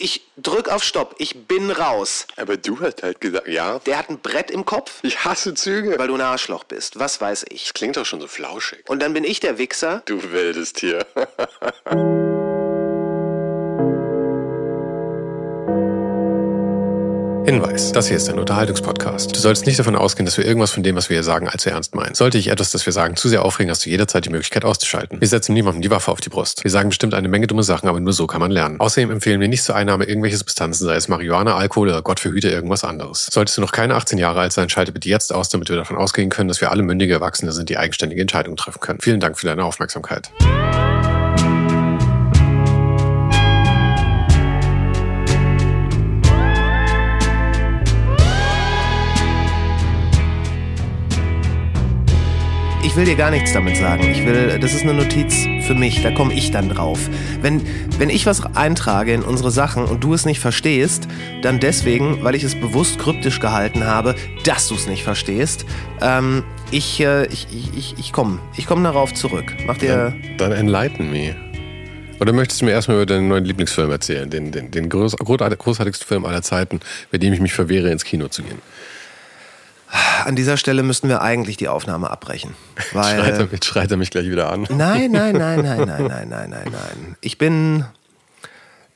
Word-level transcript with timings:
ich 0.00 0.22
drück 0.36 0.68
auf 0.68 0.82
Stopp. 0.82 1.14
Ich 1.18 1.46
bin 1.46 1.70
raus. 1.70 2.26
Aber 2.36 2.56
du 2.56 2.80
hast 2.80 3.02
halt 3.02 3.20
gesagt, 3.20 3.48
ja. 3.48 3.78
Der 3.80 3.98
hat 3.98 4.08
ein 4.10 4.18
Brett 4.20 4.50
im 4.50 4.64
Kopf, 4.64 5.00
Ich 5.02 5.24
hasse 5.24 5.54
Züge. 5.54 5.98
weil 5.98 6.08
du 6.08 6.14
ein 6.14 6.20
Arschloch 6.20 6.64
bist. 6.64 6.98
Was 6.98 7.20
weiß 7.20 7.46
ich. 7.50 7.64
Das 7.64 7.74
klingt 7.74 7.96
doch 7.96 8.06
schon 8.06 8.20
so 8.20 8.26
flauschig. 8.26 8.88
Und 8.88 9.00
dann 9.02 9.12
bin 9.12 9.24
ich 9.24 9.40
der 9.40 9.58
Wichser. 9.58 10.02
Du 10.06 10.32
wildes 10.32 10.72
Tier. 10.72 11.06
Hinweis, 17.50 17.90
das 17.90 18.06
hier 18.06 18.16
ist 18.16 18.28
ein 18.28 18.38
Unterhaltungspodcast. 18.38 19.34
Du 19.34 19.40
solltest 19.40 19.66
nicht 19.66 19.76
davon 19.76 19.96
ausgehen, 19.96 20.24
dass 20.24 20.38
wir 20.38 20.44
irgendwas 20.44 20.70
von 20.70 20.84
dem, 20.84 20.94
was 20.94 21.10
wir 21.10 21.16
hier 21.16 21.24
sagen, 21.24 21.48
allzu 21.48 21.68
ernst 21.68 21.96
meinen. 21.96 22.14
Sollte 22.14 22.38
ich 22.38 22.46
etwas, 22.46 22.70
das 22.70 22.86
wir 22.86 22.92
sagen, 22.92 23.16
zu 23.16 23.28
sehr 23.28 23.44
aufregen, 23.44 23.72
hast 23.72 23.84
du 23.84 23.90
jederzeit 23.90 24.24
die 24.24 24.30
Möglichkeit 24.30 24.64
auszuschalten. 24.64 25.20
Wir 25.20 25.26
setzen 25.26 25.52
niemandem 25.54 25.82
die 25.82 25.90
Waffe 25.90 26.12
auf 26.12 26.20
die 26.20 26.28
Brust. 26.28 26.62
Wir 26.62 26.70
sagen 26.70 26.90
bestimmt 26.90 27.12
eine 27.12 27.26
Menge 27.26 27.48
dumme 27.48 27.64
Sachen, 27.64 27.88
aber 27.88 27.98
nur 27.98 28.12
so 28.12 28.28
kann 28.28 28.40
man 28.40 28.52
lernen. 28.52 28.78
Außerdem 28.78 29.10
empfehlen 29.10 29.40
wir 29.40 29.48
nicht 29.48 29.64
zur 29.64 29.74
Einnahme 29.74 30.04
irgendwelche 30.04 30.36
Substanzen, 30.36 30.84
sei 30.84 30.94
es 30.94 31.08
Marihuana, 31.08 31.56
Alkohol 31.56 31.88
oder 31.88 32.02
Gott 32.02 32.20
verhüte 32.20 32.48
irgendwas 32.48 32.84
anderes. 32.84 33.26
Solltest 33.32 33.56
du 33.56 33.62
noch 33.62 33.72
keine 33.72 33.96
18 33.96 34.16
Jahre 34.16 34.38
alt 34.38 34.52
sein, 34.52 34.68
schalte 34.68 34.92
bitte 34.92 35.08
jetzt 35.08 35.34
aus, 35.34 35.48
damit 35.48 35.70
wir 35.70 35.76
davon 35.76 35.96
ausgehen 35.96 36.30
können, 36.30 36.46
dass 36.46 36.60
wir 36.60 36.70
alle 36.70 36.84
mündige 36.84 37.14
Erwachsene 37.14 37.50
sind, 37.50 37.68
die 37.68 37.78
eigenständige 37.78 38.20
Entscheidungen 38.20 38.58
treffen 38.58 38.78
können. 38.78 39.00
Vielen 39.00 39.18
Dank 39.18 39.36
für 39.36 39.46
deine 39.46 39.64
Aufmerksamkeit. 39.64 40.30
Ich 52.90 52.96
will 52.96 53.04
dir 53.04 53.14
gar 53.14 53.30
nichts 53.30 53.52
damit 53.52 53.76
sagen. 53.76 54.02
Ich 54.10 54.26
will, 54.26 54.58
das 54.58 54.74
ist 54.74 54.82
eine 54.82 54.94
Notiz 54.94 55.46
für 55.64 55.76
mich, 55.76 56.02
da 56.02 56.10
komme 56.10 56.34
ich 56.34 56.50
dann 56.50 56.68
drauf. 56.68 56.98
Wenn, 57.40 57.62
wenn 58.00 58.10
ich 58.10 58.26
was 58.26 58.44
eintrage 58.56 59.12
in 59.14 59.22
unsere 59.22 59.52
Sachen 59.52 59.84
und 59.84 60.02
du 60.02 60.12
es 60.12 60.26
nicht 60.26 60.40
verstehst, 60.40 61.06
dann 61.42 61.60
deswegen, 61.60 62.24
weil 62.24 62.34
ich 62.34 62.42
es 62.42 62.56
bewusst 62.56 62.98
kryptisch 62.98 63.38
gehalten 63.38 63.84
habe, 63.84 64.16
dass 64.42 64.66
du 64.66 64.74
es 64.74 64.88
nicht 64.88 65.04
verstehst. 65.04 65.66
Ähm, 66.02 66.42
ich, 66.72 66.98
äh, 67.00 67.26
ich, 67.26 67.46
ich, 67.52 67.94
ich, 67.96 68.12
komme 68.12 68.40
komm 68.66 68.82
darauf 68.82 69.14
zurück. 69.14 69.54
Mach 69.68 69.78
dir. 69.78 70.12
Dann 70.38 70.50
enlighten 70.50 71.12
me. 71.12 71.36
Oder 72.18 72.32
möchtest 72.32 72.60
du 72.60 72.64
mir 72.64 72.72
erstmal 72.72 72.96
über 72.96 73.06
deinen 73.06 73.28
neuen 73.28 73.44
Lieblingsfilm 73.44 73.92
erzählen? 73.92 74.28
Den, 74.28 74.50
den, 74.50 74.72
den 74.72 74.88
groß, 74.88 75.16
großartigsten 75.16 76.08
Film 76.08 76.26
aller 76.26 76.42
Zeiten, 76.42 76.80
bei 77.12 77.18
dem 77.18 77.32
ich 77.32 77.40
mich 77.40 77.52
verwehre, 77.52 77.88
ins 77.92 78.04
Kino 78.04 78.26
zu 78.26 78.42
gehen. 78.42 78.58
An 80.24 80.36
dieser 80.36 80.56
Stelle 80.56 80.82
müssten 80.82 81.08
wir 81.08 81.20
eigentlich 81.22 81.56
die 81.56 81.68
Aufnahme 81.68 82.10
abbrechen. 82.10 82.54
Schreit 82.90 83.18
er, 83.18 83.38
Weil. 83.38 83.48
jetzt 83.52 83.64
schreit 83.66 83.90
er 83.90 83.96
mich 83.96 84.10
gleich 84.10 84.26
wieder 84.30 84.50
an. 84.52 84.66
Nein, 84.70 85.10
nein, 85.12 85.34
nein, 85.36 85.62
nein, 85.62 85.84
nein, 85.86 86.06
nein, 86.06 86.28
nein, 86.28 86.50
nein, 86.50 86.68
nein. 86.70 87.16
Ich 87.20 87.38
bin 87.38 87.84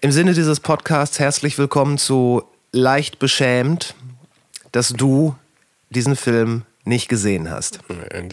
im 0.00 0.12
Sinne 0.12 0.34
dieses 0.34 0.60
Podcasts 0.60 1.18
herzlich 1.18 1.58
willkommen 1.58 1.98
zu 1.98 2.44
leicht 2.72 3.18
beschämt, 3.18 3.94
dass 4.72 4.90
du 4.90 5.34
diesen 5.90 6.14
Film 6.16 6.62
nicht 6.84 7.08
gesehen 7.08 7.50
hast. 7.50 7.78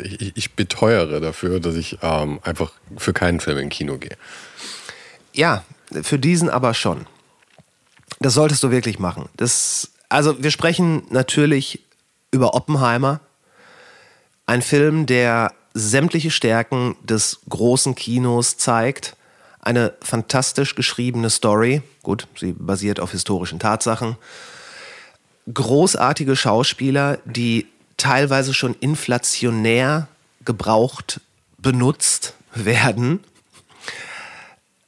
Ich, 0.03 0.35
ich- 0.35 0.51
beteuere 0.55 1.21
dafür, 1.21 1.59
dass 1.61 1.75
ich 1.75 1.99
ähm, 2.01 2.39
einfach 2.43 2.73
für 2.97 3.13
keinen 3.13 3.39
Film 3.39 3.57
in 3.59 3.69
Kino 3.69 3.97
gehe. 3.97 4.17
Ja, 5.33 5.63
für 6.03 6.19
diesen 6.19 6.49
aber 6.49 6.73
schon. 6.73 7.05
Das 8.19 8.33
solltest 8.33 8.61
du 8.63 8.69
wirklich 8.69 8.99
machen. 8.99 9.29
Das, 9.37 9.91
also 10.09 10.43
wir 10.43 10.51
sprechen 10.51 11.03
natürlich 11.09 11.79
über 12.31 12.53
Oppenheimer. 12.53 13.19
Ein 14.45 14.61
Film, 14.61 15.05
der 15.05 15.53
sämtliche 15.73 16.31
Stärken 16.31 16.95
des 17.03 17.39
großen 17.49 17.95
Kinos 17.95 18.57
zeigt. 18.57 19.15
Eine 19.59 19.93
fantastisch 20.01 20.75
geschriebene 20.75 21.29
Story. 21.29 21.81
Gut, 22.03 22.27
sie 22.35 22.53
basiert 22.53 22.99
auf 22.99 23.11
historischen 23.11 23.59
Tatsachen. 23.59 24.17
Großartige 25.53 26.35
Schauspieler, 26.35 27.19
die 27.25 27.67
teilweise 27.97 28.53
schon 28.53 28.75
inflationär 28.79 30.07
gebraucht, 30.43 31.21
benutzt 31.57 32.33
werden 32.53 33.23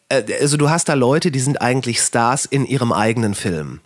äh, 0.09 0.23
also 0.41 0.57
du 0.57 0.69
hast 0.69 0.90
da 0.90 0.94
Leute, 0.94 1.31
die 1.31 1.40
sind 1.40 1.62
eigentlich 1.62 2.00
Stars 2.00 2.46
in 2.46 2.66
ihrem 2.66 2.91
eigenen 2.91 3.35
Film. 3.35 3.79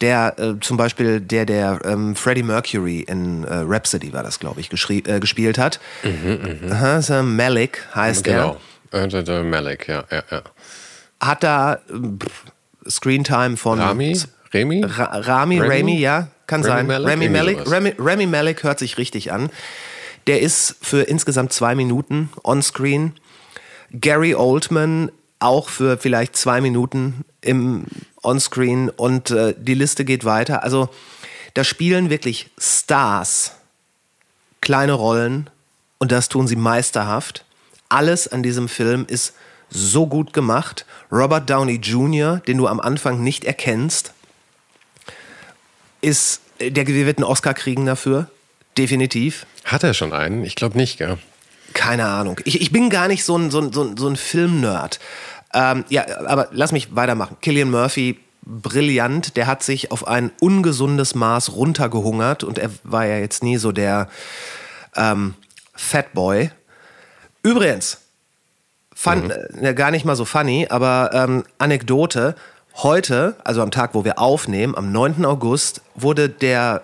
Der 0.00 0.34
äh, 0.38 0.54
zum 0.60 0.76
Beispiel, 0.76 1.20
der 1.20 1.46
der 1.46 1.80
ähm, 1.84 2.14
Freddie 2.16 2.42
Mercury 2.42 3.00
in 3.00 3.44
äh, 3.44 3.54
Rhapsody 3.66 4.12
war 4.12 4.22
das, 4.22 4.38
glaube 4.38 4.60
ich, 4.60 4.70
äh, 4.72 5.20
gespielt 5.20 5.58
hat. 5.58 5.80
Aha, 6.70 7.00
so 7.02 7.22
Malik 7.22 7.86
heißt 7.94 8.24
Genau. 8.24 8.58
Äh, 8.92 9.08
der- 9.08 9.22
der 9.22 9.42
Malik, 9.42 9.88
ja, 9.88 10.04
ja, 10.10 10.22
ja. 10.30 10.38
er. 10.38 10.42
Hat 11.20 11.42
da 11.42 11.78
pff, 11.88 12.44
Screentime 12.90 13.56
von 13.56 13.80
Rami? 13.80 14.18
Remi? 14.52 14.82
Ra 14.84 15.04
Rami, 15.18 15.58
Remy? 15.60 15.74
Rami, 15.80 15.98
ja, 15.98 16.28
kann 16.46 16.64
Rami 16.64 16.88
sein. 16.92 17.02
Irgendwie 17.02 17.28
Malek, 17.28 17.58
sowas. 17.58 17.72
Rami, 17.72 17.94
Rami 17.98 18.26
Malek 18.26 18.62
hört 18.62 18.78
sich 18.78 18.98
richtig 18.98 19.32
an. 19.32 19.50
Der 20.26 20.40
ist 20.42 20.76
für 20.82 21.02
insgesamt 21.02 21.52
zwei 21.52 21.74
Minuten 21.74 22.30
on-screen. 22.44 23.12
Gary 23.92 24.34
Oldman 24.34 25.10
auch 25.38 25.68
für 25.68 25.98
vielleicht 25.98 26.36
zwei 26.36 26.60
Minuten 26.60 27.24
im 27.40 27.84
On-Screen 28.26 28.90
und 28.90 29.30
äh, 29.30 29.54
die 29.56 29.74
Liste 29.74 30.04
geht 30.04 30.24
weiter. 30.24 30.62
Also 30.62 30.88
da 31.54 31.64
spielen 31.64 32.10
wirklich 32.10 32.50
Stars 32.58 33.52
kleine 34.60 34.92
Rollen 34.92 35.48
und 35.98 36.12
das 36.12 36.28
tun 36.28 36.46
sie 36.46 36.56
meisterhaft. 36.56 37.44
Alles 37.88 38.28
an 38.28 38.42
diesem 38.42 38.68
Film 38.68 39.06
ist 39.08 39.34
so 39.70 40.06
gut 40.06 40.32
gemacht. 40.32 40.84
Robert 41.10 41.48
Downey 41.48 41.76
Jr., 41.76 42.38
den 42.46 42.58
du 42.58 42.66
am 42.66 42.80
Anfang 42.80 43.22
nicht 43.22 43.44
erkennst, 43.44 44.12
ist, 46.00 46.40
der 46.60 46.86
wird 46.86 47.18
einen 47.18 47.24
Oscar 47.24 47.54
kriegen 47.54 47.86
dafür. 47.86 48.28
Definitiv. 48.76 49.46
Hat 49.64 49.82
er 49.82 49.94
schon 49.94 50.12
einen? 50.12 50.44
Ich 50.44 50.56
glaube 50.56 50.76
nicht, 50.76 50.98
gell? 50.98 51.18
Keine 51.72 52.06
Ahnung. 52.06 52.40
Ich, 52.44 52.60
ich 52.60 52.72
bin 52.72 52.90
gar 52.90 53.08
nicht 53.08 53.24
so 53.24 53.36
ein, 53.36 53.50
so 53.50 53.60
ein, 53.60 53.72
so 53.72 53.82
ein, 53.82 53.96
so 53.96 54.08
ein 54.08 54.16
Filmnerd. 54.16 54.98
Ähm, 55.56 55.86
ja, 55.88 56.04
aber 56.26 56.48
lass 56.52 56.70
mich 56.70 56.94
weitermachen. 56.94 57.38
Killian 57.40 57.70
Murphy, 57.70 58.20
brillant. 58.42 59.36
Der 59.36 59.46
hat 59.46 59.62
sich 59.62 59.90
auf 59.90 60.06
ein 60.06 60.30
ungesundes 60.38 61.14
Maß 61.14 61.54
runtergehungert 61.54 62.44
und 62.44 62.58
er 62.58 62.70
war 62.84 63.06
ja 63.06 63.16
jetzt 63.16 63.42
nie 63.42 63.56
so 63.56 63.72
der 63.72 64.08
ähm, 64.94 65.34
Fatboy. 65.74 66.50
Übrigens, 67.42 68.02
fun, 68.94 69.30
äh, 69.30 69.72
gar 69.72 69.90
nicht 69.90 70.04
mal 70.04 70.14
so 70.14 70.26
funny, 70.26 70.66
aber 70.68 71.10
ähm, 71.14 71.44
Anekdote. 71.58 72.36
Heute, 72.82 73.36
also 73.42 73.62
am 73.62 73.70
Tag, 73.70 73.94
wo 73.94 74.04
wir 74.04 74.18
aufnehmen, 74.18 74.76
am 74.76 74.92
9. 74.92 75.24
August, 75.24 75.80
wurde, 75.94 76.28
der, 76.28 76.82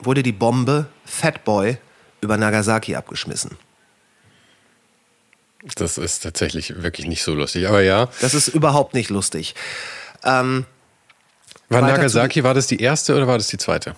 wurde 0.00 0.24
die 0.24 0.32
Bombe 0.32 0.86
Fatboy 1.04 1.78
über 2.20 2.36
Nagasaki 2.36 2.96
abgeschmissen. 2.96 3.56
Das 5.76 5.98
ist 5.98 6.22
tatsächlich 6.22 6.82
wirklich 6.82 7.06
nicht 7.06 7.22
so 7.22 7.34
lustig. 7.34 7.68
Aber 7.68 7.82
ja, 7.82 8.08
Das 8.20 8.34
ist 8.34 8.48
überhaupt 8.48 8.94
nicht 8.94 9.10
lustig. 9.10 9.54
Ähm, 10.24 10.66
war 11.68 11.82
Nagasaki, 11.82 12.44
war 12.44 12.54
das 12.54 12.66
die 12.66 12.80
erste 12.80 13.14
oder 13.14 13.26
war 13.26 13.38
das 13.38 13.48
die 13.48 13.58
zweite? 13.58 13.94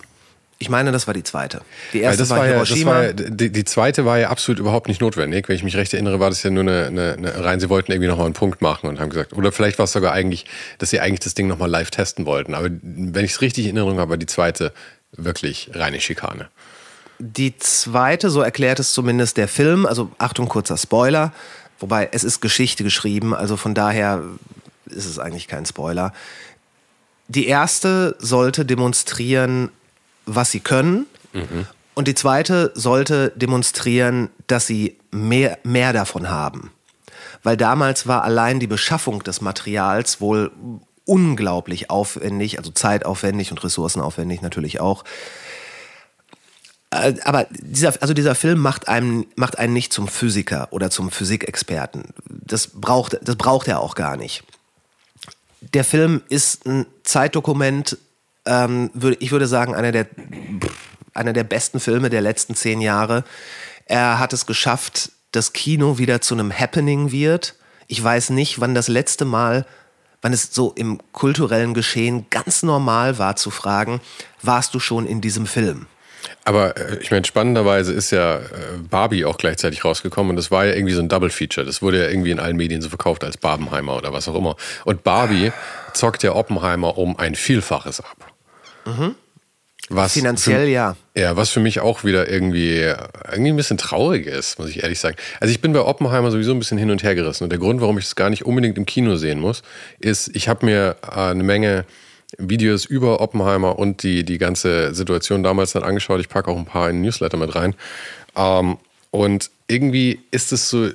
ich 0.61 0.69
meine, 0.69 0.91
das 0.91 1.07
war 1.07 1.15
die 1.15 1.23
zweite. 1.23 1.61
Die 1.91 2.01
erste 2.01 2.29
war, 2.29 2.37
war 2.37 2.45
ja, 2.45 2.53
Hiroshima. 2.53 2.91
war 2.91 3.03
ja, 3.05 3.13
die, 3.13 3.51
die 3.51 3.65
zweite 3.65 4.05
war 4.05 4.19
ja 4.19 4.29
absolut 4.29 4.59
überhaupt 4.59 4.87
nicht 4.87 5.01
notwendig. 5.01 5.49
Wenn 5.49 5.55
ich 5.55 5.63
mich 5.63 5.75
recht 5.75 5.91
erinnere, 5.91 6.19
war 6.19 6.29
das 6.29 6.43
ja 6.43 6.51
nur 6.51 6.61
eine, 6.61 6.85
eine, 6.85 7.13
eine 7.13 7.43
rein, 7.43 7.59
sie 7.59 7.67
wollten 7.67 7.91
irgendwie 7.91 8.07
nochmal 8.07 8.27
einen 8.27 8.35
Punkt 8.35 8.61
machen 8.61 8.87
und 8.87 8.99
haben 8.99 9.09
gesagt, 9.09 9.33
oder 9.33 9.51
vielleicht 9.51 9.79
war 9.79 9.85
es 9.85 9.91
sogar 9.91 10.13
eigentlich, 10.13 10.45
dass 10.77 10.91
sie 10.91 10.99
eigentlich 10.99 11.21
das 11.21 11.33
Ding 11.33 11.47
nochmal 11.47 11.67
live 11.67 11.89
testen 11.89 12.27
wollten. 12.27 12.53
Aber 12.53 12.69
wenn 12.69 13.25
ich 13.25 13.31
es 13.31 13.41
richtig 13.41 13.65
in 13.65 13.75
Erinnerung 13.75 13.97
habe, 13.99 14.11
war 14.11 14.17
die 14.17 14.27
zweite 14.27 14.71
wirklich 15.13 15.71
reine 15.73 15.99
Schikane. 15.99 16.49
Die 17.23 17.55
zweite, 17.57 18.31
so 18.31 18.41
erklärt 18.41 18.79
es 18.79 18.93
zumindest 18.93 19.37
der 19.37 19.47
Film, 19.47 19.85
also 19.85 20.09
Achtung, 20.17 20.49
kurzer 20.49 20.75
Spoiler, 20.75 21.33
wobei 21.79 22.09
es 22.11 22.23
ist 22.23 22.41
Geschichte 22.41 22.83
geschrieben, 22.83 23.35
also 23.35 23.57
von 23.57 23.75
daher 23.75 24.23
ist 24.87 25.05
es 25.05 25.19
eigentlich 25.19 25.47
kein 25.47 25.67
Spoiler. 25.67 26.13
Die 27.27 27.45
erste 27.45 28.15
sollte 28.17 28.65
demonstrieren, 28.65 29.69
was 30.25 30.49
sie 30.49 30.61
können. 30.61 31.05
Und 31.93 32.07
die 32.07 32.15
zweite 32.15 32.71
sollte 32.73 33.31
demonstrieren, 33.35 34.29
dass 34.47 34.65
sie 34.65 34.97
mehr, 35.11 35.59
mehr 35.63 35.93
davon 35.93 36.29
haben. 36.29 36.71
Weil 37.43 37.55
damals 37.55 38.07
war 38.07 38.23
allein 38.23 38.59
die 38.59 38.67
Beschaffung 38.67 39.21
des 39.21 39.41
Materials 39.41 40.21
wohl 40.21 40.51
unglaublich 41.05 41.91
aufwendig, 41.91 42.57
also 42.57 42.71
zeitaufwendig 42.71 43.51
und 43.51 43.63
ressourcenaufwendig 43.63 44.41
natürlich 44.41 44.79
auch. 44.79 45.03
Äh, 46.91 47.15
Aber 47.23 47.47
dieser, 47.51 47.93
also 48.01 48.13
dieser 48.13 48.35
Film 48.35 48.59
macht 48.59 48.87
einem, 48.87 49.25
macht 49.35 49.57
einen 49.57 49.73
nicht 49.73 49.93
zum 49.93 50.07
Physiker 50.07 50.67
oder 50.71 50.89
zum 50.89 51.11
Physikexperten. 51.11 52.05
Das 52.27 52.67
braucht, 52.67 53.17
das 53.21 53.35
braucht 53.35 53.67
er 53.67 53.79
auch 53.79 53.95
gar 53.95 54.17
nicht. 54.17 54.43
Der 55.73 55.83
Film 55.83 56.21
ist 56.29 56.65
ein 56.65 56.85
Zeitdokument, 57.03 57.97
ähm, 58.45 58.89
würde, 58.93 59.17
ich 59.19 59.31
würde 59.31 59.47
sagen, 59.47 59.75
einer 59.75 59.91
der, 59.91 60.07
einer 61.13 61.33
der 61.33 61.43
besten 61.43 61.79
Filme 61.79 62.09
der 62.09 62.21
letzten 62.21 62.55
zehn 62.55 62.81
Jahre. 62.81 63.23
Er 63.85 64.19
hat 64.19 64.33
es 64.33 64.45
geschafft, 64.45 65.11
dass 65.31 65.53
Kino 65.53 65.97
wieder 65.97 66.21
zu 66.21 66.33
einem 66.33 66.51
Happening 66.51 67.11
wird. 67.11 67.55
Ich 67.87 68.03
weiß 68.03 68.31
nicht, 68.31 68.59
wann 68.59 68.73
das 68.73 68.87
letzte 68.87 69.25
Mal 69.25 69.65
wann 70.21 70.33
es 70.33 70.53
so 70.53 70.71
im 70.75 70.99
kulturellen 71.11 71.73
Geschehen 71.73 72.27
ganz 72.29 72.63
normal 72.63 73.17
war 73.17 73.35
zu 73.35 73.51
fragen, 73.51 74.01
warst 74.41 74.73
du 74.73 74.79
schon 74.79 75.05
in 75.05 75.21
diesem 75.21 75.45
Film? 75.45 75.87
Aber 76.43 76.77
äh, 76.77 76.97
ich 77.01 77.11
meine, 77.11 77.25
spannenderweise 77.25 77.93
ist 77.93 78.11
ja 78.11 78.37
äh, 78.37 78.41
Barbie 78.89 79.25
auch 79.25 79.37
gleichzeitig 79.37 79.85
rausgekommen 79.85 80.31
und 80.31 80.35
das 80.35 80.51
war 80.51 80.65
ja 80.65 80.73
irgendwie 80.73 80.93
so 80.93 81.01
ein 81.01 81.09
Double 81.09 81.29
Feature. 81.29 81.65
Das 81.65 81.81
wurde 81.81 82.01
ja 82.03 82.09
irgendwie 82.09 82.31
in 82.31 82.39
allen 82.39 82.57
Medien 82.57 82.81
so 82.81 82.89
verkauft 82.89 83.23
als 83.23 83.37
Barbenheimer 83.37 83.95
oder 83.95 84.13
was 84.13 84.27
auch 84.27 84.35
immer. 84.35 84.55
Und 84.85 85.03
Barbie 85.03 85.51
zockt 85.93 86.23
ja 86.23 86.33
Oppenheimer 86.35 86.97
um 86.97 87.17
ein 87.17 87.35
Vielfaches 87.35 88.01
ab. 88.01 88.31
Mhm. 88.85 89.15
Was 89.93 90.13
Finanziell 90.13 90.65
für, 90.65 90.71
ja. 90.71 90.95
Ja, 91.15 91.35
was 91.35 91.49
für 91.49 91.59
mich 91.59 91.81
auch 91.81 92.05
wieder 92.05 92.29
irgendwie, 92.29 92.93
irgendwie 93.29 93.49
ein 93.49 93.57
bisschen 93.57 93.77
traurig 93.77 94.25
ist, 94.25 94.57
muss 94.57 94.69
ich 94.69 94.83
ehrlich 94.83 94.99
sagen. 94.99 95.17
Also 95.41 95.51
ich 95.51 95.59
bin 95.59 95.73
bei 95.73 95.81
Oppenheimer 95.81 96.31
sowieso 96.31 96.53
ein 96.53 96.59
bisschen 96.59 96.77
hin 96.77 96.91
und 96.91 97.03
her 97.03 97.13
gerissen. 97.13 97.43
Und 97.43 97.49
der 97.49 97.59
Grund, 97.59 97.81
warum 97.81 97.97
ich 97.97 98.05
das 98.05 98.15
gar 98.15 98.29
nicht 98.29 98.45
unbedingt 98.45 98.77
im 98.77 98.85
Kino 98.85 99.17
sehen 99.17 99.39
muss, 99.39 99.63
ist, 99.99 100.33
ich 100.33 100.47
habe 100.47 100.65
mir 100.65 100.95
äh, 101.05 101.19
eine 101.19 101.43
Menge 101.43 101.85
Videos 102.37 102.85
über 102.85 103.19
Oppenheimer 103.21 103.77
und 103.77 104.03
die, 104.03 104.23
die 104.23 104.37
ganze 104.37 104.93
Situation 104.93 105.43
damals 105.43 105.73
dann 105.73 105.83
angeschaut. 105.83 106.19
Ich 106.19 106.29
packe 106.29 106.49
auch 106.51 106.57
ein 106.57 106.65
paar 106.65 106.89
in 106.89 106.97
den 106.97 107.01
Newsletter 107.03 107.37
mit 107.37 107.53
rein. 107.55 107.75
Ähm, 108.35 108.77
und 109.11 109.49
irgendwie 109.67 110.19
ist 110.31 110.51
es 110.53 110.69
so, 110.69 110.89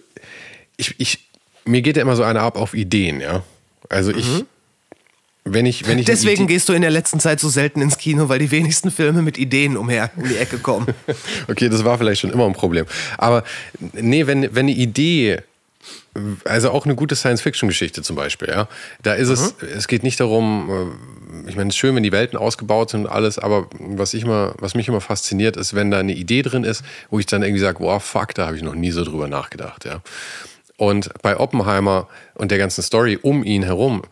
ich, 0.77 0.95
ich, 0.99 1.19
mir 1.65 1.83
geht 1.83 1.97
ja 1.97 2.03
immer 2.03 2.17
so 2.17 2.23
einer 2.23 2.41
ab 2.43 2.57
auf 2.57 2.75
Ideen, 2.75 3.21
ja. 3.21 3.43
Also 3.89 4.11
ich, 4.13 4.27
Mhm. 4.27 4.47
wenn 5.45 5.67
ich, 5.67 5.87
wenn 5.87 5.99
ich. 5.99 6.07
Deswegen 6.07 6.45
Idee- 6.45 6.55
gehst 6.55 6.69
du 6.69 6.73
in 6.73 6.83
der 6.83 6.91
letzten 6.91 7.21
Zeit 7.21 7.39
so 7.41 7.49
selten 7.49 7.81
ins 7.83 7.99
Kino, 7.99 8.29
weil 8.29 8.39
die 8.39 8.51
wenigsten 8.51 8.91
Filme 8.91 9.23
mit 9.23 9.39
Ideen 9.39 9.77
umher 9.77 10.11
um 10.17 10.27
die 10.29 10.37
Ecke 10.37 10.59
kommen. 10.59 10.87
Okay, 11.49 11.69
das 11.69 11.85
war 11.85 11.99
vielleicht 11.99 12.21
schon 12.23 12.31
immer 12.33 12.47
ein 12.47 12.53
Problem. 12.55 12.87
Aber 13.19 13.45
nee, 13.93 14.27
wenn, 14.27 14.43
wenn 14.55 14.67
eine 14.67 14.73
Idee, 14.73 15.39
also 16.45 16.71
auch 16.71 16.85
eine 16.87 16.95
gute 16.97 17.15
Science-Fiction-Geschichte 17.15 18.03
zum 18.03 18.17
Beispiel, 18.17 18.49
ja, 18.49 18.69
da 19.03 19.13
ist 19.15 19.29
es, 19.29 19.55
es 19.77 19.87
geht 19.87 20.03
nicht 20.03 20.19
darum, 20.19 20.69
äh, 20.71 21.26
ich 21.47 21.57
meine, 21.57 21.69
es 21.69 21.75
ist 21.75 21.79
schön, 21.79 21.95
wenn 21.95 22.03
die 22.03 22.13
Welten 22.13 22.39
ausgebaut 22.39 22.91
sind 22.91 23.07
und 23.07 23.13
alles, 23.13 23.39
aber 23.39 23.69
was, 23.79 24.15
ich 24.15 24.25
immer, 24.25 24.55
was 24.59 24.75
mich 24.75 24.89
immer 24.89 25.01
fasziniert, 25.01 25.57
ist, 25.57 25.75
wenn 25.75 25.91
da 25.91 25.99
eine 25.99 26.15
Idee 26.15 26.43
drin 26.43 26.65
ist, 26.65 26.85
wo 27.11 27.19
ich 27.19 27.27
dann 27.27 27.43
irgendwie 27.43 27.61
sage, 27.61 27.81
wow, 27.81 28.03
fuck, 28.03 28.35
da 28.35 28.47
habe 28.47 28.57
ich 28.57 28.63
noch 28.63 28.75
nie 28.75 28.91
so 28.91 29.05
drüber 29.05 29.29
nachgedacht, 29.29 29.85
ja. 29.85 30.03
Und 30.79 31.11
bei 31.23 31.39
Oppenheimer 31.39 32.07
und 32.35 32.51
der 32.51 32.59
ganzen 32.59 32.83
Story 32.83 33.19
um 33.21 33.45
ihn 33.45 33.63
herum 33.63 34.03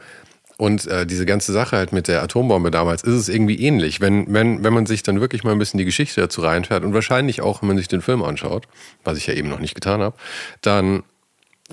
und 0.57 0.87
äh, 0.87 1.05
diese 1.05 1.27
ganze 1.27 1.53
Sache 1.53 1.77
halt 1.77 1.93
mit 1.93 2.09
der 2.09 2.23
Atombombe 2.23 2.71
damals 2.71 3.03
ist 3.03 3.15
es 3.15 3.29
irgendwie 3.29 3.61
ähnlich. 3.61 4.01
Wenn, 4.01 4.33
wenn, 4.33 4.63
wenn 4.63 4.73
man 4.73 4.87
sich 4.87 5.03
dann 5.03 5.21
wirklich 5.21 5.43
mal 5.43 5.53
ein 5.53 5.59
bisschen 5.59 5.79
die 5.79 5.85
Geschichte 5.85 6.21
dazu 6.21 6.43
reinfährt 6.43 6.85
und 6.85 6.95
wahrscheinlich 6.95 7.43
auch, 7.43 7.61
wenn 7.61 7.69
man 7.69 7.77
sich 7.77 7.89
den 7.89 8.03
Film 8.03 8.23
anschaut, 8.23 8.67
was 9.03 9.19
ich 9.19 9.27
ja 9.27 9.35
eben 9.35 9.49
noch 9.49 9.59
nicht 9.59 9.75
getan 9.75 10.01
habe, 10.01 10.17
dann 10.63 11.03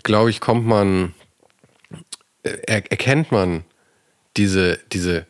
glaube 0.04 0.30
ich, 0.30 0.40
kommt 0.40 0.66
man, 0.66 1.13
äh, 2.44 2.58
er, 2.66 2.92
erkennt 2.92 3.31
man 3.31 3.63
diese, 4.36 4.80
diese, 4.92 5.28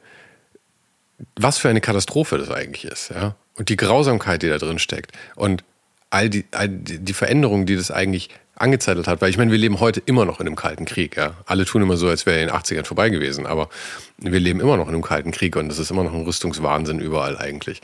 was 1.36 1.58
für 1.58 1.70
eine 1.70 1.82
Katastrophe 1.82 2.38
das 2.38 2.50
eigentlich 2.50 2.86
ist, 2.86 3.10
ja. 3.10 3.36
Und 3.56 3.70
die 3.70 3.78
Grausamkeit, 3.78 4.42
die 4.42 4.50
da 4.50 4.58
drin 4.58 4.80
steckt. 4.80 5.12
Und 5.36 5.64
all 6.10 6.30
die, 6.30 6.46
all 6.52 6.68
die 6.70 7.14
Veränderungen, 7.14 7.66
die 7.66 7.76
das 7.76 7.92
eigentlich 7.92 8.30
angezettelt 8.56 9.08
hat. 9.08 9.22
Weil 9.22 9.30
ich 9.30 9.38
meine, 9.38 9.52
wir 9.52 9.58
leben 9.58 9.80
heute 9.80 10.02
immer 10.06 10.26
noch 10.26 10.40
in 10.40 10.48
einem 10.48 10.56
kalten 10.56 10.86
Krieg. 10.86 11.18
Ja? 11.18 11.34
Alle 11.46 11.66
tun 11.66 11.82
immer 11.82 11.98
so, 11.98 12.08
als 12.08 12.26
wäre 12.26 12.38
er 12.38 12.44
in 12.44 12.48
den 12.50 12.56
80ern 12.56 12.86
vorbei 12.86 13.10
gewesen. 13.10 13.46
Aber 13.46 13.70
wir 14.18 14.40
leben 14.40 14.60
immer 14.60 14.78
noch 14.78 14.88
in 14.88 14.94
einem 14.94 15.04
kalten 15.04 15.32
Krieg 15.32 15.56
und 15.56 15.72
es 15.72 15.80
ist 15.80 15.92
immer 15.92 16.04
noch 16.04 16.14
ein 16.14 16.24
Rüstungswahnsinn 16.24 17.00
überall 17.00 17.38
eigentlich. 17.38 17.82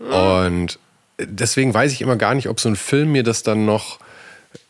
Und 0.00 0.78
deswegen 1.18 1.74
weiß 1.74 1.92
ich 1.92 2.00
immer 2.00 2.16
gar 2.16 2.34
nicht, 2.34 2.48
ob 2.48 2.60
so 2.60 2.68
ein 2.68 2.76
Film 2.76 3.12
mir 3.12 3.22
das 3.22 3.42
dann 3.42 3.64
noch 3.64 3.98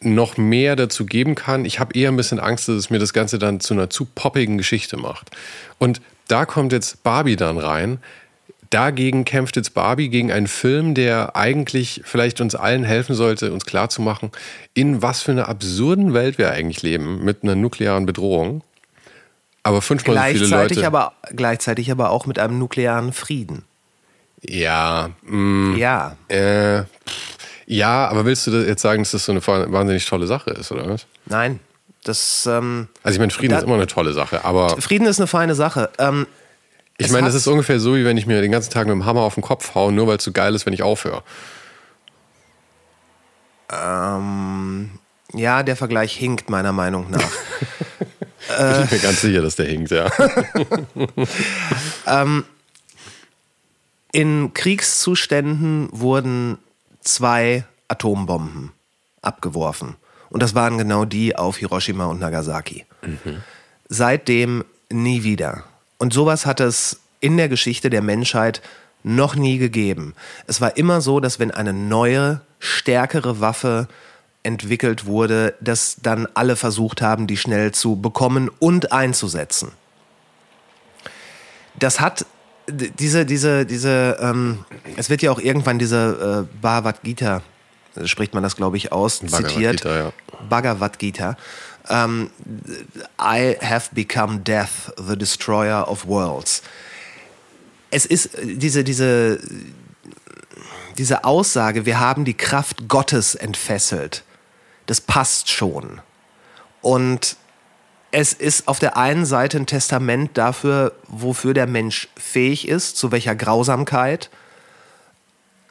noch 0.00 0.36
mehr 0.36 0.76
dazu 0.76 1.06
geben 1.06 1.34
kann. 1.34 1.64
Ich 1.64 1.80
habe 1.80 1.98
eher 1.98 2.10
ein 2.10 2.16
bisschen 2.16 2.38
Angst, 2.38 2.68
dass 2.68 2.76
es 2.76 2.90
mir 2.90 3.00
das 3.00 3.12
Ganze 3.12 3.40
dann 3.40 3.58
zu 3.58 3.74
einer 3.74 3.90
zu 3.90 4.04
poppigen 4.04 4.56
Geschichte 4.56 4.96
macht. 4.96 5.30
Und 5.78 6.00
da 6.28 6.44
kommt 6.46 6.72
jetzt 6.72 7.02
Barbie 7.02 7.36
dann 7.36 7.58
rein. 7.58 7.98
Dagegen 8.70 9.26
kämpft 9.26 9.56
jetzt 9.56 9.74
Barbie 9.74 10.08
gegen 10.08 10.32
einen 10.32 10.46
Film, 10.46 10.94
der 10.94 11.36
eigentlich 11.36 12.00
vielleicht 12.04 12.40
uns 12.40 12.54
allen 12.54 12.84
helfen 12.84 13.14
sollte, 13.14 13.52
uns 13.52 13.66
klarzumachen, 13.66 14.30
in 14.72 15.02
was 15.02 15.20
für 15.20 15.32
einer 15.32 15.48
absurden 15.48 16.14
Welt 16.14 16.38
wir 16.38 16.50
eigentlich 16.50 16.82
leben, 16.82 17.22
mit 17.22 17.42
einer 17.42 17.54
nuklearen 17.54 18.06
Bedrohung. 18.06 18.62
Aber 19.62 19.82
fünfmal 19.82 20.16
so 20.16 20.22
viele 20.22 20.48
Gleichzeitig 20.48 20.76
Leute. 20.78 20.86
aber, 20.86 21.12
gleichzeitig 21.36 21.90
aber 21.92 22.10
auch 22.10 22.24
mit 22.24 22.38
einem 22.38 22.58
nuklearen 22.58 23.12
Frieden. 23.12 23.64
ja, 24.40 25.10
mh, 25.22 25.76
Ja. 25.76 26.16
äh, 26.28 26.84
ja, 27.66 28.08
aber 28.08 28.24
willst 28.24 28.46
du 28.46 28.50
jetzt 28.66 28.82
sagen, 28.82 29.02
dass 29.02 29.12
das 29.12 29.24
so 29.26 29.32
eine 29.32 29.46
wahnsinnig 29.46 30.04
tolle 30.06 30.26
Sache 30.26 30.50
ist, 30.50 30.72
oder 30.72 30.88
was? 30.88 31.06
Nein. 31.26 31.60
Das, 32.04 32.46
ähm, 32.50 32.88
Also 33.02 33.14
ich 33.16 33.20
meine, 33.20 33.30
Frieden 33.30 33.50
Da- 33.52 33.58
ist 33.58 33.64
immer 33.64 33.74
eine 33.74 33.86
tolle 33.86 34.12
Sache, 34.12 34.44
aber 34.44 34.76
Frieden 34.80 35.06
ist 35.06 35.20
eine 35.20 35.26
feine 35.28 35.54
Sache. 35.54 35.90
Ähm, 35.98 36.26
ich 36.98 37.10
meine, 37.10 37.26
das 37.26 37.34
ist 37.34 37.46
ungefähr 37.46 37.80
so, 37.80 37.94
wie 37.96 38.04
wenn 38.04 38.16
ich 38.16 38.26
mir 38.26 38.40
den 38.40 38.52
ganzen 38.52 38.70
Tag 38.70 38.86
mit 38.86 38.92
dem 38.94 39.04
Hammer 39.06 39.20
auf 39.22 39.34
den 39.34 39.42
Kopf 39.42 39.74
haue, 39.74 39.92
nur 39.92 40.06
weil 40.08 40.16
es 40.18 40.24
so 40.24 40.32
geil 40.32 40.54
ist, 40.54 40.66
wenn 40.66 40.72
ich 40.72 40.82
aufhöre. 40.82 41.22
ähm, 43.72 44.90
ja, 45.32 45.62
der 45.62 45.76
Vergleich 45.76 46.12
hinkt 46.16 46.50
meiner 46.50 46.72
Meinung 46.72 47.10
nach. 47.10 47.20
Ich 48.48 48.56
bin 48.58 48.98
mir 48.98 48.98
ganz 48.98 49.20
sicher, 49.22 49.40
dass 49.40 49.54
der 49.54 49.66
hinkt, 49.66 49.92
ja. 49.92 50.10
In 54.12 54.52
Kriegszuständen 54.52 55.88
wurden 55.92 56.58
zwei 57.00 57.64
Atombomben 57.88 58.72
abgeworfen. 59.22 59.94
Und 60.32 60.42
das 60.42 60.54
waren 60.54 60.78
genau 60.78 61.04
die 61.04 61.36
auf 61.36 61.58
Hiroshima 61.58 62.06
und 62.06 62.18
Nagasaki. 62.18 62.86
Seitdem 63.88 64.64
nie 64.90 65.24
wieder. 65.24 65.64
Und 65.98 66.14
sowas 66.14 66.46
hat 66.46 66.58
es 66.58 67.00
in 67.20 67.36
der 67.36 67.50
Geschichte 67.50 67.90
der 67.90 68.00
Menschheit 68.00 68.62
noch 69.02 69.36
nie 69.36 69.58
gegeben. 69.58 70.14
Es 70.46 70.62
war 70.62 70.78
immer 70.78 71.02
so, 71.02 71.20
dass 71.20 71.38
wenn 71.38 71.50
eine 71.50 71.74
neue, 71.74 72.40
stärkere 72.60 73.40
Waffe 73.40 73.88
entwickelt 74.42 75.04
wurde, 75.04 75.54
dass 75.60 75.96
dann 76.02 76.26
alle 76.32 76.56
versucht 76.56 77.02
haben, 77.02 77.26
die 77.26 77.36
schnell 77.36 77.72
zu 77.72 77.96
bekommen 77.96 78.50
und 78.58 78.90
einzusetzen. 78.90 79.72
Das 81.78 82.00
hat 82.00 82.24
diese, 82.68 83.26
diese, 83.26 83.66
diese, 83.66 84.16
ähm, 84.18 84.64
es 84.96 85.10
wird 85.10 85.20
ja 85.20 85.30
auch 85.30 85.40
irgendwann 85.40 85.78
diese 85.78 86.46
äh, 86.48 86.56
Bhagavad 86.60 87.02
Gita, 87.02 87.42
spricht 88.04 88.34
man 88.34 88.42
das, 88.42 88.56
glaube 88.56 88.76
ich, 88.76 88.92
aus, 88.92 89.20
Bhagavad 89.20 89.50
zitiert. 89.50 89.76
Gita, 89.78 89.96
ja. 89.96 90.12
Bhagavad 90.48 90.98
Gita. 90.98 91.36
Ähm, 91.88 92.30
I 93.20 93.56
have 93.60 93.90
become 93.92 94.40
death, 94.40 94.92
the 94.96 95.16
destroyer 95.16 95.88
of 95.88 96.06
worlds. 96.06 96.62
Es 97.90 98.06
ist 98.06 98.34
äh, 98.34 98.56
diese, 98.56 98.84
diese, 98.84 99.40
diese 100.96 101.24
Aussage, 101.24 101.86
wir 101.86 101.98
haben 101.98 102.24
die 102.24 102.36
Kraft 102.36 102.88
Gottes 102.88 103.34
entfesselt. 103.34 104.24
Das 104.86 105.00
passt 105.00 105.50
schon. 105.50 106.00
Und 106.80 107.36
es 108.10 108.32
ist 108.32 108.68
auf 108.68 108.78
der 108.78 108.96
einen 108.96 109.24
Seite 109.24 109.56
ein 109.56 109.66
Testament 109.66 110.36
dafür, 110.36 110.92
wofür 111.08 111.54
der 111.54 111.66
Mensch 111.66 112.08
fähig 112.16 112.68
ist, 112.68 112.96
zu 112.96 113.10
welcher 113.10 113.34
Grausamkeit, 113.34 114.30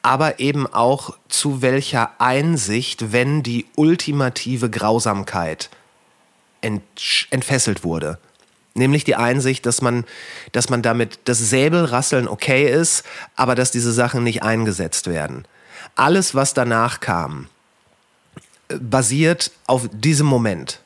aber 0.02 0.40
eben 0.40 0.66
auch 0.66 1.16
zu 1.28 1.62
welcher 1.62 2.10
Einsicht, 2.20 3.12
wenn 3.12 3.42
die 3.42 3.66
ultimative 3.76 4.68
Grausamkeit 4.68 5.70
entfesselt 6.60 7.84
wurde. 7.84 8.18
Nämlich 8.74 9.04
die 9.04 9.16
Einsicht, 9.16 9.66
dass 9.66 9.82
man, 9.82 10.04
dass 10.52 10.70
man 10.70 10.82
damit 10.82 11.20
das 11.24 11.38
Säbelrasseln 11.38 12.26
okay 12.26 12.68
ist, 12.70 13.04
aber 13.36 13.54
dass 13.54 13.70
diese 13.70 13.92
Sachen 13.92 14.24
nicht 14.24 14.42
eingesetzt 14.42 15.06
werden. 15.08 15.44
Alles, 15.94 16.34
was 16.34 16.54
danach 16.54 17.00
kam, 17.00 17.48
äh, 18.68 18.76
basiert 18.78 19.50
auf 19.66 19.88
diesem 19.92 20.26
Moment. 20.26 20.80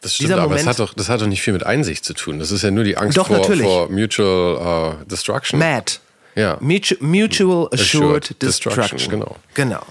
Das 0.00 0.16
stimmt, 0.16 0.30
Dieser 0.30 0.42
aber 0.42 0.54
das 0.54 0.64
Moment- 0.64 0.68
hat, 0.68 0.78
doch, 0.80 0.94
das 0.94 1.08
hat 1.08 1.20
doch 1.20 1.26
nicht 1.28 1.42
viel 1.42 1.52
mit 1.52 1.64
Einsicht 1.64 2.04
zu 2.04 2.12
tun. 2.14 2.40
Das 2.40 2.50
ist 2.50 2.62
ja 2.62 2.72
nur 2.72 2.82
die 2.82 2.96
Angst 2.96 3.16
Doch, 3.16 3.28
vor, 3.28 3.44
vor 3.44 3.88
Mutual 3.88 4.98
uh, 5.00 5.04
Destruction. 5.04 5.60
MAD. 5.60 6.00
Ja. 6.34 6.56
Mutu- 6.60 6.96
Mutual 7.00 7.68
Assured, 7.72 7.80
Assured 7.80 8.42
Destruction. 8.42 8.82
Destruction, 8.82 9.10
genau. 9.10 9.36
Genau. 9.54 9.82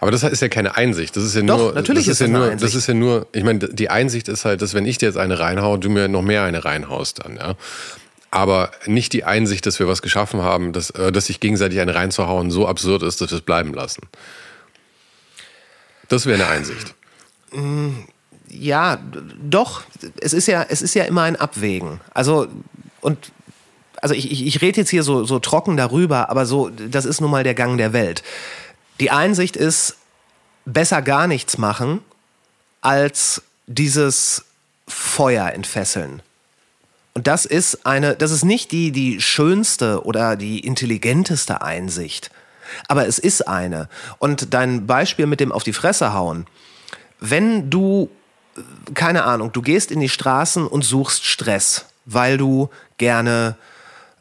Aber 0.00 0.10
das 0.10 0.24
ist 0.24 0.42
ja 0.42 0.48
keine 0.48 0.76
Einsicht. 0.76 1.14
Das 1.16 1.22
ist 1.22 1.36
ja 1.36 1.42
Doch, 1.42 1.58
nur. 1.58 1.72
natürlich 1.74 2.06
das 2.06 2.14
ist 2.14 2.20
ja 2.20 2.26
das 2.26 2.30
eine 2.34 2.38
nur, 2.44 2.50
Einsicht. 2.52 2.74
Das 2.74 2.74
ist 2.74 2.86
ja 2.88 2.94
nur. 2.94 3.26
Ich 3.32 3.44
meine, 3.44 3.60
die 3.60 3.88
Einsicht 3.88 4.28
ist 4.28 4.44
halt, 4.44 4.60
dass 4.60 4.74
wenn 4.74 4.84
ich 4.84 4.98
dir 4.98 5.06
jetzt 5.06 5.16
eine 5.18 5.38
reinhaue, 5.38 5.78
du 5.78 5.90
mir 5.90 6.08
noch 6.08 6.22
mehr 6.22 6.42
eine 6.42 6.64
reinhaust 6.64 7.24
dann, 7.24 7.36
ja. 7.36 7.54
Aber 8.32 8.70
nicht 8.86 9.12
die 9.12 9.24
Einsicht, 9.24 9.64
dass 9.66 9.78
wir 9.78 9.86
was 9.86 10.02
geschaffen 10.02 10.40
haben, 10.42 10.72
dass, 10.72 10.90
äh, 10.90 11.12
dass 11.12 11.26
sich 11.26 11.38
gegenseitig 11.38 11.78
eine 11.80 11.94
reinzuhauen 11.94 12.50
so 12.50 12.66
absurd 12.66 13.02
ist, 13.04 13.20
dass 13.20 13.30
wir 13.30 13.36
es 13.38 13.42
bleiben 13.44 13.74
lassen. 13.74 14.08
Das 16.08 16.26
wäre 16.26 16.42
eine 16.42 16.50
Einsicht. 16.50 16.94
Ja, 18.48 18.98
doch. 19.40 19.82
Es 20.20 20.32
ist 20.32 20.46
ja, 20.48 20.64
es 20.68 20.82
ist 20.82 20.94
ja 20.94 21.04
immer 21.04 21.22
ein 21.22 21.36
Abwägen. 21.36 22.00
Also, 22.14 22.48
und 23.02 23.32
also 24.02 24.14
ich, 24.14 24.30
ich, 24.30 24.44
ich 24.44 24.60
rede 24.60 24.80
jetzt 24.80 24.90
hier 24.90 25.04
so, 25.04 25.24
so 25.24 25.38
trocken 25.38 25.78
darüber, 25.78 26.28
aber 26.28 26.44
so, 26.44 26.68
das 26.68 27.06
ist 27.06 27.20
nun 27.22 27.30
mal 27.30 27.44
der 27.44 27.54
Gang 27.54 27.78
der 27.78 27.94
Welt. 27.94 28.22
Die 29.00 29.10
Einsicht 29.10 29.56
ist, 29.56 29.96
besser 30.64 31.02
gar 31.02 31.26
nichts 31.26 31.56
machen, 31.56 32.00
als 32.80 33.42
dieses 33.66 34.44
Feuer 34.86 35.52
entfesseln. 35.52 36.20
Und 37.14 37.26
das 37.26 37.44
ist 37.44 37.86
eine, 37.86 38.16
das 38.16 38.30
ist 38.30 38.44
nicht 38.44 38.72
die, 38.72 38.90
die 38.90 39.20
schönste 39.20 40.04
oder 40.04 40.36
die 40.36 40.60
intelligenteste 40.60 41.62
Einsicht. 41.62 42.30
Aber 42.88 43.06
es 43.06 43.18
ist 43.18 43.46
eine. 43.46 43.88
Und 44.18 44.54
dein 44.54 44.86
Beispiel 44.86 45.26
mit 45.26 45.40
dem 45.40 45.52
auf 45.52 45.62
die 45.62 45.74
Fresse 45.74 46.14
hauen. 46.14 46.46
Wenn 47.20 47.70
du, 47.70 48.10
keine 48.94 49.24
Ahnung, 49.24 49.52
du 49.52 49.62
gehst 49.62 49.90
in 49.90 50.00
die 50.00 50.08
Straßen 50.08 50.66
und 50.66 50.82
suchst 50.82 51.24
Stress, 51.24 51.86
weil 52.06 52.38
du 52.38 52.70
gerne, 52.96 53.56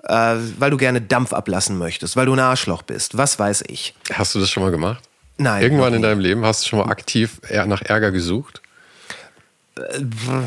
äh, 0.03 0.35
weil 0.57 0.71
du 0.71 0.77
gerne 0.77 1.01
Dampf 1.01 1.33
ablassen 1.33 1.77
möchtest, 1.77 2.15
weil 2.15 2.25
du 2.25 2.33
ein 2.33 2.39
Arschloch 2.39 2.81
bist, 2.81 3.17
was 3.17 3.39
weiß 3.39 3.63
ich. 3.67 3.93
Hast 4.13 4.35
du 4.35 4.39
das 4.39 4.49
schon 4.49 4.63
mal 4.63 4.71
gemacht? 4.71 5.03
Nein. 5.37 5.63
Irgendwann 5.63 5.93
in 5.93 6.01
deinem 6.01 6.19
Leben 6.19 6.45
hast 6.45 6.63
du 6.63 6.67
schon 6.69 6.79
mal 6.79 6.89
aktiv 6.89 7.41
nach 7.65 7.81
Ärger 7.81 8.11
gesucht? 8.11 8.61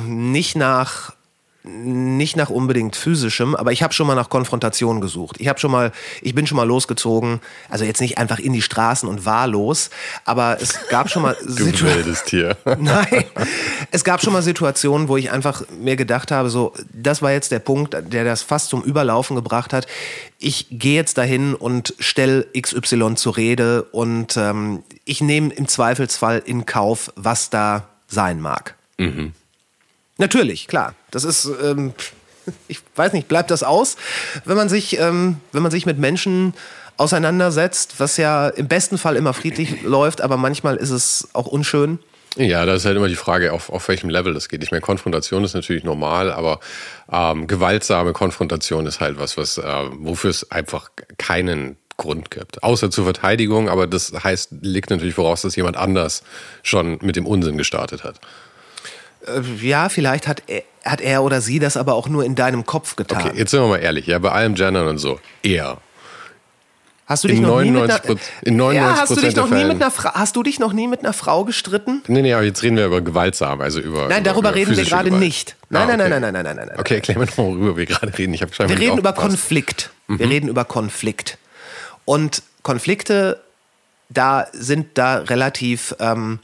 nicht 0.06 0.56
nach 0.56 1.14
nicht 1.66 2.36
nach 2.36 2.50
unbedingt 2.50 2.94
physischem, 2.94 3.54
aber 3.56 3.72
ich 3.72 3.82
habe 3.82 3.94
schon 3.94 4.06
mal 4.06 4.14
nach 4.14 4.28
Konfrontation 4.28 5.00
gesucht. 5.00 5.36
Ich 5.38 5.48
habe 5.48 5.58
schon 5.58 5.70
mal, 5.70 5.92
ich 6.20 6.34
bin 6.34 6.46
schon 6.46 6.56
mal 6.56 6.64
losgezogen, 6.68 7.40
also 7.70 7.86
jetzt 7.86 8.02
nicht 8.02 8.18
einfach 8.18 8.38
in 8.38 8.52
die 8.52 8.60
Straßen 8.60 9.08
und 9.08 9.24
wahllos, 9.24 9.88
aber 10.26 10.58
es 10.60 10.88
gab 10.88 11.08
schon 11.08 11.22
mal 11.22 11.34
Du 11.42 11.52
Situ- 11.64 11.86
wildes 11.86 12.22
Tier. 12.24 12.58
Nein, 12.78 13.24
es 13.90 14.04
gab 14.04 14.20
schon 14.22 14.34
mal 14.34 14.42
Situationen, 14.42 15.08
wo 15.08 15.16
ich 15.16 15.30
einfach 15.30 15.62
mir 15.80 15.96
gedacht 15.96 16.30
habe, 16.30 16.50
so, 16.50 16.74
das 16.92 17.22
war 17.22 17.32
jetzt 17.32 17.50
der 17.50 17.60
Punkt, 17.60 17.96
der 18.12 18.24
das 18.24 18.42
fast 18.42 18.68
zum 18.68 18.82
Überlaufen 18.82 19.34
gebracht 19.34 19.72
hat. 19.72 19.86
Ich 20.38 20.66
gehe 20.70 20.96
jetzt 20.96 21.16
dahin 21.16 21.54
und 21.54 21.94
stell 21.98 22.46
XY 22.60 23.14
zur 23.14 23.38
Rede 23.38 23.84
und 23.84 24.36
ähm, 24.36 24.82
ich 25.06 25.22
nehme 25.22 25.52
im 25.54 25.66
Zweifelsfall 25.66 26.42
in 26.44 26.66
Kauf, 26.66 27.10
was 27.16 27.48
da 27.48 27.88
sein 28.06 28.40
mag. 28.42 28.74
Natürlich, 30.18 30.68
klar. 30.68 30.94
Das 31.10 31.24
ist, 31.24 31.50
ähm, 31.62 31.92
ich 32.68 32.80
weiß 32.94 33.12
nicht, 33.12 33.28
bleibt 33.28 33.50
das 33.50 33.62
aus, 33.62 33.96
wenn 34.44 34.56
man 34.56 34.68
sich, 34.68 34.98
ähm, 34.98 35.38
wenn 35.52 35.62
man 35.62 35.70
sich 35.70 35.86
mit 35.86 35.98
Menschen 35.98 36.54
auseinandersetzt, 36.96 37.94
was 37.98 38.16
ja 38.16 38.48
im 38.48 38.68
besten 38.68 38.98
Fall 38.98 39.16
immer 39.16 39.34
friedlich 39.34 39.82
läuft, 39.84 40.20
aber 40.20 40.36
manchmal 40.36 40.76
ist 40.76 40.90
es 40.90 41.28
auch 41.32 41.46
unschön. 41.46 41.98
Ja, 42.36 42.66
da 42.66 42.74
ist 42.74 42.84
halt 42.84 42.96
immer 42.96 43.06
die 43.06 43.14
Frage, 43.14 43.52
auf, 43.52 43.70
auf 43.70 43.86
welchem 43.86 44.10
Level 44.10 44.34
das 44.34 44.48
geht. 44.48 44.62
Ich 44.64 44.72
meine, 44.72 44.80
Konfrontation 44.80 45.44
ist 45.44 45.54
natürlich 45.54 45.84
normal, 45.84 46.32
aber 46.32 46.58
ähm, 47.10 47.46
gewaltsame 47.46 48.12
Konfrontation 48.12 48.86
ist 48.86 49.00
halt 49.00 49.20
was, 49.20 49.36
was 49.36 49.58
äh, 49.58 49.84
wofür 49.98 50.30
es 50.30 50.50
einfach 50.50 50.90
keinen 51.16 51.76
Grund 51.96 52.32
gibt. 52.32 52.62
Außer 52.64 52.90
zur 52.90 53.04
Verteidigung, 53.04 53.68
aber 53.68 53.86
das 53.86 54.12
heißt, 54.12 54.50
liegt 54.62 54.90
natürlich 54.90 55.14
voraus, 55.14 55.42
dass 55.42 55.54
jemand 55.54 55.76
anders 55.76 56.24
schon 56.64 56.98
mit 57.02 57.14
dem 57.14 57.24
Unsinn 57.24 57.56
gestartet 57.56 58.02
hat. 58.02 58.18
Äh, 59.26 59.40
Ja, 59.66 59.88
vielleicht 59.88 60.26
hat 60.28 60.42
er, 60.46 60.62
hat 60.84 61.00
er 61.00 61.22
oder 61.22 61.40
sie 61.40 61.58
das 61.58 61.76
aber 61.76 61.94
auch 61.94 62.08
nur 62.08 62.24
in 62.24 62.34
deinem 62.34 62.66
Kopf 62.66 62.96
getan. 62.96 63.22
Okay, 63.26 63.32
jetzt 63.38 63.50
sind 63.50 63.60
wir 63.60 63.68
mal 63.68 63.78
ehrlich, 63.78 64.06
ja, 64.06 64.18
bei 64.18 64.30
allem 64.32 64.54
Gendern 64.54 64.86
und 64.88 64.98
so, 64.98 65.18
eher. 65.42 65.78
Hast 67.06 67.22
du 67.22 67.28
dich 67.28 67.36
in 67.36 67.42
noch 67.42 67.60
nie 67.60 67.70
mit 67.70 67.82
99 67.82 68.10
einer, 68.10 68.18
in 68.44 68.56
99 68.56 68.80
ja, 68.96 69.00
hast 69.02 69.10
du 69.10 69.20
dich 69.20 69.36
noch 69.36 69.50
nie 69.50 69.64
mit 69.64 69.74
einer 69.82 69.90
Fra 69.90 70.14
hast 70.14 70.36
du 70.36 70.42
dich 70.42 70.58
noch 70.58 70.72
nie 70.72 70.88
mit 70.88 71.00
einer 71.00 71.12
Frau 71.12 71.44
gestritten? 71.44 72.02
Nee, 72.06 72.22
nee, 72.22 72.32
aber 72.32 72.44
jetzt 72.44 72.62
reden 72.62 72.78
wir 72.78 72.86
über 72.86 73.02
gewaltsam, 73.02 73.60
also 73.60 73.78
über. 73.78 74.08
Nein, 74.08 74.22
über, 74.22 74.30
darüber 74.30 74.48
über 74.50 74.54
reden 74.54 74.74
wir 74.74 74.84
gerade 74.84 75.10
Gewalt. 75.10 75.22
nicht. 75.22 75.54
Nein, 75.68 75.82
Ah, 75.82 75.86
nein, 75.96 76.00
okay. 76.00 76.08
nein, 76.10 76.22
nein, 76.22 76.32
nein, 76.32 76.44
nein, 76.44 76.56
nein, 76.56 76.68
nein. 76.68 76.78
Okay, 76.80 76.94
erklär 76.94 77.18
mir 77.18 77.26
nochmal, 77.26 77.46
worüber 77.48 77.76
wir 77.76 77.84
gerade 77.84 78.16
reden. 78.16 78.32
Ich 78.32 78.40
habe 78.40 78.52
Wir 78.58 78.78
reden 78.78 78.96
über. 78.96 79.12
Konflikt. 79.12 79.90
Mhm. 80.06 80.18
Wir 80.18 80.30
reden 80.30 80.48
über 80.48 80.64
Konflikt. 80.64 81.36
Und 82.06 82.42
Konflikte, 82.62 83.38
da 84.08 84.46
sind 84.54 84.96
da 84.96 85.16
relativ 85.18 85.94
ähm, 86.00 86.38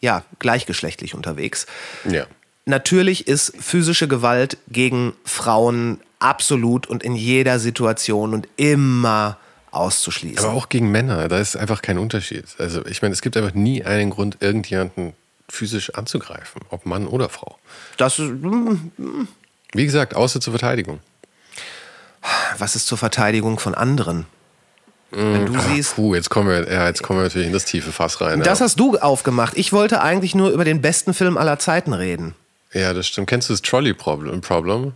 ja, 0.00 0.24
gleichgeschlechtlich 0.38 1.14
unterwegs. 1.14 1.66
Ja. 2.08 2.26
Natürlich 2.64 3.28
ist 3.28 3.52
physische 3.60 4.08
Gewalt 4.08 4.58
gegen 4.68 5.12
Frauen 5.24 6.00
absolut 6.18 6.86
und 6.86 7.02
in 7.02 7.14
jeder 7.14 7.58
Situation 7.58 8.34
und 8.34 8.48
immer 8.56 9.38
auszuschließen. 9.70 10.44
Aber 10.44 10.54
auch 10.54 10.68
gegen 10.68 10.90
Männer, 10.90 11.28
da 11.28 11.38
ist 11.38 11.56
einfach 11.56 11.82
kein 11.82 11.98
Unterschied. 11.98 12.44
Also 12.58 12.84
ich 12.86 13.02
meine, 13.02 13.12
es 13.12 13.22
gibt 13.22 13.36
einfach 13.36 13.54
nie 13.54 13.84
einen 13.84 14.10
Grund, 14.10 14.38
irgendjemanden 14.40 15.12
physisch 15.48 15.94
anzugreifen, 15.94 16.62
ob 16.70 16.86
Mann 16.86 17.06
oder 17.06 17.28
Frau. 17.28 17.58
das 17.98 18.18
ist, 18.18 18.28
hm, 18.30 19.28
Wie 19.72 19.84
gesagt, 19.84 20.16
außer 20.16 20.40
zur 20.40 20.52
Verteidigung. 20.52 21.00
was 22.58 22.74
ist 22.74 22.86
zur 22.86 22.98
Verteidigung 22.98 23.58
von 23.58 23.74
anderen? 23.74 24.26
Wenn 25.10 25.46
du 25.46 25.58
siehst, 25.60 25.94
Puh, 25.94 26.14
jetzt 26.14 26.30
kommen 26.30 26.48
wir, 26.48 26.70
ja, 26.70 26.86
jetzt 26.88 27.02
kommen 27.02 27.20
wir 27.20 27.24
natürlich 27.24 27.46
in 27.46 27.52
das 27.52 27.64
tiefe 27.64 27.92
Fass 27.92 28.20
rein. 28.20 28.40
das 28.40 28.58
ja. 28.58 28.64
hast 28.64 28.78
du 28.80 28.98
aufgemacht. 28.98 29.56
Ich 29.56 29.72
wollte 29.72 30.02
eigentlich 30.02 30.34
nur 30.34 30.50
über 30.50 30.64
den 30.64 30.82
besten 30.82 31.14
Film 31.14 31.38
aller 31.38 31.58
Zeiten 31.58 31.92
reden. 31.92 32.34
ja, 32.72 32.92
das 32.92 33.06
stimmt. 33.06 33.28
Kennst 33.28 33.48
du 33.48 33.52
das 33.52 33.62
Trolley-Problem? 33.62 34.40
Problem? 34.40 34.92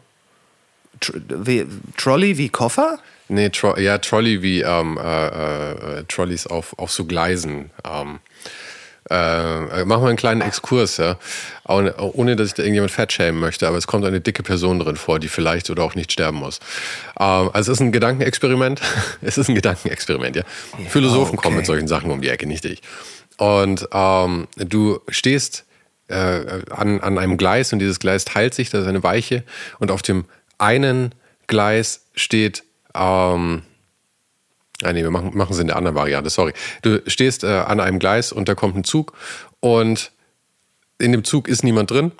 Tr 1.00 1.14
wie, 1.28 1.66
Trolley 1.96 2.36
wie 2.36 2.48
Koffer? 2.48 2.98
Nee, 3.28 3.48
Tro 3.50 3.76
ja, 3.78 3.98
Trolley 3.98 4.42
wie 4.42 4.62
ähm, 4.62 4.98
äh, 4.98 5.26
äh, 5.98 6.04
Trolleys 6.08 6.46
auf, 6.48 6.76
auf 6.78 6.90
so 6.90 7.04
Gleisen. 7.04 7.70
Ähm, 7.84 8.18
äh, 9.10 9.84
machen 9.84 10.02
wir 10.02 10.08
einen 10.08 10.16
kleinen 10.16 10.40
Exkurs, 10.40 10.96
ja. 10.98 11.16
Ohne, 11.66 11.96
ohne 11.96 12.36
dass 12.36 12.48
ich 12.48 12.54
da 12.54 12.62
irgendjemand 12.62 12.92
fettschämen 12.92 13.40
möchte, 13.40 13.66
aber 13.66 13.76
es 13.76 13.86
kommt 13.86 14.04
eine 14.04 14.20
dicke 14.20 14.42
Person 14.42 14.78
drin 14.78 14.96
vor, 14.96 15.18
die 15.18 15.28
vielleicht 15.28 15.68
oder 15.70 15.82
auch 15.82 15.94
nicht 15.94 16.12
sterben 16.12 16.38
muss. 16.38 16.60
Ähm, 17.18 17.50
also 17.52 17.72
es 17.72 17.78
ist 17.78 17.80
ein 17.80 17.92
Gedankenexperiment. 17.92 18.80
es 19.20 19.36
ist 19.36 19.48
ein 19.48 19.54
Gedankenexperiment, 19.54 20.36
ja. 20.36 20.42
Philosophen 20.88 21.34
okay. 21.34 21.42
kommen 21.42 21.56
mit 21.56 21.66
solchen 21.66 21.88
Sachen 21.88 22.10
um 22.10 22.20
die 22.20 22.28
Ecke, 22.28 22.46
nicht 22.46 22.64
ich. 22.64 22.82
Und 23.36 23.88
ähm, 23.92 24.46
du 24.56 25.00
stehst 25.08 25.64
äh, 26.08 26.62
an, 26.70 27.00
an 27.00 27.18
einem 27.18 27.36
Gleis 27.36 27.72
und 27.72 27.78
dieses 27.78 27.98
Gleis 27.98 28.24
teilt 28.24 28.54
sich, 28.54 28.70
da 28.70 28.80
ist 28.80 28.86
eine 28.86 29.02
Weiche 29.02 29.44
und 29.78 29.90
auf 29.90 30.02
dem 30.02 30.24
einen 30.58 31.14
Gleis 31.46 32.06
steht 32.14 32.64
ähm, 32.94 33.62
Ah, 34.82 34.92
nee, 34.92 35.02
wir 35.02 35.10
machen, 35.10 35.36
machen 35.36 35.52
es 35.52 35.58
in 35.58 35.66
der 35.66 35.76
anderen 35.76 35.96
Variante, 35.96 36.30
sorry. 36.30 36.52
Du 36.82 37.02
stehst 37.06 37.44
äh, 37.44 37.48
an 37.48 37.80
einem 37.80 37.98
Gleis 37.98 38.32
und 38.32 38.48
da 38.48 38.54
kommt 38.54 38.76
ein 38.76 38.84
Zug 38.84 39.12
und 39.60 40.12
in 40.98 41.12
dem 41.12 41.24
Zug 41.24 41.48
ist 41.48 41.64
niemand 41.64 41.90
drin 41.90 42.12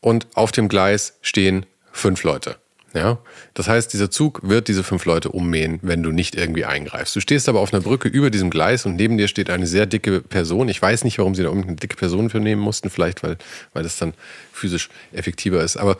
und 0.00 0.26
auf 0.34 0.52
dem 0.52 0.68
Gleis 0.68 1.18
stehen 1.22 1.66
fünf 1.92 2.22
Leute. 2.24 2.56
Ja? 2.94 3.18
Das 3.54 3.68
heißt, 3.68 3.92
dieser 3.92 4.10
Zug 4.10 4.40
wird 4.42 4.68
diese 4.68 4.84
fünf 4.84 5.04
Leute 5.04 5.30
ummähen, 5.30 5.80
wenn 5.82 6.02
du 6.02 6.12
nicht 6.12 6.34
irgendwie 6.36 6.64
eingreifst. 6.64 7.14
Du 7.16 7.20
stehst 7.20 7.48
aber 7.48 7.60
auf 7.60 7.72
einer 7.72 7.82
Brücke 7.82 8.08
über 8.08 8.30
diesem 8.30 8.50
Gleis 8.50 8.86
und 8.86 8.96
neben 8.96 9.18
dir 9.18 9.28
steht 9.28 9.50
eine 9.50 9.66
sehr 9.66 9.86
dicke 9.86 10.20
Person. 10.20 10.68
Ich 10.68 10.80
weiß 10.80 11.04
nicht, 11.04 11.18
warum 11.18 11.34
sie 11.34 11.42
da 11.42 11.48
unbedingt 11.48 11.70
eine 11.70 11.80
dicke 11.80 11.96
Person 11.96 12.30
für 12.30 12.40
nehmen 12.40 12.62
mussten, 12.62 12.90
vielleicht 12.90 13.22
weil, 13.22 13.36
weil 13.72 13.82
das 13.82 13.96
dann 13.96 14.14
physisch 14.52 14.88
effektiver 15.12 15.62
ist. 15.62 15.76
Aber 15.76 15.96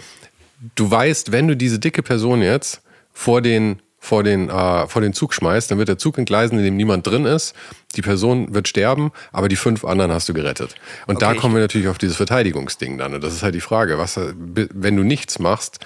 du 0.76 0.90
weißt, 0.90 1.33
wenn 1.33 1.49
du 1.49 1.56
diese 1.56 1.78
dicke 1.78 2.02
Person 2.02 2.42
jetzt 2.42 2.80
vor 3.12 3.42
den 3.42 3.80
vor 4.04 4.23
den, 4.23 4.50
äh, 4.50 4.87
vor 4.87 5.00
den 5.00 5.14
Zug 5.14 5.32
schmeißt, 5.32 5.70
dann 5.70 5.78
wird 5.78 5.88
der 5.88 5.96
Zug 5.96 6.18
entgleisen, 6.18 6.58
in 6.58 6.64
dem 6.64 6.76
niemand 6.76 7.06
drin 7.06 7.25
ist. 7.25 7.54
Die 7.96 8.02
Person 8.02 8.52
wird 8.54 8.68
sterben, 8.68 9.12
aber 9.32 9.49
die 9.49 9.56
fünf 9.56 9.82
anderen 9.84 10.12
hast 10.12 10.28
du 10.28 10.34
gerettet. 10.34 10.75
Und 11.06 11.23
da 11.23 11.28
Okay, 11.28 11.37
ich- 11.37 11.40
kommen 11.40 11.54
wir 11.54 11.62
natürlich 11.62 11.88
auf 11.88 11.96
dieses 11.96 12.16
Verteidigungsding 12.16 12.99
dann. 12.99 13.14
Und 13.14 13.25
das 13.25 13.32
ist 13.32 13.42
halt 13.42 13.54
die 13.54 13.62
Frage, 13.62 13.96
was, 13.99 14.18
wenn 14.18 14.96
du 14.96 15.02
nichts 15.04 15.38
machst, 15.38 15.78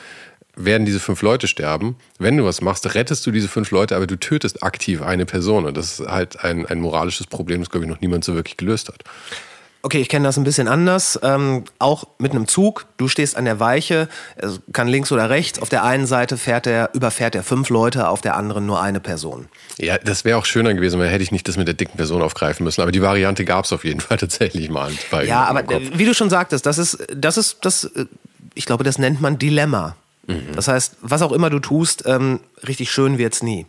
werden 0.56 0.84
diese 0.84 0.98
fünf 0.98 1.22
Leute 1.22 1.46
sterben. 1.46 1.94
Wenn 2.18 2.36
du 2.36 2.44
was 2.44 2.60
machst, 2.60 2.92
rettest 2.96 3.24
du 3.24 3.30
diese 3.30 3.46
fünf 3.46 3.70
Leute, 3.70 3.94
aber 3.94 4.08
du 4.08 4.16
tötest 4.18 4.64
aktiv 4.64 5.00
eine 5.00 5.24
Person. 5.24 5.64
Und 5.66 5.76
das 5.76 6.00
ist 6.00 6.08
halt 6.08 6.42
ein, 6.42 6.66
ein 6.66 6.80
moralisches 6.80 7.28
Problem, 7.28 7.60
das, 7.60 7.70
glaube 7.70 7.84
ich, 7.86 7.90
noch 7.90 8.00
niemand 8.00 8.24
so 8.24 8.34
wirklich 8.34 8.56
gelöst 8.56 8.88
hat. 8.88 9.04
Okay, 9.82 10.00
ich 10.00 10.08
kenne 10.08 10.26
das 10.26 10.36
ein 10.36 10.44
bisschen 10.44 10.66
anders. 10.66 11.18
Ähm, 11.22 11.64
auch 11.78 12.04
mit 12.18 12.32
einem 12.32 12.48
Zug. 12.48 12.86
Du 12.96 13.06
stehst 13.06 13.36
an 13.36 13.44
der 13.44 13.60
Weiche, 13.60 14.08
es 14.36 14.60
kann 14.72 14.88
links 14.88 15.12
oder 15.12 15.30
rechts. 15.30 15.60
Auf 15.60 15.68
der 15.68 15.84
einen 15.84 16.06
Seite 16.06 16.36
fährt 16.36 16.66
er, 16.66 16.90
überfährt 16.94 17.36
er 17.36 17.44
fünf 17.44 17.68
Leute, 17.68 18.08
auf 18.08 18.20
der 18.20 18.36
anderen 18.36 18.66
nur 18.66 18.82
eine 18.82 18.98
Person. 18.98 19.48
Ja, 19.76 19.96
das 19.98 20.24
wäre 20.24 20.36
auch 20.36 20.46
schöner 20.46 20.74
gewesen, 20.74 20.98
weil 20.98 21.08
hätte 21.08 21.22
ich 21.22 21.30
nicht 21.30 21.46
das 21.46 21.56
mit 21.56 21.68
der 21.68 21.74
dicken 21.74 21.96
Person 21.96 22.22
aufgreifen 22.22 22.64
müssen. 22.64 22.82
Aber 22.82 22.90
die 22.90 23.02
Variante 23.02 23.44
gab 23.44 23.66
es 23.66 23.72
auf 23.72 23.84
jeden 23.84 24.00
Fall 24.08 24.16
tatsächlich 24.16 24.68
mal. 24.68 24.90
Bei 25.12 25.24
Ja, 25.24 25.44
aber 25.44 25.60
äh, 25.70 25.96
wie 25.96 26.04
du 26.04 26.12
schon 26.12 26.28
sagtest, 26.28 26.66
das 26.66 26.78
ist, 26.78 26.98
das 27.14 27.36
ist, 27.36 27.58
das, 27.62 27.84
äh, 27.84 28.06
ich 28.54 28.66
glaube, 28.66 28.82
das 28.82 28.98
nennt 28.98 29.20
man 29.20 29.38
Dilemma. 29.38 29.94
Mhm. 30.26 30.54
Das 30.56 30.66
heißt, 30.66 30.96
was 31.02 31.22
auch 31.22 31.32
immer 31.32 31.50
du 31.50 31.60
tust, 31.60 32.02
ähm, 32.04 32.40
richtig 32.66 32.90
schön 32.90 33.16
wird's 33.16 33.44
nie. 33.44 33.64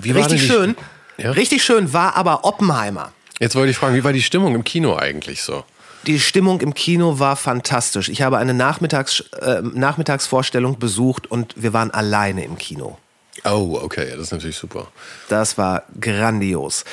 Wie 0.00 0.10
richtig 0.10 0.46
schön, 0.46 0.74
Ja? 1.18 1.32
richtig 1.32 1.62
schön 1.62 1.92
war 1.92 2.16
aber 2.16 2.44
Oppenheimer. 2.44 3.12
Jetzt 3.42 3.56
wollte 3.56 3.72
ich 3.72 3.76
fragen, 3.76 3.96
wie 3.96 4.04
war 4.04 4.12
die 4.12 4.22
Stimmung 4.22 4.54
im 4.54 4.62
Kino 4.62 4.96
eigentlich 4.96 5.42
so? 5.42 5.64
Die 6.06 6.20
Stimmung 6.20 6.60
im 6.60 6.74
Kino 6.74 7.18
war 7.18 7.34
fantastisch. 7.34 8.08
Ich 8.08 8.22
habe 8.22 8.38
eine 8.38 8.54
Nachmittags, 8.54 9.24
äh, 9.40 9.60
Nachmittagsvorstellung 9.62 10.78
besucht 10.78 11.28
und 11.28 11.52
wir 11.56 11.72
waren 11.72 11.90
alleine 11.90 12.44
im 12.44 12.56
Kino. 12.56 12.98
Oh, 13.44 13.80
okay, 13.82 14.10
das 14.12 14.26
ist 14.26 14.30
natürlich 14.30 14.56
super. 14.56 14.86
Das 15.28 15.58
war 15.58 15.82
grandios. 16.00 16.84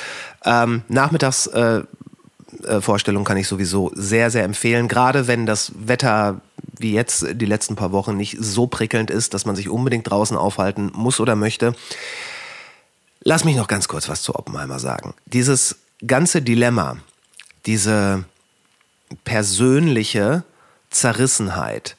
Ähm, 0.44 0.82
Nachmittagsvorstellung 0.88 1.86
äh, 2.64 2.80
Vorstellung 2.80 3.22
kann 3.22 3.36
ich 3.36 3.46
sowieso 3.46 3.92
sehr, 3.94 4.32
sehr 4.32 4.42
empfehlen. 4.42 4.88
Gerade 4.88 5.28
wenn 5.28 5.46
das 5.46 5.70
Wetter 5.76 6.40
wie 6.76 6.92
jetzt 6.92 7.26
die 7.30 7.46
letzten 7.46 7.76
paar 7.76 7.92
Wochen 7.92 8.16
nicht 8.16 8.38
so 8.40 8.66
prickelnd 8.66 9.12
ist, 9.12 9.34
dass 9.34 9.46
man 9.46 9.54
sich 9.54 9.68
unbedingt 9.68 10.10
draußen 10.10 10.36
aufhalten 10.36 10.90
muss 10.96 11.20
oder 11.20 11.36
möchte. 11.36 11.76
Lass 13.22 13.44
mich 13.44 13.54
noch 13.54 13.68
ganz 13.68 13.86
kurz 13.86 14.08
was 14.08 14.22
zu 14.22 14.34
Oppenheimer 14.34 14.80
sagen. 14.80 15.14
Dieses 15.26 15.76
ganze 16.06 16.42
Dilemma, 16.42 16.98
diese 17.66 18.24
persönliche 19.24 20.44
Zerrissenheit, 20.90 21.96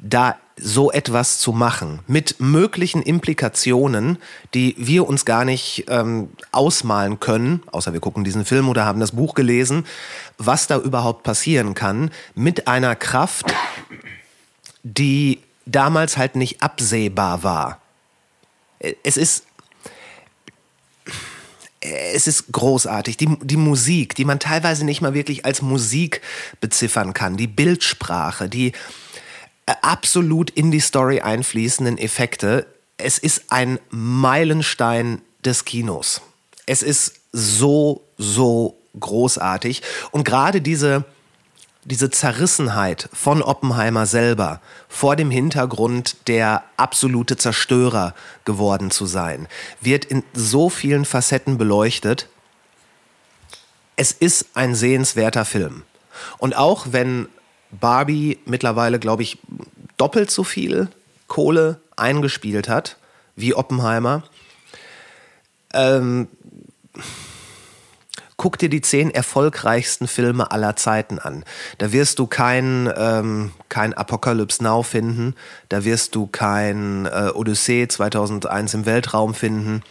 da 0.00 0.36
so 0.56 0.92
etwas 0.92 1.38
zu 1.38 1.52
machen, 1.52 2.00
mit 2.06 2.38
möglichen 2.38 3.02
Implikationen, 3.02 4.18
die 4.54 4.74
wir 4.78 5.08
uns 5.08 5.24
gar 5.24 5.44
nicht 5.44 5.86
ähm, 5.88 6.30
ausmalen 6.52 7.20
können, 7.20 7.62
außer 7.72 7.92
wir 7.92 8.00
gucken 8.00 8.22
diesen 8.22 8.44
Film 8.44 8.68
oder 8.68 8.84
haben 8.84 9.00
das 9.00 9.12
Buch 9.12 9.34
gelesen, 9.34 9.86
was 10.38 10.66
da 10.66 10.78
überhaupt 10.78 11.22
passieren 11.22 11.74
kann, 11.74 12.10
mit 12.34 12.68
einer 12.68 12.94
Kraft, 12.94 13.52
die 14.82 15.40
damals 15.66 16.16
halt 16.16 16.36
nicht 16.36 16.62
absehbar 16.62 17.42
war. 17.42 17.80
Es 19.02 19.16
ist 19.16 19.46
es 21.82 22.26
ist 22.26 22.52
großartig. 22.52 23.16
Die, 23.16 23.36
die 23.42 23.56
Musik, 23.56 24.14
die 24.14 24.24
man 24.24 24.38
teilweise 24.38 24.84
nicht 24.84 25.00
mal 25.00 25.14
wirklich 25.14 25.44
als 25.44 25.62
Musik 25.62 26.22
beziffern 26.60 27.12
kann, 27.12 27.36
die 27.36 27.48
Bildsprache, 27.48 28.48
die 28.48 28.72
äh, 29.66 29.74
absolut 29.82 30.50
in 30.50 30.70
die 30.70 30.80
Story 30.80 31.20
einfließenden 31.20 31.98
Effekte. 31.98 32.66
Es 32.96 33.18
ist 33.18 33.44
ein 33.48 33.80
Meilenstein 33.90 35.22
des 35.44 35.64
Kinos. 35.64 36.22
Es 36.66 36.82
ist 36.82 37.14
so, 37.32 38.02
so 38.16 38.78
großartig. 38.98 39.82
Und 40.12 40.24
gerade 40.24 40.60
diese, 40.60 41.04
diese 41.84 42.10
Zerrissenheit 42.10 43.08
von 43.12 43.42
Oppenheimer 43.42 44.06
selber 44.06 44.60
vor 44.88 45.16
dem 45.16 45.30
Hintergrund 45.30 46.28
der 46.28 46.62
absolute 46.76 47.36
Zerstörer 47.36 48.14
geworden 48.44 48.90
zu 48.90 49.06
sein, 49.06 49.48
wird 49.80 50.04
in 50.04 50.22
so 50.32 50.70
vielen 50.70 51.04
Facetten 51.04 51.58
beleuchtet. 51.58 52.28
Es 53.96 54.12
ist 54.12 54.46
ein 54.54 54.74
sehenswerter 54.74 55.44
Film. 55.44 55.82
Und 56.38 56.56
auch 56.56 56.86
wenn 56.90 57.28
Barbie 57.70 58.38
mittlerweile, 58.44 58.98
glaube 58.98 59.22
ich, 59.22 59.38
doppelt 59.96 60.30
so 60.30 60.44
viel 60.44 60.88
Kohle 61.26 61.80
eingespielt 61.96 62.68
hat 62.68 62.96
wie 63.34 63.54
Oppenheimer, 63.54 64.22
ähm, 65.74 66.28
guck 68.42 68.58
dir 68.58 68.68
die 68.68 68.80
zehn 68.80 69.12
erfolgreichsten 69.12 70.08
Filme 70.08 70.50
aller 70.50 70.74
Zeiten 70.74 71.20
an. 71.20 71.44
Da 71.78 71.92
wirst 71.92 72.18
du 72.18 72.26
kein, 72.26 72.92
ähm, 72.96 73.52
kein 73.68 73.94
Apocalypse 73.94 74.64
Now 74.64 74.82
finden, 74.82 75.36
da 75.68 75.84
wirst 75.84 76.16
du 76.16 76.26
kein 76.26 77.06
äh, 77.06 77.30
Odyssee 77.32 77.86
2001 77.86 78.74
im 78.74 78.84
Weltraum 78.84 79.34
finden. 79.34 79.84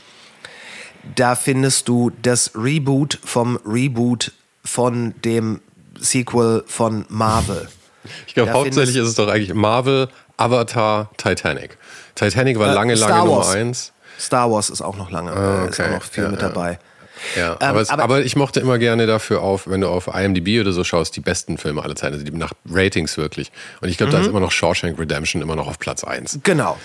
Da 1.16 1.36
findest 1.36 1.88
du 1.88 2.12
das 2.22 2.52
Reboot 2.54 3.20
vom 3.24 3.58
Reboot 3.66 4.34
von 4.66 5.14
dem 5.24 5.62
Sequel 5.98 6.66
von 6.68 7.06
Marvel. 7.08 7.70
Ich 8.28 8.34
glaube, 8.34 8.52
hauptsächlich 8.52 8.98
ist 8.98 9.08
es 9.08 9.16
doch 9.16 9.30
eigentlich 9.30 9.54
Marvel, 9.54 10.10
Avatar, 10.36 11.10
Titanic. 11.16 11.78
Titanic 12.16 12.60
war 12.60 12.72
äh, 12.72 12.74
lange, 12.74 12.98
Star 12.98 13.10
lange 13.12 13.30
Wars. 13.30 13.48
Nummer 13.48 13.60
eins. 13.62 13.94
Star 14.20 14.52
Wars 14.52 14.70
ist 14.70 14.82
auch 14.82 14.98
noch 14.98 15.10
lange, 15.10 15.32
okay. 15.32 15.68
Äh, 15.68 15.70
ist 15.70 15.80
auch 15.80 15.90
noch 15.90 16.04
viel 16.04 16.26
ja, 16.26 16.30
mit 16.30 16.42
dabei. 16.42 16.72
Ja, 16.74 16.80
ähm, 17.36 17.56
aber, 17.60 17.82
es, 17.82 17.90
aber, 17.90 18.04
aber, 18.04 18.22
ich 18.26 18.36
mochte 18.36 18.60
immer 18.60 18.78
gerne 18.78 19.06
dafür 19.06 19.42
auf, 19.42 19.68
wenn 19.68 19.82
du 19.82 19.88
auf 19.88 20.08
IMDb 20.08 20.60
oder 20.60 20.72
so 20.72 20.84
schaust, 20.84 21.16
die 21.16 21.22
besten 21.22 21.58
Filme 21.58 21.84
aller 21.84 21.96
Zeiten, 21.96 22.14
also 22.14 22.26
die 22.26 22.32
nach 22.32 22.54
Ratings 22.70 23.18
wirklich. 23.18 23.52
Und 23.82 23.90
ich 23.90 23.98
glaube, 23.98 24.12
mhm. 24.12 24.16
da 24.16 24.22
ist 24.22 24.28
immer 24.28 24.40
noch 24.40 24.52
Shawshank 24.52 25.00
Redemption 25.00 25.42
immer 25.42 25.56
noch 25.56 25.68
auf 25.68 25.80
Platz 25.80 26.04
1. 26.04 26.40
Genau. 26.44 26.78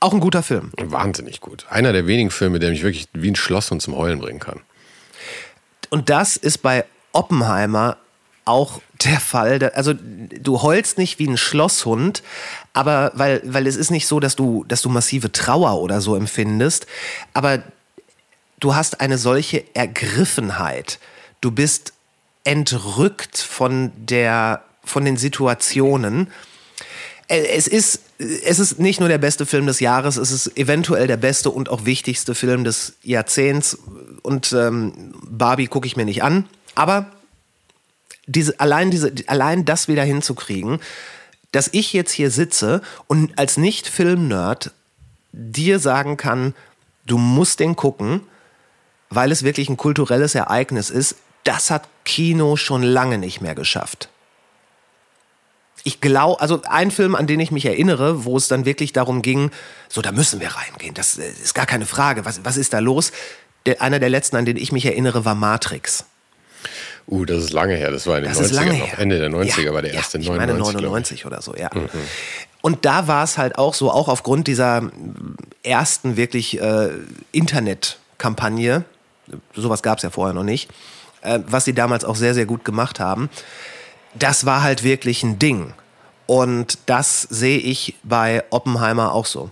Auch 0.00 0.12
ein 0.12 0.20
guter 0.20 0.42
Film. 0.42 0.70
Wahnsinnig 0.76 1.40
gut. 1.40 1.66
Einer 1.70 1.92
der 1.92 2.06
wenigen 2.06 2.30
Filme, 2.30 2.58
der 2.58 2.70
mich 2.70 2.82
wirklich 2.82 3.08
wie 3.14 3.30
ein 3.30 3.36
Schlosshund 3.36 3.80
zum 3.80 3.96
Heulen 3.96 4.18
bringen 4.18 4.40
kann. 4.40 4.60
Und 5.90 6.10
das 6.10 6.36
ist 6.36 6.58
bei 6.58 6.84
Oppenheimer 7.12 7.96
auch 8.44 8.80
der 9.04 9.20
Fall. 9.20 9.72
Also 9.74 9.94
du 9.94 10.62
heulst 10.62 10.98
nicht 10.98 11.18
wie 11.18 11.26
ein 11.26 11.36
Schlosshund, 11.36 12.22
aber 12.72 13.12
weil, 13.14 13.40
weil 13.44 13.66
es 13.66 13.76
ist 13.76 13.90
nicht 13.90 14.06
so, 14.06 14.20
dass 14.20 14.36
du, 14.36 14.64
dass 14.68 14.82
du 14.82 14.88
massive 14.88 15.32
Trauer 15.32 15.80
oder 15.80 16.00
so 16.00 16.16
empfindest, 16.16 16.86
aber 17.32 17.62
du 18.60 18.74
hast 18.74 19.00
eine 19.00 19.18
solche 19.18 19.64
Ergriffenheit. 19.74 20.98
Du 21.40 21.50
bist 21.50 21.92
entrückt 22.44 23.38
von 23.38 23.92
der, 23.96 24.62
von 24.84 25.04
den 25.04 25.16
Situationen. 25.16 26.30
Äh, 27.28 27.46
es 27.46 27.66
ist, 27.66 28.00
es 28.18 28.58
ist 28.58 28.78
nicht 28.78 29.00
nur 29.00 29.08
der 29.08 29.18
beste 29.18 29.46
Film 29.46 29.66
des 29.66 29.80
Jahres, 29.80 30.16
es 30.16 30.30
ist 30.30 30.56
eventuell 30.56 31.06
der 31.06 31.16
beste 31.16 31.50
und 31.50 31.68
auch 31.68 31.84
wichtigste 31.84 32.34
Film 32.34 32.64
des 32.64 32.94
Jahrzehnts. 33.02 33.78
Und 34.22 34.52
ähm, 34.52 35.14
Barbie 35.28 35.66
gucke 35.66 35.86
ich 35.86 35.96
mir 35.96 36.04
nicht 36.04 36.22
an. 36.22 36.46
Aber 36.74 37.10
diese, 38.26 38.58
allein, 38.60 38.90
diese, 38.90 39.12
allein 39.26 39.64
das 39.64 39.88
wieder 39.88 40.04
hinzukriegen, 40.04 40.80
dass 41.52 41.68
ich 41.72 41.92
jetzt 41.92 42.12
hier 42.12 42.30
sitze 42.30 42.82
und 43.06 43.38
als 43.38 43.56
Nicht-Film-Nerd 43.56 44.72
dir 45.32 45.78
sagen 45.78 46.16
kann, 46.16 46.54
du 47.06 47.18
musst 47.18 47.60
den 47.60 47.76
gucken, 47.76 48.22
weil 49.10 49.32
es 49.32 49.42
wirklich 49.42 49.68
ein 49.68 49.76
kulturelles 49.76 50.34
Ereignis 50.34 50.90
ist, 50.90 51.16
das 51.44 51.70
hat 51.70 51.88
Kino 52.04 52.56
schon 52.56 52.82
lange 52.82 53.18
nicht 53.18 53.40
mehr 53.40 53.54
geschafft. 53.54 54.08
Ich 55.86 56.00
glaube, 56.00 56.40
also 56.40 56.62
ein 56.64 56.90
Film, 56.90 57.14
an 57.14 57.26
den 57.26 57.40
ich 57.40 57.50
mich 57.50 57.66
erinnere, 57.66 58.24
wo 58.24 58.38
es 58.38 58.48
dann 58.48 58.64
wirklich 58.64 58.94
darum 58.94 59.20
ging, 59.20 59.50
so, 59.88 60.00
da 60.00 60.12
müssen 60.12 60.40
wir 60.40 60.48
reingehen, 60.48 60.94
das 60.94 61.18
äh, 61.18 61.28
ist 61.28 61.54
gar 61.54 61.66
keine 61.66 61.84
Frage, 61.84 62.24
was, 62.24 62.42
was 62.44 62.56
ist 62.56 62.72
da 62.72 62.78
los? 62.78 63.12
Der, 63.66 63.82
einer 63.82 63.98
der 63.98 64.08
letzten, 64.08 64.36
an 64.36 64.46
den 64.46 64.56
ich 64.56 64.72
mich 64.72 64.86
erinnere, 64.86 65.26
war 65.26 65.34
Matrix. 65.34 66.06
Uh, 67.06 67.26
das 67.26 67.44
ist 67.44 67.52
lange 67.52 67.74
her. 67.74 67.90
Das 67.90 68.06
war 68.06 68.16
in 68.16 68.24
den 68.24 68.32
das 68.32 68.52
90ern 68.52 68.78
noch. 68.78 68.98
Ende 68.98 69.18
der 69.18 69.28
90er 69.28 69.60
ja, 69.60 69.74
war 69.74 69.82
der 69.82 69.92
erste. 69.92 70.16
Ja, 70.18 70.22
ich 70.22 70.28
99, 70.28 70.46
meine 70.46 70.58
99 70.58 71.26
oder 71.26 71.42
so, 71.42 71.54
ja. 71.54 71.68
Mhm. 71.74 71.88
Und 72.62 72.86
da 72.86 73.06
war 73.08 73.24
es 73.24 73.36
halt 73.36 73.58
auch 73.58 73.74
so, 73.74 73.90
auch 73.90 74.08
aufgrund 74.08 74.46
dieser 74.48 74.90
ersten 75.62 76.16
wirklich 76.16 76.60
äh, 76.62 76.88
Internetkampagne, 77.30 78.84
sowas 79.54 79.82
gab 79.82 79.98
es 79.98 80.02
ja 80.02 80.10
vorher 80.10 80.34
noch 80.34 80.44
nicht, 80.44 80.70
äh, 81.22 81.40
was 81.46 81.64
sie 81.64 81.74
damals 81.74 82.04
auch 82.04 82.16
sehr, 82.16 82.34
sehr 82.34 82.46
gut 82.46 82.64
gemacht 82.64 83.00
haben, 83.00 83.30
das 84.14 84.46
war 84.46 84.62
halt 84.62 84.84
wirklich 84.84 85.22
ein 85.22 85.38
Ding. 85.38 85.74
Und 86.26 86.78
das 86.86 87.22
sehe 87.22 87.58
ich 87.58 87.96
bei 88.02 88.44
Oppenheimer 88.50 89.12
auch 89.12 89.26
so. 89.26 89.50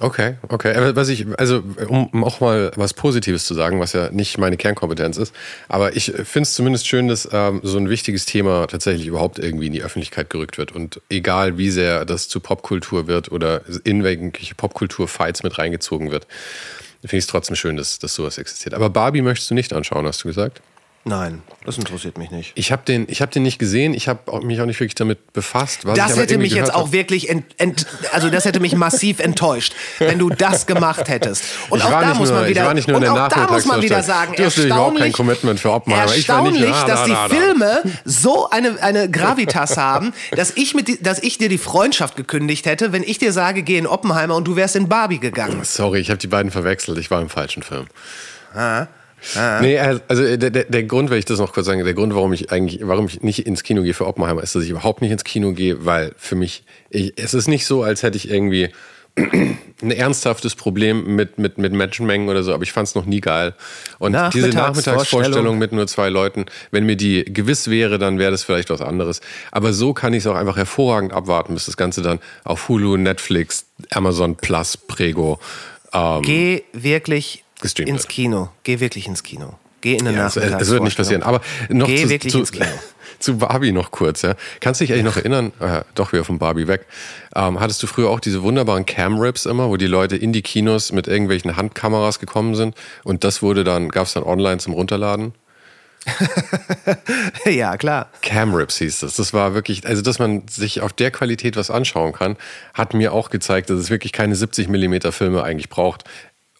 Okay, 0.00 0.36
okay. 0.48 0.94
Was 0.94 1.08
ich, 1.08 1.26
also 1.38 1.62
um 1.88 2.22
auch 2.22 2.38
mal 2.40 2.70
was 2.76 2.94
Positives 2.94 3.44
zu 3.44 3.54
sagen, 3.54 3.80
was 3.80 3.94
ja 3.94 4.10
nicht 4.10 4.38
meine 4.38 4.56
Kernkompetenz 4.56 5.16
ist, 5.16 5.34
aber 5.68 5.96
ich 5.96 6.12
finde 6.12 6.42
es 6.42 6.54
zumindest 6.54 6.86
schön, 6.86 7.08
dass 7.08 7.28
ähm, 7.32 7.60
so 7.64 7.78
ein 7.78 7.88
wichtiges 7.88 8.24
Thema 8.24 8.68
tatsächlich 8.68 9.08
überhaupt 9.08 9.40
irgendwie 9.40 9.66
in 9.66 9.72
die 9.72 9.82
Öffentlichkeit 9.82 10.30
gerückt 10.30 10.56
wird. 10.56 10.70
Und 10.70 11.00
egal 11.08 11.58
wie 11.58 11.70
sehr 11.70 12.04
das 12.04 12.28
zu 12.28 12.38
Popkultur 12.38 13.08
wird 13.08 13.32
oder 13.32 13.62
in 13.82 14.04
welche 14.04 14.54
Popkultur-Fights 14.54 15.42
mit 15.42 15.58
reingezogen 15.58 16.12
wird, 16.12 16.28
finde 17.02 17.16
ich 17.16 17.24
es 17.24 17.26
trotzdem 17.26 17.56
schön, 17.56 17.76
dass, 17.76 17.98
dass 17.98 18.14
sowas 18.14 18.38
existiert. 18.38 18.74
Aber 18.74 18.90
Barbie 18.90 19.22
möchtest 19.22 19.50
du 19.50 19.54
nicht 19.54 19.72
anschauen, 19.72 20.06
hast 20.06 20.24
du 20.24 20.28
gesagt? 20.28 20.60
Nein, 21.08 21.40
das 21.64 21.78
interessiert 21.78 22.18
mich 22.18 22.30
nicht. 22.30 22.52
Ich 22.54 22.70
habe 22.70 22.82
den, 22.86 23.06
hab 23.06 23.30
den 23.30 23.42
nicht 23.42 23.58
gesehen, 23.58 23.94
ich 23.94 24.08
habe 24.08 24.44
mich 24.44 24.60
auch 24.60 24.66
nicht 24.66 24.78
wirklich 24.78 24.94
damit 24.94 25.32
befasst. 25.32 25.80
das 25.94 26.18
hätte 26.18 26.36
mich 26.36 26.52
jetzt 26.52 26.74
auch 26.74 26.92
wirklich, 26.92 27.30
ent, 27.30 27.46
ent, 27.56 27.86
also 28.12 28.28
das 28.28 28.44
hätte 28.44 28.60
mich 28.60 28.76
massiv 28.76 29.18
enttäuscht, 29.18 29.72
wenn 29.98 30.18
du 30.18 30.28
das 30.28 30.66
gemacht 30.66 31.08
hättest. 31.08 31.44
Und 31.70 31.78
ich 31.78 31.84
auch 31.84 31.90
da 31.90 32.12
muss 32.12 32.28
nur, 32.28 32.40
man 32.40 32.48
wieder, 32.48 32.60
ich 32.60 32.66
war 32.66 32.74
nicht 32.74 32.88
nur 32.88 32.98
in 32.98 33.04
der 33.04 33.24
auch 33.24 33.28
da 33.28 33.50
muss 33.50 33.64
man 33.64 33.80
wieder 33.80 34.02
sagen, 34.02 34.34
du 34.36 34.44
hast 34.44 34.58
überhaupt 34.58 34.98
kein 34.98 35.12
Commitment 35.12 35.58
für 35.58 35.72
Oppenheimer. 35.72 36.14
Erstaunlich, 36.14 36.60
ich 36.62 36.68
nicht, 36.68 36.88
dass 36.88 37.04
die 37.04 37.16
Filme 37.34 37.82
so 38.04 38.50
eine, 38.50 38.82
eine 38.82 39.10
Gravitas 39.10 39.78
haben, 39.78 40.12
dass 40.32 40.52
ich, 40.56 40.74
mit, 40.74 41.06
dass 41.06 41.22
ich 41.22 41.38
dir 41.38 41.48
die 41.48 41.58
Freundschaft 41.58 42.16
gekündigt 42.16 42.66
hätte, 42.66 42.92
wenn 42.92 43.02
ich 43.02 43.18
dir 43.18 43.32
sage, 43.32 43.62
geh 43.62 43.78
in 43.78 43.86
Oppenheimer 43.86 44.36
und 44.36 44.46
du 44.46 44.56
wärst 44.56 44.76
in 44.76 44.90
Barbie 44.90 45.20
gegangen. 45.20 45.60
Sorry, 45.64 46.00
ich 46.00 46.10
habe 46.10 46.18
die 46.18 46.26
beiden 46.26 46.50
verwechselt, 46.50 46.98
ich 46.98 47.10
war 47.10 47.22
im 47.22 47.30
falschen 47.30 47.62
Film. 47.62 47.86
Ah. 48.54 48.88
Ah. 49.36 49.60
Nee, 49.60 49.78
also 49.78 50.22
äh, 50.22 50.38
der, 50.38 50.50
der 50.50 50.82
Grund, 50.84 51.10
wenn 51.10 51.18
ich 51.18 51.24
das 51.24 51.38
noch 51.38 51.52
kurz 51.52 51.66
sagen, 51.66 51.84
der 51.84 51.94
Grund, 51.94 52.14
warum 52.14 52.32
ich 52.32 52.52
eigentlich, 52.52 52.80
warum 52.82 53.06
ich 53.06 53.22
nicht 53.22 53.46
ins 53.46 53.62
Kino 53.62 53.82
gehe 53.82 53.94
für 53.94 54.06
Oppenheimer, 54.06 54.42
ist, 54.42 54.54
dass 54.54 54.64
ich 54.64 54.70
überhaupt 54.70 55.02
nicht 55.02 55.10
ins 55.10 55.24
Kino 55.24 55.52
gehe, 55.52 55.84
weil 55.84 56.12
für 56.16 56.36
mich, 56.36 56.64
ich, 56.90 57.12
es 57.16 57.34
ist 57.34 57.48
nicht 57.48 57.66
so, 57.66 57.82
als 57.82 58.02
hätte 58.02 58.16
ich 58.16 58.30
irgendwie 58.30 58.70
ein 59.82 59.90
ernsthaftes 59.90 60.54
Problem 60.54 61.16
mit, 61.16 61.38
mit, 61.38 61.58
mit 61.58 61.72
Menschenmengen 61.72 62.28
oder 62.28 62.42
so, 62.42 62.52
aber 62.52 62.62
ich 62.62 62.72
fand 62.72 62.88
es 62.88 62.94
noch 62.94 63.06
nie 63.06 63.20
geil. 63.20 63.54
Und 63.98 64.16
diese 64.32 64.48
Nachmittagsvorstellung 64.50 65.58
mit 65.58 65.72
nur 65.72 65.86
zwei 65.86 66.08
Leuten, 66.08 66.46
wenn 66.70 66.84
mir 66.84 66.96
die 66.96 67.24
gewiss 67.24 67.68
wäre, 67.68 67.98
dann 67.98 68.18
wäre 68.18 68.30
das 68.30 68.44
vielleicht 68.44 68.70
was 68.70 68.80
anderes. 68.80 69.20
Aber 69.50 69.72
so 69.72 69.92
kann 69.92 70.12
ich 70.14 70.20
es 70.20 70.26
auch 70.26 70.36
einfach 70.36 70.56
hervorragend 70.56 71.12
abwarten, 71.12 71.54
bis 71.54 71.66
das 71.66 71.76
Ganze 71.76 72.02
dann 72.02 72.20
auf 72.44 72.68
Hulu, 72.68 72.96
Netflix, 72.96 73.66
Amazon 73.90 74.36
Plus, 74.36 74.76
Prego. 74.76 75.38
Ähm, 75.92 76.22
Geh 76.22 76.62
wirklich 76.72 77.44
gestreamt 77.60 77.88
ins 77.88 78.08
Kino. 78.08 78.50
Geh 78.62 78.80
wirklich 78.80 79.06
ins 79.06 79.22
Kino. 79.22 79.54
Geh 79.80 79.94
in 79.94 80.06
eine 80.06 80.16
ja, 80.16 80.24
Nachmittagsvorstellung. 80.24 80.62
Es 80.62 80.70
wird 80.70 80.82
nicht 80.82 80.96
passieren. 80.96 81.22
Aber 81.22 81.40
noch 81.68 81.86
Geh 81.86 82.02
zu, 82.02 82.08
wirklich 82.10 82.32
zu, 82.32 82.40
ins 82.40 82.52
Kino. 82.52 82.66
zu 83.18 83.38
Barbie 83.38 83.72
noch 83.72 83.90
kurz. 83.90 84.22
Ja. 84.22 84.34
Kannst 84.60 84.80
du 84.80 84.84
dich 84.84 84.92
eigentlich 84.92 85.04
noch 85.04 85.16
erinnern? 85.16 85.52
Äh, 85.60 85.82
doch, 85.94 86.12
wir 86.12 86.24
von 86.24 86.38
Barbie 86.38 86.66
weg. 86.66 86.86
Ähm, 87.34 87.60
hattest 87.60 87.82
du 87.82 87.86
früher 87.86 88.10
auch 88.10 88.20
diese 88.20 88.42
wunderbaren 88.42 88.86
Cam-Rips 88.86 89.46
immer, 89.46 89.68
wo 89.68 89.76
die 89.76 89.86
Leute 89.86 90.16
in 90.16 90.32
die 90.32 90.42
Kinos 90.42 90.92
mit 90.92 91.06
irgendwelchen 91.06 91.56
Handkameras 91.56 92.18
gekommen 92.18 92.54
sind 92.54 92.74
und 93.04 93.24
das 93.24 93.42
wurde 93.42 93.64
dann, 93.64 93.88
gab 93.88 94.06
es 94.06 94.14
dann 94.14 94.24
online 94.24 94.58
zum 94.58 94.72
Runterladen? 94.72 95.32
ja, 97.44 97.76
klar. 97.76 98.08
Camrips 98.22 98.78
hieß 98.78 99.00
das. 99.00 99.16
Das 99.16 99.32
war 99.32 99.54
wirklich, 99.54 99.86
also 99.86 100.02
dass 100.02 100.18
man 100.18 100.46
sich 100.48 100.80
auf 100.80 100.92
der 100.92 101.10
Qualität 101.10 101.56
was 101.56 101.70
anschauen 101.70 102.12
kann, 102.12 102.36
hat 102.74 102.94
mir 102.94 103.12
auch 103.12 103.30
gezeigt, 103.30 103.70
dass 103.70 103.78
es 103.78 103.90
wirklich 103.90 104.12
keine 104.12 104.34
70 104.34 104.68
mm 104.68 105.10
Filme 105.10 105.42
eigentlich 105.42 105.68
braucht. 105.68 106.04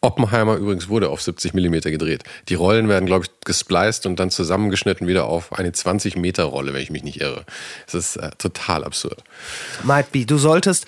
Oppenheimer 0.01 0.57
übrigens 0.57 0.89
wurde 0.89 1.11
auf 1.11 1.21
70 1.21 1.55
mm 1.55 1.81
gedreht. 1.81 2.25
Die 2.49 2.55
Rollen 2.55 2.89
werden, 2.89 3.07
glaube 3.07 3.25
ich, 3.25 3.31
gespliced 3.45 4.07
und 4.07 4.21
dann 4.21 4.31
zusammengeschnitten 4.31 5.07
wieder 5.07 5.25
auf 5.27 5.53
eine 5.53 5.73
20 5.73 6.17
Meter 6.17 6.45
Rolle, 6.45 6.73
wenn 6.73 6.83
ich 6.83 6.91
mich 6.91 7.03
nicht 7.03 7.21
irre. 7.21 7.45
Das 7.87 7.95
ist 7.95 8.17
äh, 8.17 8.31
total 8.39 8.85
absurd. 8.85 9.25
Might 9.83 10.13
be. 10.13 10.25
Du 10.25 10.39
solltest, 10.39 10.87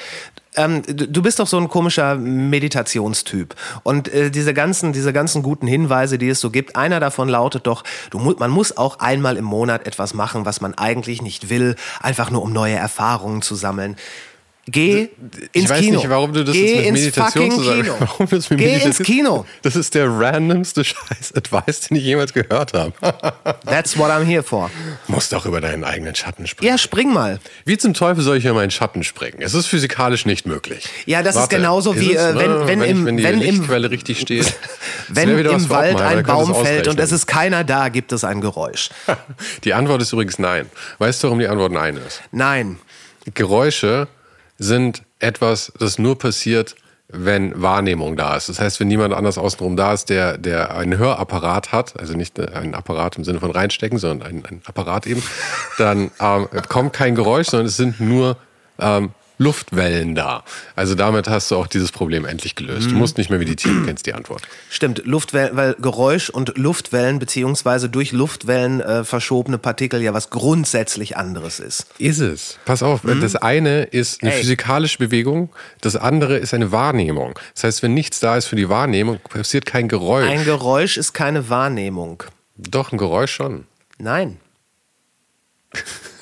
ähm, 0.57 0.83
du 0.87 1.23
bist 1.23 1.39
doch 1.39 1.47
so 1.47 1.57
ein 1.59 1.69
komischer 1.69 2.17
Meditationstyp. 2.17 3.55
Und 3.83 4.13
äh, 4.13 4.31
diese, 4.31 4.55
ganzen, 4.55 4.93
diese 4.93 5.13
ganzen 5.13 5.43
guten 5.43 5.67
Hinweise, 5.67 6.19
die 6.19 6.29
es 6.29 6.41
so 6.41 6.51
gibt, 6.51 6.77
einer 6.77 7.01
davon 7.01 7.29
lautet 7.29 7.67
doch, 7.67 7.85
du, 8.11 8.19
man 8.19 8.51
muss 8.51 8.77
auch 8.77 9.01
einmal 9.01 9.37
im 9.37 9.45
Monat 9.45 9.87
etwas 9.87 10.15
machen, 10.15 10.45
was 10.45 10.61
man 10.61 10.75
eigentlich 10.75 11.23
nicht 11.23 11.51
will, 11.51 11.77
einfach 12.01 12.31
nur 12.31 12.43
um 12.43 12.53
neue 12.53 12.77
Erfahrungen 12.77 13.43
zu 13.43 13.55
sammeln. 13.55 13.97
Geh 14.71 15.09
ins 15.53 15.65
ich 15.65 15.69
weiß 15.71 15.81
Kino. 15.81 15.97
nicht, 15.99 16.11
warum 16.11 16.33
du 16.33 16.45
das 16.45 16.55
Geh 16.55 16.67
jetzt 16.67 16.77
mit 16.77 16.87
ins 16.87 17.01
Meditation 17.17 17.51
fucking 17.51 17.59
zusammen- 17.65 17.83
Kino. 17.83 17.95
Warum 18.01 18.27
das 18.29 18.51
mit 18.51 18.59
Geh 18.59 18.65
Meditation- 18.67 18.87
ins 18.91 18.99
Kino. 19.07 19.47
Das 19.63 19.77
ist 19.77 19.95
der 19.95 20.09
randomste 20.09 20.85
Scheiß-Advice, 21.25 21.81
den 21.89 21.97
ich 21.97 22.05
jemals 22.05 22.33
gehört 22.33 22.73
habe. 22.75 22.93
That's 23.67 23.99
what 23.99 24.11
I'm 24.11 24.25
here 24.25 24.43
for. 24.43 24.71
Musst 25.09 25.35
auch 25.35 25.47
über 25.47 25.61
deinen 25.61 25.85
eigenen 25.85 26.15
Schatten 26.15 26.47
springen. 26.47 26.71
Ja, 26.71 26.79
spring 26.79 27.13
mal. 27.13 27.41
Wie 27.65 27.79
zum 27.79 27.95
Teufel 27.95 28.23
soll 28.23 28.37
ich 28.37 28.45
über 28.45 28.55
meinen 28.55 28.71
Schatten 28.71 29.03
springen? 29.05 29.39
Es 29.41 29.55
ist 29.55 29.67
physikalisch 29.67 30.27
nicht 30.27 30.47
möglich. 30.47 30.89
Ja, 31.07 31.23
das 31.23 31.35
ist 31.35 31.41
Warte, 31.43 31.57
genauso 31.57 31.93
ist 31.93 32.01
wie, 32.01 32.15
es? 32.15 32.23
äh, 32.23 32.35
wenn- 32.37 32.51
Ah, 32.51 32.67
wenn 32.67 32.83
ich- 32.83 32.91
im- 32.91 33.07
wenn 33.07 33.17
die 33.17 33.25
wenn 33.25 33.41
im- 33.41 33.57
Lichtquelle 33.61 33.91
richtig 33.91 34.21
steht. 34.21 34.53
Wenn 35.09 35.29
im 35.31 35.69
Wald 35.71 35.95
Oppenheimer, 35.95 36.19
ein 36.19 36.25
Baum 36.25 36.55
fällt 36.55 36.87
und 36.89 37.01
es 37.01 37.13
ist 37.13 37.27
keiner 37.27 37.65
da, 37.65 37.89
gibt 37.89 38.13
es 38.13 38.25
ein 38.25 38.41
Geräusch. 38.41 38.91
Die 39.65 39.75
Antwort 39.75 40.03
ist 40.03 40.13
übrigens 40.13 40.39
nein. 40.39 40.67
Weißt 40.99 41.23
du, 41.23 41.29
warum 41.29 41.39
die 41.39 41.49
Antwort 41.49 41.73
nein 41.73 41.97
ist? 41.97 42.21
Nein. 42.33 42.79
Geräusche 43.35 44.09
sind 44.61 45.03
etwas, 45.19 45.73
das 45.79 45.99
nur 45.99 46.19
passiert, 46.19 46.77
wenn 47.09 47.61
Wahrnehmung 47.61 48.17
da 48.17 48.37
ist. 48.37 48.49
Das 48.49 48.61
heißt, 48.61 48.79
wenn 48.79 48.87
niemand 48.87 49.15
anders 49.15 49.39
außenrum 49.39 49.77
da 49.77 49.93
ist, 49.93 50.11
der, 50.11 50.39
der 50.39 50.77
einen 50.77 50.97
Hörapparat 50.97 51.73
hat, 51.73 51.99
also 51.99 52.15
nicht 52.15 52.39
einen 52.39 52.75
Apparat 52.75 53.17
im 53.17 53.25
Sinne 53.25 53.41
von 53.41 53.51
reinstecken, 53.51 53.99
sondern 53.99 54.29
einen, 54.29 54.45
einen 54.45 54.63
Apparat 54.67 55.07
eben, 55.07 55.23
dann 55.79 56.13
ähm, 56.21 56.47
kommt 56.69 56.93
kein 56.93 57.17
Geräusch, 57.17 57.49
sondern 57.49 57.67
es 57.67 57.77
sind 57.77 58.01
nur 58.01 58.37
ähm, 58.79 59.11
Luftwellen 59.41 60.15
da. 60.15 60.45
Also 60.77 60.95
damit 60.95 61.27
hast 61.27 61.51
du 61.51 61.57
auch 61.57 61.67
dieses 61.67 61.93
Problem 61.93 62.27
endlich 62.27 62.57
gelöst. 62.57 62.91
Du 62.91 62.95
musst 62.95 63.17
nicht 63.17 63.31
mehr 63.31 63.39
meditieren, 63.39 63.81
du 63.81 63.87
kennst 63.87 64.05
die 64.05 64.13
Antwort. 64.13 64.43
Stimmt, 64.69 65.01
Luftwellen, 65.07 65.57
weil 65.57 65.77
Geräusch 65.81 66.29
und 66.29 66.59
Luftwellen 66.59 67.19
beziehungsweise 67.19 67.89
durch 67.89 68.13
Luftwellen 68.13 68.83
äh, 68.83 69.03
verschobene 69.03 69.57
Partikel 69.57 70.03
ja 70.03 70.13
was 70.13 70.29
grundsätzlich 70.29 71.17
anderes 71.17 71.59
ist. 71.59 71.87
Ist 71.97 72.21
es. 72.21 72.59
Pass 72.67 72.83
auf, 72.83 73.01
das 73.03 73.35
eine 73.35 73.85
ist 73.85 74.23
eine 74.23 74.35
Ey. 74.35 74.41
physikalische 74.41 74.99
Bewegung, 74.99 75.49
das 75.81 75.97
andere 75.97 76.37
ist 76.37 76.53
eine 76.53 76.71
Wahrnehmung. 76.71 77.39
Das 77.55 77.65
heißt, 77.65 77.83
wenn 77.83 77.95
nichts 77.95 78.21
da 78.21 78.37
ist 78.37 78.45
für 78.45 78.57
die 78.57 78.69
Wahrnehmung, 78.69 79.21
passiert 79.27 79.65
kein 79.65 79.89
Geräusch. 79.89 80.29
Ein 80.29 80.45
Geräusch 80.45 80.99
ist 80.99 81.15
keine 81.15 81.49
Wahrnehmung. 81.49 82.25
Doch, 82.59 82.93
ein 82.93 82.99
Geräusch 82.99 83.33
schon. 83.33 83.65
Nein. 83.97 84.37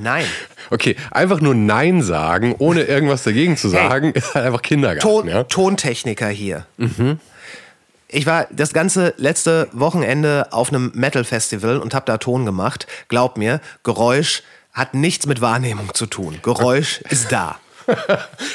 Nein. 0.00 0.26
Okay, 0.70 0.96
einfach 1.10 1.40
nur 1.40 1.54
Nein 1.54 2.02
sagen, 2.02 2.54
ohne 2.58 2.82
irgendwas 2.82 3.22
dagegen 3.22 3.56
zu 3.56 3.68
sagen, 3.68 4.12
ist 4.12 4.34
halt 4.34 4.46
einfach 4.46 4.62
Kindergarten. 4.62 5.00
Ton, 5.08 5.28
ja? 5.28 5.44
Tontechniker 5.44 6.28
hier. 6.28 6.66
Ich 8.08 8.26
war 8.26 8.46
das 8.50 8.72
ganze 8.72 9.14
letzte 9.16 9.68
Wochenende 9.72 10.48
auf 10.52 10.68
einem 10.68 10.92
Metal-Festival 10.94 11.78
und 11.78 11.94
habe 11.94 12.06
da 12.06 12.18
Ton 12.18 12.44
gemacht. 12.44 12.86
Glaub 13.08 13.36
mir, 13.36 13.60
Geräusch 13.82 14.42
hat 14.72 14.94
nichts 14.94 15.26
mit 15.26 15.40
Wahrnehmung 15.40 15.92
zu 15.94 16.06
tun. 16.06 16.38
Geräusch 16.42 17.00
ist 17.10 17.32
da. 17.32 17.58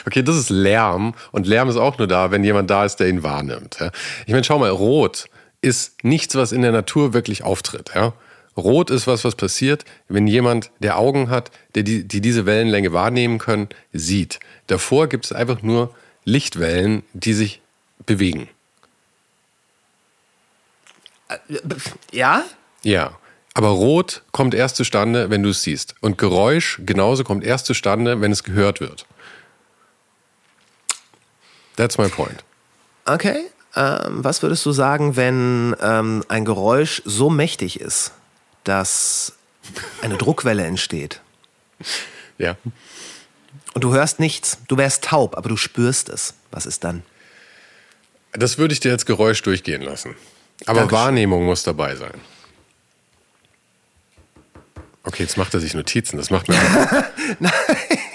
Okay, 0.08 0.24
das 0.24 0.38
ist 0.38 0.50
Lärm 0.50 1.14
und 1.32 1.46
Lärm 1.46 1.70
ist 1.70 1.78
auch 1.78 1.98
nur 1.98 2.08
da, 2.08 2.32
wenn 2.32 2.44
jemand 2.44 2.70
da 2.70 2.86
ist, 2.86 2.98
der 2.98 3.10
ihn 3.10 3.22
wahrnimmt. 3.22 3.78
Ich 4.26 4.32
meine, 4.32 4.44
schau 4.44 4.58
mal, 4.58 4.70
Rot 4.70 5.26
ist 5.62 6.04
nichts, 6.04 6.36
was 6.36 6.52
in 6.52 6.62
der 6.62 6.72
Natur 6.72 7.14
wirklich 7.14 7.44
auftritt. 7.44 7.92
Ja? 7.94 8.14
Rot 8.60 8.90
ist 8.90 9.08
was, 9.08 9.24
was 9.26 9.36
passiert, 9.36 9.86
wenn 10.08 10.28
jemand, 10.28 10.72
der 10.80 10.98
Augen 10.98 11.30
hat, 11.30 11.52
der 11.76 11.84
die, 11.84 12.08
die 12.08 12.22
diese 12.22 12.46
Wellenlänge 12.46 12.94
wahrnehmen 12.94 13.38
können, 13.38 13.70
sieht. 13.94 14.40
Davor 14.68 15.08
gibt 15.08 15.26
es 15.26 15.32
einfach 15.32 15.62
nur 15.62 15.94
Lichtwellen, 16.24 17.04
die 17.14 17.34
sich 17.34 17.62
bewegen. 18.06 18.50
Ja? 22.12 22.44
Ja. 22.84 23.18
Aber 23.54 23.70
Rot 23.70 24.22
kommt 24.32 24.54
erst 24.54 24.76
zustande, 24.76 25.30
wenn 25.30 25.44
du 25.44 25.50
es 25.50 25.64
siehst. 25.64 25.96
Und 26.02 26.18
Geräusch 26.18 26.80
genauso 26.86 27.24
kommt 27.24 27.44
erst 27.44 27.66
zustande, 27.66 28.22
wenn 28.22 28.32
es 28.32 28.44
gehört 28.44 28.80
wird. 28.80 29.06
That's 31.76 31.98
my 31.98 32.08
point. 32.08 32.44
Okay. 33.06 33.50
Ähm, 33.76 34.24
was 34.24 34.42
würdest 34.42 34.66
du 34.66 34.72
sagen, 34.72 35.16
wenn 35.16 35.76
ähm, 35.82 36.24
ein 36.28 36.46
Geräusch 36.46 37.02
so 37.06 37.30
mächtig 37.30 37.80
ist, 37.80 38.14
dass 38.64 39.34
eine 40.02 40.18
Druckwelle 40.18 40.66
entsteht? 40.66 41.22
Ja. 42.38 42.56
Und 43.74 43.84
du 43.84 43.94
hörst 43.94 44.20
nichts. 44.20 44.58
Du 44.68 44.78
wärst 44.78 45.04
taub, 45.04 45.38
aber 45.38 45.50
du 45.50 45.58
spürst 45.58 46.10
es. 46.10 46.34
Was 46.52 46.66
ist 46.66 46.84
dann? 46.84 47.04
Das 48.34 48.58
würde 48.58 48.74
ich 48.74 48.80
dir 48.80 48.92
als 48.92 49.06
Geräusch 49.06 49.42
durchgehen 49.42 49.82
lassen. 49.82 50.16
Aber 50.66 50.82
Dankeschön. 50.82 51.00
Wahrnehmung 51.00 51.46
muss 51.46 51.64
dabei 51.64 51.96
sein. 51.96 52.20
Okay, 55.10 55.24
jetzt 55.24 55.38
macht 55.38 55.56
er 55.56 55.60
sich 55.60 55.74
Notizen. 55.74 56.18
Das 56.18 56.30
macht 56.30 56.48
mir. 56.50 56.56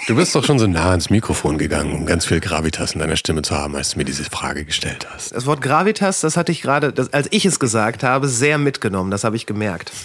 Du 0.07 0.15
bist 0.15 0.35
doch 0.35 0.45
schon 0.45 0.59
so 0.59 0.67
nah 0.67 0.91
ans 0.91 1.09
Mikrofon 1.09 1.57
gegangen, 1.57 1.91
um 1.93 2.05
ganz 2.05 2.27
viel 2.27 2.39
Gravitas 2.39 2.91
in 2.93 2.99
deiner 2.99 3.15
Stimme 3.17 3.41
zu 3.41 3.55
haben, 3.57 3.75
als 3.75 3.89
du 3.91 3.97
mir 3.97 4.05
diese 4.05 4.23
Frage 4.23 4.63
gestellt 4.63 5.07
hast. 5.11 5.33
Das 5.35 5.47
Wort 5.47 5.61
Gravitas, 5.61 6.21
das 6.21 6.37
hatte 6.37 6.51
ich 6.51 6.61
gerade, 6.61 6.93
das- 6.93 7.11
als 7.11 7.27
ich 7.31 7.43
es 7.43 7.59
gesagt 7.59 8.03
habe, 8.03 8.27
sehr 8.27 8.59
mitgenommen. 8.59 9.09
Das 9.09 9.23
habe 9.23 9.35
ich 9.35 9.45
gemerkt. 9.47 9.91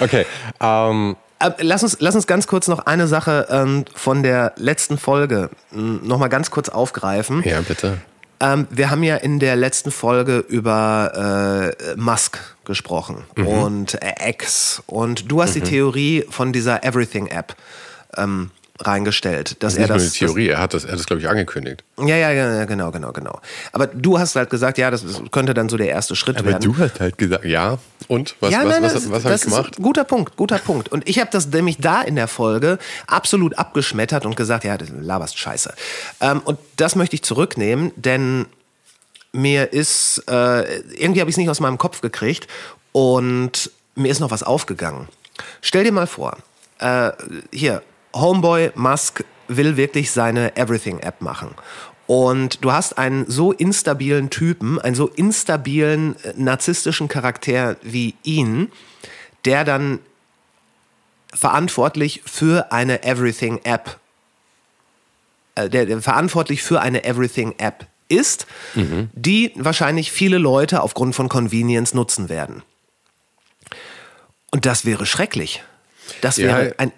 Okay, 0.00 0.26
ähm, 0.60 1.16
Äh, 1.38 1.50
Lass 1.60 1.82
uns, 1.82 1.96
lass 2.00 2.14
uns 2.14 2.26
ganz 2.26 2.46
kurz 2.46 2.68
noch 2.68 2.80
eine 2.80 3.06
Sache 3.06 3.46
ähm, 3.50 3.84
von 3.94 4.22
der 4.22 4.52
letzten 4.56 4.98
Folge 4.98 5.50
mh, 5.70 6.00
noch 6.02 6.18
mal 6.18 6.28
ganz 6.28 6.50
kurz 6.50 6.68
aufgreifen. 6.68 7.42
ja, 7.44 7.60
bitte. 7.62 7.98
Ähm, 8.40 8.66
wir 8.70 8.90
haben 8.90 9.02
ja 9.02 9.16
in 9.16 9.38
der 9.38 9.56
letzten 9.56 9.90
Folge 9.90 10.38
über 10.38 11.74
äh, 11.74 11.96
Musk 11.96 12.38
gesprochen 12.64 13.24
und 13.36 13.94
äh, 14.02 14.30
X. 14.30 14.82
Und 14.86 15.30
du 15.30 15.42
hast 15.42 15.54
die 15.54 15.60
Theorie 15.60 16.24
von 16.28 16.52
dieser 16.52 16.84
Everything-App 16.84 17.56
ähm, 18.16 18.50
reingestellt, 18.80 19.62
dass 19.62 19.74
Das 19.74 19.74
ist 19.74 19.78
er 19.78 19.82
nicht 19.82 19.88
nur 19.88 19.96
das, 19.96 20.02
eine 20.02 20.28
Theorie, 20.28 20.48
er 20.48 20.58
hat 20.58 20.74
das, 20.74 20.84
er 20.84 20.92
hat 20.92 20.98
das 20.98 21.06
glaube 21.06 21.22
ich, 21.22 21.28
angekündigt. 21.28 21.84
das. 21.96 22.08
Ja, 22.08 22.16
ja, 22.16 22.30
ja, 22.32 22.64
genau, 22.64 22.90
genau, 22.90 23.12
genau. 23.12 23.40
Aber 23.72 23.86
du 23.86 24.18
hast 24.18 24.36
halt 24.36 24.50
gesagt, 24.50 24.78
ja, 24.78 24.90
das 24.90 25.04
könnte 25.30 25.54
dann 25.54 25.68
so 25.68 25.76
der 25.76 25.88
erste 25.88 26.16
Schritt 26.16 26.44
werden. 26.44 26.78
hast 26.78 27.00
halt 27.00 27.18
gesagt, 27.18 27.44
ja. 27.44 27.78
Und? 28.08 28.36
Was, 28.40 28.50
ja, 28.52 28.58
was, 28.58 28.68
nein, 28.68 28.82
was, 28.82 28.92
das, 28.94 29.10
was, 29.10 29.24
habe 29.24 29.34
ich 29.34 29.40
das 29.40 29.50
gemacht? 29.50 29.76
guter 29.76 30.04
Punkt, 30.04 30.36
guter 30.36 30.58
Punkt. 30.58 30.90
Und 30.90 31.08
ich 31.08 31.18
habe 31.18 31.30
das 31.30 31.48
nämlich 31.48 31.78
da 31.78 32.02
in 32.02 32.16
der 32.16 32.28
Folge 32.28 32.78
absolut 33.06 33.58
abgeschmettert 33.58 34.26
und 34.26 34.36
gesagt, 34.36 34.64
ja, 34.64 34.76
du 34.76 34.86
laberst 35.00 35.38
Scheiße. 35.38 35.74
Ähm, 36.20 36.40
und 36.44 36.58
das 36.76 36.96
möchte 36.96 37.16
ich 37.16 37.22
zurücknehmen, 37.22 37.92
denn 37.96 38.46
mir 39.32 39.72
ist, 39.72 40.22
äh, 40.28 40.80
irgendwie 40.94 41.20
habe 41.20 41.30
ich 41.30 41.34
es 41.34 41.38
nicht 41.38 41.50
aus 41.50 41.60
meinem 41.60 41.78
Kopf 41.78 42.00
gekriegt 42.00 42.48
und 42.92 43.70
mir 43.94 44.10
ist 44.10 44.20
noch 44.20 44.30
was 44.30 44.42
aufgegangen. 44.42 45.08
Stell 45.60 45.84
dir 45.84 45.92
mal 45.92 46.06
vor, 46.06 46.38
äh, 46.78 47.12
hier, 47.52 47.82
Homeboy 48.20 48.72
Musk 48.74 49.24
will 49.48 49.76
wirklich 49.76 50.10
seine 50.10 50.56
Everything-App 50.56 51.20
machen. 51.20 51.54
Und 52.06 52.64
du 52.64 52.72
hast 52.72 52.98
einen 52.98 53.28
so 53.28 53.52
instabilen 53.52 54.30
Typen, 54.30 54.80
einen 54.80 54.94
so 54.94 55.08
instabilen 55.08 56.16
äh, 56.22 56.34
narzisstischen 56.36 57.08
Charakter 57.08 57.76
wie 57.82 58.14
ihn, 58.22 58.70
der 59.44 59.64
dann 59.64 59.98
verantwortlich 61.34 62.22
für 62.24 62.70
eine 62.72 63.02
Everything-App, 63.02 63.98
äh, 65.56 65.68
der, 65.68 65.86
der 65.86 66.00
verantwortlich 66.00 66.62
für 66.62 66.80
eine 66.80 67.04
Everything-App 67.04 67.86
ist, 68.08 68.46
die 69.14 69.50
wahrscheinlich 69.56 70.12
viele 70.12 70.38
Leute 70.38 70.80
aufgrund 70.82 71.16
von 71.16 71.28
Convenience 71.28 71.92
nutzen 71.92 72.28
werden. 72.28 72.62
Und 74.52 74.64
das 74.64 74.84
wäre 74.84 75.06
schrecklich. 75.06 75.64
Das 76.20 76.36
Ja. 76.36 76.46
wäre 76.46 76.74
ein. 76.78 76.92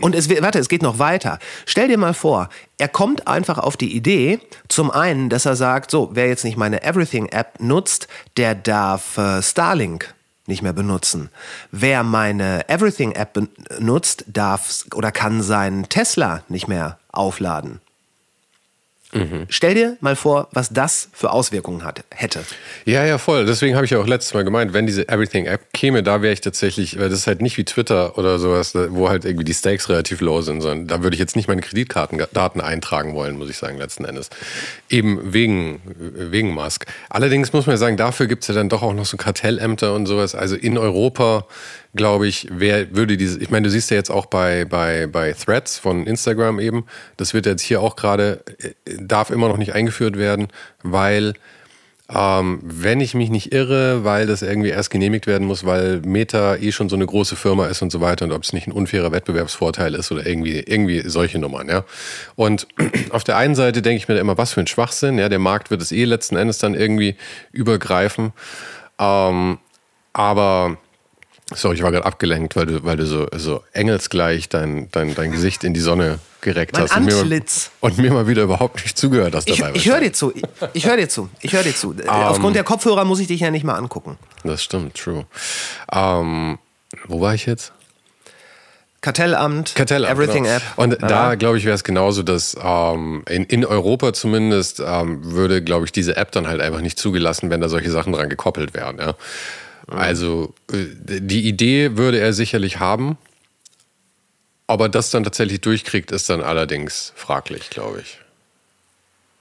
Und 0.00 0.14
es, 0.14 0.30
warte, 0.30 0.58
es 0.58 0.68
geht 0.68 0.82
noch 0.82 0.98
weiter. 0.98 1.38
Stell 1.66 1.88
dir 1.88 1.98
mal 1.98 2.14
vor, 2.14 2.48
er 2.78 2.88
kommt 2.88 3.28
einfach 3.28 3.58
auf 3.58 3.76
die 3.76 3.94
Idee, 3.94 4.40
zum 4.68 4.90
einen, 4.90 5.28
dass 5.28 5.44
er 5.44 5.56
sagt, 5.56 5.90
so, 5.90 6.10
wer 6.14 6.28
jetzt 6.28 6.44
nicht 6.44 6.56
meine 6.56 6.82
Everything-App 6.82 7.60
nutzt, 7.60 8.08
der 8.38 8.54
darf 8.54 9.18
äh, 9.18 9.42
Starlink 9.42 10.14
nicht 10.46 10.62
mehr 10.62 10.72
benutzen. 10.72 11.30
Wer 11.70 12.02
meine 12.02 12.68
Everything-App 12.68 13.32
benutzt, 13.32 14.24
darf 14.26 14.84
oder 14.94 15.12
kann 15.12 15.42
seinen 15.42 15.88
Tesla 15.88 16.42
nicht 16.48 16.68
mehr 16.68 16.98
aufladen. 17.12 17.80
Stell 19.48 19.74
dir 19.74 19.96
mal 20.00 20.16
vor, 20.16 20.48
was 20.52 20.70
das 20.70 21.08
für 21.12 21.30
Auswirkungen 21.30 21.84
hat, 21.84 22.04
hätte. 22.10 22.40
Ja, 22.84 23.04
ja, 23.04 23.18
voll. 23.18 23.46
Deswegen 23.46 23.76
habe 23.76 23.84
ich 23.84 23.92
ja 23.92 23.98
auch 23.98 24.06
letztes 24.06 24.34
Mal 24.34 24.44
gemeint, 24.44 24.72
wenn 24.72 24.86
diese 24.86 25.08
Everything-App 25.08 25.72
käme, 25.72 26.02
da 26.02 26.22
wäre 26.22 26.32
ich 26.32 26.40
tatsächlich, 26.40 26.98
weil 26.98 27.08
das 27.08 27.20
ist 27.20 27.26
halt 27.26 27.40
nicht 27.40 27.56
wie 27.56 27.64
Twitter 27.64 28.18
oder 28.18 28.38
sowas, 28.38 28.74
wo 28.74 29.08
halt 29.08 29.24
irgendwie 29.24 29.44
die 29.44 29.54
Stakes 29.54 29.88
relativ 29.88 30.20
low 30.20 30.42
sind, 30.42 30.60
sondern 30.60 30.86
da 30.88 31.02
würde 31.02 31.14
ich 31.14 31.20
jetzt 31.20 31.36
nicht 31.36 31.48
meine 31.48 31.60
Kreditkartendaten 31.60 32.60
eintragen 32.60 33.14
wollen, 33.14 33.36
muss 33.38 33.50
ich 33.50 33.56
sagen, 33.56 33.78
letzten 33.78 34.04
Endes. 34.04 34.30
Eben 34.88 35.32
wegen, 35.32 35.80
wegen 35.84 36.50
Musk. 36.50 36.86
Allerdings 37.08 37.52
muss 37.52 37.66
man 37.66 37.74
ja 37.74 37.78
sagen, 37.78 37.96
dafür 37.96 38.26
gibt 38.26 38.42
es 38.42 38.48
ja 38.48 38.54
dann 38.54 38.68
doch 38.68 38.82
auch 38.82 38.94
noch 38.94 39.06
so 39.06 39.16
Kartellämter 39.16 39.94
und 39.94 40.06
sowas. 40.06 40.34
Also 40.34 40.56
in 40.56 40.78
Europa 40.78 41.46
glaube 41.94 42.26
ich, 42.26 42.48
wer 42.50 42.94
würde 42.94 43.16
diese, 43.16 43.38
ich 43.40 43.50
meine, 43.50 43.64
du 43.64 43.70
siehst 43.70 43.90
ja 43.90 43.96
jetzt 43.96 44.10
auch 44.10 44.26
bei, 44.26 44.64
bei, 44.64 45.06
bei 45.06 45.32
Threads 45.32 45.78
von 45.78 46.06
Instagram 46.06 46.58
eben, 46.58 46.84
das 47.16 47.34
wird 47.34 47.46
jetzt 47.46 47.62
hier 47.62 47.80
auch 47.80 47.96
gerade, 47.96 48.44
äh, 48.58 48.96
darf 48.98 49.30
immer 49.30 49.48
noch 49.48 49.56
nicht 49.56 49.74
eingeführt 49.74 50.18
werden, 50.18 50.48
weil, 50.82 51.34
ähm, 52.12 52.60
wenn 52.62 53.00
ich 53.00 53.14
mich 53.14 53.30
nicht 53.30 53.52
irre, 53.52 54.04
weil 54.04 54.26
das 54.26 54.42
irgendwie 54.42 54.70
erst 54.70 54.90
genehmigt 54.90 55.26
werden 55.26 55.46
muss, 55.46 55.64
weil 55.64 56.00
Meta 56.04 56.56
eh 56.56 56.72
schon 56.72 56.88
so 56.88 56.96
eine 56.96 57.06
große 57.06 57.36
Firma 57.36 57.66
ist 57.66 57.80
und 57.80 57.90
so 57.90 58.00
weiter 58.00 58.24
und 58.24 58.32
ob 58.32 58.42
es 58.42 58.52
nicht 58.52 58.66
ein 58.66 58.72
unfairer 58.72 59.12
Wettbewerbsvorteil 59.12 59.94
ist 59.94 60.10
oder 60.10 60.26
irgendwie, 60.26 60.60
irgendwie 60.60 61.08
solche 61.08 61.38
Nummern, 61.38 61.68
ja. 61.68 61.84
Und 62.34 62.66
auf 63.10 63.24
der 63.24 63.36
einen 63.36 63.54
Seite 63.54 63.82
denke 63.82 63.98
ich 63.98 64.08
mir 64.08 64.18
immer, 64.18 64.36
was 64.36 64.52
für 64.52 64.60
ein 64.60 64.66
Schwachsinn, 64.66 65.18
ja, 65.18 65.28
der 65.28 65.38
Markt 65.38 65.70
wird 65.70 65.80
es 65.80 65.92
eh 65.92 66.04
letzten 66.04 66.36
Endes 66.36 66.58
dann 66.58 66.74
irgendwie 66.74 67.14
übergreifen, 67.52 68.32
ähm, 68.98 69.58
aber 70.12 70.78
Sorry, 71.52 71.74
ich 71.76 71.82
war 71.82 71.92
gerade 71.92 72.06
abgelenkt, 72.06 72.56
weil 72.56 72.66
du, 72.66 72.84
weil 72.84 72.96
du 72.96 73.04
so, 73.06 73.26
so 73.36 73.62
engelsgleich 73.72 74.48
dein, 74.48 74.88
dein, 74.92 75.14
dein 75.14 75.30
Gesicht 75.30 75.62
in 75.62 75.74
die 75.74 75.80
Sonne 75.80 76.18
gereckt 76.40 76.72
Mein 76.72 76.82
hast. 76.84 76.96
Und 76.96 77.04
mir, 77.04 77.14
mal, 77.24 77.40
und 77.80 77.98
mir 77.98 78.12
mal 78.12 78.26
wieder 78.26 78.42
überhaupt 78.44 78.82
nicht 78.82 78.96
zugehört 78.96 79.34
hast 79.34 79.48
Ich, 79.48 79.58
dabei. 79.58 79.72
ich 79.74 79.88
höre 79.90 80.00
dir 80.00 80.12
zu. 80.12 80.32
Ich, 80.34 80.42
ich 80.72 80.86
höre 80.86 80.96
dir 80.96 81.08
zu. 81.08 81.28
Ich 81.42 81.52
höre 81.52 81.62
dir 81.62 81.74
zu. 81.74 81.94
Aufgrund 82.06 82.56
der 82.56 82.64
Kopfhörer 82.64 83.04
muss 83.04 83.20
ich 83.20 83.26
dich 83.26 83.40
ja 83.40 83.50
nicht 83.50 83.64
mal 83.64 83.74
angucken. 83.74 84.18
Das 84.42 84.62
stimmt, 84.62 84.94
true. 84.94 85.26
Ähm, 85.92 86.58
wo 87.08 87.20
war 87.20 87.34
ich 87.34 87.44
jetzt? 87.44 87.72
Kartellamt, 89.02 89.74
Kartellamt, 89.74 90.14
Everything 90.14 90.44
genau. 90.44 90.56
App. 90.56 90.62
Und 90.76 90.92
Ja. 91.02 91.08
da, 91.08 91.34
glaube 91.34 91.58
ich, 91.58 91.66
wäre 91.66 91.74
es 91.74 91.84
genauso, 91.84 92.22
dass 92.22 92.56
ähm, 92.58 93.22
in, 93.28 93.44
in 93.44 93.66
Europa 93.66 94.14
zumindest 94.14 94.80
ähm, 94.84 95.18
würde, 95.22 95.62
glaube 95.62 95.84
ich, 95.84 95.92
diese 95.92 96.16
App 96.16 96.32
dann 96.32 96.46
halt 96.46 96.62
einfach 96.62 96.80
nicht 96.80 96.98
zugelassen, 96.98 97.50
wenn 97.50 97.60
da 97.60 97.68
solche 97.68 97.90
Sachen 97.90 98.14
dran 98.14 98.30
gekoppelt 98.30 98.72
wären. 98.72 98.96
Ja? 98.98 99.14
Also 99.86 100.54
äh, 100.72 100.84
die 101.20 101.46
Idee 101.46 101.96
würde 101.96 102.18
er 102.18 102.32
sicherlich 102.32 102.78
haben, 102.80 103.18
aber 104.66 104.88
das 104.88 105.10
dann 105.10 105.24
tatsächlich 105.24 105.60
durchkriegt, 105.60 106.10
ist 106.10 106.30
dann 106.30 106.40
allerdings 106.40 107.12
fraglich, 107.16 107.70
glaube 107.70 108.00
ich. 108.00 108.18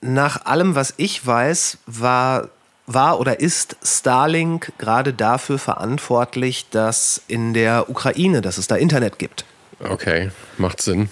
Nach 0.02 0.46
allem, 0.46 0.76
was 0.76 0.94
ich 0.98 1.26
weiß, 1.26 1.78
war, 1.86 2.50
war 2.88 3.20
oder 3.22 3.40
ist 3.40 3.78
Starlink 3.84 4.74
gerade 4.78 5.14
dafür 5.14 5.58
verantwortlich, 5.60 6.66
dass 6.72 7.22
in 7.28 7.54
der 7.54 7.90
Ukraine, 7.90 8.42
dass 8.42 8.58
es 8.58 8.68
da 8.68 8.76
Internet 8.76 9.18
gibt. 9.18 9.46
Okay, 9.80 10.32
macht 10.58 10.82
Sinn. 10.82 11.10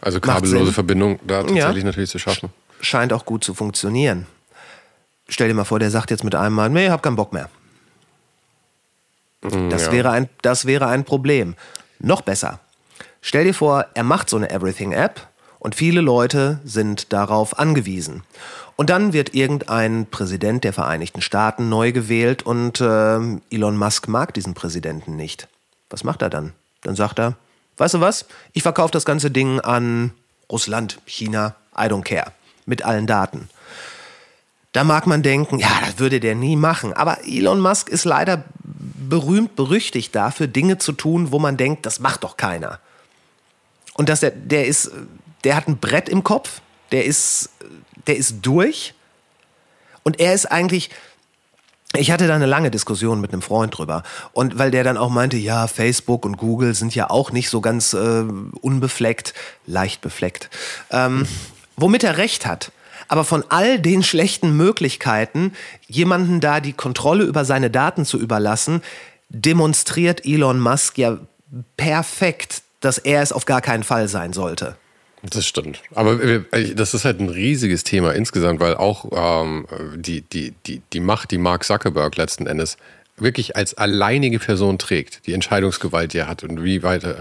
Also 0.00 0.20
kabellose 0.20 0.66
Sinn. 0.66 0.74
Verbindung 0.74 1.18
da 1.26 1.42
tatsächlich 1.42 1.82
Ja. 1.82 1.84
natürlich 1.84 2.10
zu 2.10 2.18
schaffen. 2.18 2.50
Scheint 2.80 3.12
auch 3.12 3.24
gut 3.26 3.42
zu 3.44 3.52
funktionieren. 3.52 4.26
Stell 5.28 5.48
dir 5.48 5.54
mal 5.54 5.64
vor, 5.64 5.78
der 5.78 5.90
sagt 5.90 6.10
jetzt 6.10 6.24
mit 6.24 6.34
einem 6.34 6.54
Mal, 6.54 6.70
nee, 6.70 6.88
hab 6.88 7.02
keinen 7.02 7.16
Bock 7.16 7.32
mehr. 7.32 7.50
Das, 9.40 9.86
ja. 9.86 9.92
wäre 9.92 10.10
ein, 10.10 10.28
das 10.42 10.66
wäre 10.66 10.86
ein 10.86 11.04
Problem. 11.04 11.54
Noch 11.98 12.20
besser. 12.20 12.60
Stell 13.22 13.44
dir 13.44 13.54
vor, 13.54 13.86
er 13.94 14.04
macht 14.04 14.30
so 14.30 14.36
eine 14.36 14.50
Everything-App 14.50 15.26
und 15.58 15.74
viele 15.74 16.00
Leute 16.00 16.60
sind 16.64 17.12
darauf 17.12 17.58
angewiesen. 17.58 18.22
Und 18.76 18.88
dann 18.88 19.12
wird 19.12 19.34
irgendein 19.34 20.06
Präsident 20.06 20.64
der 20.64 20.72
Vereinigten 20.72 21.20
Staaten 21.20 21.68
neu 21.68 21.92
gewählt 21.92 22.42
und 22.42 22.80
ähm, 22.80 23.42
Elon 23.50 23.76
Musk 23.76 24.08
mag 24.08 24.32
diesen 24.32 24.54
Präsidenten 24.54 25.16
nicht. 25.16 25.48
Was 25.90 26.02
macht 26.02 26.22
er 26.22 26.30
dann? 26.30 26.54
Dann 26.80 26.96
sagt 26.96 27.18
er, 27.18 27.34
weißt 27.76 27.94
du 27.94 28.00
was, 28.00 28.24
ich 28.54 28.62
verkaufe 28.62 28.92
das 28.92 29.04
ganze 29.04 29.30
Ding 29.30 29.60
an 29.60 30.12
Russland, 30.50 30.98
China, 31.04 31.54
I 31.76 31.82
don't 31.82 32.04
care, 32.04 32.32
mit 32.64 32.82
allen 32.84 33.06
Daten. 33.06 33.50
Da 34.72 34.84
mag 34.84 35.06
man 35.06 35.22
denken, 35.22 35.58
ja, 35.58 35.70
das 35.84 35.98
würde 35.98 36.20
der 36.20 36.34
nie 36.34 36.56
machen. 36.56 36.92
Aber 36.92 37.18
Elon 37.26 37.60
Musk 37.60 37.88
ist 37.88 38.04
leider 38.04 38.44
berühmt, 38.62 39.56
berüchtigt 39.56 40.14
dafür, 40.14 40.46
Dinge 40.46 40.78
zu 40.78 40.92
tun, 40.92 41.32
wo 41.32 41.38
man 41.38 41.56
denkt, 41.56 41.86
das 41.86 41.98
macht 41.98 42.22
doch 42.22 42.36
keiner. 42.36 42.78
Und 43.94 44.08
dass 44.08 44.20
der, 44.20 44.30
der 44.30 44.66
ist, 44.66 44.92
der 45.44 45.56
hat 45.56 45.66
ein 45.66 45.78
Brett 45.78 46.08
im 46.08 46.22
Kopf, 46.22 46.60
der 46.92 47.04
ist, 47.04 47.50
der 48.06 48.16
ist 48.16 48.36
durch. 48.42 48.94
Und 50.04 50.20
er 50.20 50.32
ist 50.32 50.46
eigentlich, 50.46 50.90
ich 51.96 52.12
hatte 52.12 52.28
da 52.28 52.36
eine 52.36 52.46
lange 52.46 52.70
Diskussion 52.70 53.20
mit 53.20 53.32
einem 53.32 53.42
Freund 53.42 53.76
drüber. 53.76 54.04
Und 54.32 54.58
weil 54.58 54.70
der 54.70 54.84
dann 54.84 54.96
auch 54.96 55.10
meinte, 55.10 55.36
ja, 55.36 55.66
Facebook 55.66 56.24
und 56.24 56.36
Google 56.36 56.74
sind 56.74 56.94
ja 56.94 57.10
auch 57.10 57.32
nicht 57.32 57.50
so 57.50 57.60
ganz 57.60 57.92
äh, 57.92 58.24
unbefleckt, 58.60 59.34
leicht 59.66 60.00
befleckt. 60.00 60.48
Ähm, 60.90 61.26
womit 61.76 62.04
er 62.04 62.16
recht 62.16 62.46
hat. 62.46 62.70
Aber 63.10 63.24
von 63.24 63.44
all 63.48 63.80
den 63.80 64.04
schlechten 64.04 64.56
Möglichkeiten, 64.56 65.52
jemanden 65.88 66.40
da 66.40 66.60
die 66.60 66.72
Kontrolle 66.72 67.24
über 67.24 67.44
seine 67.44 67.68
Daten 67.68 68.04
zu 68.04 68.20
überlassen, 68.20 68.82
demonstriert 69.28 70.24
Elon 70.24 70.60
Musk 70.60 70.96
ja 70.96 71.18
perfekt, 71.76 72.62
dass 72.78 72.98
er 72.98 73.20
es 73.20 73.32
auf 73.32 73.46
gar 73.46 73.62
keinen 73.62 73.82
Fall 73.82 74.06
sein 74.06 74.32
sollte. 74.32 74.76
Das 75.28 75.44
stimmt. 75.44 75.82
Aber 75.92 76.22
äh, 76.22 76.74
das 76.76 76.94
ist 76.94 77.04
halt 77.04 77.18
ein 77.18 77.28
riesiges 77.28 77.82
Thema 77.82 78.14
insgesamt, 78.14 78.60
weil 78.60 78.76
auch 78.76 79.06
ähm, 79.12 79.66
die, 79.96 80.20
die, 80.20 80.54
die, 80.64 80.80
die 80.92 81.00
Macht, 81.00 81.32
die 81.32 81.38
Mark 81.38 81.64
Zuckerberg 81.64 82.16
letzten 82.16 82.46
Endes 82.46 82.76
wirklich 83.16 83.56
als 83.56 83.74
alleinige 83.74 84.38
Person 84.38 84.78
trägt, 84.78 85.26
die 85.26 85.32
Entscheidungsgewalt, 85.34 86.12
die 86.12 86.18
er 86.18 86.28
hat 86.28 86.44
und 86.44 86.62
wie 86.62 86.84
weit, 86.84 87.02
äh, 87.02 87.16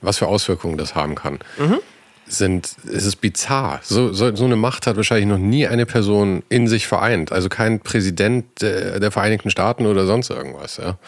was 0.00 0.18
für 0.18 0.28
Auswirkungen 0.28 0.78
das 0.78 0.94
haben 0.94 1.16
kann, 1.16 1.40
sind, 2.28 2.74
es 2.92 3.04
ist 3.06 3.16
bizarr. 3.16 3.80
So, 3.82 4.12
so, 4.12 4.34
so 4.34 4.44
eine 4.44 4.56
Macht 4.56 4.86
hat 4.86 4.96
wahrscheinlich 4.96 5.26
noch 5.28 5.38
nie 5.38 5.66
eine 5.66 5.86
Person 5.86 6.42
in 6.48 6.66
sich 6.68 6.86
vereint. 6.86 7.32
Also 7.32 7.48
kein 7.48 7.80
Präsident 7.80 8.44
der, 8.62 8.98
der 9.00 9.10
Vereinigten 9.10 9.50
Staaten 9.50 9.86
oder 9.86 10.06
sonst 10.06 10.30
irgendwas. 10.30 10.76
Ja. 10.78 10.98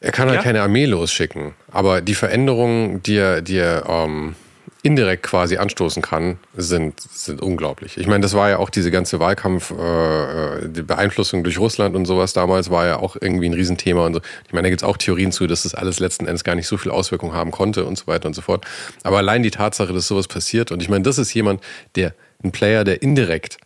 Er 0.00 0.12
kann 0.12 0.28
halt 0.28 0.38
Ja. 0.38 0.42
keine 0.42 0.62
Armee 0.62 0.84
losschicken, 0.86 1.54
aber 1.72 2.00
die 2.00 2.14
Veränderungen, 2.14 3.02
die 3.02 3.16
er, 3.16 3.40
die 3.40 3.56
er 3.56 3.84
ähm, 3.88 4.34
indirekt 4.84 5.22
quasi 5.22 5.56
anstoßen 5.56 6.02
kann, 6.02 6.38
sind, 6.54 7.00
sind 7.00 7.40
unglaublich. 7.40 7.96
Ich 7.96 8.06
meine, 8.06 8.20
das 8.20 8.34
war 8.34 8.50
ja 8.50 8.58
auch 8.58 8.68
diese 8.68 8.90
ganze 8.90 9.18
Wahlkampf, 9.18 9.70
äh, 9.70 10.68
die 10.68 10.82
Beeinflussung 10.82 11.42
durch 11.42 11.58
Russland 11.58 11.96
und 11.96 12.04
sowas 12.04 12.34
damals 12.34 12.68
war 12.68 12.86
ja 12.86 12.98
auch 12.98 13.16
irgendwie 13.18 13.48
ein 13.48 13.54
Riesenthema 13.54 14.04
und 14.04 14.14
so. 14.14 14.20
Ich 14.46 14.52
meine, 14.52 14.66
da 14.66 14.68
gibt 14.68 14.82
es 14.82 14.88
auch 14.88 14.98
Theorien 14.98 15.32
zu, 15.32 15.46
dass 15.46 15.62
das 15.62 15.74
alles 15.74 16.00
letzten 16.00 16.26
Endes 16.26 16.44
gar 16.44 16.54
nicht 16.54 16.66
so 16.66 16.76
viel 16.76 16.92
Auswirkungen 16.92 17.32
haben 17.32 17.50
konnte 17.50 17.86
und 17.86 17.96
so 17.96 18.06
weiter 18.06 18.26
und 18.26 18.34
so 18.34 18.42
fort. 18.42 18.66
Aber 19.04 19.16
allein 19.16 19.42
die 19.42 19.50
Tatsache, 19.50 19.94
dass 19.94 20.06
sowas 20.06 20.28
passiert 20.28 20.70
und 20.70 20.82
ich 20.82 20.90
meine, 20.90 21.02
das 21.02 21.16
ist 21.16 21.32
jemand, 21.32 21.62
der, 21.96 22.14
ein 22.42 22.52
Player, 22.52 22.84
der 22.84 23.00
indirekt 23.00 23.56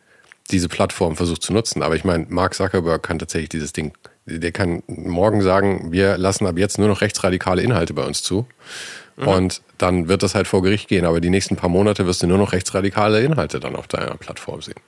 diese 0.52 0.68
Plattform 0.68 1.16
versucht 1.16 1.42
zu 1.42 1.52
nutzen. 1.52 1.83
Aber 1.83 1.96
ich 1.96 2.04
meine, 2.04 2.26
Mark 2.28 2.54
Zuckerberg 2.54 3.02
kann 3.02 3.18
tatsächlich 3.18 3.48
dieses 3.48 3.72
Ding, 3.72 3.92
der 4.24 4.52
kann 4.52 4.85
morgen 4.87 5.42
sagen, 5.42 5.90
wir 5.90 6.16
lassen 6.16 6.46
ab 6.46 6.59
jetzt 6.59 6.78
nur 6.78 6.87
noch 6.87 7.00
rechtsradikale 7.00 7.61
Inhalte 7.61 7.92
bei 7.92 8.04
uns 8.04 8.22
zu. 8.22 8.46
Und 9.26 9.62
dann 9.78 10.09
wird 10.09 10.22
das 10.22 10.35
halt 10.35 10.46
vor 10.46 10.62
Gericht 10.62 10.88
gehen. 10.88 11.04
Aber 11.04 11.20
die 11.20 11.31
nächsten 11.31 11.57
paar 11.57 11.68
Monate 11.70 12.07
wirst 12.07 12.22
du 12.22 12.26
nur 12.26 12.38
noch 12.38 12.52
rechtsradikale 12.52 13.20
Inhalte 13.22 13.59
dann 13.61 13.74
auf 13.76 13.88
deiner 13.88 14.14
Plattform 14.16 14.62
sehen. 14.62 14.81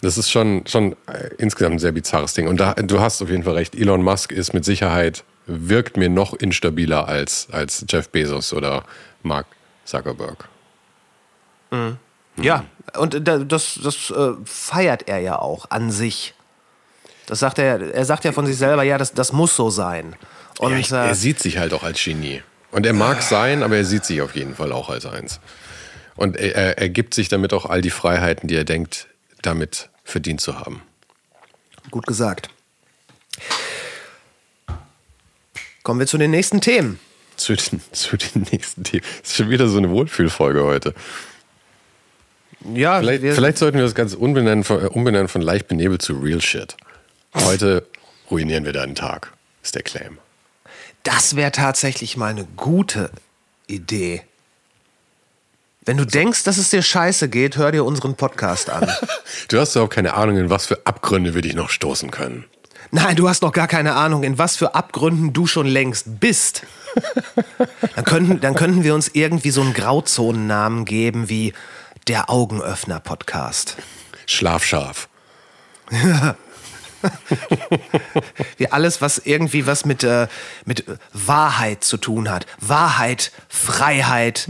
Das 0.00 0.16
ist 0.18 0.30
schon, 0.30 0.66
schon 0.66 0.92
äh, 1.06 1.30
insgesamt 1.38 1.76
ein 1.76 1.78
sehr 1.78 1.92
bizarres 1.92 2.34
Ding. 2.34 2.46
Und 2.48 2.58
da, 2.60 2.74
du 2.74 3.00
hast 3.00 3.20
auf 3.22 3.28
jeden 3.30 3.42
Fall 3.44 3.54
recht. 3.54 3.74
Elon 3.74 4.02
Musk 4.02 4.32
ist 4.32 4.52
mit 4.54 4.64
Sicherheit, 4.64 5.24
wirkt 5.46 5.96
mir 5.96 6.08
noch 6.08 6.32
instabiler 6.34 7.06
als, 7.08 7.48
als 7.52 7.84
Jeff 7.88 8.08
Bezos 8.08 8.52
oder 8.52 8.84
Mark 9.22 9.46
Zuckerberg. 9.84 10.48
Ja, 12.36 12.64
und 12.98 13.26
da- 13.26 13.38
das, 13.38 13.78
das 13.82 14.10
äh, 14.10 14.32
feiert 14.44 15.08
er 15.08 15.18
ja 15.18 15.38
auch 15.38 15.70
an 15.70 15.90
sich. 15.90 16.34
Das 17.26 17.40
sagt 17.40 17.58
er, 17.58 17.94
er 17.94 18.04
sagt 18.04 18.24
ja 18.24 18.32
von 18.32 18.46
sich 18.46 18.56
selber, 18.56 18.82
ja, 18.82 18.98
das, 18.98 19.12
das 19.12 19.32
muss 19.32 19.56
so 19.56 19.70
sein. 19.70 20.14
Und 20.58 20.72
ja, 20.72 20.78
ich, 20.78 20.92
äh, 20.92 20.96
er 21.08 21.14
sieht 21.14 21.40
sich 21.40 21.58
halt 21.58 21.72
auch 21.72 21.82
als 21.82 22.02
Genie. 22.02 22.42
Und 22.74 22.84
er 22.86 22.92
mag 22.92 23.22
sein, 23.22 23.62
aber 23.62 23.76
er 23.76 23.84
sieht 23.84 24.04
sich 24.04 24.20
auf 24.20 24.34
jeden 24.34 24.56
Fall 24.56 24.72
auch 24.72 24.90
als 24.90 25.06
eins. 25.06 25.38
Und 26.16 26.36
er, 26.36 26.76
er, 26.76 26.88
gibt 26.88 27.14
sich 27.14 27.28
damit 27.28 27.52
auch 27.52 27.66
all 27.66 27.80
die 27.80 27.90
Freiheiten, 27.90 28.48
die 28.48 28.56
er 28.56 28.64
denkt, 28.64 29.06
damit 29.42 29.90
verdient 30.02 30.40
zu 30.40 30.58
haben. 30.58 30.82
gut 31.92 32.04
gesagt. 32.04 32.50
Kommen 35.84 36.00
wir 36.00 36.08
zu 36.08 36.18
den 36.18 36.32
nächsten 36.32 36.60
Themen. 36.60 36.98
Zu 37.36 37.54
den, 37.54 37.80
zu 37.92 38.16
den 38.16 38.42
nächsten 38.50 38.82
Themen. 38.82 39.04
Das 39.20 39.30
ist 39.30 39.36
schon 39.36 39.50
wieder 39.50 39.68
so 39.68 39.78
eine 39.78 39.90
Wohlfühlfolge 39.90 40.64
heute. 40.64 40.94
Ja, 42.74 42.98
Vielleicht, 42.98 43.22
vielleicht 43.22 43.58
sollten 43.58 43.78
wir 43.78 43.84
das 43.84 43.94
Ganze 43.94 44.18
umbenennen 44.18 44.64
von, 44.64 44.84
umbenennen 44.88 45.28
von 45.28 45.42
leicht 45.42 45.68
benebelt 45.68 46.02
zu 46.02 46.14
Real 46.14 46.40
Shit. 46.40 46.76
Heute 47.34 47.86
ruinieren 48.32 48.64
wir 48.64 48.72
deinen 48.72 48.96
Tag, 48.96 49.32
ist 49.62 49.76
der 49.76 49.82
Claim. 49.82 50.18
Das 51.04 51.36
wäre 51.36 51.52
tatsächlich 51.52 52.16
mal 52.16 52.30
eine 52.30 52.44
gute 52.44 53.10
Idee. 53.66 54.22
Wenn 55.84 55.98
du 55.98 56.06
denkst, 56.06 56.44
dass 56.44 56.56
es 56.56 56.70
dir 56.70 56.82
scheiße 56.82 57.28
geht, 57.28 57.56
hör 57.56 57.70
dir 57.70 57.84
unseren 57.84 58.16
Podcast 58.16 58.70
an. 58.70 58.90
Du 59.48 59.58
hast 59.58 59.74
überhaupt 59.74 59.92
keine 59.92 60.14
Ahnung, 60.14 60.38
in 60.38 60.48
was 60.48 60.66
für 60.66 60.86
Abgründe 60.86 61.34
wir 61.34 61.42
dich 61.42 61.54
noch 61.54 61.68
stoßen 61.68 62.10
können. 62.10 62.44
Nein, 62.92 63.16
du 63.16 63.28
hast 63.28 63.42
noch 63.42 63.52
gar 63.52 63.66
keine 63.66 63.94
Ahnung, 63.94 64.22
in 64.22 64.38
was 64.38 64.56
für 64.56 64.74
Abgründen 64.74 65.32
du 65.32 65.46
schon 65.46 65.66
längst 65.66 66.20
bist. 66.20 66.62
Dann 67.96 68.04
könnten, 68.04 68.40
dann 68.40 68.54
könnten 68.54 68.84
wir 68.84 68.94
uns 68.94 69.08
irgendwie 69.08 69.50
so 69.50 69.60
einen 69.60 69.74
Grauzonennamen 69.74 70.84
geben 70.84 71.28
wie 71.28 71.52
der 72.06 72.30
Augenöffner-Podcast. 72.30 73.76
Schlafscharf. 74.26 75.08
Wie 78.56 78.68
alles, 78.68 79.00
was 79.00 79.18
irgendwie 79.18 79.66
was 79.66 79.84
mit, 79.84 80.04
äh, 80.04 80.28
mit 80.64 80.84
Wahrheit 81.12 81.84
zu 81.84 81.96
tun 81.96 82.30
hat. 82.30 82.46
Wahrheit, 82.60 83.32
Freiheit. 83.48 84.48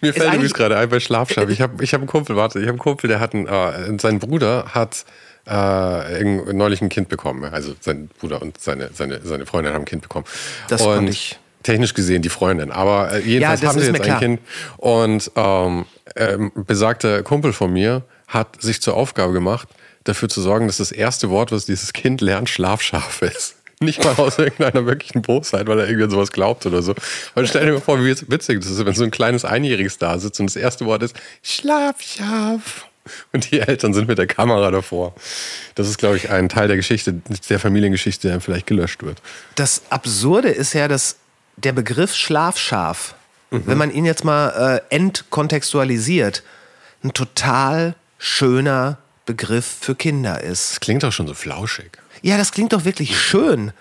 Mir 0.00 0.12
fällt 0.12 0.34
übrigens 0.34 0.54
gerade 0.54 0.76
ein 0.76 0.88
bei 0.88 1.00
Schlafscharf. 1.00 1.48
Ich 1.50 1.60
habe 1.60 1.82
ich 1.82 1.94
hab 1.94 2.00
einen 2.00 2.08
Kumpel, 2.08 2.36
warte, 2.36 2.58
ich 2.58 2.64
habe 2.64 2.72
einen 2.72 2.78
Kumpel, 2.78 3.08
der 3.08 3.20
hat 3.20 3.34
einen, 3.34 3.46
äh, 3.46 3.98
sein 3.98 4.18
Bruder 4.18 4.66
hat 4.74 5.04
äh, 5.48 6.24
neulich 6.52 6.82
ein 6.82 6.88
Kind 6.88 7.08
bekommen. 7.08 7.44
Also 7.44 7.74
sein 7.80 8.08
Bruder 8.20 8.42
und 8.42 8.60
seine, 8.60 8.90
seine, 8.92 9.20
seine 9.24 9.46
Freundin 9.46 9.72
haben 9.72 9.82
ein 9.82 9.86
Kind 9.86 10.02
bekommen. 10.02 10.26
Das 10.68 10.82
und 10.82 10.94
konnte 10.94 11.12
ich. 11.12 11.38
Technisch 11.64 11.92
gesehen 11.92 12.22
die 12.22 12.28
Freundin, 12.28 12.70
aber 12.70 13.12
äh, 13.12 13.20
jedenfalls 13.20 13.60
das 13.60 13.70
haben 13.70 13.80
sie 13.80 13.86
jetzt 13.86 13.96
ein 13.96 14.02
klar. 14.02 14.20
Kind. 14.20 14.40
Und 14.76 15.30
ähm, 15.34 15.86
ähm, 16.14 16.52
besagter 16.54 17.22
Kumpel 17.24 17.52
von 17.52 17.72
mir 17.72 18.04
hat 18.28 18.62
sich 18.62 18.80
zur 18.80 18.94
Aufgabe 18.94 19.32
gemacht, 19.32 19.68
dafür 20.08 20.28
zu 20.28 20.40
sorgen, 20.40 20.66
dass 20.66 20.78
das 20.78 20.92
erste 20.92 21.30
Wort, 21.30 21.52
was 21.52 21.66
dieses 21.66 21.92
Kind 21.92 22.20
lernt, 22.20 22.48
Schlafscharf 22.48 23.22
ist. 23.22 23.56
Nicht 23.80 24.02
mal 24.02 24.14
aus 24.14 24.38
irgendeiner 24.38 24.86
wirklichen 24.86 25.22
Bosheit, 25.22 25.68
weil 25.68 25.78
er 25.78 25.86
irgendwie 25.86 26.04
an 26.04 26.10
sowas 26.10 26.32
glaubt 26.32 26.66
oder 26.66 26.82
so. 26.82 26.94
Aber 27.34 27.46
stell 27.46 27.66
dir 27.66 27.72
mal 27.72 27.80
vor, 27.80 28.02
wie 28.02 28.16
witzig 28.28 28.60
das 28.60 28.70
ist, 28.70 28.84
wenn 28.84 28.94
so 28.94 29.04
ein 29.04 29.12
kleines 29.12 29.44
Einjähriges 29.44 29.98
da 29.98 30.18
sitzt 30.18 30.40
und 30.40 30.46
das 30.46 30.56
erste 30.56 30.84
Wort 30.84 31.02
ist 31.04 31.14
Schlafscharf. 31.42 32.86
Und 33.32 33.50
die 33.50 33.60
Eltern 33.60 33.94
sind 33.94 34.08
mit 34.08 34.18
der 34.18 34.26
Kamera 34.26 34.70
davor. 34.70 35.14
Das 35.76 35.88
ist, 35.88 35.96
glaube 35.98 36.16
ich, 36.16 36.30
ein 36.30 36.48
Teil 36.48 36.68
der 36.68 36.76
Geschichte, 36.76 37.14
der 37.48 37.58
Familiengeschichte, 37.58 38.28
der 38.28 38.40
vielleicht 38.40 38.66
gelöscht 38.66 39.02
wird. 39.02 39.22
Das 39.54 39.82
Absurde 39.90 40.48
ist 40.48 40.74
ja, 40.74 40.88
dass 40.88 41.16
der 41.56 41.72
Begriff 41.72 42.14
Schlafschaf, 42.14 43.14
wenn 43.50 43.78
man 43.78 43.90
ihn 43.90 44.04
jetzt 44.04 44.24
mal 44.24 44.82
äh, 44.90 44.94
entkontextualisiert, 44.94 46.42
ein 47.02 47.14
total 47.14 47.94
schöner 48.18 48.98
Begriff 49.28 49.76
für 49.82 49.94
Kinder 49.94 50.42
ist. 50.42 50.70
Das 50.70 50.80
klingt 50.80 51.02
doch 51.02 51.12
schon 51.12 51.26
so 51.26 51.34
flauschig. 51.34 51.98
Ja, 52.22 52.38
das 52.38 52.50
klingt 52.50 52.72
doch 52.72 52.86
wirklich 52.86 53.20
schön. 53.20 53.72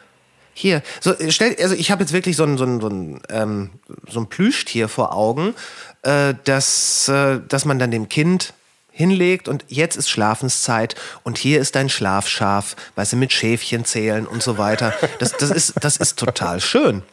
Hier, 0.54 0.84
so, 1.00 1.16
stell, 1.30 1.56
also 1.62 1.74
ich 1.74 1.90
habe 1.90 2.04
jetzt 2.04 2.12
wirklich 2.12 2.36
so 2.36 2.44
ein, 2.44 2.58
so 2.58 2.66
ein, 2.66 2.82
so 2.82 2.90
ein, 2.90 3.22
ähm, 3.30 3.70
so 4.10 4.20
ein 4.20 4.28
Plüschtier 4.28 4.90
vor 4.90 5.14
Augen, 5.14 5.56
äh, 6.02 6.34
das, 6.44 7.08
äh, 7.08 7.40
dass 7.48 7.64
man 7.64 7.80
dann 7.80 7.92
dem 7.92 8.10
Kind 8.10 8.54
hinlegt 8.92 9.48
und 9.48 9.64
jetzt 9.70 9.96
ist 9.96 10.10
Schlafenszeit 10.10 10.96
und 11.24 11.38
hier 11.38 11.62
ist 11.62 11.76
dein 11.76 11.88
Schlafschaf, 11.88 12.76
weißt 12.96 13.14
du, 13.14 13.16
mit 13.16 13.32
Schäfchen 13.32 13.86
zählen 13.86 14.28
und 14.28 14.44
so 14.44 14.58
weiter. 14.58 14.94
Das, 15.20 15.32
das, 15.38 15.52
ist, 15.52 15.76
das 15.80 15.96
ist 15.96 16.20
total 16.20 16.60
schön. 16.60 17.04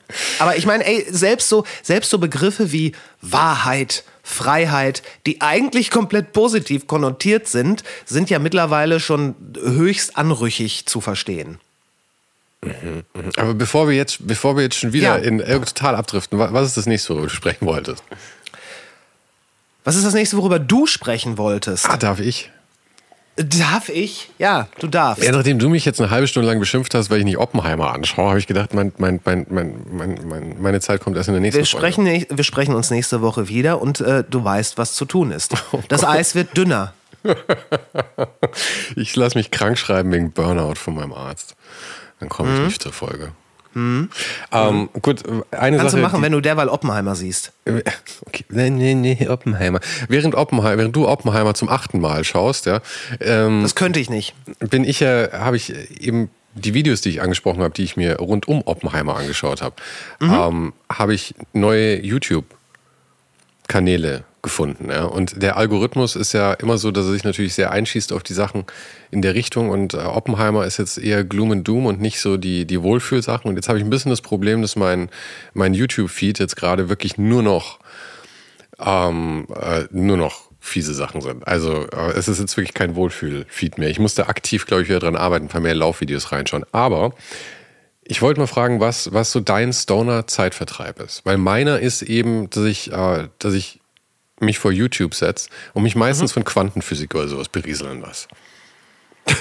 Aber 0.41 0.57
ich 0.57 0.67
meine, 0.67 0.85
ey, 0.85 1.07
selbst 1.09 1.49
so, 1.49 1.65
selbst 1.83 2.11
so 2.11 2.19
Begriffe 2.19 2.73
wie 2.73 2.93
Wahrheit, 3.21 4.03
Freiheit, 4.27 5.03
die 5.27 5.43
eigentlich 5.43 5.91
komplett 5.91 6.33
positiv 6.33 6.87
konnotiert 6.87 7.47
sind, 7.47 7.85
sind 8.07 8.31
ja 8.31 8.39
mittlerweile 8.39 8.99
schon 8.99 9.35
höchst 9.63 10.17
anrüchig 10.17 10.87
zu 10.87 11.01
verstehen. 11.03 11.61
Aber 13.37 13.53
bevor 13.53 13.87
wir 13.89 13.95
jetzt, 13.95 14.27
bevor 14.27 14.57
wir 14.57 14.63
jetzt 14.63 14.79
schon 14.79 14.95
wieder 14.95 15.19
Ja. 15.19 15.23
in 15.23 15.41
äh, 15.41 15.61
total 15.61 15.95
abdriften, 15.95 16.39
wa- 16.39 16.49
was 16.53 16.69
ist 16.69 16.77
das 16.79 16.87
nächste, 16.87 17.11
worüber 17.11 17.27
du 17.29 17.35
sprechen 17.35 17.67
wolltest? 17.67 18.03
Was 19.85 19.97
ist 19.97 20.07
das 20.07 20.15
nächste, 20.15 20.39
worüber 20.39 20.59
du 20.59 20.87
sprechen 20.87 21.37
wolltest? 21.37 21.87
Ah, 21.91 21.99
darf 21.99 22.21
ich? 22.21 22.51
Darf 23.37 23.89
ich? 23.89 24.31
Ja, 24.39 24.69
du 24.79 24.87
darfst. 24.87 25.25
Ja, 25.25 25.33
nachdem 25.33 25.59
du 25.59 25.69
mich 25.69 25.85
jetzt 25.85 26.01
eine 26.01 26.11
halbe 26.11 26.29
Stunde 26.29 26.49
lang 26.49 26.61
beschimpft 26.61 26.95
hast, 26.95 27.11
weil 27.11 27.19
ich 27.19 27.25
nicht 27.25 27.39
Oppenheimer 27.39 27.93
anschaue, 27.93 28.29
habe 28.29 28.39
ich 28.39 28.47
gedacht, 28.47 28.75
mein, 28.75 28.93
mein, 28.99 29.21
mein, 29.25 29.47
mein, 29.51 29.75
mein, 29.91 30.19
mein, 30.29 30.63
meine 30.63 30.81
Zeit 30.81 31.01
kommt 31.01 31.17
erst 31.17 31.29
in 31.29 31.35
der 31.35 31.41
nächsten 31.41 31.59
Wir 31.59 31.67
sprechen, 31.67 32.07
näch- 32.07 32.29
wir 32.31 32.45
sprechen 32.45 32.75
uns 32.77 32.91
nächste 32.91 33.23
Woche 33.23 33.49
wieder 33.49 33.83
und 33.83 34.01
äh, 34.01 34.23
du 34.29 34.45
weißt, 34.45 34.79
was 34.79 34.93
zu 34.95 35.05
tun 35.05 35.33
ist. 35.33 35.53
Das 35.89 36.05
Eis 36.05 36.35
wird 36.37 36.57
dünner. 36.57 36.93
Folge. 37.23 37.41
Ich 38.97 39.17
lasse 39.17 39.37
mich 39.37 39.51
krank 39.51 39.79
schreiben 39.79 40.13
wegen 40.13 40.31
Burnout 40.31 40.75
von 40.77 40.95
meinem 40.95 41.13
Arzt. 41.13 41.57
Dann 42.21 42.29
komme 42.29 42.51
Mhm. 42.51 42.57
ich 42.59 42.63
nicht 42.67 42.83
zur 42.83 42.93
Folge. 42.93 43.33
Ähm, 43.75 44.09
gut, 45.03 45.23
eine 45.51 45.77
Kannst 45.79 45.93
Sache. 45.93 45.97
du 45.97 46.03
machen, 46.03 46.17
die- 46.19 46.23
wenn 46.23 46.33
du 46.33 46.41
derweil 46.41 46.69
Oppenheimer 46.69 47.15
siehst. 47.15 47.53
Okay. 47.67 48.45
Nee, 48.51 48.71
nee, 48.71 48.95
nee, 48.95 49.29
Oppenheimer. 49.29 49.81
Während, 50.09 50.35
Oppenheimer. 50.35 50.79
während 50.79 50.95
du 50.97 51.09
Oppenheimer 51.09 51.55
zum 51.55 51.69
achten 51.69 52.01
Mal 52.01 52.25
schaust, 52.25 52.67
ja, 52.67 52.81
ähm, 53.21 53.63
Das 53.63 53.75
könnte 53.75 54.01
ich 54.01 54.11
nicht. 54.11 54.35
bin 54.61 54.85
ich 54.85 55.01
ja, 55.01 55.33
habe 55.33 55.57
ich 55.57 55.73
eben 56.01 56.31
die 56.55 56.73
Videos, 56.73 57.01
die 57.01 57.09
ich 57.11 57.21
angesprochen 57.21 57.63
habe, 57.63 57.75
die 57.75 57.83
ich 57.83 57.97
mir 57.97 58.17
rund 58.19 58.47
um 58.47 58.63
Oppenheimer 58.65 59.17
angeschaut 59.17 59.61
habe, 59.61 59.75
ähm, 60.21 60.73
habe 60.93 61.15
ich 61.15 61.35
neue 61.53 62.01
YouTube-Kanäle 62.01 64.23
gefunden. 64.45 64.91
Ja? 64.91 65.05
Und 65.07 65.43
der 65.43 65.57
Algorithmus 65.57 66.15
ist 66.15 66.33
ja 66.33 66.53
immer 66.53 66.79
so, 66.79 66.93
dass 66.93 67.07
er 67.07 67.13
sich 67.13 67.25
natürlich 67.25 67.55
sehr 67.55 67.73
einschießt 67.73 68.13
auf 68.13 68.23
die 68.23 68.35
Sachen 68.35 68.65
in 69.11 69.23
der 69.23 69.35
Richtung. 69.35 69.71
Und 69.71 69.95
äh, 69.95 69.99
Oppenheimer 69.99 70.65
ist 70.65 70.79
jetzt 70.79 70.99
eher 70.99 71.25
Gloom 71.25 71.51
and 71.51 71.67
Doom 71.67 71.87
und 71.87 72.01
nicht 72.01 72.21
so 72.21 72.37
die, 72.37 72.65
die 72.65 72.81
Wohlfühlsachen. 72.81 73.49
Und 73.49 73.57
jetzt 73.57 73.69
habe 73.69 73.79
ich 73.79 73.85
ein 73.85 73.91
bisschen 73.91 74.11
das 74.11 74.21
Problem, 74.21 74.63
dass 74.63 74.77
mein, 74.77 75.11
mein 75.53 75.75
YouTube-Feed 75.75 76.39
jetzt 76.39 76.55
gerade 76.55 76.89
wirklich 76.89 77.19
nur 77.19 77.43
noch 77.43 77.81
ähm, 78.79 79.47
äh, 79.61 79.85
nur 79.91 80.17
noch 80.17 80.51
fiese 80.61 80.95
Sachen 80.95 81.21
sind. 81.21 81.47
Also 81.47 81.87
äh, 81.89 82.13
es 82.17 82.29
ist 82.29 82.41
jetzt 82.41 82.57
wirklich 82.57 82.75
kein 82.75 82.97
Wohlfühl-Feed 82.97 83.79
mehr. 83.79 83.91
Ich 83.91 83.99
musste 83.99 84.29
aktiv, 84.29 84.67
glaube 84.67 84.83
ich, 84.83 84.89
wieder 84.89 85.01
dran 85.01 85.17
arbeiten, 85.17 85.47
ein 85.47 85.49
paar 85.49 85.61
mehr 85.61 85.75
Laufvideos 85.75 86.33
reinschauen. 86.33 86.65
Aber 86.73 87.13
ich 88.03 88.23
wollte 88.23 88.41
mal 88.41 88.47
fragen, 88.47 88.81
was, 88.81 89.13
was 89.13 89.33
so 89.33 89.41
dein 89.41 89.73
Stoner-Zeitvertreib 89.73 91.01
ist. 91.01 91.25
Weil 91.25 91.39
meiner 91.39 91.81
ist 91.81 92.03
eben, 92.03 92.51
dass 92.51 92.65
ich, 92.65 92.93
äh, 92.93 93.29
dass 93.39 93.55
ich 93.55 93.81
mich 94.41 94.59
vor 94.59 94.73
YouTube 94.73 95.15
setze 95.15 95.49
und 95.73 95.83
mich 95.83 95.97
meistens 95.97 96.33
von 96.33 96.45
Quantenphysik 96.45 97.15
oder 97.15 97.29
sowas 97.29 97.49
berieseln 97.49 98.01
lasse. 98.01 98.29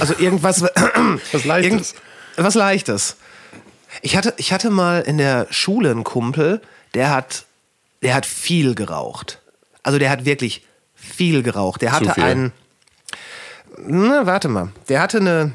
Also 0.00 0.14
irgendwas. 0.18 0.62
Was 1.32 1.44
Leichtes. 1.44 1.92
Irgend, 1.92 1.94
was 2.36 2.54
Leichtes. 2.54 3.16
Ich 4.00 4.16
hatte, 4.16 4.34
ich 4.36 4.52
hatte 4.52 4.70
mal 4.70 5.02
in 5.02 5.18
der 5.18 5.46
Schule 5.50 5.90
einen 5.90 6.04
Kumpel, 6.04 6.60
der 6.94 7.10
hat, 7.10 7.44
der 8.02 8.14
hat 8.14 8.26
viel 8.26 8.74
geraucht. 8.74 9.40
Also 9.82 9.98
der 9.98 10.10
hat 10.10 10.24
wirklich 10.24 10.66
viel 10.94 11.42
geraucht. 11.42 11.82
Der 11.82 11.92
hatte 11.92 12.14
einen. 12.16 12.52
Na, 13.78 14.26
warte 14.26 14.48
mal. 14.48 14.72
Der 14.88 15.00
hatte 15.00 15.18
eine, 15.18 15.52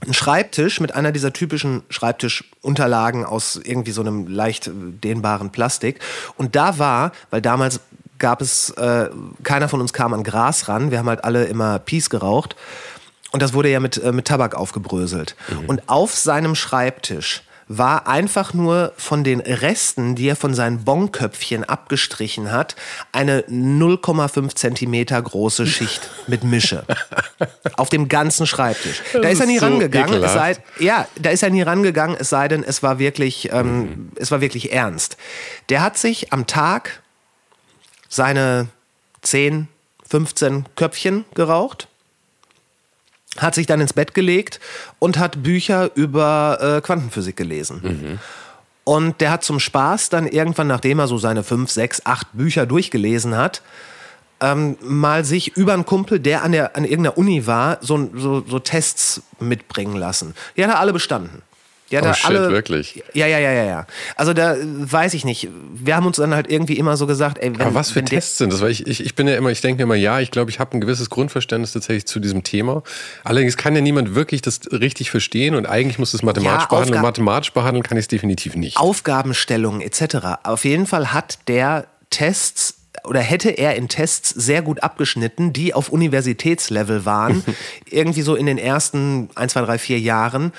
einen 0.00 0.14
Schreibtisch 0.14 0.80
mit 0.80 0.94
einer 0.94 1.12
dieser 1.12 1.32
typischen 1.32 1.82
Schreibtischunterlagen 1.90 3.24
aus 3.24 3.60
irgendwie 3.62 3.90
so 3.90 4.00
einem 4.00 4.28
leicht 4.28 4.68
äh, 4.68 4.70
dehnbaren 4.72 5.50
Plastik. 5.50 6.00
Und 6.36 6.56
da 6.56 6.78
war, 6.78 7.12
weil 7.30 7.42
damals 7.42 7.80
gab 8.18 8.40
es, 8.40 8.70
äh, 8.70 9.10
keiner 9.42 9.68
von 9.68 9.80
uns 9.80 9.92
kam 9.92 10.12
an 10.12 10.24
Gras 10.24 10.68
ran. 10.68 10.90
Wir 10.90 10.98
haben 10.98 11.08
halt 11.08 11.24
alle 11.24 11.44
immer 11.44 11.78
Peace 11.78 12.10
geraucht. 12.10 12.56
Und 13.30 13.42
das 13.42 13.52
wurde 13.52 13.70
ja 13.70 13.80
mit, 13.80 14.02
äh, 14.02 14.12
mit 14.12 14.26
Tabak 14.26 14.54
aufgebröselt. 14.54 15.36
Und 15.66 15.88
auf 15.88 16.14
seinem 16.14 16.54
Schreibtisch 16.54 17.42
war 17.68 18.08
einfach 18.08 18.54
nur 18.54 18.92
von 18.96 19.24
den 19.24 19.40
Resten, 19.40 20.14
die 20.14 20.28
er 20.28 20.36
von 20.36 20.54
seinen 20.54 20.84
Bonköpfchen 20.84 21.64
abgestrichen 21.64 22.50
hat, 22.50 22.76
eine 23.12 23.42
0,5 23.42 24.54
Zentimeter 24.54 25.20
große 25.20 25.66
Schicht 25.66 26.08
mit 26.26 26.44
Mische. 26.44 26.84
Auf 27.76 27.90
dem 27.90 28.08
ganzen 28.08 28.46
Schreibtisch. 28.46 29.02
Da 29.12 29.20
Das 29.20 29.32
ist 29.32 29.40
er 29.40 29.46
nie 29.46 29.54
ist 29.56 29.60
so 29.60 29.66
rangegangen. 29.66 30.22
Es 30.22 30.32
sei, 30.32 30.56
ja, 30.78 31.06
da 31.16 31.30
ist 31.30 31.42
er 31.42 31.50
nie 31.50 31.62
rangegangen, 31.62 32.16
es 32.18 32.30
sei 32.30 32.48
denn, 32.48 32.64
es 32.64 32.82
war 32.82 32.98
wirklich, 32.98 33.50
ähm, 33.52 34.12
es 34.16 34.30
war 34.30 34.40
wirklich 34.40 34.72
ernst. 34.72 35.18
Der 35.68 35.82
hat 35.82 35.98
sich 35.98 36.32
am 36.32 36.46
Tag 36.46 37.02
seine 38.08 38.68
10, 39.22 39.68
15 40.08 40.64
Köpfchen 40.74 41.26
geraucht 41.34 41.88
hat 43.42 43.54
sich 43.54 43.66
dann 43.66 43.80
ins 43.80 43.92
Bett 43.92 44.14
gelegt 44.14 44.60
und 44.98 45.18
hat 45.18 45.42
Bücher 45.42 45.90
über 45.94 46.58
äh, 46.60 46.80
Quantenphysik 46.80 47.36
gelesen. 47.36 48.18
Und 48.84 49.20
der 49.20 49.30
hat 49.30 49.44
zum 49.44 49.60
Spaß 49.60 50.08
dann 50.08 50.26
irgendwann, 50.26 50.66
nachdem 50.66 50.98
er 50.98 51.08
so 51.08 51.18
seine 51.18 51.42
fünf, 51.44 51.70
sechs, 51.70 52.06
acht 52.06 52.28
Bücher 52.32 52.64
durchgelesen 52.64 53.36
hat, 53.36 53.60
ähm, 54.40 54.76
mal 54.80 55.24
sich 55.24 55.56
über 55.56 55.74
einen 55.74 55.84
Kumpel, 55.84 56.20
der 56.20 56.42
an, 56.42 56.52
der 56.52 56.76
an 56.76 56.84
irgendeiner 56.84 57.18
Uni 57.18 57.46
war, 57.46 57.78
so, 57.80 58.08
so, 58.14 58.44
so 58.46 58.58
Tests 58.58 59.22
mitbringen 59.40 59.96
lassen. 59.96 60.34
Die 60.56 60.64
hat 60.64 60.70
er 60.70 60.78
alle 60.78 60.92
bestanden. 60.92 61.42
Hat 61.92 62.02
Oh 62.02 62.06
er 62.08 62.14
shit, 62.14 62.26
alle, 62.26 62.50
wirklich? 62.50 63.02
Ja, 63.14 63.26
ja, 63.26 63.38
ja, 63.38 63.50
ja, 63.52 63.64
ja. 63.64 63.86
Also 64.16 64.34
da 64.34 64.54
äh, 64.54 64.58
weiß 64.62 65.14
ich 65.14 65.24
nicht. 65.24 65.48
Wir 65.74 65.96
haben 65.96 66.06
uns 66.06 66.16
dann 66.16 66.34
halt 66.34 66.50
irgendwie 66.50 66.78
immer 66.78 66.96
so 66.96 67.06
gesagt, 67.06 67.38
ey, 67.38 67.50
wenn, 67.54 67.60
Aber 67.66 67.74
was 67.74 67.90
für 67.90 68.04
Tests 68.04 68.38
sind 68.38 68.52
das? 68.52 68.60
Weil 68.60 68.70
ich, 68.70 68.86
ich, 68.86 69.04
ich 69.04 69.14
bin 69.14 69.26
ja 69.26 69.36
immer, 69.36 69.50
ich 69.50 69.60
denke 69.62 69.78
mir 69.78 69.84
immer, 69.84 69.94
ja, 69.94 70.20
ich 70.20 70.30
glaube, 70.30 70.50
ich 70.50 70.60
habe 70.60 70.76
ein 70.76 70.80
gewisses 70.80 71.08
Grundverständnis 71.08 71.72
tatsächlich 71.72 72.06
zu 72.06 72.20
diesem 72.20 72.42
Thema. 72.44 72.82
Allerdings 73.24 73.56
kann 73.56 73.74
ja 73.74 73.80
niemand 73.80 74.14
wirklich 74.14 74.42
das 74.42 74.60
richtig 74.70 75.10
verstehen 75.10 75.54
und 75.54 75.66
eigentlich 75.66 75.98
muss 75.98 76.12
es 76.12 76.22
mathematisch 76.22 76.64
Ja, 76.64 76.68
behandeln. 76.68 76.96
Und 76.96 77.02
mathematisch 77.02 77.52
behandeln 77.52 77.82
kann 77.82 77.96
ich 77.96 78.02
es 78.04 78.08
definitiv 78.08 78.54
nicht. 78.54 78.76
Aufgabenstellungen 78.76 79.80
etc. 79.80 80.42
Auf 80.42 80.64
jeden 80.64 80.86
Fall 80.86 81.12
hat 81.12 81.38
der 81.48 81.86
Tests 82.10 82.74
oder 83.04 83.20
hätte 83.20 83.50
er 83.50 83.76
in 83.76 83.88
Tests 83.88 84.28
sehr 84.30 84.60
gut 84.60 84.82
abgeschnitten, 84.82 85.52
die 85.52 85.72
auf 85.72 85.88
Universitätslevel 85.88 87.04
waren, 87.04 87.44
irgendwie 87.90 88.22
so 88.22 88.34
in 88.34 88.44
den 88.46 88.58
ersten 88.58 89.30
1, 89.34 89.52
2, 89.52 89.60
3, 89.62 89.78
4 89.78 90.00
Jahren. 90.00 90.52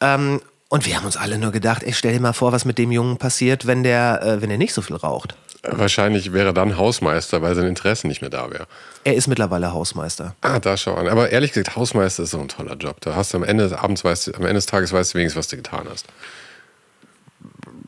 Ähm, 0.00 0.40
und 0.76 0.84
wir 0.84 0.94
haben 0.94 1.06
uns 1.06 1.16
alle 1.16 1.38
nur 1.38 1.52
gedacht, 1.52 1.82
ey, 1.82 1.94
stell 1.94 2.12
dir 2.12 2.20
mal 2.20 2.34
vor, 2.34 2.52
was 2.52 2.66
mit 2.66 2.76
dem 2.76 2.92
Jungen 2.92 3.16
passiert, 3.16 3.66
wenn 3.66 3.82
der, 3.82 4.22
äh, 4.22 4.42
wenn 4.42 4.50
der 4.50 4.58
nicht 4.58 4.74
so 4.74 4.82
viel 4.82 4.96
raucht. 4.96 5.34
Wahrscheinlich 5.62 6.34
wäre 6.34 6.48
er 6.48 6.52
dann 6.52 6.76
Hausmeister, 6.76 7.40
weil 7.40 7.54
sein 7.54 7.64
Interesse 7.64 8.06
nicht 8.06 8.20
mehr 8.20 8.28
da 8.28 8.50
wäre. 8.50 8.66
Er 9.02 9.14
ist 9.14 9.26
mittlerweile 9.26 9.72
Hausmeister. 9.72 10.36
Ah, 10.42 10.58
da 10.58 10.76
schau 10.76 10.94
an. 10.94 11.08
Aber 11.08 11.30
ehrlich 11.30 11.52
gesagt, 11.52 11.76
Hausmeister 11.76 12.24
ist 12.24 12.32
so 12.32 12.38
ein 12.38 12.48
toller 12.48 12.76
Job. 12.76 13.00
Da 13.00 13.16
hast 13.16 13.32
du 13.32 13.38
am 13.38 13.44
Ende 13.44 13.64
des 13.64 13.72
Abends, 13.72 14.04
weißt 14.04 14.26
du, 14.26 14.34
am 14.34 14.42
Ende 14.42 14.56
des 14.56 14.66
Tages 14.66 14.92
weißt 14.92 15.14
du 15.14 15.18
wenigstens, 15.18 15.38
was 15.38 15.48
du 15.48 15.56
getan 15.56 15.86
hast. 15.90 16.04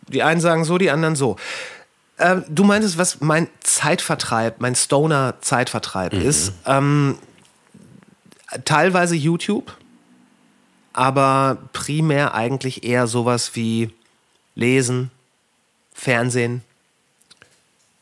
Die 0.08 0.22
einen 0.22 0.40
sagen 0.40 0.64
so, 0.64 0.78
die 0.78 0.90
anderen 0.90 1.14
so. 1.14 1.36
Ähm, 2.18 2.42
du 2.48 2.64
meintest, 2.64 2.96
was 2.96 3.20
mein 3.20 3.48
Zeitvertreib, 3.60 4.62
mein 4.62 4.74
Stoner-Zeitvertreib 4.74 6.14
ist. 6.14 6.54
Ähm, 6.64 7.18
teilweise 8.64 9.14
YouTube, 9.14 9.76
aber 10.92 11.58
primär 11.72 12.34
eigentlich 12.34 12.84
eher 12.84 13.06
sowas 13.06 13.54
wie 13.54 13.90
Lesen, 14.54 15.10
Fernsehen, 15.94 16.62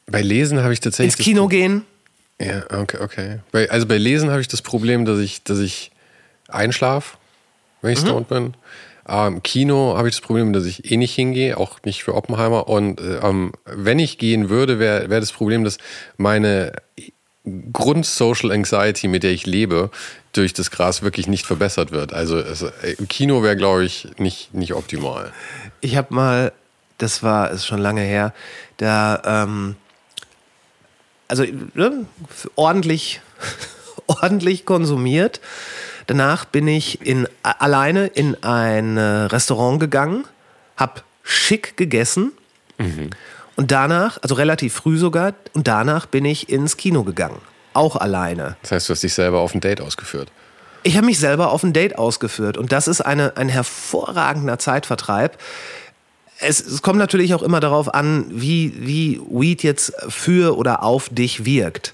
Bei 0.07 0.23
Lesen 0.23 0.63
habe 0.63 0.73
ich 0.73 0.81
tatsächlich. 0.81 1.17
ins 1.19 1.25
Kino 1.25 1.49
gehen. 1.49 1.83
Ja, 2.41 2.65
okay, 2.71 2.99
okay. 3.01 3.39
Bei, 3.51 3.71
also 3.71 3.87
bei 3.87 3.99
Lesen 3.99 4.31
habe 4.31 4.41
ich 4.41 4.49
das 4.49 4.63
Problem, 4.63 5.05
dass 5.05 5.19
ich, 5.19 5.43
dass 5.43 5.59
ich 5.59 5.91
einschlafe, 6.49 7.17
wenn 7.83 7.93
ich 7.93 7.99
stoned 7.99 8.29
bin. 8.29 8.55
Ähm, 9.09 9.43
Kino 9.43 9.97
habe 9.97 10.09
ich 10.09 10.17
das 10.17 10.21
Problem, 10.21 10.53
dass 10.53 10.65
ich 10.65 10.91
eh 10.91 10.97
nicht 10.97 11.15
hingehe, 11.15 11.57
auch 11.57 11.79
nicht 11.85 12.03
für 12.05 12.15
Oppenheimer. 12.15 12.69
Und 12.69 13.01
äh, 13.01 13.19
ähm, 13.19 13.53
wenn 13.65 13.99
ich 13.99 14.19
gehen 14.19 14.49
würde, 14.49 14.79
wäre 14.79 15.09
wär 15.09 15.21
das 15.21 15.33
Problem, 15.33 15.65
dass 15.65 15.79
meine 16.17 16.73
Grund-Social 17.73 18.51
Anxiety, 18.51 19.09
mit 19.09 19.23
der 19.23 19.31
ich 19.31 19.47
lebe, 19.47 19.91
durch 20.37 20.53
das 20.53 20.71
Gras 20.71 21.03
wirklich 21.03 21.27
nicht 21.27 21.47
verbessert 21.47 21.93
wird. 21.93 22.13
Also 22.13 22.39
es, 22.39 22.63
äh, 22.63 22.97
im 22.99 23.09
Kino 23.09 23.43
wäre, 23.43 23.57
glaube 23.57 23.85
ich, 23.85 24.09
nicht, 24.19 24.55
nicht 24.55 24.75
optimal. 24.75 25.33
Ich 25.81 25.97
habe 25.97 26.15
mal, 26.15 26.53
das 26.99 27.23
war, 27.23 27.51
ist 27.51 27.67
schon 27.67 27.79
lange 27.81 28.03
her, 28.03 28.33
da, 28.77 29.23
ähm, 29.25 29.77
also 31.29 31.45
ne, 31.75 32.07
ordentlich, 32.55 33.21
ordentlich 34.07 34.65
konsumiert. 34.65 35.41
Danach 36.07 36.45
bin 36.45 36.69
ich 36.69 37.05
in, 37.05 37.27
alleine 37.43 38.07
in 38.07 38.43
ein 38.45 38.97
äh, 38.97 39.03
Restaurant 39.03 39.81
gegangen, 39.81 40.25
hab 40.77 41.03
schick 41.25 41.77
gegessen 41.77 42.31
und 43.57 43.73
danach, 43.73 44.19
also 44.23 44.35
relativ 44.37 44.75
früh 44.75 44.99
sogar, 44.99 45.35
und 45.55 45.67
danach 45.67 46.07
bin 46.07 46.25
ich 46.25 46.49
ins 46.49 46.77
Kino 46.77 47.03
gegangen. 47.03 47.41
Auch 47.77 47.97
alleine. 47.97 48.57
Das 48.63 48.73
heißt, 48.73 48.89
du 48.89 48.93
hast 48.93 49.03
dich 49.03 49.13
selber 49.13 49.41
auf 49.41 49.55
ein 49.55 49.61
Date 49.61 49.83
ausgeführt. 49.83 50.33
Ich 50.83 50.97
habe 50.97 51.05
mich 51.05 51.19
selber 51.19 51.51
auf 51.51 51.63
ein 51.63 51.73
Date 51.73 51.99
ausgeführt 51.99 52.57
und 52.57 52.73
das 52.73 52.89
ist 52.89 53.01
eine, 53.01 53.37
ein 53.37 53.49
hervorragender 53.49 54.59
Zeitvertreib. 54.59 55.37
Es, 56.39 56.61
es 56.61 56.81
kommt 56.81 56.99
natürlich 56.99 57.35
auch 57.35 57.43
immer 57.43 57.61
darauf 57.61 57.93
an, 57.93 58.27
wie, 58.31 58.73
wie 58.87 59.21
Weed 59.29 59.63
jetzt 59.63 59.93
für 60.09 60.57
oder 60.57 60.83
auf 60.83 61.09
dich 61.11 61.45
wirkt. 61.45 61.93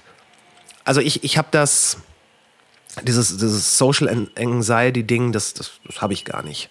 Also 0.85 1.01
ich, 1.01 1.23
ich 1.23 1.37
habe 1.37 1.47
das, 1.51 1.97
dieses, 3.01 3.37
dieses 3.37 3.77
Social 3.77 4.07
An- 4.07 4.29
Anxiety-Ding, 4.37 5.31
das, 5.31 5.53
das, 5.53 5.71
das 5.85 6.01
habe 6.01 6.13
ich 6.13 6.23
gar 6.23 6.43
nicht. 6.43 6.69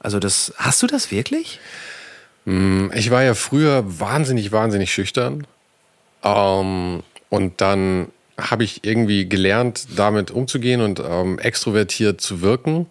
Also 0.00 0.18
das, 0.18 0.52
hast 0.58 0.82
du 0.82 0.86
das 0.86 1.10
wirklich? 1.10 1.58
Ich 2.44 3.10
war 3.10 3.22
ja 3.22 3.34
früher 3.34 3.82
wahnsinnig, 4.00 4.52
wahnsinnig 4.52 4.92
schüchtern. 4.92 5.46
Ähm, 6.22 7.02
und 7.28 7.60
dann 7.60 8.08
habe 8.38 8.64
ich 8.64 8.84
irgendwie 8.84 9.28
gelernt, 9.28 9.86
damit 9.96 10.30
umzugehen 10.30 10.80
und 10.80 11.00
ähm, 11.00 11.38
extrovertiert 11.38 12.20
zu 12.20 12.40
wirken. 12.42 12.86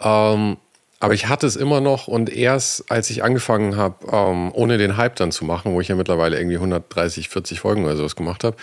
Ähm, 0.00 0.56
aber 1.02 1.14
ich 1.14 1.28
hatte 1.28 1.46
es 1.46 1.56
immer 1.56 1.80
noch 1.80 2.08
und 2.08 2.28
erst 2.28 2.90
als 2.92 3.08
ich 3.08 3.24
angefangen 3.24 3.76
habe, 3.76 4.06
ähm, 4.12 4.52
ohne 4.52 4.76
den 4.76 4.98
Hype 4.98 5.16
dann 5.16 5.32
zu 5.32 5.46
machen, 5.46 5.72
wo 5.72 5.80
ich 5.80 5.88
ja 5.88 5.96
mittlerweile 5.96 6.38
irgendwie 6.38 6.56
130, 6.56 7.30
40 7.30 7.58
Folgen 7.58 7.86
oder 7.86 7.96
sowas 7.96 8.16
gemacht 8.16 8.44
habe, 8.44 8.54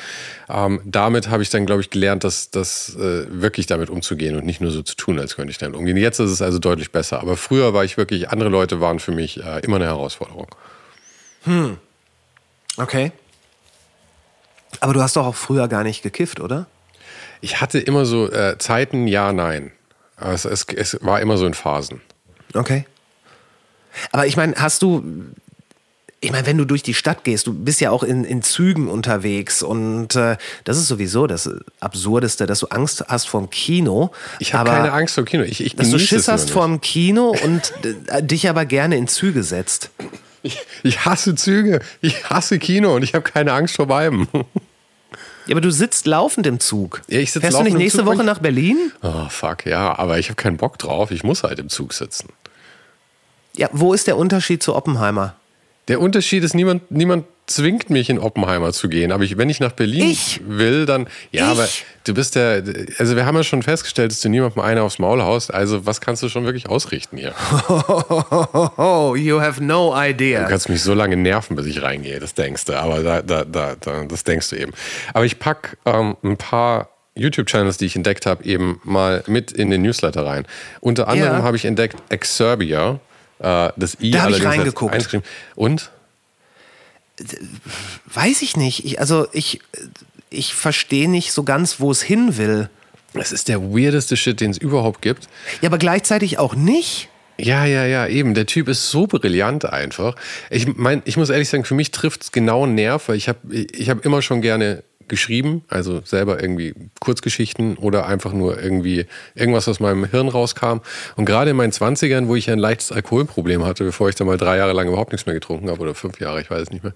ähm, 0.47 0.79
damit 0.85 1.29
habe 1.29 1.41
ich 1.41 1.49
dann, 1.49 1.65
glaube 1.65 1.81
ich, 1.81 1.89
gelernt, 1.89 2.23
dass 2.23 2.51
das 2.51 2.95
äh, 2.95 3.25
wirklich 3.29 3.65
damit 3.65 3.89
umzugehen 3.89 4.35
und 4.35 4.45
nicht 4.45 4.61
nur 4.61 4.69
so 4.69 4.83
zu 4.83 4.95
tun, 4.95 5.19
als 5.19 5.35
könnte 5.35 5.49
ich 5.49 5.57
damit 5.57 5.75
umgehen. 5.75 5.97
Jetzt 5.97 6.19
ist 6.19 6.29
es 6.29 6.43
also 6.43 6.59
deutlich 6.59 6.91
besser. 6.91 7.21
Aber 7.21 7.37
früher 7.37 7.73
war 7.73 7.83
ich 7.83 7.97
wirklich, 7.97 8.29
andere 8.29 8.49
Leute 8.49 8.81
waren 8.81 8.99
für 8.99 9.11
mich 9.11 9.43
äh, 9.43 9.59
immer 9.61 9.77
eine 9.77 9.85
Herausforderung. 9.85 10.47
Okay. 12.77 13.11
Aber 14.79 14.93
du 14.93 15.01
hast 15.01 15.15
doch 15.15 15.25
auch 15.25 15.35
früher 15.35 15.67
gar 15.67 15.83
nicht 15.83 16.03
gekifft, 16.03 16.39
oder? 16.39 16.67
Ich 17.41 17.61
hatte 17.61 17.79
immer 17.79 18.05
so 18.05 18.31
äh, 18.31 18.57
Zeiten, 18.57 19.07
ja, 19.07 19.33
nein. 19.33 19.71
Es, 20.19 20.45
es, 20.45 20.65
es 20.75 20.97
war 21.01 21.21
immer 21.21 21.37
so 21.37 21.45
in 21.45 21.53
Phasen. 21.53 22.01
Okay. 22.53 22.85
Aber 24.11 24.25
ich 24.25 24.37
meine, 24.37 24.55
hast 24.57 24.81
du, 24.81 25.03
ich 26.19 26.31
meine, 26.31 26.47
wenn 26.47 26.57
du 26.57 26.65
durch 26.65 26.81
die 26.81 26.93
Stadt 26.93 27.23
gehst, 27.23 27.45
du 27.45 27.53
bist 27.53 27.79
ja 27.81 27.91
auch 27.91 28.03
in, 28.03 28.23
in 28.23 28.41
Zügen 28.41 28.87
unterwegs 28.87 29.61
und 29.61 30.15
äh, 30.15 30.37
das 30.63 30.77
ist 30.77 30.87
sowieso 30.87 31.27
das 31.27 31.49
Absurdeste, 31.79 32.47
dass 32.47 32.59
du 32.59 32.67
Angst 32.67 33.05
hast 33.07 33.27
vorm 33.27 33.49
Kino. 33.49 34.11
Ich 34.39 34.53
habe 34.53 34.69
keine 34.69 34.91
Angst 34.91 35.15
vor 35.15 35.25
Kino. 35.25 35.43
Ich, 35.43 35.61
ich 35.61 35.75
Dass 35.75 35.91
du 35.91 35.99
Schiss 35.99 36.27
hast 36.27 36.49
vorm 36.49 36.81
Kino 36.81 37.35
und 37.43 37.73
äh, 38.07 38.23
dich 38.23 38.49
aber 38.49 38.65
gerne 38.65 38.97
in 38.97 39.07
Züge 39.07 39.43
setzt. 39.43 39.91
Ich, 40.43 40.59
ich 40.83 41.05
hasse 41.05 41.35
Züge. 41.35 41.81
Ich 42.01 42.29
hasse 42.29 42.59
Kino 42.59 42.95
und 42.95 43.03
ich 43.03 43.13
habe 43.13 43.23
keine 43.23 43.53
Angst 43.53 43.75
vor 43.75 43.87
beiden. 43.87 44.27
Ja, 45.47 45.53
aber 45.53 45.61
du 45.61 45.71
sitzt 45.71 46.05
laufend 46.07 46.45
im 46.45 46.59
Zug. 46.59 47.01
Ja, 47.07 47.19
ich 47.19 47.31
sitz 47.31 47.41
Fährst 47.41 47.57
du 47.57 47.63
nicht 47.63 47.77
nächste 47.77 47.99
Zug, 47.99 48.07
Woche 48.07 48.23
nach 48.23 48.39
Berlin? 48.39 48.91
Oh, 49.01 49.29
fuck, 49.29 49.65
ja. 49.65 49.97
Aber 49.97 50.19
ich 50.19 50.27
habe 50.27 50.35
keinen 50.35 50.57
Bock 50.57 50.77
drauf. 50.77 51.11
Ich 51.11 51.23
muss 51.23 51.43
halt 51.43 51.59
im 51.59 51.69
Zug 51.69 51.93
sitzen. 51.93 52.29
Ja, 53.55 53.69
wo 53.71 53.93
ist 53.93 54.07
der 54.07 54.17
Unterschied 54.17 54.61
zu 54.61 54.75
Oppenheimer? 54.75 55.35
Der 55.87 56.01
Unterschied 56.01 56.43
ist, 56.43 56.53
niemand, 56.53 56.91
niemand 56.91 57.25
zwingt 57.47 57.89
mich 57.89 58.09
in 58.09 58.19
Oppenheimer 58.19 58.71
zu 58.73 58.89
gehen. 58.89 59.11
Aber 59.11 59.23
ich, 59.23 59.37
wenn 59.37 59.49
ich 59.49 59.59
nach 59.59 59.71
Berlin 59.71 60.09
Ich? 60.11 60.41
will, 60.45 60.85
dann. 60.85 61.07
Ja, 61.31 61.45
Ich? 61.45 61.51
aber 61.57 61.67
du 62.03 62.13
bist 62.13 62.35
der. 62.35 62.61
Also, 62.99 63.15
wir 63.15 63.25
haben 63.25 63.35
ja 63.37 63.43
schon 63.43 63.63
festgestellt, 63.63 64.11
dass 64.11 64.21
du 64.21 64.29
niemandem 64.29 64.61
einer 64.61 64.83
aufs 64.83 64.99
Maul 64.99 65.21
haust. 65.23 65.53
Also, 65.53 65.85
was 65.85 66.01
kannst 66.01 66.21
du 66.23 66.29
schon 66.29 66.45
wirklich 66.45 66.67
ausrichten 66.69 67.17
hier? 67.17 67.33
Oh, 68.77 69.15
you 69.15 69.39
have 69.41 69.63
no 69.63 69.93
Du 69.95 70.01
idea. 70.01 70.43
kannst 70.43 70.69
mich 70.69 70.81
so 70.81 70.93
lange 70.93 71.15
nerven, 71.17 71.55
bis 71.55 71.65
ich 71.65 71.81
reingehe. 71.81 72.19
Das 72.19 72.33
denkst 72.33 72.65
du. 72.65 72.73
Aber 72.77 73.01
da, 73.01 73.21
da, 73.21 73.43
da, 73.45 73.75
da, 73.79 74.03
das 74.03 74.23
denkst 74.23 74.49
du 74.49 74.55
eben. 74.57 74.73
Aber 75.13 75.25
ich 75.25 75.39
pack 75.39 75.77
ähm, 75.85 76.15
ein 76.23 76.37
paar. 76.37 76.89
YouTube-Channels, 77.19 77.77
die 77.77 77.87
ich 77.87 77.95
entdeckt 77.95 78.27
habe, 78.27 78.43
eben 78.45 78.79
mal 78.83 79.23
mit 79.25 79.51
in 79.51 79.71
den 79.71 79.81
Newsletter 79.81 80.23
rein. 80.23 80.45
Unter 80.81 81.07
anderem 81.07 81.37
Ja. 81.37 81.41
habe 81.41 81.57
ich 81.57 81.65
entdeckt 81.65 81.95
Exerbia, 82.09 82.99
äh, 83.39 83.69
das 83.75 83.97
I 83.99 84.11
Da 84.11 84.21
hab 84.21 84.29
ich 84.29 84.45
reingeguckt. 84.45 85.17
Und? 85.55 85.89
Weiß 88.05 88.41
ich 88.41 88.57
nicht. 88.57 88.85
Ich, 88.85 88.99
also 88.99 89.27
ich, 89.31 89.61
ich 90.29 90.53
verstehe 90.53 91.09
nicht 91.09 91.31
so 91.31 91.43
ganz, 91.43 91.79
wo 91.79 91.91
es 91.91 92.01
hin 92.01 92.37
will. 92.37 92.69
Es 93.13 93.31
ist 93.31 93.47
der 93.47 93.61
weirdeste 93.61 94.17
Shit, 94.17 94.41
den 94.41 94.51
es 94.51 94.57
überhaupt 94.57 95.01
gibt. 95.01 95.27
Ja, 95.61 95.69
aber 95.69 95.77
gleichzeitig 95.77 96.37
auch 96.37 96.55
nicht. 96.55 97.09
Ja, 97.39 97.65
ja, 97.65 97.85
ja, 97.85 98.07
eben. 98.07 98.33
Der 98.33 98.45
Typ 98.45 98.67
ist 98.67 98.89
so 98.89 99.07
brillant 99.07 99.65
einfach. 99.65 100.15
Ich 100.49 100.67
mein, 100.67 101.01
ich 101.05 101.17
muss 101.17 101.29
ehrlich 101.29 101.49
sagen, 101.49 101.65
für 101.65 101.75
mich 101.75 101.91
trifft 101.91 102.23
es 102.23 102.31
genau 102.31 102.63
einen 102.63 102.75
Nerv, 102.75 103.09
weil 103.09 103.15
ich 103.15 103.29
habe 103.29 103.39
ich 103.53 103.89
hab 103.89 104.05
immer 104.05 104.21
schon 104.21 104.41
gerne 104.41 104.83
geschrieben, 105.07 105.63
also 105.67 106.01
selber 106.03 106.41
irgendwie 106.41 106.73
Kurzgeschichten 106.99 107.77
oder 107.77 108.05
einfach 108.05 108.33
nur 108.33 108.61
irgendwie 108.61 109.05
irgendwas 109.35 109.67
aus 109.67 109.79
meinem 109.79 110.05
Hirn 110.05 110.27
rauskam. 110.27 110.79
Und 111.15 111.25
gerade 111.25 111.51
in 111.51 111.57
meinen 111.57 111.71
20ern, 111.71 112.27
wo 112.27 112.35
ich 112.35 112.49
ein 112.49 112.59
leichtes 112.59 112.91
Alkoholproblem 112.91 113.65
hatte, 113.65 113.83
bevor 113.83 114.09
ich 114.09 114.15
dann 114.15 114.27
mal 114.27 114.37
drei 114.37 114.57
Jahre 114.57 114.73
lang 114.73 114.87
überhaupt 114.87 115.11
nichts 115.11 115.25
mehr 115.25 115.35
getrunken 115.35 115.69
habe 115.69 115.81
oder 115.81 115.95
fünf 115.95 116.19
Jahre, 116.19 116.41
ich 116.41 116.49
weiß 116.49 116.63
es 116.63 116.71
nicht 116.71 116.83
mehr, 116.83 116.93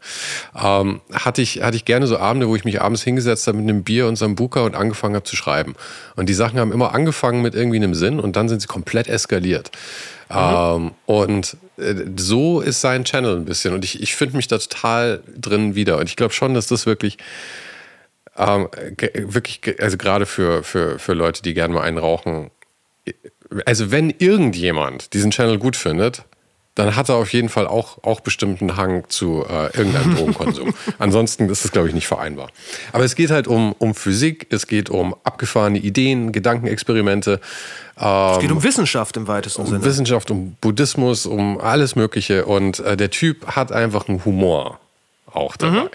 ähm, 0.62 1.02
hatte, 1.14 1.42
ich, 1.42 1.62
hatte 1.62 1.78
ich 1.78 1.86
gerne 1.86 2.08
so 2.08 2.18
Abende, 2.18 2.48
wo 2.48 2.56
ich 2.56 2.66
mich 2.66 2.82
abends 2.82 3.04
hingesetzt 3.04 3.48
habe 3.48 3.58
mit 3.58 3.70
einem 3.70 3.84
Bier 3.84 4.08
und 4.08 4.16
Sambuka 4.16 4.62
und 4.62 4.76
angefangen 4.76 5.16
habe 5.16 5.26
zu 5.26 5.36
schreiben. 5.36 5.76
Und 6.16 6.30
die 6.30 6.34
Sachen 6.34 6.60
haben 6.60 6.72
immer 6.72 6.94
angefangen 6.94 7.42
mit 7.42 7.56
irgendwie 7.56 7.78
einem 7.78 7.96
Sinn 7.96 8.20
und 8.20 8.36
dann 8.36 8.50
sind 8.50 8.62
sie 8.62 8.68
komplett 8.68 9.08
eskaliert. 9.08 9.72
Ähm, 10.34 10.92
und 11.06 11.58
äh, 11.78 11.96
so 12.18 12.62
ist 12.62 12.82
sein 12.82 13.04
Channel 13.04 13.38
ein 13.38 13.46
bisschen. 13.46 13.74
Und 13.74 13.84
ich, 13.84 14.02
ich 14.02 14.16
finde 14.16 14.38
mich 14.38 14.48
da 14.48 14.58
total 14.58 15.22
drin 15.38 15.76
wieder. 15.76 15.98
Und 15.98 16.08
ich 16.08 16.16
glaube 16.16 16.34
schon, 16.34 16.54
dass 16.54 16.68
das 16.68 16.86
wirklich, 16.86 17.18
ähm, 18.42 18.68
wirklich, 19.14 19.82
also 19.82 19.98
gerade 19.98 20.26
für, 20.26 20.64
für, 20.64 21.00
für 21.00 21.14
Leute, 21.14 21.42
die 21.42 21.54
gerne 21.54 21.74
mal 21.74 21.82
einen 21.82 21.98
rauchen, 21.98 22.52
also 23.66 23.92
wenn 23.92 24.10
irgendjemand 24.10 25.14
diesen 25.14 25.32
Channel 25.32 25.58
gut 25.58 25.76
findet, 25.76 26.24
dann 26.76 26.96
hat 26.96 27.10
er 27.10 27.16
auf 27.16 27.34
jeden 27.34 27.50
Fall 27.50 27.68
auch, 27.68 28.02
auch 28.04 28.22
bestimmten 28.22 28.78
Hang 28.78 29.04
zu 29.10 29.46
äh, 29.48 29.78
irgendeinem 29.78 30.16
Drogenkonsum. 30.18 30.74
Ansonsten 31.00 31.50
ist 31.50 31.66
das, 31.66 31.72
glaube 31.72 31.90
ich, 31.90 31.94
nicht 31.94 32.08
vereinbar. 32.08 32.50
Aber 32.94 33.04
es 33.04 33.16
geht 33.16 33.30
halt 33.30 33.48
um, 33.48 33.76
um 33.78 33.94
Physik, 33.94 34.48
es 34.52 34.68
geht 34.68 34.90
um 34.90 35.14
abgefahrene 35.24 35.80
Ideen, 35.80 36.32
Gedankenexperimente. 36.32 37.42
Es 37.96 38.40
geht 38.40 38.52
um 38.52 38.64
Wissenschaft 38.64 39.18
im 39.18 39.28
weitesten 39.28 39.62
Um 39.62 39.68
Sinne. 39.68 39.84
Wissenschaft, 39.84 40.32
um 40.32 40.56
Buddhismus, 40.62 41.26
um 41.26 41.60
alles 41.60 41.96
Mögliche. 41.96 42.46
Und 42.46 42.80
äh, 42.80 42.98
der 42.98 43.12
Typ 43.12 43.46
hat 43.46 43.72
einfach 43.72 44.08
einen 44.08 44.26
Humor. 44.26 44.80
Auch 45.34 45.58
dabei. 45.58 45.90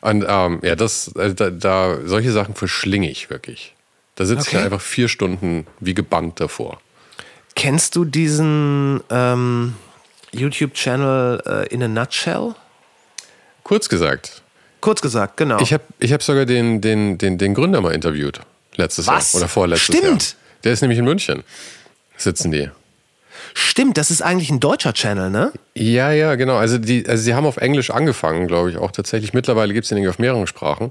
Und 0.00 0.24
ähm, 0.28 0.60
ja, 0.62 0.76
das, 0.76 1.08
äh, 1.16 1.34
da, 1.34 1.50
da, 1.50 1.98
solche 2.04 2.32
Sachen 2.32 2.54
verschlinge 2.54 3.10
ich 3.10 3.30
wirklich. 3.30 3.74
Da 4.16 4.24
sitze 4.24 4.48
ich 4.48 4.54
Okay. 4.54 4.64
einfach 4.64 4.80
vier 4.80 5.08
Stunden 5.08 5.66
wie 5.80 5.94
gebannt 5.94 6.40
davor. 6.40 6.80
Kennst 7.54 7.96
du 7.96 8.04
diesen 8.04 9.00
ähm, 9.10 9.74
YouTube-Channel 10.32 11.42
äh, 11.46 11.74
in 11.74 11.82
a 11.82 11.88
Nutshell? 11.88 12.54
Kurz 13.64 13.88
gesagt, 13.88 14.42
Kurz 14.80 15.00
gesagt, 15.00 15.36
genau. 15.36 15.58
ich 15.60 15.72
habe 15.72 15.82
ich 15.98 16.12
hab 16.12 16.22
sogar 16.22 16.46
den, 16.46 16.80
den, 16.80 17.18
den, 17.18 17.36
den 17.36 17.54
Gründer 17.54 17.80
mal 17.80 17.92
interviewt. 17.94 18.40
Letztes 18.76 19.06
Was? 19.08 19.32
Jahr 19.32 19.42
oder 19.42 19.48
vorletztes 19.48 19.96
Stimmt. 19.96 20.22
Jahr. 20.22 20.38
Der 20.64 20.72
ist 20.72 20.80
nämlich 20.82 20.98
in 20.98 21.04
München. 21.04 21.42
Sitzen 22.16 22.50
die. 22.52 22.70
Stimmt, 23.54 23.96
das 23.96 24.10
ist 24.10 24.22
eigentlich 24.22 24.50
ein 24.50 24.60
deutscher 24.60 24.92
Channel, 24.92 25.30
ne? 25.30 25.52
Ja, 25.74 26.10
ja, 26.10 26.34
genau. 26.34 26.56
Also 26.56 26.78
die, 26.78 27.08
also 27.08 27.22
sie 27.22 27.34
haben 27.34 27.46
auf 27.46 27.56
Englisch 27.56 27.90
angefangen, 27.90 28.48
glaube 28.48 28.70
ich, 28.70 28.78
auch 28.78 28.90
tatsächlich. 28.90 29.32
Mittlerweile 29.32 29.72
gibt 29.72 29.84
es 29.84 29.88
den 29.88 29.98
irgendwie 29.98 30.10
auf 30.10 30.18
mehreren 30.18 30.46
Sprachen. 30.48 30.90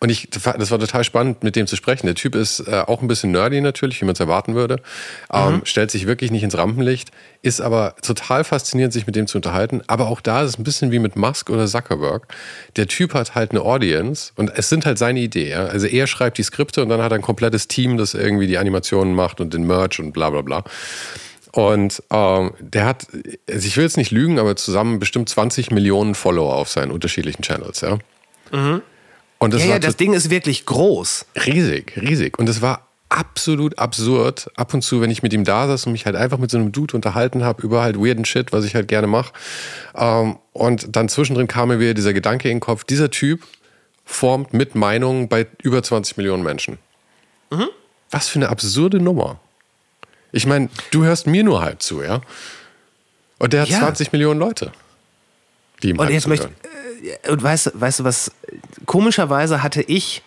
Und 0.00 0.08
ich, 0.08 0.28
das 0.30 0.44
war 0.44 0.78
total 0.78 1.04
spannend, 1.04 1.44
mit 1.44 1.54
dem 1.54 1.68
zu 1.68 1.76
sprechen. 1.76 2.06
Der 2.06 2.16
Typ 2.16 2.34
ist 2.34 2.60
äh, 2.60 2.82
auch 2.86 3.00
ein 3.00 3.08
bisschen 3.08 3.30
nerdy 3.30 3.60
natürlich, 3.60 4.00
wie 4.00 4.04
man 4.04 4.14
es 4.14 4.20
erwarten 4.20 4.54
würde. 4.54 4.80
Ähm, 5.32 5.60
stellt 5.64 5.92
sich 5.92 6.06
wirklich 6.06 6.32
nicht 6.32 6.42
ins 6.42 6.58
Rampenlicht, 6.58 7.12
ist 7.42 7.60
aber 7.60 7.94
total 8.02 8.42
faszinierend, 8.42 8.92
sich 8.92 9.06
mit 9.06 9.14
dem 9.14 9.28
zu 9.28 9.38
unterhalten. 9.38 9.82
Aber 9.86 10.08
auch 10.08 10.20
da 10.20 10.42
ist 10.42 10.50
es 10.50 10.58
ein 10.58 10.64
bisschen 10.64 10.90
wie 10.90 10.98
mit 10.98 11.14
Musk 11.14 11.50
oder 11.50 11.66
Zuckerberg. 11.66 12.26
Der 12.74 12.88
Typ 12.88 13.14
hat 13.14 13.36
halt 13.36 13.52
eine 13.52 13.62
Audience 13.62 14.32
und 14.34 14.50
es 14.56 14.68
sind 14.68 14.84
halt 14.86 14.98
seine 14.98 15.20
Ideen. 15.20 15.50
Ja? 15.50 15.66
Also 15.66 15.86
er 15.86 16.08
schreibt 16.08 16.38
die 16.38 16.42
Skripte 16.42 16.82
und 16.82 16.88
dann 16.88 17.00
hat 17.00 17.12
er 17.12 17.18
ein 17.18 17.22
komplettes 17.22 17.68
Team, 17.68 17.96
das 17.98 18.14
irgendwie 18.14 18.48
die 18.48 18.58
Animationen 18.58 19.14
macht 19.14 19.40
und 19.40 19.54
den 19.54 19.64
Merch 19.64 20.00
und 20.00 20.12
bla 20.12 20.30
bla 20.30 20.42
bla. 20.42 20.64
Und 21.54 22.02
ähm, 22.10 22.52
der 22.58 22.84
hat, 22.84 23.06
also 23.48 23.66
ich 23.66 23.76
will 23.76 23.84
jetzt 23.84 23.96
nicht 23.96 24.10
lügen, 24.10 24.40
aber 24.40 24.56
zusammen 24.56 24.98
bestimmt 24.98 25.28
20 25.28 25.70
Millionen 25.70 26.16
Follower 26.16 26.56
auf 26.56 26.68
seinen 26.68 26.90
unterschiedlichen 26.90 27.42
Channels, 27.42 27.80
ja. 27.80 27.98
Und 28.50 29.54
das 29.54 29.62
Ja, 29.62 29.68
war 29.68 29.74
ja, 29.76 29.78
das 29.78 29.96
Ding 29.96 30.14
ist 30.14 30.30
wirklich 30.30 30.66
groß. 30.66 31.26
riesig, 31.46 31.96
riesig. 31.96 32.38
Und 32.40 32.48
es 32.48 32.60
war 32.60 32.88
absolut 33.08 33.78
absurd. 33.78 34.50
Ab 34.56 34.74
und 34.74 34.82
zu, 34.82 35.00
wenn 35.00 35.10
ich 35.12 35.22
mit 35.22 35.32
ihm 35.32 35.44
da 35.44 35.68
saß 35.68 35.86
und 35.86 35.92
mich 35.92 36.06
halt 36.06 36.16
einfach 36.16 36.38
mit 36.38 36.50
so 36.50 36.58
einem 36.58 36.72
Dude 36.72 36.96
unterhalten 36.96 37.44
habe 37.44 37.62
über 37.62 37.82
halt 37.82 37.98
weirden 37.98 38.24
Shit, 38.24 38.52
was 38.52 38.64
ich 38.64 38.74
halt 38.74 38.88
gerne 38.88 39.06
mache. 39.06 39.32
Ähm, 39.94 40.38
und 40.52 40.96
dann 40.96 41.08
zwischendrin 41.08 41.46
kam 41.46 41.68
mir 41.68 41.78
wieder 41.78 41.94
dieser 41.94 42.12
Gedanke 42.12 42.48
in 42.48 42.56
den 42.56 42.60
Kopf, 42.60 42.82
dieser 42.82 43.10
Typ 43.10 43.44
formt 44.04 44.54
mit 44.54 44.74
Meinungen 44.74 45.28
bei 45.28 45.46
über 45.62 45.84
20 45.84 46.16
Millionen 46.16 46.42
Menschen. 46.42 46.78
Mhm. 47.52 47.68
Was 48.10 48.28
für 48.28 48.40
eine 48.40 48.48
absurde 48.48 48.98
Nummer. 48.98 49.38
Ich 50.34 50.46
meine, 50.46 50.68
du 50.90 51.04
hörst 51.04 51.26
mir 51.26 51.44
nur 51.44 51.62
halb 51.62 51.80
zu, 51.80 52.02
ja? 52.02 52.20
Und 53.38 53.52
der 53.52 53.62
hat 53.62 53.68
Ja. 53.68 53.78
20 53.78 54.12
Millionen 54.12 54.40
Leute, 54.40 54.72
die 55.82 55.90
ihm 55.90 55.98
Und 55.98 56.06
halb 56.06 56.12
jetzt 56.12 56.26
möchte 56.26 56.50
äh, 57.24 57.30
und 57.30 57.42
weißt, 57.42 57.66
du- 57.66 57.70
weißt 57.80 58.00
du 58.00 58.04
was? 58.04 58.32
Komischerweise 58.86 59.62
hatte 59.62 59.82
ich, 59.82 60.22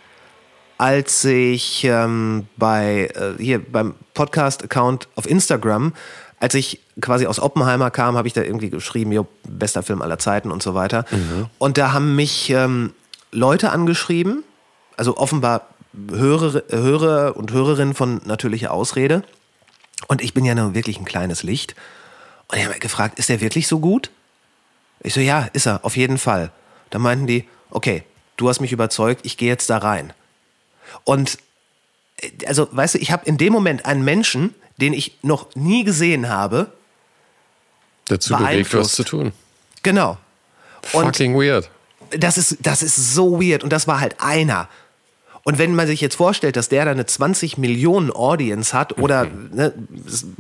als 0.78 1.26
ich 1.26 1.84
ähm, 1.84 2.48
bei 2.56 3.10
äh, 3.16 3.42
hier 3.44 3.60
beim 3.60 3.96
Podcast-Account 4.14 5.08
auf 5.16 5.28
Instagram, 5.30 5.94
als 6.40 6.54
ich 6.54 6.80
quasi 7.02 7.26
aus 7.26 7.40
Oppenheimer 7.40 7.90
kam, 7.92 8.16
habe 8.16 8.28
ich 8.28 8.34
da 8.34 8.44
irgendwie 8.44 8.70
geschrieben, 8.70 9.12
jo, 9.12 9.28
bester 9.44 9.84
Film 9.84 10.02
aller 10.02 10.20
Zeiten 10.20 10.52
und 10.52 10.62
so 10.64 10.74
weiter. 10.76 11.04
Und 11.58 11.78
da 11.80 11.94
haben 11.94 12.16
mich 12.16 12.50
ähm, 12.52 12.94
Leute 13.32 13.72
angeschrieben, 13.72 14.44
also 14.98 15.18
offenbar 15.18 15.68
Hörer, 16.12 16.62
Hörer 16.70 17.36
und 17.36 17.52
Hörerinnen 17.52 17.96
von 17.96 18.22
natürlicher 18.26 18.72
Ausrede. 18.72 19.24
Und 20.06 20.22
ich 20.22 20.34
bin 20.34 20.46
ja 20.46 20.54
nur 20.54 20.76
wirklich 20.76 21.00
ein 21.00 21.06
kleines 21.06 21.44
Licht. 21.44 21.76
Und 22.48 22.58
die 22.58 22.64
haben 22.64 22.72
mich 22.72 22.80
gefragt, 22.80 23.18
ist 23.18 23.30
der 23.30 23.42
wirklich 23.42 23.68
so 23.68 23.80
gut? 23.80 24.12
Ich 25.02 25.14
so, 25.14 25.20
ja, 25.20 25.50
ist 25.54 25.66
er, 25.66 25.84
auf 25.84 25.98
jeden 25.98 26.18
Fall. 26.18 26.52
Dann 26.92 27.02
meinten 27.02 27.28
die, 27.28 27.48
okay, 27.72 28.04
du 28.38 28.48
hast 28.48 28.62
mich 28.62 28.72
überzeugt, 28.72 29.26
ich 29.26 29.38
gehe 29.38 29.50
jetzt 29.50 29.70
da 29.70 29.80
rein. 29.80 30.14
Und 31.04 31.38
äh, 32.22 32.46
also, 32.46 32.68
weißt 32.72 32.96
du, 32.96 33.00
ich 33.00 33.12
habe 33.12 33.26
in 33.26 33.38
dem 33.38 33.52
Moment 33.52 33.86
einen 33.86 34.04
Menschen, 34.04 34.56
den 34.78 34.94
ich 34.94 35.18
noch 35.24 35.54
nie 35.56 35.84
gesehen 35.84 36.30
habe, 36.30 36.72
Dazu 38.06 38.38
bewegt, 38.38 38.74
was 38.74 38.92
zu 38.92 39.04
tun. 39.04 39.34
genau. 39.84 40.18
Und 40.94 41.06
Fucking 41.06 41.36
weird. 41.36 41.70
das 42.12 42.38
ist, 42.38 42.58
das 42.62 42.82
ist 42.82 43.14
so 43.14 43.42
weird. 43.42 43.64
Und 43.64 43.74
das 43.74 43.88
war 43.88 44.00
halt 44.00 44.16
einer. 44.20 44.70
Und 45.48 45.58
wenn 45.60 45.74
man 45.76 45.88
sich 45.88 46.02
jetzt 46.02 46.16
vorstellt, 46.18 46.58
dass 46.58 46.68
der 46.68 46.84
da 46.84 46.92
eine 46.92 47.06
20 47.06 47.58
Millionen 47.58 48.12
Audience 48.12 48.78
hat, 48.78 48.98
oder 48.98 49.24
Mhm. 49.24 49.50
ne, 49.54 49.74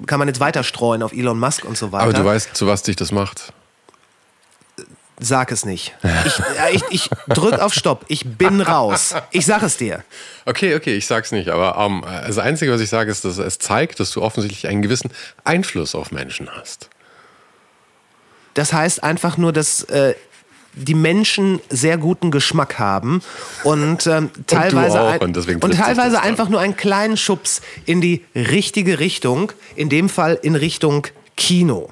kann 0.06 0.20
man 0.20 0.28
jetzt 0.28 0.42
weiter 0.42 0.66
streuen 0.66 1.02
auf 1.02 1.14
Elon 1.14 1.40
Musk 1.40 1.64
und 1.64 1.78
so 1.78 1.94
weiter. 1.94 2.04
Aber 2.04 2.12
du 2.12 2.26
weißt, 2.26 2.54
zu 2.54 2.68
was 2.68 2.84
dich 2.84 2.98
das 2.98 3.14
macht. 3.14 3.54
Sag 5.18 5.54
es 5.54 5.64
nicht. 5.64 5.96
Ich, 6.26 6.38
ja, 6.40 6.68
ich, 6.74 6.84
ich 6.90 7.10
drück 7.30 7.54
auf 7.60 7.74
Stopp. 7.74 8.04
Ich 8.10 8.26
bin 8.26 8.60
raus. 8.60 9.16
Ich 9.32 9.46
sag 9.46 9.64
es 9.64 9.78
dir. 9.78 10.04
Okay, 10.46 10.76
okay, 10.76 10.98
ich 10.98 11.08
sag's 11.08 11.32
nicht, 11.32 11.48
aber 11.48 11.78
ähm, 11.78 12.04
das 12.28 12.38
Einzige, 12.38 12.74
was 12.74 12.82
ich 12.82 12.90
sage, 12.90 13.10
ist, 13.10 13.24
dass 13.24 13.38
es 13.38 13.60
zeigt, 13.60 14.02
dass 14.02 14.12
du 14.12 14.22
offensichtlich 14.22 14.68
einen 14.68 14.82
gewissen 14.82 15.10
Einfluss 15.46 15.96
auf 15.96 16.12
Menschen 16.12 16.50
hast. 16.54 16.90
Das 18.56 18.74
heißt 18.74 19.04
einfach 19.04 19.38
nur, 19.38 19.54
dass 19.54 19.84
äh, 19.84 20.16
die 20.78 20.94
Menschen 20.94 21.60
sehr 21.70 21.98
guten 21.98 22.32
Geschmack 22.32 22.80
haben 22.80 23.22
und 23.64 24.08
ähm, 24.08 24.30
teilweise, 24.46 25.02
auch, 25.02 25.12
ein, 25.12 25.20
und 25.20 25.38
und 25.38 25.74
teilweise 25.74 26.22
einfach 26.22 26.50
nur 26.50 26.60
einen 26.60 26.78
kleinen 26.78 27.18
Schubs 27.18 27.62
in 27.86 28.02
die 28.02 28.24
richtige 28.36 29.00
Richtung, 29.00 29.52
in 29.76 29.90
dem 29.90 30.10
Fall 30.10 30.40
in 30.42 30.56
Richtung 30.56 31.08
Kino 31.36 31.90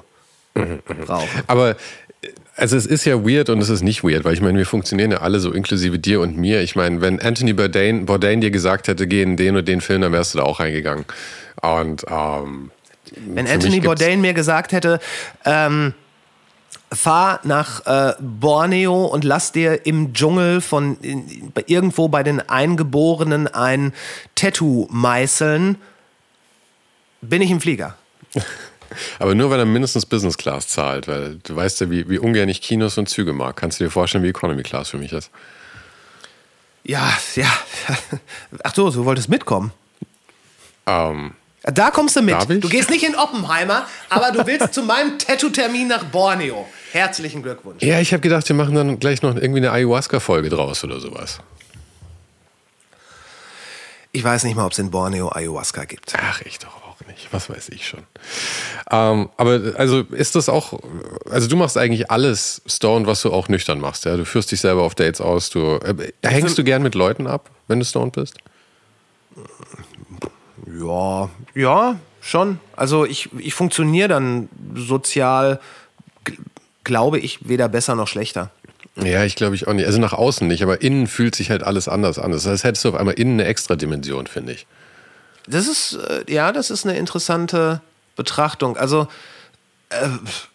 Mhm, 0.56 0.80
brauchen. 1.04 1.28
Aber 1.46 1.70
äh, 1.70 2.28
also 2.56 2.76
es 2.76 2.86
ist 2.86 3.04
ja 3.04 3.22
weird 3.26 3.50
und 3.50 3.60
es 3.60 3.68
ist 3.68 3.82
nicht 3.82 4.02
weird, 4.02 4.24
weil 4.24 4.32
ich 4.32 4.40
meine, 4.40 4.56
wir 4.56 4.64
funktionieren 4.64 5.10
ja 5.10 5.18
alle 5.18 5.38
so, 5.38 5.52
inklusive 5.52 5.98
dir 5.98 6.20
und 6.20 6.38
mir. 6.38 6.62
Ich 6.62 6.74
meine, 6.74 7.02
wenn 7.02 7.20
Anthony 7.20 7.52
Bourdain, 7.52 8.06
Bourdain 8.06 8.40
dir 8.40 8.50
gesagt 8.50 8.88
hätte, 8.88 9.06
geh 9.06 9.22
in 9.22 9.36
den 9.36 9.56
und 9.56 9.68
den 9.68 9.82
Film, 9.82 10.00
dann 10.00 10.12
wärst 10.12 10.34
du 10.34 10.38
da 10.38 10.44
auch 10.44 10.58
reingegangen. 10.60 11.04
Und 11.60 12.06
ähm, 12.08 12.70
Wenn 13.26 13.46
Anthony 13.46 13.80
Bourdain 13.80 14.22
mir 14.22 14.32
gesagt 14.32 14.72
hätte, 14.72 15.00
ähm, 15.44 15.92
fahr 16.92 17.40
nach 17.44 17.86
äh, 17.86 18.14
Borneo 18.20 19.06
und 19.06 19.24
lass 19.24 19.52
dir 19.52 19.86
im 19.86 20.12
Dschungel 20.12 20.60
von 20.60 20.98
in, 21.00 21.52
irgendwo 21.66 22.08
bei 22.08 22.22
den 22.22 22.40
Eingeborenen 22.40 23.48
ein 23.48 23.92
Tattoo 24.34 24.86
meißeln, 24.90 25.76
bin 27.20 27.42
ich 27.42 27.50
im 27.50 27.60
Flieger. 27.60 27.96
Aber 29.18 29.34
nur, 29.34 29.50
wenn 29.50 29.58
er 29.58 29.64
mindestens 29.64 30.06
Business 30.06 30.38
Class 30.38 30.68
zahlt, 30.68 31.08
weil 31.08 31.38
du 31.42 31.56
weißt 31.56 31.80
ja, 31.80 31.90
wie, 31.90 32.08
wie 32.08 32.18
ungern 32.18 32.48
ich 32.48 32.62
Kinos 32.62 32.98
und 32.98 33.08
Züge 33.08 33.32
mag. 33.32 33.56
Kannst 33.56 33.80
du 33.80 33.84
dir 33.84 33.90
vorstellen, 33.90 34.22
wie 34.22 34.28
Economy 34.28 34.62
Class 34.62 34.90
für 34.90 34.98
mich 34.98 35.12
ist? 35.12 35.30
Ja, 36.84 37.12
ja. 37.34 37.52
Ach 38.62 38.74
so, 38.74 38.90
du 38.90 39.04
wolltest 39.04 39.28
mitkommen. 39.28 39.72
Ähm, 40.86 41.32
Da 41.66 41.90
kommst 41.90 42.14
du 42.14 42.22
mit. 42.22 42.36
Du 42.48 42.68
gehst 42.68 42.90
nicht 42.90 43.02
in 43.04 43.16
Oppenheimer, 43.16 43.86
aber 44.08 44.30
du 44.30 44.46
willst 44.46 44.72
zu 44.72 44.82
meinem 44.82 45.18
Tattoo-Termin 45.18 45.88
nach 45.88 46.04
Borneo. 46.04 46.66
Herzlichen 46.92 47.42
Glückwunsch. 47.42 47.82
ja, 47.82 48.00
ich 48.00 48.12
habe 48.12 48.20
gedacht, 48.20 48.48
wir 48.48 48.54
machen 48.54 48.74
dann 48.74 48.98
gleich 49.00 49.22
noch 49.22 49.34
irgendwie 49.34 49.58
eine 49.58 49.72
Ayahuasca-Folge 49.72 50.48
draus 50.48 50.84
oder 50.84 51.00
sowas. 51.00 51.40
Ich 54.12 54.24
weiß 54.24 54.44
nicht 54.44 54.54
mal, 54.54 54.64
ob 54.64 54.72
es 54.72 54.78
in 54.78 54.90
Borneo 54.90 55.30
Ayahuasca 55.30 55.84
gibt. 55.84 56.14
Ach, 56.16 56.40
ich 56.42 56.58
doch 56.58 56.68
auch 56.68 57.06
nicht. 57.06 57.28
Was 57.32 57.50
weiß 57.50 57.68
ich 57.70 57.86
schon. 57.86 58.04
Ähm, 58.90 59.28
aber 59.36 59.60
also 59.76 60.00
ist 60.10 60.36
das 60.36 60.48
auch, 60.48 60.80
also 61.28 61.48
du 61.48 61.56
machst 61.56 61.76
eigentlich 61.76 62.10
alles 62.10 62.62
stoned, 62.66 63.06
was 63.06 63.22
du 63.22 63.32
auch 63.32 63.48
nüchtern 63.48 63.80
machst. 63.80 64.04
Ja? 64.04 64.16
Du 64.16 64.24
führst 64.24 64.52
dich 64.52 64.60
selber 64.60 64.82
auf 64.82 64.94
Dates 64.94 65.20
aus. 65.20 65.50
Du, 65.50 65.76
äh, 65.76 66.12
hängst 66.24 66.56
du 66.56 66.64
gern 66.64 66.82
mit 66.82 66.94
Leuten 66.94 67.26
ab, 67.26 67.50
wenn 67.66 67.80
du 67.80 67.84
stoned 67.84 68.12
bist? 68.14 68.36
Ja, 70.66 71.30
ja, 71.54 71.96
schon. 72.20 72.58
Also 72.74 73.04
ich, 73.04 73.30
ich 73.38 73.54
funktioniere 73.54 74.08
dann 74.08 74.48
sozial, 74.74 75.60
glaube 76.84 77.18
ich, 77.18 77.48
weder 77.48 77.68
besser 77.68 77.94
noch 77.94 78.08
schlechter. 78.08 78.50
Ja, 78.96 79.24
ich 79.24 79.36
glaube 79.36 79.54
ich 79.54 79.68
auch 79.68 79.74
nicht. 79.74 79.86
Also 79.86 80.00
nach 80.00 80.14
außen 80.14 80.48
nicht, 80.48 80.62
aber 80.62 80.80
innen 80.80 81.06
fühlt 81.06 81.34
sich 81.34 81.50
halt 81.50 81.62
alles 81.62 81.86
anders 81.86 82.18
an. 82.18 82.32
Das 82.32 82.46
heißt, 82.46 82.64
hättest 82.64 82.84
du 82.84 82.88
auf 82.90 82.94
einmal 82.94 83.14
innen 83.14 83.40
eine 83.40 83.48
extra 83.48 83.76
Dimension, 83.76 84.26
finde 84.26 84.52
ich. 84.52 84.66
Das 85.46 85.68
ist, 85.68 85.94
äh, 85.94 86.24
ja, 86.28 86.50
das 86.50 86.70
ist 86.70 86.86
eine 86.86 86.96
interessante 86.96 87.80
Betrachtung. 88.16 88.76
Also 88.76 89.06
äh, 89.90 90.08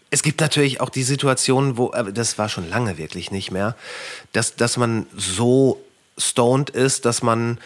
es 0.10 0.24
gibt 0.24 0.42
natürlich 0.42 0.82
auch 0.82 0.90
die 0.90 1.04
Situation, 1.04 1.78
wo, 1.78 1.94
aber 1.94 2.12
das 2.12 2.38
war 2.38 2.50
schon 2.50 2.70
lange 2.70 2.98
wirklich 2.98 3.32
nicht 3.32 3.52
mehr, 3.52 3.76
dass, 4.34 4.56
dass 4.56 4.76
man 4.76 5.06
so 5.16 5.82
stoned 6.18 6.70
ist, 6.70 7.06
dass 7.06 7.24
man, 7.24 7.60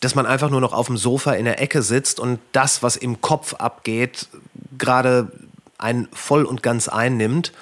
dass 0.00 0.14
man 0.14 0.26
einfach 0.26 0.50
nur 0.50 0.60
noch 0.60 0.72
auf 0.72 0.86
dem 0.86 0.96
Sofa 0.96 1.32
in 1.32 1.44
der 1.44 1.60
Ecke 1.60 1.82
sitzt 1.82 2.20
und 2.20 2.38
das, 2.52 2.82
was 2.82 2.96
im 2.96 3.20
Kopf 3.20 3.54
abgeht, 3.54 4.28
gerade 4.76 5.32
einen 5.76 6.08
voll 6.12 6.44
und 6.44 6.62
ganz 6.62 6.88
einnimmt. 6.88 7.52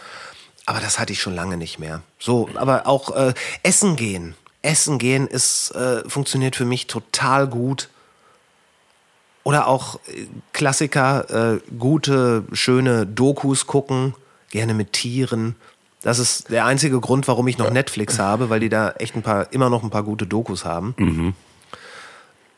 Aber 0.66 0.80
das 0.80 0.98
hatte 0.98 1.12
ich 1.12 1.20
schon 1.20 1.34
lange 1.34 1.56
nicht 1.56 1.78
mehr. 1.78 2.02
So, 2.18 2.48
aber 2.54 2.86
auch 2.86 3.14
äh, 3.14 3.34
Essen 3.62 3.96
gehen. 3.96 4.34
Essen 4.62 4.98
gehen 4.98 5.28
ist, 5.28 5.70
äh, 5.70 6.08
funktioniert 6.08 6.56
für 6.56 6.64
mich 6.64 6.88
total 6.88 7.46
gut. 7.46 7.88
Oder 9.44 9.68
auch 9.68 10.00
äh, 10.08 10.26
Klassiker, 10.52 11.54
äh, 11.54 11.60
gute, 11.78 12.44
schöne 12.52 13.06
Dokus 13.06 13.66
gucken, 13.66 14.14
gerne 14.50 14.74
mit 14.74 14.92
Tieren. 14.92 15.54
Das 16.02 16.18
ist 16.18 16.50
der 16.50 16.66
einzige 16.66 17.00
Grund, 17.00 17.28
warum 17.28 17.46
ich 17.48 17.58
noch 17.58 17.70
Netflix 17.70 18.18
habe, 18.18 18.50
weil 18.50 18.60
die 18.60 18.68
da 18.68 18.90
echt 18.92 19.14
ein 19.14 19.22
paar, 19.22 19.52
immer 19.52 19.70
noch 19.70 19.82
ein 19.82 19.90
paar 19.90 20.02
gute 20.02 20.26
Dokus 20.26 20.64
haben. 20.64 20.94
Mhm. 20.98 21.34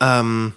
Ähm, 0.01 0.55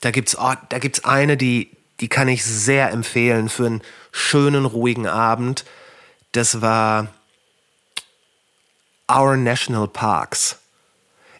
da 0.00 0.10
gibt's, 0.10 0.36
oh, 0.38 0.52
da 0.68 0.78
gibt's 0.78 1.04
eine, 1.04 1.36
die, 1.36 1.70
die 2.00 2.08
kann 2.08 2.28
ich 2.28 2.44
sehr 2.44 2.90
empfehlen 2.90 3.48
für 3.48 3.66
einen 3.66 3.82
schönen, 4.10 4.64
ruhigen 4.64 5.06
Abend. 5.06 5.64
Das 6.32 6.60
war 6.60 7.08
Our 9.10 9.36
National 9.36 9.88
Parks. 9.88 10.58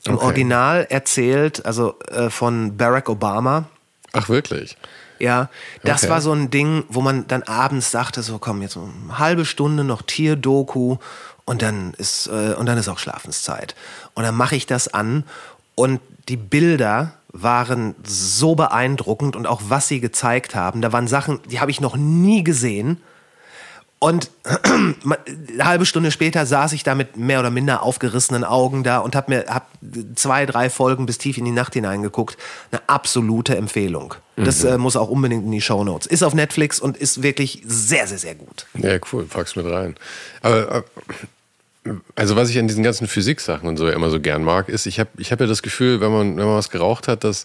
Im 0.04 0.14
Okay. 0.16 0.24
Original 0.24 0.86
erzählt, 0.90 1.64
also 1.64 1.98
äh, 2.08 2.28
von 2.28 2.76
Barack 2.76 3.08
Obama. 3.08 3.64
Ach, 4.12 4.28
wirklich? 4.28 4.76
Ja, 5.18 5.48
das 5.84 6.02
Okay. 6.02 6.10
war 6.10 6.20
so 6.20 6.32
ein 6.32 6.50
Ding, 6.50 6.84
wo 6.88 7.00
man 7.00 7.28
dann 7.28 7.44
abends 7.44 7.92
dachte, 7.92 8.22
so 8.22 8.38
komm, 8.38 8.62
jetzt 8.62 8.76
eine 8.76 9.18
halbe 9.18 9.44
Stunde 9.44 9.84
noch 9.84 10.02
Tierdoku 10.02 10.96
und 11.44 11.62
dann 11.62 11.94
ist, 11.94 12.26
äh, 12.26 12.54
und 12.54 12.66
dann 12.66 12.76
ist 12.78 12.88
auch 12.88 12.98
Schlafenszeit. 12.98 13.76
Und 14.14 14.24
dann 14.24 14.34
mache 14.34 14.56
ich 14.56 14.66
das 14.66 14.88
an 14.88 15.24
und 15.76 16.00
die 16.28 16.36
Bilder 16.36 17.14
waren 17.32 17.94
so 18.04 18.54
beeindruckend 18.54 19.36
und 19.36 19.46
auch 19.46 19.62
was 19.68 19.88
sie 19.88 20.00
gezeigt 20.00 20.54
haben. 20.54 20.82
Da 20.82 20.92
waren 20.92 21.08
Sachen, 21.08 21.40
die 21.50 21.60
habe 21.60 21.70
ich 21.70 21.80
noch 21.80 21.96
nie 21.96 22.44
gesehen. 22.44 23.00
Und 23.98 24.30
eine 24.44 25.64
halbe 25.64 25.86
Stunde 25.86 26.10
später 26.10 26.44
saß 26.44 26.72
ich 26.72 26.82
da 26.82 26.94
mit 26.94 27.16
mehr 27.16 27.38
oder 27.38 27.50
minder 27.50 27.84
aufgerissenen 27.84 28.42
Augen 28.42 28.82
da 28.82 28.98
und 28.98 29.14
habe 29.14 29.30
mir 29.32 29.44
hab 29.48 29.68
zwei, 30.16 30.44
drei 30.44 30.70
Folgen 30.70 31.06
bis 31.06 31.18
tief 31.18 31.38
in 31.38 31.44
die 31.44 31.52
Nacht 31.52 31.74
hineingeguckt. 31.74 32.36
Eine 32.72 32.82
absolute 32.88 33.56
Empfehlung. 33.56 34.14
Das 34.36 34.64
äh, 34.64 34.76
muss 34.76 34.96
auch 34.96 35.08
unbedingt 35.08 35.44
in 35.44 35.52
die 35.52 35.60
Shownotes. 35.60 36.06
Ist 36.06 36.22
auf 36.22 36.34
Netflix 36.34 36.80
und 36.80 36.96
ist 36.96 37.22
wirklich 37.22 37.62
sehr, 37.64 38.06
sehr, 38.06 38.18
sehr 38.18 38.34
gut. 38.34 38.66
Ja, 38.74 38.98
cool, 39.12 39.24
pack's 39.24 39.54
mit 39.56 39.66
rein. 39.66 39.94
Aber, 40.40 40.76
äh, 40.78 40.82
also 42.14 42.36
was 42.36 42.50
ich 42.50 42.58
an 42.58 42.68
diesen 42.68 42.84
ganzen 42.84 43.08
Physiksachen 43.08 43.68
und 43.68 43.76
so 43.76 43.88
immer 43.88 44.10
so 44.10 44.20
gern 44.20 44.44
mag, 44.44 44.68
ist, 44.68 44.86
ich 44.86 45.00
habe 45.00 45.10
ich 45.18 45.32
hab 45.32 45.40
ja 45.40 45.46
das 45.46 45.62
Gefühl, 45.62 46.00
wenn 46.00 46.12
man, 46.12 46.36
wenn 46.36 46.46
man 46.46 46.56
was 46.56 46.70
geraucht 46.70 47.08
hat, 47.08 47.24
dass 47.24 47.44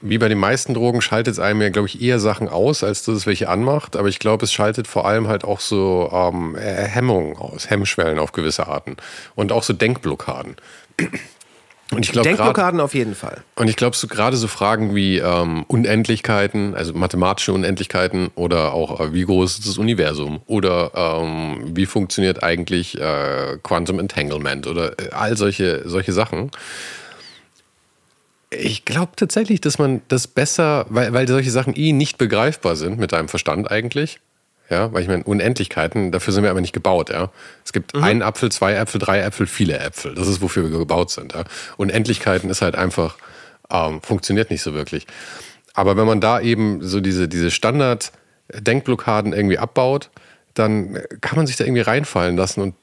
wie 0.00 0.18
bei 0.18 0.28
den 0.28 0.38
meisten 0.38 0.74
Drogen 0.74 1.00
schaltet 1.00 1.32
es 1.34 1.38
einem 1.38 1.62
ja, 1.62 1.70
glaube 1.70 1.88
ich, 1.88 2.00
eher 2.02 2.18
Sachen 2.18 2.48
aus, 2.48 2.84
als 2.84 3.02
dass 3.02 3.16
es 3.16 3.26
welche 3.26 3.48
anmacht. 3.48 3.96
Aber 3.96 4.08
ich 4.08 4.18
glaube, 4.18 4.44
es 4.44 4.52
schaltet 4.52 4.86
vor 4.86 5.06
allem 5.06 5.26
halt 5.26 5.44
auch 5.44 5.60
so 5.60 6.10
ähm, 6.12 6.54
äh, 6.54 6.84
Hemmungen 6.84 7.36
aus, 7.36 7.70
Hemmschwellen 7.70 8.18
auf 8.18 8.32
gewisse 8.32 8.66
Arten. 8.66 8.96
Und 9.34 9.52
auch 9.52 9.62
so 9.62 9.72
Denkblockaden. 9.72 10.56
Und 11.92 12.04
ich 12.04 12.10
glaube, 12.10 12.28
gerade 12.28 12.36
Denkblockaden 12.36 12.80
auf 12.80 12.94
jeden 12.94 13.14
Fall. 13.14 13.42
und 13.54 13.68
ich 13.68 13.76
glaube, 13.76 13.94
so 13.94 14.08
gerade 14.08 14.36
so 14.36 14.48
Fragen 14.48 14.96
wie 14.96 15.18
ähm, 15.18 15.64
Unendlichkeiten, 15.68 16.74
also 16.74 16.92
mathematische 16.94 17.52
Unendlichkeiten 17.52 18.30
oder 18.34 18.72
auch 18.72 19.00
äh, 19.00 19.12
wie 19.12 19.24
groß 19.24 19.58
ist 19.58 19.68
das 19.68 19.78
Universum 19.78 20.40
oder 20.46 20.90
ähm, 20.94 21.76
wie 21.76 21.86
funktioniert 21.86 22.42
eigentlich 22.42 23.00
äh, 23.00 23.58
Quantum 23.62 24.00
Entanglement 24.00 24.66
oder 24.66 24.98
äh, 24.98 25.10
all 25.10 25.36
solche, 25.36 25.88
solche 25.88 26.12
Sachen. 26.12 26.50
Ich 28.50 28.84
glaube 28.84 29.12
tatsächlich, 29.14 29.60
dass 29.60 29.78
man 29.78 30.02
das 30.08 30.26
besser, 30.26 30.86
weil, 30.88 31.12
weil 31.12 31.28
solche 31.28 31.50
Sachen 31.52 31.74
eh 31.76 31.92
nicht 31.92 32.18
begreifbar 32.18 32.74
sind 32.74 32.98
mit 32.98 33.12
deinem 33.12 33.28
Verstand 33.28 33.70
eigentlich. 33.70 34.18
Ja, 34.68 34.92
weil 34.92 35.02
ich 35.02 35.08
meine, 35.08 35.22
Unendlichkeiten, 35.22 36.10
dafür 36.10 36.32
sind 36.32 36.42
wir 36.42 36.50
aber 36.50 36.60
nicht 36.60 36.72
gebaut, 36.72 37.10
ja. 37.10 37.30
Es 37.64 37.72
gibt 37.72 37.94
einen 37.94 38.22
Apfel, 38.22 38.50
zwei 38.50 38.74
Äpfel, 38.74 38.98
drei 38.98 39.20
Äpfel, 39.20 39.46
viele 39.46 39.78
Äpfel. 39.78 40.14
Das 40.16 40.26
ist, 40.26 40.40
wofür 40.42 40.68
wir 40.68 40.76
gebaut 40.78 41.10
sind, 41.10 41.34
ja. 41.34 41.44
Unendlichkeiten 41.76 42.50
ist 42.50 42.62
halt 42.62 42.74
einfach, 42.74 43.16
ähm, 43.70 44.02
funktioniert 44.02 44.50
nicht 44.50 44.62
so 44.62 44.74
wirklich. 44.74 45.06
Aber 45.74 45.96
wenn 45.96 46.06
man 46.06 46.20
da 46.20 46.40
eben 46.40 46.82
so 46.82 47.00
diese, 47.00 47.28
diese 47.28 47.50
Standard-Denkblockaden 47.52 49.32
irgendwie 49.32 49.58
abbaut, 49.58 50.10
dann 50.54 50.98
kann 51.20 51.36
man 51.36 51.46
sich 51.46 51.56
da 51.56 51.64
irgendwie 51.64 51.82
reinfallen 51.82 52.36
lassen 52.36 52.60
und 52.62 52.74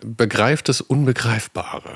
begreift 0.00 0.68
das 0.68 0.80
Unbegreifbare. 0.80 1.90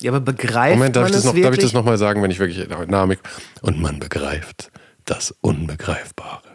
Ja, 0.00 0.12
aber 0.12 0.20
begreift 0.20 0.76
Moment, 0.76 0.96
darf 0.96 1.04
man 1.04 1.10
ich, 1.10 1.16
das 1.16 1.24
noch, 1.24 1.32
wirklich? 1.32 1.44
darf 1.44 1.54
ich 1.54 1.60
das 1.64 1.72
nochmal 1.72 1.98
sagen, 1.98 2.22
wenn 2.22 2.30
ich 2.30 2.38
wirklich 2.38 2.58
mit- 2.68 3.20
Und 3.62 3.80
man 3.80 3.98
begreift 3.98 4.70
das 5.04 5.34
Unbegreifbare. 5.40 6.45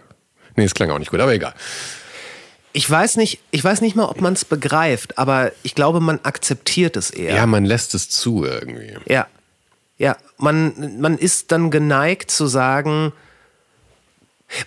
Nee, 0.62 0.66
es 0.68 0.76
klang 0.76 0.92
auch 0.92 1.00
nicht 1.00 1.10
gut, 1.10 1.20
aber 1.20 1.34
egal. 1.34 1.54
ich 2.72 2.88
weiß 2.90 3.18
nicht, 3.18 3.40
ich 3.50 3.64
weiß 3.64 3.82
nicht 3.82 3.96
mal, 3.96 4.06
ob 4.06 4.22
man 4.22 4.34
es 4.34 4.46
begreift, 4.46 5.18
aber 5.18 5.52
ich 5.64 5.74
glaube, 5.74 6.00
man 6.00 6.20
akzeptiert 6.24 6.96
es 6.96 7.10
eher. 7.10 7.34
Ja. 7.36 7.46
man 7.48 7.66
lässt 7.66 7.96
es 7.96 8.10
zu 8.10 8.46
irgendwie. 8.46 8.96
Ja. 9.12 9.26
Ja, 9.98 10.18
man, 10.38 11.00
man 11.02 11.18
ist 11.18 11.52
dann 11.52 11.70
geneigt 11.72 12.30
zu 12.32 12.46
sagen, 12.48 13.12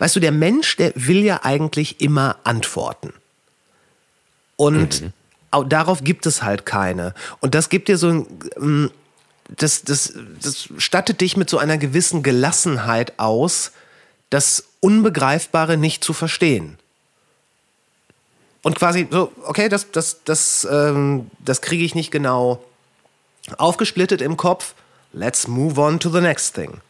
weißt 0.00 0.16
du, 0.16 0.20
der 0.20 0.32
Mensch, 0.32 0.76
der 0.76 0.92
will 0.96 1.24
ja 1.24 1.40
eigentlich 1.44 2.00
immer 2.00 2.36
Antworten. 2.44 3.12
Und 4.56 5.04
au- 5.50 5.64
darauf 5.64 6.04
gibt 6.04 6.26
es 6.26 6.42
halt 6.42 6.66
keine. 6.66 7.14
Und 7.40 7.54
das 7.54 7.68
gibt 7.68 7.88
dir 7.88 7.98
so 7.98 8.08
ein, 8.08 8.26
ähm, 8.56 8.90
das, 9.56 9.82
das, 9.82 10.14
das 10.40 10.68
stattet 10.78 11.20
dich 11.20 11.36
mit 11.36 11.50
so 11.50 11.58
einer 11.58 11.78
gewissen 11.78 12.22
Gelassenheit 12.22 13.18
aus, 13.18 13.72
das 14.30 14.64
Unbegreifbare 14.84 15.78
nicht 15.78 16.04
zu 16.04 16.12
verstehen. 16.12 16.78
Und 18.62 18.76
quasi 18.76 19.06
so, 19.10 19.32
okay, 19.46 19.70
das, 19.70 19.90
das, 19.90 20.22
das, 20.24 20.68
ähm, 20.70 21.30
das 21.38 21.62
kriege 21.62 21.84
ich 21.84 21.94
nicht 21.94 22.10
genau 22.10 22.62
aufgesplittet 23.56 24.20
im 24.20 24.36
Kopf. 24.36 24.74
Let's 25.14 25.48
move 25.48 25.80
on 25.80 26.00
to 26.00 26.10
the 26.10 26.20
next 26.20 26.54
thing. 26.54 26.80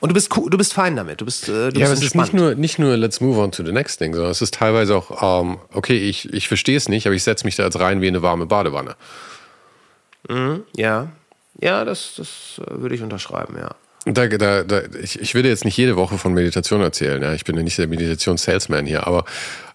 Und 0.00 0.08
du 0.08 0.14
bist 0.14 0.36
cool, 0.36 0.50
du 0.50 0.58
bist 0.58 0.72
fein 0.72 0.96
damit. 0.96 1.20
Du 1.20 1.24
bist, 1.24 1.48
äh, 1.48 1.70
du 1.70 1.78
Ja, 1.80 1.86
aber 1.86 1.94
bist 1.94 2.02
es 2.02 2.08
ist 2.08 2.14
nicht 2.16 2.34
nur, 2.34 2.56
nicht 2.56 2.78
nur 2.80 2.96
let's 2.96 3.20
move 3.20 3.38
on 3.38 3.52
to 3.52 3.64
the 3.64 3.72
next 3.72 3.98
thing, 3.98 4.12
sondern 4.12 4.32
es 4.32 4.42
ist 4.42 4.54
teilweise 4.54 4.96
auch, 4.96 5.42
ähm, 5.42 5.58
okay, 5.72 5.96
ich, 5.96 6.32
ich 6.32 6.48
verstehe 6.48 6.76
es 6.76 6.88
nicht, 6.88 7.06
aber 7.06 7.14
ich 7.14 7.22
setze 7.22 7.44
mich 7.44 7.54
da 7.54 7.62
jetzt 7.64 7.78
rein 7.78 8.00
wie 8.00 8.08
in 8.08 8.14
eine 8.14 8.22
warme 8.22 8.46
Badewanne. 8.46 8.96
Ja, 10.74 11.08
ja, 11.60 11.84
das, 11.84 12.14
das 12.16 12.60
äh, 12.66 12.80
würde 12.80 12.96
ich 12.96 13.02
unterschreiben, 13.02 13.56
ja. 13.56 13.70
Da, 14.08 14.28
da, 14.28 14.62
da, 14.62 14.82
ich, 15.02 15.20
ich 15.20 15.34
will 15.34 15.42
dir 15.42 15.48
jetzt 15.48 15.64
nicht 15.64 15.76
jede 15.76 15.96
Woche 15.96 16.16
von 16.16 16.32
Meditation 16.32 16.80
erzählen, 16.80 17.20
ja. 17.20 17.34
ich 17.34 17.44
bin 17.44 17.56
ja 17.56 17.62
nicht 17.64 17.76
der 17.76 17.88
Meditations-Salesman 17.88 18.86
hier, 18.86 19.04
aber 19.04 19.24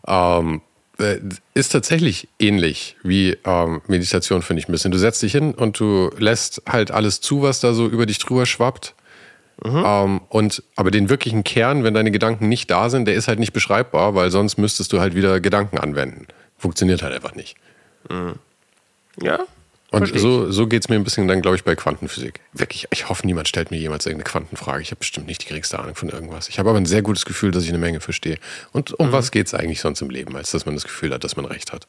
ähm, 0.07 0.61
äh, 0.99 1.19
ist 1.53 1.73
tatsächlich 1.73 2.29
ähnlich 2.39 2.95
wie 3.03 3.37
ähm, 3.45 3.81
Meditation, 3.87 4.41
finde 4.41 4.61
ich 4.61 4.69
ein 4.69 4.71
bisschen. 4.71 4.91
Du 4.91 4.97
setzt 4.97 5.21
dich 5.21 5.33
hin 5.33 5.53
und 5.53 5.79
du 5.79 6.11
lässt 6.17 6.61
halt 6.65 6.91
alles 6.91 7.19
zu, 7.19 7.41
was 7.41 7.59
da 7.59 7.73
so 7.73 7.87
über 7.87 8.05
dich 8.05 8.19
drüber 8.19 8.45
schwappt. 8.45 8.95
Ähm, 9.63 10.21
und 10.29 10.63
aber 10.75 10.91
den 10.91 11.09
wirklichen 11.09 11.43
Kern, 11.43 11.83
wenn 11.83 11.93
deine 11.93 12.09
Gedanken 12.09 12.49
nicht 12.49 12.71
da 12.71 12.89
sind, 12.89 13.05
der 13.05 13.15
ist 13.15 13.27
halt 13.27 13.37
nicht 13.37 13.53
beschreibbar, 13.53 14.15
weil 14.15 14.31
sonst 14.31 14.57
müsstest 14.57 14.91
du 14.91 14.99
halt 14.99 15.13
wieder 15.13 15.39
Gedanken 15.39 15.77
anwenden. 15.77 16.27
Funktioniert 16.57 17.03
halt 17.03 17.13
einfach 17.13 17.35
nicht. 17.35 17.57
Ja? 19.21 19.39
Und 19.91 19.99
Versteh 19.99 20.15
ich. 20.17 20.21
so, 20.21 20.49
so 20.51 20.67
geht 20.67 20.83
es 20.83 20.89
mir 20.89 20.95
ein 20.95 21.03
bisschen 21.03 21.27
dann, 21.27 21.41
glaube 21.41 21.57
ich, 21.57 21.65
bei 21.65 21.75
Quantenphysik. 21.75 22.39
Wirklich, 22.53 22.87
ich 22.91 23.09
hoffe, 23.09 23.25
niemand 23.25 23.49
stellt 23.49 23.71
mir 23.71 23.77
jemals 23.77 24.05
irgendeine 24.05 24.29
Quantenfrage. 24.31 24.81
Ich 24.81 24.91
habe 24.91 24.99
bestimmt 24.99 25.27
nicht 25.27 25.41
die 25.43 25.47
geringste 25.47 25.77
Ahnung 25.79 25.95
von 25.95 26.07
irgendwas. 26.07 26.47
Ich 26.47 26.59
habe 26.59 26.69
aber 26.69 26.77
ein 26.79 26.85
sehr 26.85 27.01
gutes 27.01 27.25
Gefühl, 27.25 27.51
dass 27.51 27.63
ich 27.63 27.69
eine 27.69 27.77
Menge 27.77 27.99
verstehe. 27.99 28.37
Und 28.71 28.97
um 28.99 29.11
was 29.11 29.31
geht 29.31 29.47
es 29.47 29.53
eigentlich 29.53 29.81
sonst 29.81 30.01
im 30.01 30.09
Leben, 30.09 30.33
als 30.37 30.51
dass 30.51 30.65
man 30.65 30.75
das 30.75 30.85
Gefühl 30.85 31.13
hat, 31.13 31.25
dass 31.25 31.35
man 31.35 31.43
recht 31.45 31.73
hat? 31.73 31.87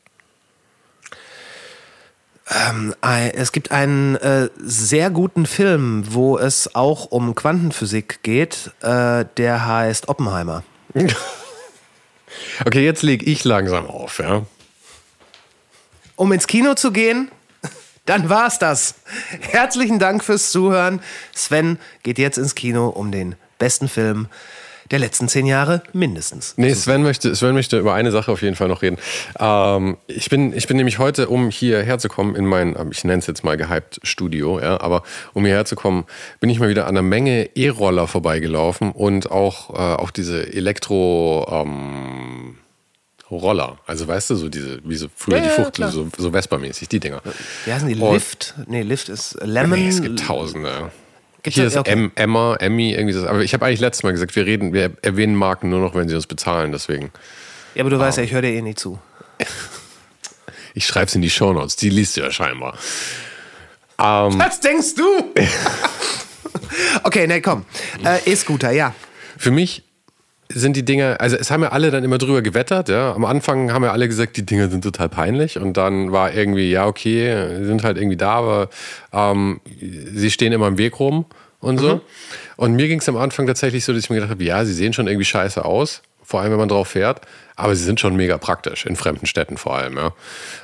Ein- 2.46 3.30
Es 3.34 3.52
gibt 3.52 3.70
einen 3.70 4.16
äh, 4.16 4.48
sehr 4.58 5.10
guten 5.10 5.46
Film, 5.46 6.02
wo 6.12 6.38
es 6.38 6.74
auch 6.74 7.06
um 7.06 7.34
Quantenphysik 7.36 8.22
geht. 8.24 8.72
Äh, 8.82 9.26
der 9.36 9.64
heißt 9.66 10.08
Oppenheimer. 10.08 10.64
Okay, 12.64 12.82
jetzt 12.82 13.02
lege 13.02 13.26
ich 13.26 13.44
langsam 13.44 13.86
auf, 13.86 14.18
ja. 14.18 14.46
Um 16.16 16.32
ins 16.32 16.46
Kino 16.46 16.72
zu 16.74 16.90
gehen, 16.90 17.30
dann 18.06 18.28
war's 18.28 18.58
das. 18.58 18.94
Herzlichen 19.40 19.98
Dank 19.98 20.24
fürs 20.24 20.50
Zuhören. 20.50 21.00
Sven 21.34 21.78
geht 22.02 22.18
jetzt 22.18 22.38
ins 22.38 22.54
Kino, 22.54 22.88
um 22.88 23.12
den 23.12 23.36
besten 23.58 23.88
Film 23.88 24.28
der 24.90 24.98
letzten 24.98 25.26
zehn 25.28 25.46
Jahre 25.46 25.82
mindestens. 25.92 26.54
Nee, 26.56 26.74
Sven 26.74 27.02
möchte, 27.02 27.34
Sven 27.34 27.54
möchte 27.54 27.78
über 27.78 27.94
eine 27.94 28.10
Sache 28.10 28.30
auf 28.30 28.42
jeden 28.42 28.56
Fall 28.56 28.68
noch 28.68 28.82
reden. 28.82 28.98
Ähm, 29.38 29.96
ich, 30.06 30.28
bin, 30.28 30.52
ich 30.54 30.66
bin 30.66 30.76
nämlich 30.76 30.98
heute, 30.98 31.28
um 31.28 31.48
hierher 31.48 31.98
zu 31.98 32.08
kommen, 32.08 32.34
in 32.34 32.44
mein, 32.44 32.76
ähm, 32.78 32.90
ich 32.92 33.02
nenne 33.04 33.20
es 33.20 33.26
jetzt 33.26 33.42
mal 33.42 33.56
gehypt 33.56 34.00
Studio, 34.02 34.60
ja, 34.60 34.80
aber 34.80 35.02
um 35.32 35.44
hierher 35.46 35.64
zu 35.64 35.76
kommen, 35.76 36.04
bin 36.40 36.50
ich 36.50 36.60
mal 36.60 36.68
wieder 36.68 36.84
an 36.84 36.90
einer 36.90 37.02
Menge 37.02 37.50
E-Roller 37.54 38.06
vorbeigelaufen 38.06 38.92
und 38.92 39.30
auch, 39.30 39.70
äh, 39.70 40.02
auch 40.02 40.10
diese 40.10 40.52
Elektro, 40.52 41.46
ähm, 41.50 42.58
Roller. 43.36 43.78
Also 43.86 44.06
weißt 44.08 44.30
du, 44.30 44.36
so 44.36 44.48
diese, 44.48 44.80
wie 44.84 44.96
so 44.96 45.08
früher 45.14 45.38
Ja, 45.38 45.42
die 45.44 45.48
Fuchtel, 45.62 45.90
so, 45.90 46.08
so 46.16 46.30
Vespa-mäßig, 46.30 46.88
die 46.88 47.00
Dinger. 47.00 47.22
Wie 47.64 47.72
heißen 47.72 47.88
die? 47.88 47.94
Und- 47.96 48.12
Lift? 48.12 48.54
Nee, 48.66 48.82
Lift 48.82 49.08
ist 49.08 49.36
Lemon. 49.42 49.78
Nee, 49.78 49.88
es 49.88 50.02
gibt 50.02 50.20
tausende. 50.26 50.90
Gibt's 51.42 51.54
Hier 51.56 51.64
da- 51.64 51.68
ist 51.70 51.76
okay. 51.76 51.90
M, 51.92 52.12
Emma, 52.14 52.56
Emmy, 52.60 52.92
irgendwie 52.92 53.14
das. 53.14 53.24
Aber 53.24 53.40
ich 53.42 53.52
habe 53.54 53.66
eigentlich 53.66 53.80
letztes 53.80 54.02
Mal 54.04 54.12
gesagt, 54.12 54.34
wir 54.36 54.46
reden, 54.46 54.72
wir 54.72 54.92
erwähnen 55.02 55.34
Marken 55.34 55.70
nur 55.70 55.80
noch, 55.80 55.94
wenn 55.94 56.08
sie 56.08 56.14
uns 56.14 56.26
bezahlen. 56.26 56.70
Deswegen. 56.72 57.10
Ja, 57.74 57.82
aber 57.82 57.90
du 57.90 57.98
weißt 57.98 58.18
ja, 58.18 58.24
ich 58.24 58.32
höre 58.32 58.42
dir 58.42 58.50
eh 58.52 58.62
nie 58.62 58.74
zu. 58.74 58.98
Ich 60.74 60.86
schreibe 60.86 61.04
es 61.04 61.14
in 61.14 61.20
die 61.20 61.28
Shownotes, 61.28 61.76
die 61.76 61.90
liest 61.90 62.16
du 62.16 62.22
ja 62.22 62.30
scheinbar. 62.30 62.78
Ähm, 63.98 64.38
Was 64.38 64.58
denkst 64.60 64.94
du? 64.94 65.04
okay, 67.02 67.26
nee, 67.26 67.42
komm. 67.42 67.66
Äh, 68.02 68.20
E-Scooter, 68.30 68.70
ja. 68.70 68.94
Für 69.36 69.50
mich 69.50 69.82
sind 70.54 70.76
die 70.76 70.84
Dinger, 70.84 71.20
also 71.20 71.36
es 71.36 71.50
haben 71.50 71.62
ja 71.62 71.70
alle 71.70 71.90
dann 71.90 72.04
immer 72.04 72.18
drüber 72.18 72.42
gewettert, 72.42 72.88
ja. 72.88 73.12
Am 73.12 73.24
Anfang 73.24 73.72
haben 73.72 73.84
ja 73.84 73.92
alle 73.92 74.08
gesagt, 74.08 74.36
die 74.36 74.46
Dinger 74.46 74.68
sind 74.68 74.82
total 74.82 75.08
peinlich 75.08 75.58
und 75.58 75.76
dann 75.76 76.12
war 76.12 76.32
irgendwie, 76.32 76.70
ja, 76.70 76.86
okay, 76.86 77.64
sind 77.64 77.84
halt 77.84 77.96
irgendwie 77.96 78.16
da, 78.16 78.34
aber 78.34 78.68
ähm, 79.12 79.60
sie 80.14 80.30
stehen 80.30 80.52
immer 80.52 80.68
im 80.68 80.78
Weg 80.78 80.98
rum 81.00 81.26
und 81.60 81.78
so. 81.78 81.96
Mhm. 81.96 82.00
Und 82.56 82.74
mir 82.74 82.88
ging 82.88 83.00
es 83.00 83.08
am 83.08 83.16
Anfang 83.16 83.46
tatsächlich 83.46 83.84
so, 83.84 83.92
dass 83.92 84.04
ich 84.04 84.10
mir 84.10 84.16
gedacht 84.16 84.30
habe, 84.30 84.44
ja, 84.44 84.64
sie 84.64 84.74
sehen 84.74 84.92
schon 84.92 85.06
irgendwie 85.06 85.24
scheiße 85.24 85.64
aus, 85.64 86.02
vor 86.22 86.40
allem 86.40 86.52
wenn 86.52 86.58
man 86.58 86.68
drauf 86.68 86.88
fährt, 86.88 87.22
aber 87.56 87.74
sie 87.74 87.84
sind 87.84 88.00
schon 88.00 88.16
mega 88.16 88.38
praktisch, 88.38 88.86
in 88.86 88.96
fremden 88.96 89.26
Städten 89.26 89.56
vor 89.56 89.76
allem, 89.76 89.96
ja. 89.96 90.12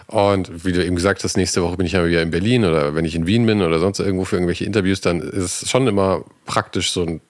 Und 0.07 0.65
wie 0.65 0.73
du 0.73 0.85
eben 0.85 0.97
gesagt 0.97 1.25
hast, 1.25 1.37
nächste 1.37 1.63
Woche 1.63 1.77
bin 1.77 1.87
ich 1.87 1.93
ja 1.93 2.07
wieder 2.07 2.23
in 2.23 2.31
Berlin 2.31 2.65
oder 2.65 2.95
wenn 2.95 3.05
ich 3.05 3.15
in 3.15 3.27
Wien 3.27 3.47
bin 3.47 3.63
oder 3.63 3.79
sonst 3.79 4.01
irgendwo 4.01 4.25
für 4.25 4.37
irgendwelche 4.37 4.65
Interviews, 4.65 5.01
dann 5.01 5.21
ist 5.21 5.63
es 5.63 5.71
schon 5.71 5.87
immer 5.87 6.25
praktisch, 6.47 6.93
so 6.93 7.03
einen 7.03 7.21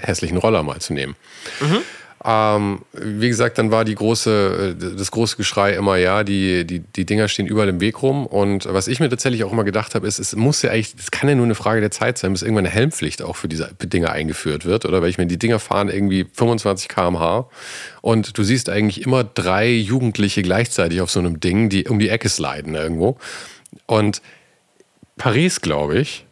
hässlichen 0.00 0.38
Roller 0.38 0.62
mal 0.62 0.80
zu 0.80 0.92
nehmen. 0.92 1.16
Mhm. 1.60 1.78
Ähm, 2.24 2.80
wie 2.92 3.28
gesagt, 3.28 3.58
dann 3.58 3.70
war 3.70 3.84
die 3.84 3.94
große, 3.94 4.76
äh, 4.80 4.96
das 4.96 5.12
große 5.12 5.36
Geschrei 5.36 5.74
immer, 5.74 5.96
ja, 5.96 6.24
die, 6.24 6.66
die, 6.66 6.80
die 6.80 7.06
Dinger 7.06 7.28
stehen 7.28 7.46
überall 7.46 7.68
im 7.68 7.80
Weg 7.80 8.02
rum. 8.02 8.26
Und 8.26 8.66
was 8.66 8.88
ich 8.88 8.98
mir 8.98 9.08
tatsächlich 9.08 9.44
auch 9.44 9.52
immer 9.52 9.62
gedacht 9.62 9.94
habe, 9.94 10.06
ist, 10.06 10.18
es 10.18 10.34
muss 10.34 10.62
ja 10.62 10.70
eigentlich, 10.70 10.94
es 10.98 11.12
kann 11.12 11.28
ja 11.28 11.36
nur 11.36 11.44
eine 11.44 11.54
Frage 11.54 11.80
der 11.80 11.92
Zeit 11.92 12.18
sein, 12.18 12.32
bis 12.32 12.42
irgendwann 12.42 12.66
eine 12.66 12.74
Helmpflicht 12.74 13.22
auch 13.22 13.36
für 13.36 13.46
diese 13.46 13.70
Dinger 13.80 14.10
eingeführt 14.10 14.64
wird. 14.64 14.84
Oder 14.84 15.00
weil 15.00 15.10
ich 15.10 15.18
meine, 15.18 15.28
die 15.28 15.38
Dinger 15.38 15.60
fahren 15.60 15.88
irgendwie 15.88 16.26
25 16.32 16.88
km/h 16.88 17.48
und 18.02 18.36
du 18.36 18.42
siehst 18.42 18.68
eigentlich 18.68 19.02
immer 19.06 19.22
drei 19.22 19.70
Jugendliche 19.70 20.42
gleichzeitig 20.42 21.00
auf 21.00 21.10
so 21.10 21.20
einem 21.20 21.38
Ding, 21.38 21.68
die 21.68 21.86
um 21.86 22.00
die 22.00 22.08
Ecke 22.08 22.28
sliden 22.28 22.74
irgendwo. 22.74 23.16
Und 23.86 24.22
Paris, 25.16 25.60
glaube 25.60 25.98
ich, 25.98 26.26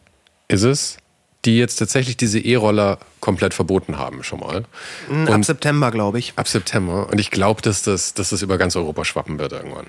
ist 0.49 0.63
es, 0.63 0.97
die 1.45 1.57
jetzt 1.57 1.77
tatsächlich 1.77 2.17
diese 2.17 2.39
E-Roller 2.39 2.99
komplett 3.19 3.53
verboten 3.53 3.97
haben 3.97 4.23
schon 4.23 4.39
mal. 4.39 4.65
Und 5.09 5.29
ab 5.29 5.45
September, 5.45 5.91
glaube 5.91 6.19
ich. 6.19 6.33
Ab 6.35 6.47
September. 6.47 7.07
Und 7.09 7.19
ich 7.19 7.31
glaube, 7.31 7.61
dass 7.61 7.83
das, 7.83 8.13
dass 8.13 8.29
das 8.29 8.41
über 8.41 8.57
ganz 8.57 8.75
Europa 8.75 9.05
schwappen 9.05 9.39
wird 9.39 9.53
irgendwann. 9.53 9.87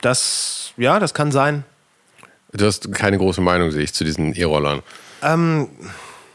Das, 0.00 0.72
ja, 0.76 0.98
das 0.98 1.14
kann 1.14 1.32
sein. 1.32 1.64
Du 2.52 2.66
hast 2.66 2.92
keine 2.92 3.18
große 3.18 3.40
Meinung, 3.40 3.72
sehe 3.72 3.82
ich, 3.82 3.92
zu 3.92 4.04
diesen 4.04 4.32
E-Rollern. 4.34 4.82
Ähm, 5.22 5.68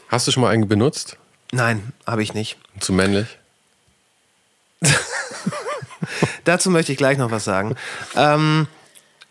hast 0.08 0.26
du 0.26 0.32
schon 0.32 0.42
mal 0.42 0.50
einen 0.50 0.68
benutzt? 0.68 1.16
Nein, 1.52 1.92
habe 2.06 2.22
ich 2.22 2.34
nicht. 2.34 2.58
Zu 2.78 2.92
männlich? 2.92 3.26
Dazu 6.44 6.70
möchte 6.70 6.92
ich 6.92 6.98
gleich 6.98 7.18
noch 7.18 7.30
was 7.30 7.44
sagen. 7.44 7.74
Ähm, 8.16 8.68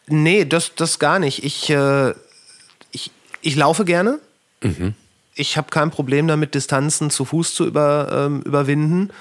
nee, 0.07 0.45
das, 0.45 0.74
das 0.76 0.99
gar 0.99 1.20
nicht. 1.20 1.43
Ich, 1.43 1.70
äh, 1.70 2.14
ich 3.42 3.56
laufe 3.56 3.86
gerne. 3.86 4.20
Mhm. 4.62 4.94
Ich 5.36 5.58
habe 5.58 5.70
kein 5.70 5.92
Problem 5.92 6.28
damit, 6.28 6.56
Distanzen 6.56 7.10
zu 7.10 7.26
Fuß 7.26 7.54
zu 7.54 7.66
über, 7.66 8.10
ähm, 8.12 8.42
überwinden. 8.42 9.12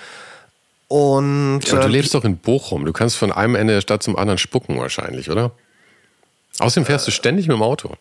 Und, 0.88 1.60
ja, 1.64 1.80
du 1.80 1.86
äh, 1.86 1.90
lebst 1.90 2.14
doch 2.14 2.24
in 2.24 2.38
Bochum. 2.38 2.84
Du 2.84 2.92
kannst 2.92 3.16
von 3.16 3.30
einem 3.30 3.54
Ende 3.54 3.74
der 3.74 3.80
Stadt 3.82 4.02
zum 4.02 4.16
anderen 4.16 4.38
spucken 4.38 4.78
wahrscheinlich, 4.78 5.30
oder? 5.30 5.52
Außerdem 6.58 6.86
fährst 6.86 7.06
äh, 7.06 7.10
du 7.10 7.12
ständig 7.12 7.46
mit 7.46 7.56
dem 7.56 7.62
Auto. 7.62 7.94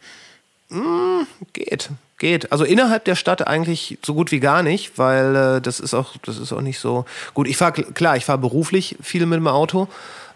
Mh, 0.70 0.80
hm, 0.80 1.28
geht, 1.53 1.89
geht. 2.18 2.51
Also 2.51 2.63
innerhalb 2.63 3.05
der 3.05 3.15
Stadt 3.15 3.45
eigentlich 3.45 3.99
so 4.03 4.13
gut 4.13 4.32
wie 4.32 4.39
gar 4.39 4.63
nicht, 4.63 4.97
weil 4.97 5.36
äh, 5.36 5.61
das 5.61 5.80
ist 5.80 5.93
auch, 5.93 6.15
das 6.26 6.38
ist 6.38 6.51
auch 6.53 6.61
nicht 6.61 6.80
so 6.80 7.05
gut. 7.34 7.47
Ich 7.47 7.57
fahre 7.57 7.84
klar, 7.84 8.18
ich 8.18 8.26
fahre 8.26 8.39
beruflich 8.39 8.95
viel 9.01 9.26
mit 9.26 9.38
dem 9.38 9.47
Auto. 9.47 9.88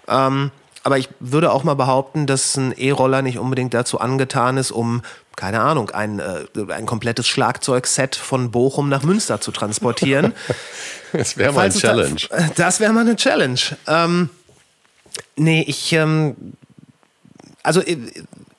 Ähm, 0.08 0.52
aber 0.84 0.98
ich 0.98 1.10
würde 1.20 1.52
auch 1.52 1.64
mal 1.64 1.76
behaupten, 1.76 2.26
dass 2.26 2.58
ein 2.58 2.72
E-Roller 2.72 3.22
nicht 3.22 3.38
unbedingt 3.38 3.74
dazu 3.74 4.00
angetan 4.00 4.58
ist, 4.58 4.72
um, 4.72 5.04
keine 5.36 5.62
Ahnung, 5.62 5.92
ein, 5.92 6.20
äh, 6.20 6.46
ein 6.70 6.86
komplettes 6.86 7.28
Schlagzeugset 7.28 8.16
von 8.16 8.52
Bochum 8.52 8.90
nach 8.90 9.04
Münster 9.04 9.40
zu 9.42 9.52
transportieren. 9.52 10.34
das 11.14 11.38
wäre 11.38 11.54
mal 11.54 11.66
eine 11.66 11.74
Challenge. 11.74 12.22
Da, 12.30 12.50
das 12.56 12.80
wäre 12.80 12.94
mal 12.94 13.02
eine 13.02 13.16
Challenge. 13.16 13.60
Ähm, 13.88 14.30
nee, 15.36 15.64
ich, 15.68 15.94
ähm, 15.94 16.36
also 17.62 17.82
äh, 17.82 17.98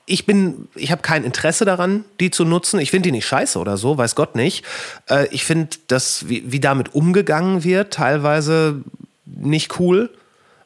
ich 0.05 0.25
bin, 0.25 0.67
ich 0.75 0.91
habe 0.91 1.01
kein 1.01 1.23
Interesse 1.23 1.65
daran, 1.65 2.05
die 2.19 2.31
zu 2.31 2.45
nutzen. 2.45 2.79
Ich 2.79 2.91
finde 2.91 3.07
die 3.07 3.13
nicht 3.13 3.25
scheiße 3.25 3.59
oder 3.59 3.77
so, 3.77 3.97
weiß 3.97 4.15
Gott 4.15 4.35
nicht. 4.35 4.65
Äh, 5.09 5.27
ich 5.31 5.43
finde, 5.43 5.77
dass 5.87 6.29
wie, 6.29 6.51
wie 6.51 6.59
damit 6.59 6.93
umgegangen 6.95 7.63
wird, 7.63 7.93
teilweise 7.93 8.81
nicht 9.25 9.79
cool. 9.79 10.09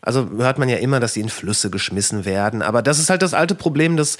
Also 0.07 0.29
hört 0.37 0.57
man 0.57 0.69
ja 0.69 0.77
immer, 0.77 1.01
dass 1.01 1.15
sie 1.15 1.19
in 1.19 1.27
Flüsse 1.27 1.69
geschmissen 1.69 2.23
werden. 2.23 2.61
Aber 2.61 2.81
das 2.81 2.97
ist 2.97 3.09
halt 3.09 3.21
das 3.21 3.33
alte 3.33 3.55
Problem, 3.55 3.97
dass, 3.97 4.17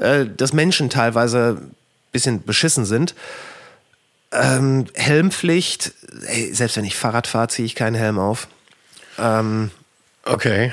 äh, 0.00 0.24
dass 0.24 0.54
Menschen 0.54 0.88
teilweise 0.88 1.58
ein 1.60 1.74
bisschen 2.10 2.42
beschissen 2.42 2.86
sind. 2.86 3.14
Ähm, 4.32 4.86
Helmpflicht, 4.94 5.92
ey, 6.26 6.54
selbst 6.54 6.78
wenn 6.78 6.86
ich 6.86 6.96
Fahrrad 6.96 7.26
fahre, 7.26 7.48
ziehe 7.48 7.66
ich 7.66 7.74
keinen 7.74 7.96
Helm 7.96 8.18
auf. 8.18 8.48
Ähm, 9.18 9.70
okay. 10.24 10.72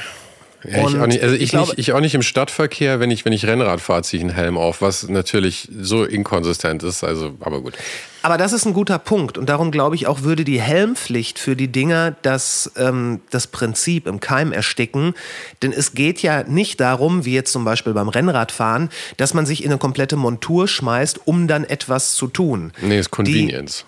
Ja, 0.64 0.88
ich, 0.88 0.97
auch 0.97 1.07
nicht, 1.07 1.22
also 1.22 1.36
ich, 1.36 1.41
ich, 1.41 1.49
glaube, 1.49 1.70
nicht, 1.70 1.80
ich, 1.80 1.93
auch 1.93 1.99
nicht, 1.99 2.16
im 2.16 2.22
Stadtverkehr, 2.22 2.99
wenn 2.99 3.11
ich, 3.11 3.26
wenn 3.26 3.34
ich 3.34 3.45
Rennrad 3.45 3.82
fahre, 3.82 4.03
ziehe 4.03 4.20
ich 4.20 4.24
einen 4.24 4.36
Helm 4.36 4.57
auf, 4.57 4.82
was 4.82 5.07
natürlich 5.09 5.68
so 5.78 6.05
inkonsistent 6.05 6.84
ist, 6.84 7.03
also, 7.03 7.36
aber 7.41 7.61
gut. 7.61 7.74
Aber 8.22 8.38
das 8.38 8.53
ist 8.53 8.66
ein 8.66 8.74
guter 8.74 8.99
Punkt 8.99 9.38
und 9.38 9.49
darum 9.49 9.70
glaube 9.70 9.95
ich 9.95 10.07
auch, 10.07 10.22
würde 10.22 10.45
die 10.45 10.61
Helmpflicht 10.61 11.39
für 11.39 11.57
die 11.57 11.68
Dinger 11.68 12.16
das, 12.22 12.72
ähm, 12.78 13.20
das 13.32 13.47
Prinzip 13.47 14.07
im 14.07 14.22
Keim 14.22 14.53
ersticken. 14.53 15.14
Denn 15.61 15.74
es 15.74 15.93
geht 15.93 16.22
ja 16.22 16.43
nicht 16.43 16.80
darum, 16.80 17.26
wie 17.26 17.34
jetzt 17.34 17.51
zum 17.51 17.66
Beispiel 17.66 17.93
beim 17.93 18.07
Rennradfahren, 18.07 18.89
dass 19.18 19.34
man 19.34 19.45
sich 19.45 19.66
in 19.66 19.72
eine 19.72 19.78
komplette 19.78 20.16
Montur 20.16 20.70
schmeißt, 20.70 21.28
um 21.28 21.49
dann 21.49 21.66
etwas 21.66 22.14
zu 22.14 22.28
tun. 22.28 22.72
Nee, 22.82 22.99
ist 22.99 23.11
Convenience. 23.11 23.84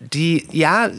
Die, 0.00 0.48
die 0.50 0.58
ja, 0.58 0.90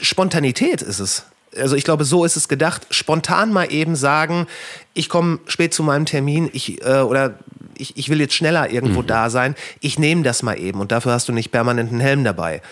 Spontanität 0.00 0.80
ist 0.80 1.00
es 1.00 1.26
also 1.56 1.76
ich 1.76 1.84
glaube, 1.84 2.04
so 2.04 2.24
ist 2.24 2.36
es 2.36 2.48
gedacht, 2.48 2.86
spontan 2.90 3.52
mal 3.52 3.72
eben 3.72 3.96
sagen, 3.96 4.46
ich 4.94 5.08
komme 5.08 5.38
spät 5.46 5.74
zu 5.74 5.82
meinem 5.82 6.06
Termin, 6.06 6.50
ich 6.52 6.84
äh, 6.84 7.00
oder 7.00 7.34
ich, 7.76 7.96
ich 7.96 8.08
will 8.08 8.20
jetzt 8.20 8.34
schneller 8.34 8.70
irgendwo 8.70 9.02
mhm. 9.02 9.06
da 9.06 9.30
sein, 9.30 9.54
ich 9.80 9.98
nehme 9.98 10.22
das 10.22 10.42
mal 10.42 10.58
eben 10.58 10.80
und 10.80 10.92
dafür 10.92 11.12
hast 11.12 11.28
du 11.28 11.32
nicht 11.32 11.50
permanent 11.50 11.90
einen 11.90 12.00
Helm 12.00 12.24
dabei. 12.24 12.62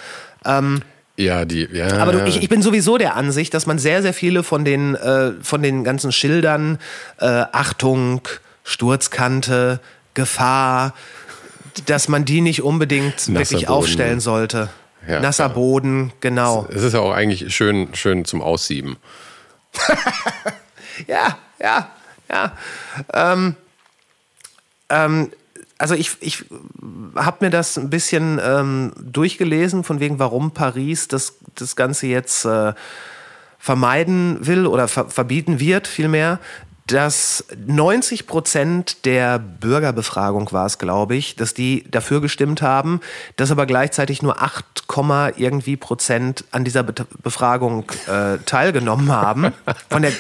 Ähm, 0.45 0.83
ja, 1.17 1.45
die, 1.45 1.69
ja. 1.71 1.99
Aber 1.99 2.13
du, 2.13 2.25
ich, 2.25 2.43
ich, 2.43 2.49
bin 2.49 2.63
sowieso 2.63 2.97
der 2.97 3.15
Ansicht, 3.15 3.53
dass 3.53 3.67
man 3.67 3.79
sehr, 3.79 4.01
sehr 4.01 4.15
viele 4.15 4.43
von 4.43 4.65
den, 4.65 4.95
äh, 4.95 5.33
von 5.43 5.63
den 5.63 5.85
ganzen 5.85 6.13
Schildern, 6.13 6.79
äh, 7.19 7.27
Achtung, 7.53 8.23
Sturzkante, 8.65 9.81
Gefahr, 10.15 10.95
dass 11.87 12.09
man 12.09 12.25
die 12.25 12.41
nicht 12.41 12.63
unbedingt 12.63 13.33
wirklich 13.35 13.69
aufstellen 13.69 14.21
sollte. 14.21 14.71
Ja, 15.11 15.21
Nasser 15.21 15.45
klar. 15.45 15.55
Boden, 15.55 16.13
genau. 16.21 16.67
Es 16.71 16.83
ist 16.83 16.93
ja 16.93 17.01
auch 17.01 17.13
eigentlich 17.13 17.55
schön, 17.55 17.95
schön 17.95 18.25
zum 18.25 18.43
Aussieben. 18.43 18.97
ja, 21.07 21.37
ja, 21.61 21.91
ja. 22.31 22.53
Ähm, 23.13 23.57
ähm, 24.89 25.33
also 25.79 25.95
ich, 25.95 26.13
ich 26.21 26.45
habe 27.17 27.45
mir 27.45 27.51
das 27.51 27.79
ein 27.79 27.91
bisschen 27.91 28.41
ähm, 28.43 28.93
durchgelesen, 29.01 29.83
von 29.83 29.99
wegen, 29.99 30.19
warum 30.19 30.53
Paris 30.53 31.09
das, 31.09 31.35
das 31.55 31.75
Ganze 31.75 32.07
jetzt 32.07 32.45
äh, 32.45 32.75
vermeiden 33.59 34.47
will 34.47 34.67
oder 34.67 34.89
ver 34.89 35.09
verbieten 35.09 35.59
wird, 35.59 35.87
vielmehr 35.87 36.39
dass 36.87 37.45
90 37.57 38.27
Prozent 38.27 39.05
der 39.05 39.39
Bürgerbefragung 39.39 40.51
war 40.53 40.67
es, 40.67 40.79
glaube 40.79 41.17
ich, 41.17 41.37
dass 41.37 41.55
die 41.55 41.85
dafür 41.91 42.21
gestimmt 42.21 42.63
haben, 42.63 43.01
dass 43.37 43.51
aber 43.51 43.67
gleichzeitig 43.67 44.23
nur 44.23 44.43
8, 44.43 44.87
irgendwie 45.37 45.77
Prozent 45.77 46.45
an 46.51 46.65
dieser 46.65 46.83
Be 46.83 47.07
Befragung 47.23 47.85
äh, 48.09 48.39
teilgenommen 48.45 49.13
haben 49.13 49.53
von 49.89 50.03
der 50.03 50.13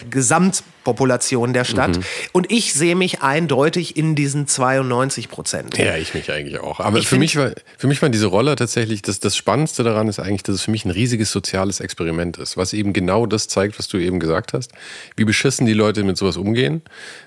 Gesamtpopulation 0.91 1.53
der 1.53 1.64
Stadt. 1.64 1.97
Mhm. 1.97 2.05
Und 2.32 2.53
ich 2.53 2.74
sehe 2.74 2.97
mich 2.97 3.22
eindeutig 3.22 3.97
in 3.97 4.14
diesen 4.14 4.47
92 4.47 5.28
Prozent. 5.28 5.78
Ja, 5.78 5.97
ich 5.97 6.14
mich 6.14 6.30
eigentlich 6.30 6.61
auch. 6.61 6.80
Aber 6.80 7.03
für 7.03 7.16
mich, 7.16 7.36
war, 7.36 7.53
für 7.78 7.86
mich 7.86 8.01
waren 8.03 8.12
diese 8.12 8.26
Roller 8.26 8.57
tatsächlich, 8.57 9.03
das, 9.03 9.20
das 9.20 9.36
Spannendste 9.36 9.82
daran 9.82 10.09
ist 10.09 10.18
eigentlich, 10.18 10.43
dass 10.43 10.57
es 10.57 10.62
für 10.62 10.70
mich 10.70 10.84
ein 10.84 10.91
riesiges 10.91 11.30
soziales 11.30 11.80
Experiment 11.80 12.38
ist, 12.38 12.57
was 12.57 12.72
eben 12.72 12.93
genau 12.93 13.26
das 13.26 13.49
zeigt, 13.49 13.78
was 13.78 13.88
du 13.88 13.99
eben 13.99 14.20
gesagt 14.20 14.53
hast, 14.53 14.72
wie 15.16 15.24
beschissen 15.24 15.66
die 15.66 15.72
Leute 15.74 16.03
mit 16.03 16.16
sowas 16.16 16.36
umgehen. 16.36 16.82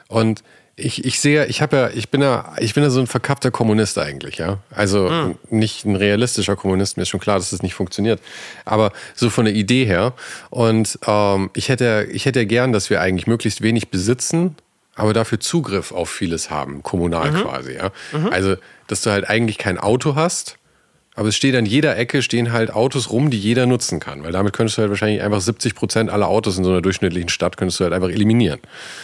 Und 0.07 0.43
ich, 0.75 1.05
ich 1.05 1.19
sehe, 1.19 1.45
ich 1.45 1.61
habe 1.61 1.75
ja, 1.75 1.89
ich 1.89 2.09
bin 2.09 2.21
ja, 2.21 2.53
ich 2.57 2.73
bin 2.73 2.83
ja 2.83 2.89
so 2.89 2.99
ein 2.99 3.05
verkappter 3.05 3.51
Kommunist 3.51 3.97
eigentlich, 3.99 4.37
ja. 4.37 4.57
Also 4.71 5.07
mhm. 5.09 5.35
nicht 5.49 5.85
ein 5.85 5.95
realistischer 5.95 6.55
Kommunist, 6.55 6.97
mir 6.97 7.03
ist 7.03 7.09
schon 7.09 7.19
klar, 7.19 7.37
dass 7.37 7.51
das 7.51 7.61
nicht 7.61 7.75
funktioniert. 7.75 8.19
Aber 8.65 8.91
so 9.13 9.29
von 9.29 9.45
der 9.45 9.53
Idee 9.53 9.85
her. 9.85 10.13
Und 10.49 10.97
ähm, 11.05 11.51
ich 11.53 11.69
hätte, 11.69 12.07
ich 12.11 12.25
hätte 12.25 12.45
gern, 12.47 12.73
dass 12.73 12.89
wir 12.89 13.01
eigentlich 13.01 13.27
möglichst 13.27 13.61
wenig 13.61 13.89
besitzen, 13.89 14.55
aber 14.95 15.13
dafür 15.13 15.39
Zugriff 15.39 15.91
auf 15.91 16.09
vieles 16.09 16.49
haben, 16.49 16.81
kommunal 16.81 17.31
mhm. 17.31 17.41
quasi, 17.41 17.73
ja. 17.73 17.91
Mhm. 18.11 18.29
Also, 18.29 18.55
dass 18.87 19.01
du 19.01 19.11
halt 19.11 19.29
eigentlich 19.29 19.59
kein 19.59 19.77
Auto 19.77 20.15
hast, 20.15 20.57
aber 21.15 21.27
es 21.27 21.35
steht 21.35 21.55
an 21.55 21.67
jeder 21.67 21.95
Ecke 21.95 22.23
stehen 22.23 22.51
halt 22.51 22.73
Autos 22.73 23.11
rum, 23.11 23.29
die 23.29 23.39
jeder 23.39 23.67
nutzen 23.67 23.99
kann. 23.99 24.23
Weil 24.23 24.31
damit 24.31 24.53
könntest 24.53 24.79
du 24.79 24.81
halt 24.81 24.89
wahrscheinlich 24.89 25.21
einfach 25.21 25.41
70 25.41 25.75
Prozent 25.75 26.09
aller 26.09 26.27
Autos 26.27 26.57
in 26.57 26.63
so 26.63 26.71
einer 26.71 26.81
durchschnittlichen 26.81 27.29
Stadt 27.29 27.57
könntest 27.57 27.79
du 27.79 27.83
halt 27.83 27.93
einfach 27.93 28.09
eliminieren. 28.09 28.59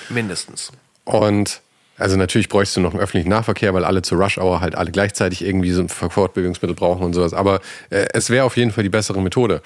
Mindestens. 0.10 0.72
Und 1.06 1.62
Also 2.00 2.16
natürlich 2.16 2.48
bräuchst 2.48 2.76
du 2.78 2.82
noch 2.82 2.92
einen 2.92 3.02
öffentlichen 3.02 3.30
Nahverkehr, 3.30 3.74
weil 3.74 3.84
alle 3.84 4.02
zur 4.02 4.20
Rush-Hour 4.20 4.62
halt 4.62 4.76
alle 4.76 4.90
gleichzeitig 4.90 5.44
irgendwie 5.44 5.72
so 5.72 5.82
ein 5.82 5.90
Fortbewegungsmittel 5.90 6.76
brauchen 6.76 7.04
und 7.04 7.14
sowas. 7.14 7.34
Aber 7.34 7.60
äh, 7.90 8.08
es 8.14 8.30
wäre 8.30 8.46
auf 8.46 8.56
jeden 8.56 8.72
Fall 8.72 8.84
die 8.84 8.90
bessere 8.90 9.22
Methode. 9.22 9.62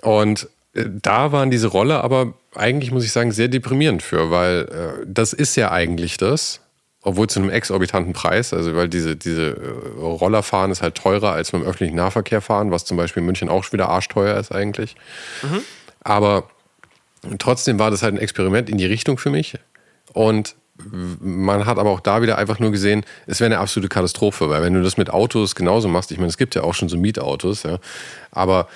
Und 0.00 0.48
äh, 0.74 0.84
da 0.86 1.32
waren 1.32 1.50
diese 1.50 1.68
Rolle 1.68 2.02
aber 2.02 2.32
eigentlich, 2.54 2.92
muss 2.92 3.04
ich 3.04 3.12
sagen, 3.12 3.30
sehr 3.30 3.48
deprimierend 3.48 4.02
für, 4.02 4.30
weil 4.30 4.62
äh, 5.02 5.04
das 5.06 5.34
ist 5.34 5.54
ja 5.56 5.70
eigentlich 5.70 6.16
das, 6.16 6.60
obwohl 7.02 7.28
zu 7.28 7.40
einem 7.40 7.50
exorbitanten 7.50 8.14
Preis, 8.14 8.54
also 8.54 8.74
weil 8.74 8.88
diese, 8.88 9.14
diese 9.14 9.50
äh, 9.50 10.00
Roller 10.00 10.42
fahren 10.42 10.70
ist 10.70 10.80
halt 10.80 10.94
teurer 10.94 11.32
als 11.32 11.52
mit 11.52 11.60
dem 11.62 11.68
öffentlichen 11.68 11.96
Nahverkehr 11.96 12.40
fahren, 12.40 12.70
was 12.70 12.86
zum 12.86 12.96
Beispiel 12.96 13.20
in 13.20 13.26
München 13.26 13.50
auch 13.50 13.64
schon 13.64 13.74
wieder 13.74 13.90
arschteuer 13.90 14.38
ist 14.38 14.50
eigentlich. 14.50 14.96
Mhm. 15.42 15.60
Aber 16.02 16.48
trotzdem 17.38 17.78
war 17.78 17.90
das 17.90 18.02
halt 18.02 18.14
ein 18.14 18.18
Experiment 18.18 18.70
in 18.70 18.78
die 18.78 18.86
Richtung 18.86 19.18
für 19.18 19.30
mich. 19.30 19.58
Und 20.14 20.54
man 21.20 21.66
hat 21.66 21.78
aber 21.78 21.90
auch 21.90 22.00
da 22.00 22.22
wieder 22.22 22.38
einfach 22.38 22.58
nur 22.58 22.70
gesehen, 22.70 23.04
es 23.26 23.40
wäre 23.40 23.46
eine 23.46 23.58
absolute 23.58 23.88
Katastrophe, 23.88 24.48
weil 24.50 24.62
wenn 24.62 24.74
du 24.74 24.82
das 24.82 24.96
mit 24.96 25.10
Autos 25.10 25.54
genauso 25.54 25.88
machst, 25.88 26.10
ich 26.12 26.18
meine, 26.18 26.28
es 26.28 26.36
gibt 26.36 26.54
ja 26.54 26.62
auch 26.62 26.74
schon 26.74 26.88
so 26.88 26.96
Mietautos, 26.96 27.62
ja, 27.62 27.78
aber 28.30 28.68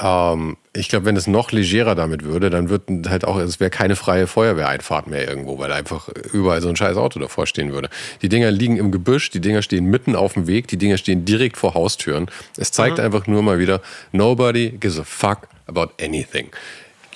ähm, 0.00 0.56
ich 0.72 0.88
glaube, 0.88 1.06
wenn 1.06 1.16
es 1.16 1.26
noch 1.26 1.50
legerer 1.50 1.94
damit 1.94 2.24
würde, 2.24 2.50
dann 2.50 2.68
wird 2.68 2.82
halt 3.08 3.24
auch, 3.24 3.38
es 3.38 3.58
wäre 3.58 3.70
keine 3.70 3.96
freie 3.96 4.26
Feuerwehreinfahrt 4.26 5.06
mehr 5.06 5.28
irgendwo, 5.28 5.58
weil 5.58 5.72
einfach 5.72 6.08
überall 6.32 6.60
so 6.60 6.68
ein 6.68 6.76
scheiß 6.76 6.96
Auto 6.96 7.18
davor 7.18 7.46
stehen 7.46 7.72
würde. 7.72 7.88
Die 8.22 8.28
Dinger 8.28 8.50
liegen 8.50 8.76
im 8.76 8.92
Gebüsch, 8.92 9.30
die 9.30 9.40
Dinger 9.40 9.62
stehen 9.62 9.86
mitten 9.86 10.14
auf 10.14 10.34
dem 10.34 10.46
Weg, 10.46 10.68
die 10.68 10.76
Dinger 10.76 10.98
stehen 10.98 11.24
direkt 11.24 11.56
vor 11.56 11.74
Haustüren. 11.74 12.30
Es 12.56 12.70
zeigt 12.70 12.98
mhm. 12.98 13.04
einfach 13.04 13.26
nur 13.26 13.42
mal 13.42 13.58
wieder, 13.58 13.80
nobody 14.12 14.70
gives 14.70 14.98
a 14.98 15.04
fuck 15.04 15.48
about 15.66 15.90
anything. 16.00 16.50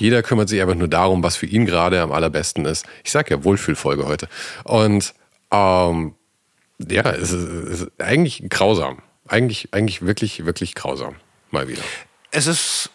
Jeder 0.02 0.24
kümmert 0.24 0.48
sich 0.48 0.60
einfach 0.60 0.74
nur 0.74 0.88
darum, 0.88 1.22
was 1.22 1.36
für 1.36 1.46
ihn 1.46 1.64
gerade 1.64 2.00
am 2.00 2.10
allerbesten 2.10 2.64
ist. 2.64 2.84
Ich 3.04 3.12
sag 3.12 3.30
ja 3.30 3.44
Wohlfühlfolge 3.44 4.04
heute. 4.04 4.28
Und 4.64 5.14
ähm, 5.52 6.16
ja, 6.80 7.08
es 7.12 7.30
ist, 7.30 7.48
es 7.48 7.80
ist 7.82 7.92
eigentlich 7.98 8.42
grausam. 8.50 8.98
Eigentlich, 9.28 9.68
eigentlich 9.70 10.04
wirklich, 10.04 10.44
wirklich 10.44 10.74
grausam. 10.74 11.14
Mal 11.52 11.68
wieder. 11.68 11.82
Es 12.32 12.48
ist 12.48 12.90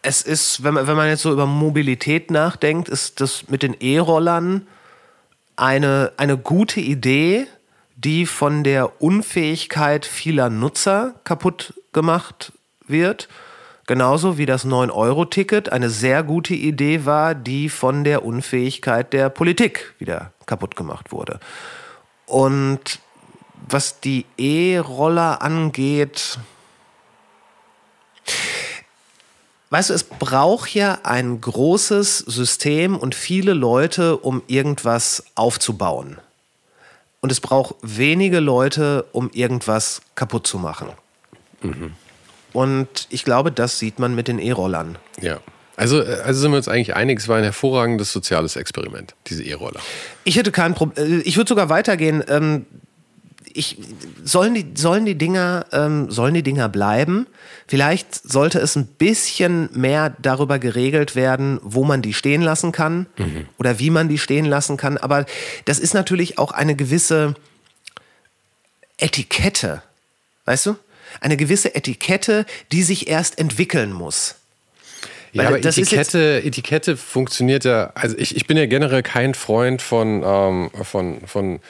es 0.00 0.22
ist, 0.22 0.64
wenn 0.64 0.72
man, 0.72 0.86
wenn 0.86 0.96
man 0.96 1.08
jetzt 1.08 1.20
so 1.20 1.30
über 1.30 1.44
Mobilität 1.44 2.30
nachdenkt, 2.30 2.88
ist 2.88 3.20
das 3.20 3.50
mit 3.50 3.62
den 3.62 3.76
E-Rollern 3.78 4.66
eine, 5.56 6.12
eine 6.16 6.38
gute 6.38 6.80
Idee, 6.80 7.46
die 7.96 8.24
von 8.24 8.64
der 8.64 9.02
Unfähigkeit 9.02 10.06
vieler 10.06 10.48
Nutzer 10.48 11.16
kaputt 11.24 11.74
gemacht 11.92 12.52
wird. 12.86 13.28
Genauso 13.86 14.38
wie 14.38 14.46
das 14.46 14.64
9-Euro-Ticket 14.64 15.70
eine 15.70 15.90
sehr 15.90 16.22
gute 16.22 16.54
Idee 16.54 17.04
war, 17.04 17.34
die 17.34 17.68
von 17.68 18.02
der 18.02 18.24
Unfähigkeit 18.24 19.12
der 19.12 19.28
Politik 19.28 19.94
wieder 19.98 20.32
kaputt 20.46 20.74
gemacht 20.74 21.12
wurde. 21.12 21.38
Und 22.26 22.98
was 23.68 24.00
die 24.00 24.24
E-Roller 24.38 25.42
angeht, 25.42 26.38
weißt 29.68 29.90
du, 29.90 29.94
es 29.94 30.04
braucht 30.04 30.74
ja 30.74 31.00
ein 31.02 31.42
großes 31.42 32.18
System 32.18 32.96
und 32.96 33.14
viele 33.14 33.52
Leute, 33.52 34.16
um 34.16 34.42
irgendwas 34.46 35.24
aufzubauen. 35.34 36.18
Und 37.20 37.32
es 37.32 37.40
braucht 37.40 37.76
wenige 37.82 38.40
Leute, 38.40 39.04
um 39.12 39.30
irgendwas 39.32 40.00
kaputt 40.14 40.46
zu 40.46 40.58
machen. 40.58 40.88
Mhm. 41.62 41.94
Und 42.54 43.08
ich 43.10 43.24
glaube, 43.24 43.52
das 43.52 43.78
sieht 43.78 43.98
man 43.98 44.14
mit 44.14 44.28
den 44.28 44.38
E-Rollern. 44.38 44.96
Ja. 45.20 45.40
Also, 45.76 46.00
äh, 46.00 46.20
also 46.24 46.40
sind 46.40 46.52
wir 46.52 46.56
uns 46.56 46.68
eigentlich 46.68 46.94
einig, 46.94 47.18
es 47.18 47.28
war 47.28 47.36
ein 47.36 47.44
hervorragendes 47.44 48.12
soziales 48.12 48.56
Experiment, 48.56 49.14
diese 49.26 49.42
E-Roller. 49.42 49.80
Ich 50.22 50.36
hätte 50.36 50.52
kein 50.52 50.74
Problem. 50.74 51.20
Äh, 51.20 51.22
ich 51.22 51.36
würde 51.36 51.48
sogar 51.48 51.68
weitergehen. 51.68 52.22
Ähm, 52.28 52.64
ich, 53.52 53.78
sollen, 54.24 54.54
die, 54.54 54.72
sollen, 54.74 55.04
die 55.04 55.16
Dinger, 55.16 55.66
ähm, 55.72 56.10
sollen 56.10 56.34
die 56.34 56.42
Dinger 56.42 56.68
bleiben? 56.68 57.26
Vielleicht 57.66 58.14
sollte 58.14 58.58
es 58.58 58.76
ein 58.76 58.86
bisschen 58.86 59.68
mehr 59.72 60.14
darüber 60.20 60.58
geregelt 60.58 61.14
werden, 61.14 61.60
wo 61.62 61.84
man 61.84 62.02
die 62.02 62.14
stehen 62.14 62.42
lassen 62.42 62.72
kann 62.72 63.06
mhm. 63.16 63.46
oder 63.58 63.78
wie 63.78 63.90
man 63.90 64.08
die 64.08 64.18
stehen 64.18 64.44
lassen 64.44 64.76
kann. 64.76 64.96
Aber 64.96 65.24
das 65.64 65.78
ist 65.78 65.94
natürlich 65.94 66.38
auch 66.38 66.52
eine 66.52 66.74
gewisse 66.74 67.34
Etikette. 68.98 69.82
Weißt 70.44 70.66
du? 70.66 70.76
Eine 71.20 71.36
gewisse 71.36 71.74
Etikette, 71.74 72.46
die 72.72 72.82
sich 72.82 73.08
erst 73.08 73.38
entwickeln 73.38 73.92
muss. 73.92 74.36
Ja, 75.32 75.48
aber 75.48 75.58
Etikette, 75.58 76.42
Etikette 76.44 76.96
funktioniert 76.96 77.64
ja, 77.64 77.90
also 77.94 78.16
ich, 78.16 78.36
ich 78.36 78.46
bin 78.46 78.56
ja 78.56 78.66
generell 78.66 79.02
kein 79.02 79.34
Freund 79.34 79.82
von, 79.82 80.22
ähm, 80.24 80.70
von, 80.84 81.26
von 81.26 81.60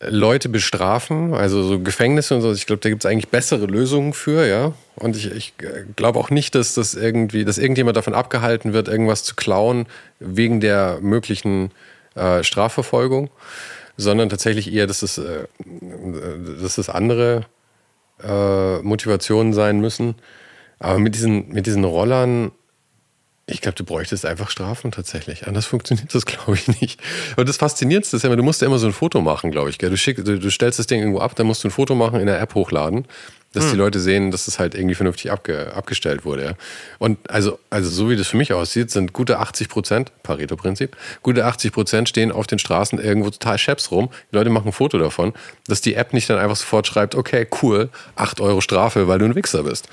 Leute 0.00 0.48
bestrafen, 0.48 1.34
also 1.34 1.62
so 1.62 1.80
Gefängnisse 1.80 2.34
und 2.34 2.42
so. 2.42 2.52
Ich 2.52 2.66
glaube, 2.66 2.80
da 2.80 2.88
gibt 2.88 3.04
es 3.04 3.10
eigentlich 3.10 3.28
bessere 3.28 3.66
Lösungen 3.66 4.12
für, 4.12 4.46
ja. 4.46 4.72
Und 4.94 5.16
ich, 5.16 5.30
ich 5.30 5.54
glaube 5.96 6.18
auch 6.18 6.30
nicht, 6.30 6.54
dass 6.54 6.74
das 6.74 6.94
irgendwie, 6.94 7.44
dass 7.44 7.58
irgendjemand 7.58 7.96
davon 7.96 8.14
abgehalten 8.14 8.72
wird, 8.72 8.88
irgendwas 8.88 9.24
zu 9.24 9.34
klauen 9.34 9.86
wegen 10.18 10.60
der 10.60 10.98
möglichen 11.00 11.70
äh, 12.14 12.42
Strafverfolgung, 12.42 13.30
sondern 13.96 14.28
tatsächlich 14.28 14.72
eher, 14.72 14.86
dass 14.86 15.02
es, 15.02 15.16
äh, 15.16 15.44
dass 16.60 16.78
es 16.78 16.88
andere 16.90 17.46
äh, 18.22 18.78
Motivationen 18.78 19.52
sein 19.52 19.80
müssen. 19.80 20.14
Aber 20.78 20.98
mit 20.98 21.14
diesen, 21.14 21.48
mit 21.48 21.66
diesen 21.66 21.84
Rollern, 21.84 22.52
ich 23.46 23.60
glaube, 23.60 23.76
du 23.76 23.84
bräuchtest 23.84 24.26
einfach 24.26 24.50
Strafen 24.50 24.90
tatsächlich. 24.90 25.46
Anders 25.46 25.66
funktioniert 25.66 26.14
das, 26.14 26.26
glaube 26.26 26.54
ich, 26.54 26.80
nicht. 26.80 27.00
Und 27.36 27.48
das 27.48 27.56
Faszinierendste 27.56 28.16
ist 28.16 28.24
ja 28.24 28.34
du 28.34 28.42
musst 28.42 28.60
ja 28.60 28.66
immer 28.66 28.78
so 28.78 28.86
ein 28.86 28.92
Foto 28.92 29.20
machen, 29.20 29.50
glaube 29.50 29.70
ich. 29.70 29.78
Du, 29.78 29.96
schick, 29.96 30.24
du, 30.24 30.38
du, 30.38 30.50
stellst 30.50 30.78
das 30.78 30.86
Ding 30.86 31.00
irgendwo 31.00 31.20
ab, 31.20 31.34
dann 31.36 31.46
musst 31.46 31.64
du 31.64 31.68
ein 31.68 31.72
Foto 31.72 31.94
machen, 31.94 32.20
in 32.20 32.26
der 32.26 32.40
App 32.40 32.54
hochladen 32.54 33.06
dass 33.52 33.64
hm. 33.64 33.70
die 33.72 33.76
Leute 33.76 34.00
sehen, 34.00 34.30
dass 34.30 34.48
es 34.48 34.58
halt 34.58 34.74
irgendwie 34.74 34.94
vernünftig 34.94 35.30
abge, 35.30 35.72
abgestellt 35.74 36.24
wurde. 36.24 36.44
Ja. 36.44 36.52
Und 36.98 37.30
also, 37.30 37.58
also 37.70 37.88
so 37.88 38.10
wie 38.10 38.16
das 38.16 38.28
für 38.28 38.36
mich 38.36 38.52
aussieht, 38.52 38.90
sind 38.90 39.12
gute 39.12 39.38
80 39.38 39.68
Prozent, 39.68 40.12
Pareto-Prinzip, 40.22 40.96
gute 41.22 41.44
80 41.44 41.72
Prozent 41.72 42.08
stehen 42.08 42.32
auf 42.32 42.46
den 42.46 42.58
Straßen 42.58 42.98
irgendwo 42.98 43.30
total 43.30 43.58
scheps 43.58 43.90
rum. 43.90 44.10
Die 44.30 44.36
Leute 44.36 44.50
machen 44.50 44.68
ein 44.68 44.72
Foto 44.72 44.98
davon, 44.98 45.32
dass 45.66 45.80
die 45.80 45.94
App 45.94 46.12
nicht 46.12 46.28
dann 46.28 46.38
einfach 46.38 46.56
sofort 46.56 46.86
schreibt, 46.86 47.14
okay, 47.14 47.46
cool, 47.62 47.88
8 48.16 48.40
Euro 48.40 48.60
Strafe, 48.60 49.08
weil 49.08 49.18
du 49.18 49.24
ein 49.24 49.34
Wichser 49.34 49.62
bist. 49.62 49.88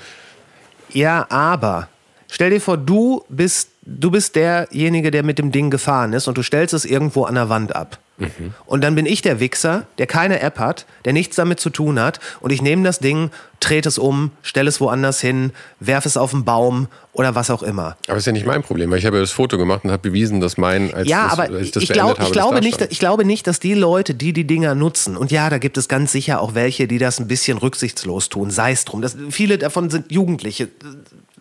Ja, 0.90 1.26
aber 1.30 1.88
stell 2.30 2.50
dir 2.50 2.60
vor, 2.60 2.76
du 2.76 3.24
bist, 3.28 3.70
du 3.82 4.10
bist 4.10 4.36
derjenige, 4.36 5.10
der 5.10 5.22
mit 5.22 5.38
dem 5.38 5.50
Ding 5.52 5.70
gefahren 5.70 6.12
ist 6.12 6.28
und 6.28 6.36
du 6.36 6.42
stellst 6.42 6.74
es 6.74 6.84
irgendwo 6.84 7.24
an 7.24 7.34
der 7.34 7.48
Wand 7.48 7.74
ab. 7.74 7.98
Mhm. 8.16 8.54
Und 8.66 8.84
dann 8.84 8.94
bin 8.94 9.06
ich 9.06 9.22
der 9.22 9.40
Wichser, 9.40 9.86
der 9.98 10.06
keine 10.06 10.40
App 10.40 10.58
hat, 10.58 10.86
der 11.04 11.12
nichts 11.12 11.36
damit 11.36 11.58
zu 11.58 11.70
tun 11.70 11.98
hat. 11.98 12.20
Und 12.40 12.52
ich 12.52 12.62
nehme 12.62 12.84
das 12.84 13.00
Ding, 13.00 13.30
trete 13.58 13.88
es 13.88 13.98
um, 13.98 14.30
stelle 14.42 14.68
es 14.68 14.80
woanders 14.80 15.20
hin, 15.20 15.52
werfe 15.80 16.08
es 16.08 16.16
auf 16.16 16.30
den 16.30 16.44
Baum 16.44 16.88
oder 17.12 17.34
was 17.34 17.50
auch 17.50 17.62
immer. 17.62 17.96
Aber 18.06 18.14
das 18.14 18.18
ist 18.18 18.26
ja 18.26 18.32
nicht 18.32 18.46
mein 18.46 18.62
Problem, 18.62 18.90
weil 18.90 18.98
ich 18.98 19.06
habe 19.06 19.16
ja 19.16 19.22
das 19.22 19.32
Foto 19.32 19.58
gemacht 19.58 19.84
und 19.84 19.90
habe 19.90 20.10
bewiesen, 20.10 20.40
dass 20.40 20.56
mein, 20.56 20.94
als, 20.94 21.08
ja, 21.08 21.24
das, 21.24 21.32
aber 21.32 21.42
als 21.42 21.66
ich 21.66 21.70
das 21.72 21.82
ich, 21.82 21.88
glaub, 21.88 22.18
habe, 22.18 22.24
ich 22.24 22.32
glaube 22.32 22.60
nicht, 22.60 22.80
ich 22.80 22.98
glaube 22.98 23.24
nicht, 23.24 23.46
dass 23.46 23.58
die 23.58 23.74
Leute, 23.74 24.14
die 24.14 24.32
die 24.32 24.46
Dinger 24.46 24.74
nutzen, 24.74 25.16
und 25.16 25.32
ja, 25.32 25.50
da 25.50 25.58
gibt 25.58 25.76
es 25.76 25.88
ganz 25.88 26.12
sicher 26.12 26.40
auch 26.40 26.54
welche, 26.54 26.86
die 26.86 26.98
das 26.98 27.18
ein 27.18 27.26
bisschen 27.26 27.58
rücksichtslos 27.58 28.28
tun, 28.28 28.50
sei 28.50 28.72
es 28.72 28.84
drum. 28.84 29.02
Das, 29.02 29.16
viele 29.30 29.58
davon 29.58 29.90
sind 29.90 30.12
Jugendliche. 30.12 30.68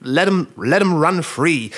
Let 0.01 0.26
them, 0.26 0.47
let 0.57 0.80
them 0.80 0.93
run 1.01 1.24
free. 1.24 1.69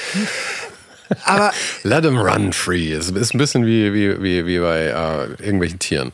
Aber 1.24 1.52
Let 1.84 2.04
them 2.04 2.18
run 2.18 2.54
free. 2.54 2.92
Es 2.94 3.10
ist 3.10 3.34
ein 3.34 3.38
bisschen 3.38 3.66
wie, 3.66 3.94
wie, 3.94 4.22
wie, 4.22 4.46
wie 4.46 4.60
bei 4.60 4.86
äh, 4.86 5.44
irgendwelchen 5.44 5.80
Tieren. 5.80 6.12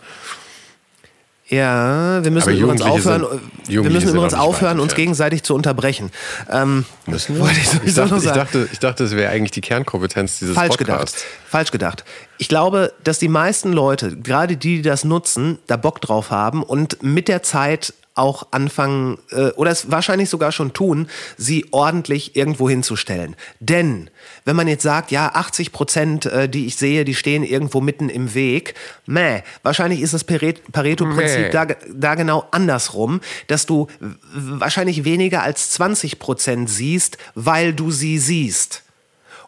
Ja, 1.52 2.24
wir 2.24 2.32
müssen 2.32 2.56
übrigens 2.56 2.82
aufhören, 2.82 3.42
wir 3.68 3.90
müssen 3.90 4.08
übrigens 4.08 4.34
aufhören 4.34 4.80
uns 4.80 4.96
gegenseitig 4.96 5.44
zu 5.44 5.54
unterbrechen. 5.54 6.10
Ähm, 6.50 6.86
müssen 7.08 7.38
wir? 7.38 7.52
Ich, 7.52 7.74
ich, 7.88 7.94
dachte, 7.94 8.16
ich, 8.16 8.24
dachte, 8.24 8.70
ich 8.72 8.80
dachte, 8.80 9.04
das 9.04 9.14
wäre 9.18 9.30
eigentlich 9.32 9.52
die 9.52 9.60
Kernkompetenz 9.60 10.40
dieses 10.40 10.56
Falsch 10.56 10.78
Podcasts. 10.78 11.18
Gedacht. 11.18 11.50
Falsch 11.50 11.72
gedacht. 11.72 12.06
Ich 12.38 12.48
glaube, 12.48 12.94
dass 13.04 13.20
die 13.20 13.28
meisten 13.28 13.74
Leute, 13.74 14.16
gerade 14.16 14.56
die, 14.56 14.78
die 14.78 14.82
das 14.82 15.04
nutzen, 15.04 15.60
da 15.68 15.76
Bock 15.76 16.00
drauf 16.00 16.32
haben 16.32 16.64
und 16.64 17.04
mit 17.04 17.28
der 17.28 17.44
Zeit 17.44 17.94
auch 18.14 18.48
anfangen 18.52 19.18
äh, 19.32 19.52
oder 19.52 19.72
es 19.72 19.90
wahrscheinlich 19.90 20.30
sogar 20.30 20.52
schon 20.52 20.74
tun, 20.74 21.08
sie 21.38 21.66
ordentlich 21.72 22.36
irgendwo 22.36 22.70
hinzustellen. 22.70 23.36
Denn 23.60 24.10
wenn 24.44 24.56
man 24.56 24.68
jetzt 24.68 24.84
sagt, 24.84 25.12
ja, 25.12 25.32
80 25.34 25.72
Prozent, 25.72 26.26
äh, 26.26 26.50
die 26.50 26.66
ich 26.66 26.76
sehe, 26.76 27.06
die 27.06 27.16
stehen 27.16 27.44
irgendwo 27.44 27.80
mitten 27.80 28.10
im 28.10 28.34
Weg, 28.34 28.76
meh, 29.06 29.42
wahrscheinlich 29.64 30.02
ist 30.02 30.14
das 30.14 30.26
Pareto-Prinzip 30.26 31.52
da, 31.52 31.66
da 31.66 32.16
genau 32.16 32.46
andersrum, 32.52 33.22
dass 33.48 33.66
du 33.66 33.88
wahrscheinlich 34.34 35.06
weniger 35.06 35.42
als 35.44 35.72
20 35.72 36.20
Prozent 36.20 36.70
siehst, 36.70 37.18
weil 37.36 37.74
du 37.74 37.92
sie 37.92 38.18
siehst. 38.18 38.84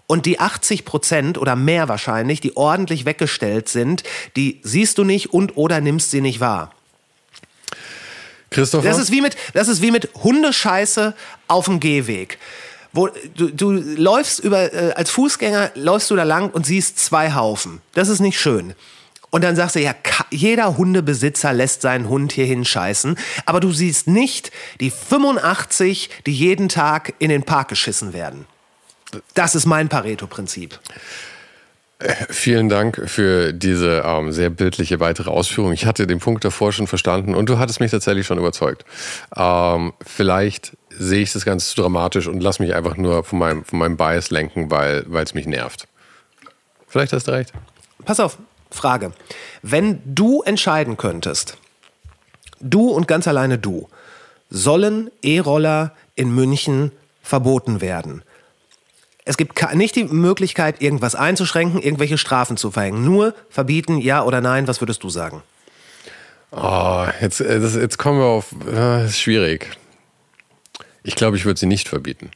Und 0.08 0.26
die 0.26 0.40
80 0.40 0.86
Prozent 0.86 1.38
oder 1.38 1.56
mehr 1.56 1.90
wahrscheinlich, 1.90 2.40
die 2.40 2.56
ordentlich 2.56 3.06
weggestellt 3.06 3.70
sind, 3.70 4.04
die 4.36 4.60
siehst 4.64 4.98
du 4.98 5.04
nicht 5.04 5.34
und 5.34 5.58
oder 5.58 5.82
nimmst 5.82 6.12
sie 6.12 6.22
nicht 6.22 6.40
wahr. 6.40 6.72
Christopher? 8.54 8.88
Das 8.88 8.98
ist 8.98 9.12
wie 9.12 9.22
mit, 9.22 9.36
das 9.54 9.68
ist 9.68 9.82
wie 9.82 9.92
mit 9.92 10.10
Hundescheiße 10.24 11.14
auf 11.48 11.66
dem 11.66 11.80
Gehweg. 11.80 12.38
Wo, 12.94 13.10
du, 13.36 13.50
du 13.50 13.72
läufst 13.72 14.40
über, 14.40 14.72
äh, 14.72 14.94
als 14.94 15.10
Fußgänger 15.10 15.72
läufst 15.76 16.12
du 16.12 16.16
da 16.16 16.24
lang 16.24 16.52
und 16.52 16.66
siehst 16.66 17.00
zwei 17.00 17.34
Haufen. 17.34 17.82
Das 17.94 18.08
ist 18.08 18.20
nicht 18.20 18.40
schön. 18.40 18.76
Und 19.32 19.44
dann 19.44 19.56
sagst 19.56 19.76
du, 19.76 19.80
ja, 19.80 19.96
jeder 20.30 20.78
Hundebesitzer 20.78 21.54
lässt 21.54 21.82
seinen 21.82 22.08
Hund 22.08 22.34
hier 22.34 22.46
hinscheißen. 22.46 23.18
Aber 23.48 23.60
du 23.60 23.72
siehst 23.72 24.06
nicht 24.08 24.52
die 24.80 24.92
85, 24.92 26.12
die 26.28 26.34
jeden 26.34 26.70
Tag 26.70 27.16
in 27.18 27.30
den 27.30 27.42
Park 27.42 27.70
geschissen 27.70 28.14
werden. 28.14 28.46
Das 29.34 29.56
ist 29.56 29.66
mein 29.66 29.90
Pareto-Prinzip. 29.90 30.80
Vielen 32.30 32.70
Dank 32.70 33.02
für 33.06 33.54
diese 33.54 34.04
ähm, 34.06 34.32
sehr 34.32 34.50
bildliche 34.50 35.00
weitere 35.00 35.30
Ausführung. 35.30 35.72
Ich 35.72 35.86
hatte 35.86 36.08
den 36.08 36.20
Punkt 36.20 36.44
davor 36.44 36.72
schon 36.72 36.88
verstanden 36.88 37.36
und 37.36 37.48
du 37.50 37.60
hattest 37.60 37.80
mich 37.80 37.92
tatsächlich 37.92 38.26
schon 38.26 38.38
überzeugt. 38.38 38.86
Ähm, 39.36 39.94
vielleicht 40.06 40.76
sehe 40.90 41.22
ich 41.22 41.34
das 41.34 41.46
Ganze 41.46 41.68
zu 41.68 41.82
dramatisch 41.82 42.28
und 42.28 42.42
lass 42.42 42.60
mich 42.60 42.76
einfach 42.76 42.98
nur 42.98 43.24
von 43.24 43.40
meinem, 43.40 43.64
von 43.64 43.80
meinem 43.80 43.98
Bias 43.98 44.32
lenken, 44.32 44.70
weil 44.70 45.06
es 45.24 45.34
mich 45.34 45.46
nervt. 45.46 45.88
Vielleicht 46.88 47.14
hast 47.14 47.28
du 47.28 47.32
recht. 47.32 47.54
Pass 48.06 48.20
auf, 48.20 48.38
Frage. 48.70 49.14
Wenn 49.62 50.02
du 50.06 50.42
entscheiden 50.44 50.98
könntest, 50.98 51.58
du 52.60 52.90
und 52.90 53.08
ganz 53.08 53.28
alleine 53.28 53.58
du, 53.58 53.88
sollen 54.50 55.10
E-Roller 55.22 55.94
in 56.16 56.34
München 56.34 56.92
verboten 57.22 57.82
werden? 57.82 58.24
Es 59.26 59.38
gibt 59.38 59.74
nicht 59.74 59.96
die 59.96 60.04
Möglichkeit, 60.04 60.82
irgendwas 60.82 61.16
einzuschränken, 61.16 61.82
irgendwelche 61.82 62.18
Strafen 62.18 62.58
zu 62.58 62.72
verhängen. 62.72 63.06
Nur 63.06 63.34
verbieten, 63.50 63.98
ja 64.00 64.24
oder 64.24 64.42
nein, 64.42 64.68
was 64.68 64.82
würdest 64.82 65.04
du 65.04 65.10
sagen? 65.10 65.42
Oh, 66.52 67.06
jetzt, 67.22 67.40
äh, 67.40 67.60
das, 67.60 67.76
jetzt 67.76 67.98
kommen 67.98 68.20
wir 68.20 68.26
auf. 68.26 68.54
Äh, 68.72 69.06
ist 69.06 69.20
schwierig. 69.20 69.78
Ich 71.04 71.16
glaube, 71.16 71.38
ich 71.38 71.46
würde 71.46 71.60
sie 71.60 71.66
nicht 71.66 71.88
verbieten. 71.90 72.32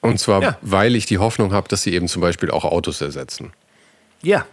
Und 0.00 0.18
zwar, 0.20 0.42
Ja. 0.42 0.58
weil 0.62 0.94
ich 0.94 1.06
die 1.06 1.18
Hoffnung 1.18 1.52
habe, 1.52 1.68
dass 1.68 1.82
sie 1.82 1.92
eben 1.94 2.06
zum 2.08 2.22
Beispiel 2.22 2.50
auch 2.50 2.64
Autos 2.64 3.00
ersetzen. 3.00 3.52
Ja. 4.22 4.44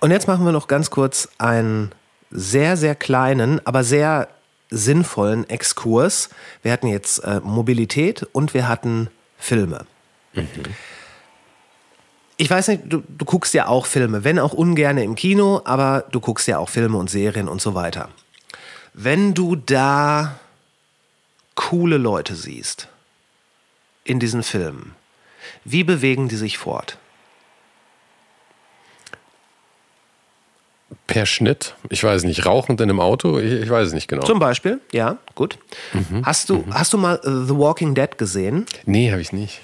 Und 0.00 0.10
jetzt 0.10 0.26
machen 0.26 0.44
wir 0.44 0.52
noch 0.52 0.66
ganz 0.66 0.90
kurz 0.90 1.28
einen 1.38 1.92
sehr, 2.30 2.76
sehr 2.76 2.94
kleinen, 2.94 3.64
aber 3.66 3.84
sehr 3.84 4.28
sinnvollen 4.72 5.48
Exkurs. 5.48 6.30
Wir 6.62 6.72
hatten 6.72 6.88
jetzt 6.88 7.18
äh, 7.18 7.40
Mobilität 7.40 8.26
und 8.32 8.54
wir 8.54 8.68
hatten 8.68 9.08
Filme. 9.38 9.86
Ich 12.36 12.50
weiß 12.50 12.68
nicht, 12.68 12.82
du, 12.86 13.02
du 13.06 13.24
guckst 13.24 13.54
ja 13.54 13.68
auch 13.68 13.86
Filme, 13.86 14.24
wenn 14.24 14.38
auch 14.38 14.52
ungern 14.52 14.98
im 14.98 15.14
Kino, 15.14 15.60
aber 15.64 16.06
du 16.10 16.20
guckst 16.20 16.48
ja 16.48 16.58
auch 16.58 16.68
Filme 16.68 16.96
und 16.96 17.10
Serien 17.10 17.48
und 17.48 17.60
so 17.60 17.74
weiter. 17.74 18.08
Wenn 18.94 19.34
du 19.34 19.56
da 19.56 20.38
coole 21.54 21.98
Leute 21.98 22.34
siehst 22.34 22.88
in 24.04 24.18
diesen 24.18 24.42
Filmen, 24.42 24.94
wie 25.64 25.84
bewegen 25.84 26.28
die 26.28 26.36
sich 26.36 26.58
fort? 26.58 26.98
Per 31.12 31.26
Schnitt, 31.26 31.74
ich 31.90 32.02
weiß 32.02 32.24
nicht, 32.24 32.46
rauchend 32.46 32.80
in 32.80 32.88
einem 32.90 33.00
Auto, 33.00 33.38
ich, 33.38 33.52
ich 33.52 33.70
weiß 33.70 33.88
es 33.88 33.92
nicht 33.94 34.08
genau. 34.08 34.22
Zum 34.24 34.38
Beispiel, 34.38 34.80
ja, 34.92 35.18
gut. 35.34 35.58
Hast, 36.24 36.48
du, 36.50 36.64
hast 36.70 36.92
du 36.92 36.98
mal 36.98 37.16
äh, 37.24 37.46
The 37.46 37.56
Walking 37.56 37.94
Dead 37.94 38.16
gesehen? 38.18 38.66
nee, 38.86 39.10
habe 39.10 39.20
ich 39.20 39.32
nicht. 39.32 39.60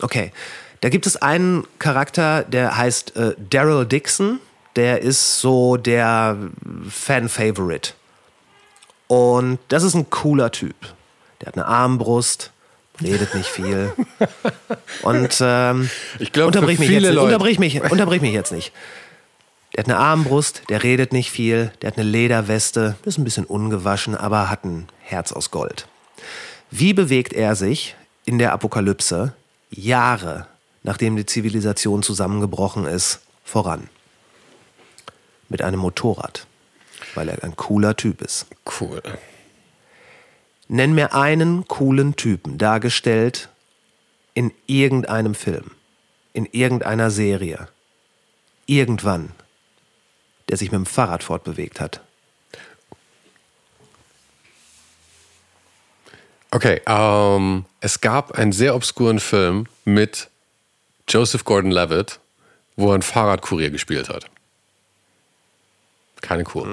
Okay. 0.00 0.32
Da 0.80 0.88
gibt 0.90 1.06
es 1.06 1.16
einen 1.20 1.64
Charakter, 1.80 2.44
der 2.44 2.76
heißt 2.76 3.16
äh, 3.16 3.34
Daryl 3.50 3.84
Dixon. 3.84 4.38
Der 4.76 5.00
ist 5.02 5.40
so 5.40 5.76
der 5.76 6.36
Fan-Favorite. 6.88 7.90
Und 9.08 9.58
das 9.68 9.82
ist 9.82 9.94
ein 9.94 10.08
cooler 10.10 10.52
Typ. 10.52 10.76
Der 11.40 11.48
hat 11.48 11.54
eine 11.56 11.66
Armbrust, 11.66 12.52
redet 13.02 13.34
nicht 13.34 13.48
viel. 13.48 13.92
Und 15.02 15.36
ähm, 15.40 15.90
Ich 16.18 16.32
glaub, 16.32 16.48
unterbrich, 16.48 16.78
mich 16.78 16.90
jetzt, 16.90 17.02
Leute- 17.04 17.22
unterbrich, 17.22 17.58
mich, 17.58 17.80
unterbrich 17.82 18.20
mich 18.20 18.32
jetzt 18.32 18.52
nicht. 18.52 18.72
Der 19.74 19.84
hat 19.84 19.90
eine 19.90 19.98
Armbrust, 19.98 20.62
der 20.68 20.82
redet 20.82 21.12
nicht 21.12 21.30
viel, 21.30 21.72
der 21.82 21.90
hat 21.90 21.98
eine 21.98 22.08
Lederweste, 22.08 22.96
ist 23.04 23.18
ein 23.18 23.24
bisschen 23.24 23.44
ungewaschen, 23.44 24.16
aber 24.16 24.50
hat 24.50 24.64
ein 24.64 24.88
Herz 25.00 25.32
aus 25.32 25.50
Gold. 25.50 25.86
Wie 26.70 26.92
bewegt 26.92 27.32
er 27.32 27.54
sich 27.54 27.96
in 28.24 28.38
der 28.38 28.52
Apokalypse 28.52 29.34
Jahre 29.70 30.46
nachdem 30.82 31.16
die 31.16 31.26
Zivilisation 31.26 32.02
zusammengebrochen 32.02 32.86
ist, 32.86 33.20
voran? 33.44 33.88
Mit 35.48 35.62
einem 35.62 35.80
Motorrad, 35.80 36.46
weil 37.14 37.28
er 37.28 37.42
ein 37.42 37.56
cooler 37.56 37.96
Typ 37.96 38.22
ist. 38.22 38.46
Cool. 38.80 39.02
Nenn 40.68 40.94
mir 40.94 41.14
einen 41.14 41.66
coolen 41.68 42.16
Typen, 42.16 42.58
dargestellt 42.58 43.48
in 44.34 44.52
irgendeinem 44.66 45.34
Film, 45.34 45.70
in 46.32 46.46
irgendeiner 46.46 47.10
Serie, 47.10 47.68
irgendwann, 48.66 49.30
der 50.48 50.56
sich 50.56 50.70
mit 50.70 50.78
dem 50.78 50.86
Fahrrad 50.86 51.22
fortbewegt 51.22 51.80
hat. 51.80 52.00
Okay, 56.50 56.80
ähm, 56.86 57.66
es 57.80 58.00
gab 58.00 58.32
einen 58.32 58.52
sehr 58.52 58.74
obskuren 58.74 59.20
Film 59.20 59.66
mit 59.84 60.28
Joseph 61.06 61.44
Gordon-Levitt, 61.44 62.20
wo 62.76 62.88
er 62.88 62.94
einen 62.94 63.02
Fahrradkurier 63.02 63.70
gespielt 63.70 64.08
hat. 64.08 64.30
Keine 66.22 66.44
Kur. 66.44 66.64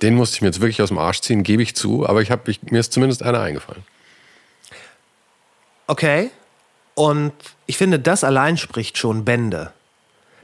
Den 0.00 0.14
musste 0.14 0.36
ich 0.36 0.42
mir 0.42 0.48
jetzt 0.48 0.60
wirklich 0.60 0.80
aus 0.80 0.88
dem 0.88 0.98
Arsch 0.98 1.20
ziehen, 1.20 1.42
gebe 1.42 1.62
ich 1.62 1.74
zu, 1.74 2.08
aber 2.08 2.22
ich 2.22 2.30
hab, 2.30 2.48
ich, 2.48 2.62
mir 2.62 2.80
ist 2.80 2.92
zumindest 2.92 3.22
einer 3.22 3.40
eingefallen. 3.40 3.82
Okay. 5.86 6.30
Und 6.94 7.32
ich 7.66 7.76
finde, 7.76 7.98
das 7.98 8.22
allein 8.24 8.56
spricht 8.56 8.98
schon 8.98 9.24
Bände. 9.24 9.72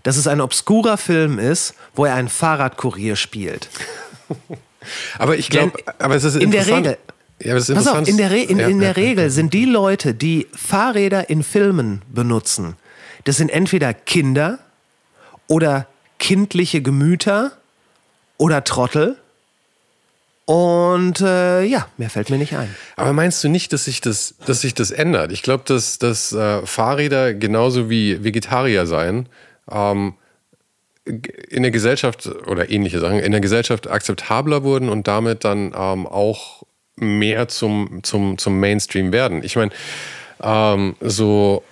Dass 0.02 0.16
es 0.16 0.26
ein 0.26 0.40
obskurer 0.40 0.96
Film 0.96 1.38
ist, 1.38 1.74
wo 1.94 2.04
er 2.04 2.14
einen 2.14 2.28
Fahrradkurier 2.28 3.16
spielt. 3.16 3.68
Aber 5.18 5.36
ich 5.36 5.50
glaube, 5.50 5.78
aber 5.98 6.14
es 6.14 6.24
ist 6.24 6.36
in 6.36 6.50
der. 6.50 6.66
Regel- 6.66 6.96
Ja, 7.40 7.50
aber 7.52 7.58
es 7.58 7.68
ist 7.68 7.74
Pass 7.76 7.86
auf, 7.88 8.08
in 8.08 8.16
der, 8.16 8.30
Re 8.30 8.38
in, 8.38 8.58
Ja, 8.58 8.68
in 8.68 8.78
der 8.78 8.88
ja, 8.90 8.94
Regel 8.94 9.30
sind 9.30 9.52
die 9.52 9.64
Leute, 9.66 10.14
die 10.14 10.46
Fahrräder 10.54 11.28
in 11.28 11.42
Filmen 11.42 12.02
benutzen, 12.12 12.76
das 13.24 13.36
sind 13.36 13.50
entweder 13.50 13.92
Kinder 13.92 14.58
oder 15.46 15.86
kindliche 16.18 16.80
Gemüter 16.80 17.52
oder 18.38 18.64
Trottel. 18.64 19.16
Und 20.46 21.20
äh, 21.20 21.62
ja, 21.64 21.88
mehr 21.98 22.08
fällt 22.08 22.30
mir 22.30 22.38
nicht 22.38 22.56
ein. 22.56 22.74
Aber 22.96 23.12
meinst 23.12 23.44
du 23.44 23.48
nicht, 23.48 23.72
dass 23.74 23.84
sich 23.84 24.00
das, 24.00 24.34
dass 24.46 24.62
sich 24.62 24.72
das 24.72 24.90
ändert? 24.90 25.30
Ich 25.30 25.42
glaube, 25.42 25.64
dass, 25.66 25.98
dass 25.98 26.32
äh, 26.32 26.64
Fahrräder 26.64 27.34
genauso 27.34 27.90
wie 27.90 28.24
Vegetarier 28.24 28.86
sein 28.86 29.28
ähm, 29.70 30.14
in 31.04 31.62
der 31.62 31.70
Gesellschaft 31.70 32.26
oder 32.46 32.70
ähnliche 32.70 33.00
Sachen 33.00 33.18
in 33.20 33.32
der 33.32 33.40
Gesellschaft 33.40 33.88
akzeptabler 33.88 34.62
wurden 34.62 34.88
und 34.90 35.08
damit 35.08 35.44
dann 35.44 35.72
ähm, 35.76 36.06
auch 36.06 36.62
mehr 36.96 37.48
zum, 37.48 38.00
zum, 38.02 38.36
zum 38.38 38.60
Mainstream 38.60 39.12
werden. 39.12 39.42
Ich 39.42 39.56
meine, 39.56 39.70
ähm, 40.42 40.96
so 41.00 41.62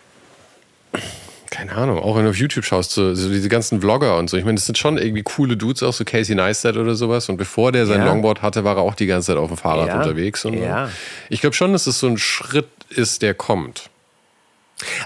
keine 1.50 1.72
Ahnung, 1.72 1.98
auch 1.98 2.16
wenn 2.16 2.24
du 2.24 2.30
auf 2.30 2.36
YouTube 2.36 2.64
schaust, 2.64 2.90
so, 2.92 3.14
so 3.14 3.28
diese 3.30 3.48
ganzen 3.48 3.80
Vlogger 3.80 4.18
und 4.18 4.28
so. 4.28 4.36
Ich 4.36 4.44
meine, 4.44 4.56
das 4.56 4.66
sind 4.66 4.76
schon 4.78 4.98
irgendwie 4.98 5.22
coole 5.22 5.56
Dudes, 5.56 5.82
auch 5.82 5.92
so 5.92 6.04
Casey 6.04 6.34
Neistat 6.34 6.76
oder 6.76 6.94
sowas. 6.96 7.28
Und 7.28 7.36
bevor 7.36 7.72
der 7.72 7.86
sein 7.86 8.00
Ja. 8.00 8.06
Longboard 8.06 8.42
hatte, 8.42 8.64
war 8.64 8.76
er 8.76 8.82
auch 8.82 8.94
die 8.94 9.06
ganze 9.06 9.28
Zeit 9.28 9.36
auf 9.36 9.48
dem 9.48 9.56
Fahrrad 9.56 9.88
Ja. 9.88 9.98
unterwegs. 9.98 10.44
Und 10.44 10.54
Ja. 10.54 10.90
Ich 11.30 11.40
glaube 11.40 11.54
schon, 11.54 11.72
dass 11.72 11.86
es 11.86 11.98
so 11.98 12.08
ein 12.08 12.18
Schritt 12.18 12.68
ist, 12.90 13.22
der 13.22 13.32
kommt. 13.34 13.90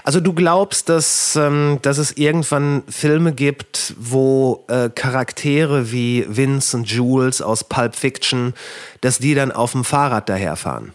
Also 0.03 0.19
du 0.19 0.33
glaubst, 0.33 0.89
dass, 0.89 1.35
ähm, 1.35 1.79
dass 1.81 1.97
es 1.97 2.11
irgendwann 2.17 2.83
Filme 2.89 3.31
gibt, 3.33 3.93
wo 3.97 4.65
äh, 4.67 4.89
Charaktere 4.89 5.91
wie 5.91 6.25
Vince 6.27 6.75
und 6.75 6.91
Jules 6.91 7.41
aus 7.41 7.63
Pulp 7.63 7.95
Fiction, 7.95 8.53
dass 8.99 9.19
die 9.19 9.33
dann 9.33 9.51
auf 9.51 9.71
dem 9.71 9.85
Fahrrad 9.85 10.27
daherfahren? 10.27 10.91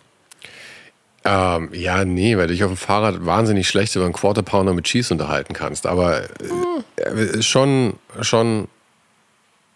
Ähm, 1.25 1.71
ja, 1.73 2.05
nee, 2.05 2.37
weil 2.37 2.47
du 2.47 2.53
dich 2.53 2.63
auf 2.63 2.71
dem 2.71 2.77
Fahrrad 2.77 3.25
wahnsinnig 3.27 3.67
schlecht 3.67 3.97
über 3.97 4.05
einen 4.05 4.15
Quarter 4.15 4.43
Pounder 4.43 4.75
mit 4.75 4.85
Cheese 4.85 5.13
unterhalten 5.13 5.55
kannst. 5.55 5.87
Aber 5.87 6.21
äh, 6.21 7.43
schon, 7.43 7.95
schon, 8.21 8.69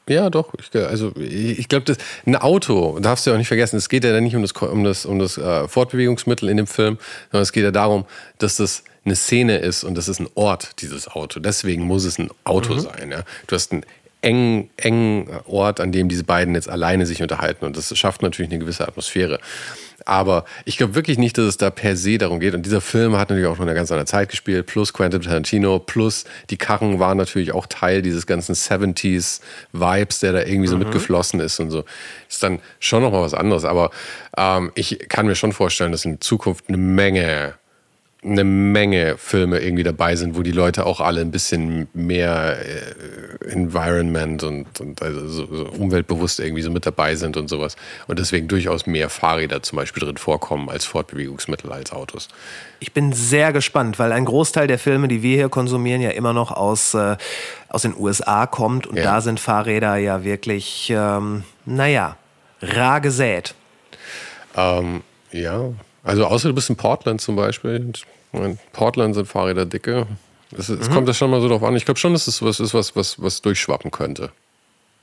ja, 0.08 0.30
doch. 0.30 0.52
Ich, 0.60 0.80
also 0.80 1.12
ich, 1.16 1.68
glaube, 1.68 1.96
ein 2.24 2.36
Auto 2.36 3.00
darfst 3.00 3.26
du 3.26 3.30
ja 3.30 3.34
auch 3.34 3.38
nicht 3.38 3.48
vergessen. 3.48 3.76
Es 3.76 3.88
geht 3.88 4.04
ja 4.04 4.20
nicht 4.20 4.36
um 4.36 4.42
das, 4.42 4.52
um 4.52 4.84
das, 4.84 5.06
um 5.06 5.18
das 5.18 5.38
äh, 5.38 5.66
Fortbewegungsmittel 5.66 6.48
in 6.48 6.56
dem 6.56 6.68
Film, 6.68 6.98
sondern 7.32 7.42
es 7.42 7.52
geht 7.52 7.64
ja 7.64 7.72
darum, 7.72 8.04
dass 8.38 8.56
das 8.56 8.84
eine 9.04 9.16
Szene 9.16 9.58
ist 9.58 9.84
und 9.84 9.94
das 9.94 10.08
ist 10.08 10.20
ein 10.20 10.28
Ort, 10.34 10.80
dieses 10.82 11.08
Auto. 11.08 11.40
Deswegen 11.40 11.84
muss 11.84 12.04
es 12.04 12.18
ein 12.18 12.30
Auto 12.44 12.78
sein. 12.78 13.10
Ja? 13.10 13.22
Du 13.46 13.54
hast 13.54 13.72
einen 13.72 13.84
engen, 14.22 14.70
engen 14.76 15.28
Ort, 15.46 15.80
an 15.80 15.92
dem 15.92 16.08
diese 16.08 16.24
beiden 16.24 16.54
jetzt 16.54 16.68
alleine 16.68 17.06
sich 17.06 17.22
unterhalten 17.22 17.64
und 17.64 17.76
das 17.76 17.96
schafft 17.96 18.22
natürlich 18.22 18.50
eine 18.50 18.60
gewisse 18.60 18.86
Atmosphäre. 18.86 19.40
Aber 20.06 20.44
ich 20.64 20.76
glaube 20.76 20.94
wirklich 20.94 21.18
nicht, 21.18 21.36
dass 21.38 21.44
es 21.44 21.56
da 21.56 21.70
per 21.70 21.96
se 21.96 22.18
darum 22.18 22.40
geht. 22.40 22.54
Und 22.54 22.64
dieser 22.64 22.80
Film 22.80 23.16
hat 23.16 23.30
natürlich 23.30 23.48
auch 23.48 23.58
noch 23.58 23.66
eine 23.66 23.74
ganz 23.74 23.90
andere 23.90 24.06
Zeit 24.06 24.28
gespielt, 24.28 24.66
plus 24.66 24.92
Quentin 24.92 25.20
Tarantino, 25.20 25.78
plus 25.78 26.24
die 26.48 26.56
Karren 26.56 26.98
waren 26.98 27.18
natürlich 27.18 27.52
auch 27.52 27.66
Teil 27.66 28.02
dieses 28.02 28.26
ganzen 28.26 28.54
70s-Vibes, 28.54 30.20
der 30.20 30.32
da 30.32 30.40
irgendwie 30.42 30.68
so 30.68 30.78
mitgeflossen 30.78 31.40
ist 31.40 31.60
und 31.60 31.70
so. 31.70 31.84
Ist 32.28 32.42
dann 32.42 32.60
schon 32.78 33.02
nochmal 33.02 33.22
was 33.22 33.34
anderes. 33.34 33.64
Aber 33.64 33.90
ähm, 34.36 34.72
ich 34.74 34.98
kann 35.08 35.26
mir 35.26 35.34
schon 35.34 35.52
vorstellen, 35.52 35.92
dass 35.92 36.04
in 36.04 36.20
Zukunft 36.20 36.68
eine 36.68 36.78
Menge 36.78 37.54
eine 38.22 38.44
Menge 38.44 39.16
Filme 39.16 39.60
irgendwie 39.60 39.82
dabei 39.82 40.14
sind, 40.14 40.36
wo 40.36 40.42
die 40.42 40.52
Leute 40.52 40.84
auch 40.84 41.00
alle 41.00 41.22
ein 41.22 41.30
bisschen 41.30 41.88
mehr 41.94 42.58
äh, 42.60 43.48
Environment 43.50 44.42
und, 44.42 44.78
und 44.78 45.00
also 45.00 45.26
so, 45.26 45.46
so 45.46 45.64
umweltbewusst 45.68 46.38
irgendwie 46.38 46.60
so 46.60 46.70
mit 46.70 46.84
dabei 46.84 47.14
sind 47.14 47.38
und 47.38 47.48
sowas. 47.48 47.76
Und 48.08 48.18
deswegen 48.18 48.46
durchaus 48.46 48.86
mehr 48.86 49.08
Fahrräder 49.08 49.62
zum 49.62 49.76
Beispiel 49.76 50.02
drin 50.02 50.18
vorkommen 50.18 50.68
als 50.68 50.84
Fortbewegungsmittel 50.84 51.72
als 51.72 51.92
Autos. 51.92 52.28
Ich 52.78 52.92
bin 52.92 53.12
sehr 53.14 53.54
gespannt, 53.54 53.98
weil 53.98 54.12
ein 54.12 54.26
Großteil 54.26 54.66
der 54.66 54.78
Filme, 54.78 55.08
die 55.08 55.22
wir 55.22 55.36
hier 55.36 55.48
konsumieren, 55.48 56.02
ja 56.02 56.10
immer 56.10 56.34
noch 56.34 56.50
aus, 56.52 56.92
äh, 56.92 57.16
aus 57.70 57.82
den 57.82 57.96
USA 57.96 58.46
kommt. 58.46 58.86
Und 58.86 58.96
Ja. 58.98 59.02
da 59.04 59.20
sind 59.22 59.40
Fahrräder 59.40 59.96
ja 59.96 60.24
wirklich, 60.24 60.92
ähm, 60.94 61.44
naja, 61.64 62.16
rar 62.60 63.00
gesät. 63.00 63.54
Ähm, 64.56 65.02
ja, 65.32 65.70
also 66.02 66.26
außer 66.26 66.48
du 66.48 66.54
bist 66.54 66.70
in 66.70 66.76
Portland 66.76 67.20
zum 67.20 67.36
Beispiel. 67.36 67.92
In 68.32 68.58
Portland 68.72 69.14
sind 69.14 69.26
Fahrräder 69.26 69.66
dicke. 69.66 70.06
Es, 70.56 70.68
es 70.68 70.90
kommt 70.90 71.08
das 71.08 71.16
schon 71.16 71.30
mal 71.30 71.40
so 71.40 71.48
drauf 71.48 71.62
an. 71.62 71.76
Ich 71.76 71.84
glaube 71.84 72.00
schon, 72.00 72.12
dass 72.12 72.26
es 72.26 72.42
was 72.42 72.58
ist, 72.58 72.74
was, 72.74 72.96
was, 72.96 73.22
was 73.22 73.40
durchschwappen 73.40 73.90
könnte. 73.90 74.30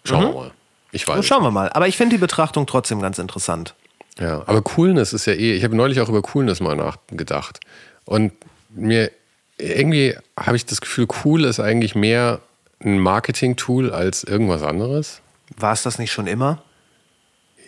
Schauen 0.04 0.24
wir 0.24 0.34
mal. 0.34 0.52
Ich 0.92 1.08
weiß. 1.08 1.18
Und 1.18 1.24
schauen 1.24 1.44
wir 1.44 1.52
mal. 1.52 1.70
Aber 1.70 1.88
ich 1.88 1.98
finde 1.98 2.16
die 2.16 2.20
Betrachtung 2.20 2.66
trotzdem 2.66 3.02
ganz 3.02 3.20
interessant. 3.20 3.76
Ja, 4.20 4.44
aber 4.48 4.62
Coolness 4.62 5.14
ist 5.14 5.26
ja 5.26 5.34
eh, 5.34 5.54
ich 5.54 5.64
habe 5.64 5.76
neulich 5.76 6.02
auch 6.02 6.10
über 6.10 6.22
Coolness 6.22 6.60
mal 6.60 6.76
nachgedacht. 6.76 7.60
Und 8.06 8.34
mir, 8.70 9.12
irgendwie 9.58 10.16
habe 10.38 10.56
ich 10.56 10.66
das 10.66 10.82
Gefühl, 10.82 11.08
cool 11.24 11.46
ist 11.46 11.60
eigentlich 11.60 11.96
mehr 11.96 12.40
ein 12.80 13.00
Marketing-Tool 13.00 13.92
als 13.92 14.24
irgendwas 14.24 14.64
anderes. 14.64 15.22
War 15.56 15.74
es 15.74 15.84
das 15.84 16.00
nicht 16.00 16.12
schon 16.12 16.28
immer? 16.28 16.64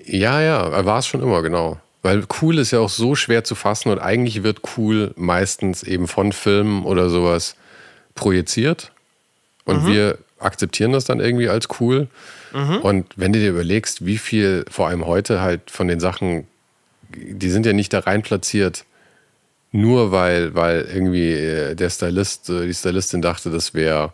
Ja, 0.05 0.41
ja, 0.41 0.85
war 0.85 0.99
es 0.99 1.07
schon 1.07 1.21
immer, 1.21 1.41
genau. 1.41 1.79
Weil 2.01 2.25
cool 2.41 2.57
ist 2.59 2.71
ja 2.71 2.79
auch 2.79 2.89
so 2.89 3.15
schwer 3.15 3.43
zu 3.43 3.55
fassen 3.55 3.89
und 3.89 3.99
eigentlich 3.99 4.43
wird 4.43 4.61
cool 4.77 5.13
meistens 5.17 5.83
eben 5.83 6.07
von 6.07 6.31
Filmen 6.31 6.85
oder 6.85 7.09
sowas 7.09 7.55
projiziert. 8.15 8.91
Und 9.65 9.85
wir 9.85 10.17
akzeptieren 10.39 10.93
das 10.93 11.05
dann 11.05 11.19
irgendwie 11.19 11.49
als 11.49 11.67
cool. 11.79 12.07
Und 12.81 13.05
wenn 13.17 13.33
du 13.33 13.39
dir 13.39 13.49
überlegst, 13.49 14.05
wie 14.05 14.17
viel, 14.17 14.65
vor 14.69 14.87
allem 14.87 15.05
heute 15.05 15.41
halt 15.41 15.69
von 15.69 15.87
den 15.87 15.99
Sachen, 15.99 16.47
die 17.15 17.49
sind 17.49 17.65
ja 17.65 17.73
nicht 17.73 17.93
da 17.93 17.99
rein 17.99 18.23
platziert, 18.23 18.85
nur 19.71 20.11
weil, 20.11 20.55
weil 20.55 20.87
irgendwie 20.91 21.31
äh, 21.31 21.75
der 21.75 21.89
Stylist, 21.89 22.49
äh, 22.49 22.65
die 22.65 22.73
Stylistin 22.73 23.21
dachte, 23.21 23.51
das 23.51 23.75
wäre 23.75 24.11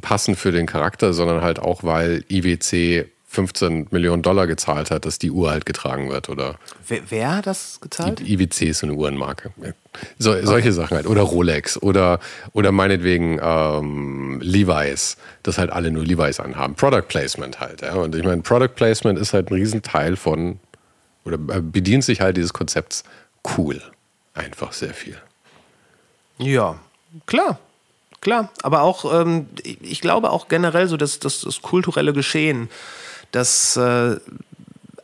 passend 0.00 0.38
für 0.38 0.52
den 0.52 0.66
Charakter, 0.66 1.12
sondern 1.12 1.42
halt 1.42 1.58
auch, 1.58 1.82
weil 1.82 2.24
IWC 2.28 3.06
15 3.32 3.88
Millionen 3.90 4.22
Dollar 4.22 4.46
gezahlt 4.46 4.90
hat, 4.90 5.06
dass 5.06 5.18
die 5.18 5.30
Uhr 5.30 5.50
halt 5.50 5.64
getragen 5.64 6.10
wird 6.10 6.28
oder 6.28 6.56
Wer, 6.86 7.00
wer 7.08 7.36
hat 7.36 7.46
das 7.46 7.80
gezahlt? 7.80 8.20
IWC 8.20 8.68
ist 8.68 8.80
so 8.80 8.86
eine 8.86 8.94
Uhrenmarke. 8.94 9.52
So, 10.18 10.34
solche 10.44 10.74
Sachen 10.74 10.98
halt. 10.98 11.06
Oder 11.06 11.22
Rolex 11.22 11.80
oder, 11.80 12.20
oder 12.52 12.72
meinetwegen 12.72 13.40
ähm, 13.42 14.38
Levi's, 14.42 15.16
dass 15.42 15.56
halt 15.56 15.70
alle 15.70 15.90
nur 15.90 16.04
Levi's 16.04 16.40
anhaben. 16.40 16.74
Product 16.74 17.08
Placement 17.08 17.58
halt. 17.58 17.80
Ja. 17.80 17.94
Und 17.94 18.14
ich 18.14 18.22
meine, 18.22 18.42
Product 18.42 18.74
Placement 18.74 19.18
ist 19.18 19.32
halt 19.32 19.50
ein 19.50 19.54
Riesenteil 19.54 20.16
von, 20.16 20.60
oder 21.24 21.38
äh, 21.56 21.62
bedient 21.62 22.04
sich 22.04 22.20
halt 22.20 22.36
dieses 22.36 22.52
Konzepts 22.52 23.02
cool. 23.56 23.80
Einfach 24.34 24.74
sehr 24.74 24.92
viel. 24.92 25.16
Ja, 26.36 26.78
klar. 27.24 27.58
Klar, 28.20 28.50
aber 28.62 28.82
auch, 28.82 29.20
ähm, 29.20 29.48
ich 29.64 30.00
glaube 30.00 30.30
auch 30.30 30.46
generell 30.46 30.86
so, 30.86 30.96
dass, 30.96 31.18
dass 31.18 31.40
das 31.40 31.60
kulturelle 31.60 32.12
Geschehen, 32.12 32.68
das, 33.32 33.76
äh, 33.76 34.16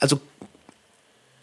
also 0.00 0.20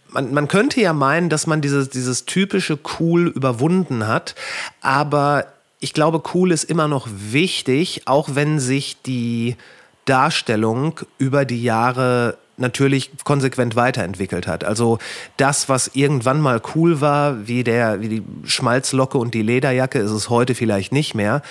man, 0.09 0.33
man 0.33 0.47
könnte 0.47 0.79
ja 0.79 0.93
meinen, 0.93 1.29
dass 1.29 1.45
man 1.45 1.61
dieses, 1.61 1.89
dieses 1.89 2.25
typische 2.25 2.79
Cool 2.99 3.27
überwunden 3.27 4.07
hat, 4.07 4.35
aber 4.81 5.47
ich 5.79 5.93
glaube, 5.93 6.23
cool 6.33 6.51
ist 6.51 6.63
immer 6.63 6.87
noch 6.87 7.07
wichtig, 7.11 8.03
auch 8.05 8.29
wenn 8.33 8.59
sich 8.59 9.01
die 9.03 9.57
Darstellung 10.05 11.01
über 11.17 11.45
die 11.45 11.61
Jahre 11.61 12.37
natürlich 12.57 13.11
konsequent 13.23 13.75
weiterentwickelt 13.75 14.47
hat. 14.47 14.63
Also 14.63 14.99
das, 15.37 15.67
was 15.67 15.91
irgendwann 15.93 16.39
mal 16.39 16.61
cool 16.73 17.01
war, 17.01 17.47
wie, 17.47 17.63
der, 17.63 18.01
wie 18.01 18.07
die 18.07 18.23
Schmalzlocke 18.45 19.17
und 19.17 19.33
die 19.33 19.41
Lederjacke, 19.41 19.99
ist 19.99 20.11
es 20.11 20.29
heute 20.29 20.55
vielleicht 20.55 20.93
nicht 20.93 21.15
mehr. 21.15 21.41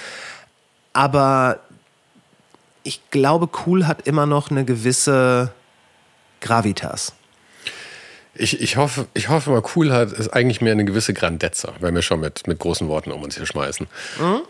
Aber 0.95 1.61
ich 2.85 3.11
glaube, 3.11 3.49
cool 3.67 3.87
hat 3.87 4.07
immer 4.07 4.27
noch 4.27 4.51
eine 4.51 4.65
gewisse 4.65 5.53
Gravitas. 6.41 7.15
Ich, 8.37 8.61
ich, 8.61 8.77
hoffe, 8.77 9.07
ich 9.15 9.29
hoffe 9.29 9.51
mal, 9.51 9.63
cool 9.75 9.93
hat 9.93 10.13
ist 10.13 10.29
eigentlich 10.29 10.61
mehr 10.61 10.73
eine 10.73 10.85
gewisse 10.85 11.15
Grandezza, 11.15 11.73
wenn 11.81 11.95
wir 11.95 12.03
schon 12.03 12.21
mit, 12.21 12.47
mit 12.47 12.59
großen 12.59 12.89
Worten 12.89 13.13
um 13.13 13.23
uns 13.23 13.37
hier 13.37 13.47
schmeißen. 13.47 13.87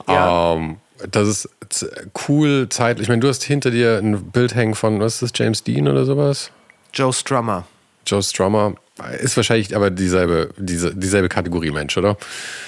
ja. 0.09 0.55
Ähm, 0.55 0.77
das 1.11 1.29
ist 1.29 1.89
cool, 2.29 2.69
zeitlich. 2.71 3.05
Ich 3.05 3.09
meine, 3.09 3.21
du 3.21 3.29
hast 3.29 3.43
hinter 3.43 3.71
dir 3.71 3.99
ein 3.99 4.31
Bild 4.31 4.55
hängen 4.55 4.75
von, 4.75 5.01
was 5.01 5.15
ist 5.15 5.23
das, 5.23 5.33
James 5.35 5.63
Dean 5.65 5.89
oder 5.89 6.05
sowas? 6.05 6.51
Joe 6.93 7.13
Strummer. 7.13 7.67
Joe 8.07 8.23
Strummer. 8.23 8.75
Ist 9.21 9.37
wahrscheinlich 9.37 9.75
aber 9.75 9.91
dieselbe, 9.91 10.51
diese, 10.57 10.95
dieselbe 10.95 11.29
Kategorie 11.29 11.73
Mensch, 11.73 11.97
oder? 11.97 12.17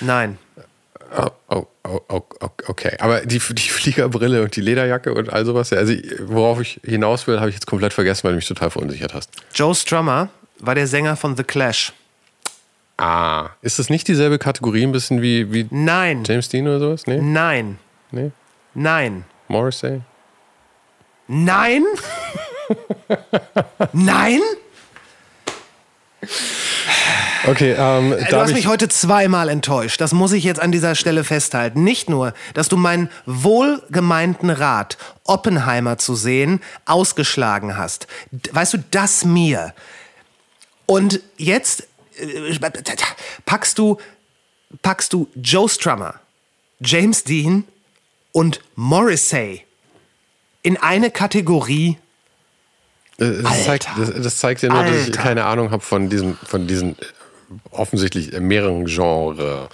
Nein. 0.01 0.39
Oh, 1.17 1.31
oh, 1.49 1.67
oh, 1.85 2.01
oh, 2.09 2.23
oh, 2.41 2.49
okay. 2.69 2.97
Aber 2.99 3.21
die, 3.25 3.39
die 3.39 3.69
Fliegerbrille 3.69 4.43
und 4.43 4.55
die 4.55 4.61
Lederjacke 4.61 5.15
und 5.15 5.33
all 5.33 5.47
sowas, 5.47 5.71
ja, 5.71 5.79
also 5.79 5.95
worauf 6.27 6.61
ich 6.61 6.81
hinaus 6.85 7.27
will, 7.27 7.39
habe 7.41 7.49
ich 7.49 7.55
jetzt 7.55 7.67
komplett 7.67 7.95
vergessen, 7.95 8.25
weil 8.25 8.33
du 8.33 8.37
mich 8.37 8.47
total 8.47 8.71
verunsichert 8.71 9.15
hast. 9.15 9.31
Joe 9.55 9.75
Strummer 9.75 10.29
war 10.59 10.75
der 10.75 10.87
Sänger 10.87 11.17
von 11.17 11.37
The 11.37 11.45
Clash. 11.45 11.93
Ah, 12.99 13.51
ist 13.63 13.79
das 13.79 13.91
nicht 13.91 14.09
dieselbe 14.09 14.39
Kategorie 14.39 14.83
ein 14.83 14.93
bisschen 14.93 15.23
wie, 15.23 15.53
wie 15.53 15.67
Nein. 15.71 16.25
James 16.25 16.49
Dean 16.49 16.67
oder 16.67 16.81
sowas? 16.81 17.07
Nee? 17.07 17.21
Nein. 17.21 17.79
Nee? 18.11 18.31
Nein. 18.75 19.25
Morrissey? 19.49 20.01
Nein? 21.29 21.85
Nein? 23.93 24.41
Okay, 27.47 27.75
ähm, 27.79 28.11
Du 28.11 28.25
darf 28.31 28.43
hast 28.43 28.51
mich 28.53 28.61
ich, 28.61 28.67
heute 28.67 28.89
zweimal 28.89 29.49
enttäuscht. 29.49 30.01
Das 30.01 30.13
muss 30.13 30.33
ich 30.33 30.45
jetzt 30.45 30.61
an 30.61 30.73
dieser 30.73 30.95
Stelle 30.95 31.25
festhalten. 31.25 31.85
Nicht 31.85 32.09
nur, 32.11 32.35
dass 32.55 32.69
du 32.69 32.77
meinen 32.77 33.09
wohlgemeinten 33.27 34.51
Rat, 34.51 34.99
Oppenheimer 35.25 35.99
zu 35.99 36.15
sehen, 36.15 36.61
ausgeschlagen 36.85 37.77
hast. 37.77 38.07
Weißt 38.53 38.75
du, 38.75 38.79
das 38.91 39.25
mir. 39.25 39.75
Und 40.87 41.21
jetzt 41.37 41.87
äh, 42.19 42.59
packst 43.45 43.79
du, 43.79 43.99
packst 44.83 45.13
du 45.13 45.29
Joe 45.35 45.69
Strummer, 45.69 46.15
James 46.81 47.25
Dean 47.25 47.65
und 48.33 48.61
Morrissey 48.75 49.65
in 50.63 50.77
eine 50.77 51.11
Kategorie. 51.11 51.99
äh, 53.19 53.43
das, 53.43 53.65
zeigt, 53.65 53.89
das, 53.97 54.13
das 54.15 54.37
zeigt 54.39 54.63
ja 54.63 54.69
nur, 54.69 54.83
dass 54.83 54.97
ich 54.97 55.07
Alter. 55.07 55.23
keine 55.23 55.45
Ahnung 55.45 55.71
habe 55.71 55.83
von 55.83 56.09
diesem, 56.09 56.37
von 56.37 56.67
diesen 56.67 56.99
äh, 56.99 57.05
offensichtlich 57.71 58.33
äh, 58.33 58.41
mehreren 58.41 58.87
Genres. 58.87 59.69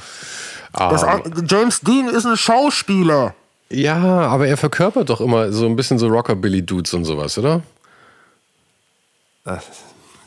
Das, 0.72 1.04
James 1.48 1.80
Dean 1.80 2.08
ist 2.08 2.24
ein 2.24 2.36
Schauspieler. 2.36 3.34
Ja, 3.68 3.98
aber 3.98 4.46
er 4.48 4.56
verkörpert 4.56 5.08
doch 5.10 5.20
immer 5.20 5.52
so 5.52 5.66
ein 5.66 5.76
bisschen 5.76 5.98
so 5.98 6.08
Rockabilly-Dudes 6.08 6.94
und 6.94 7.04
sowas, 7.04 7.38
oder? 7.38 7.62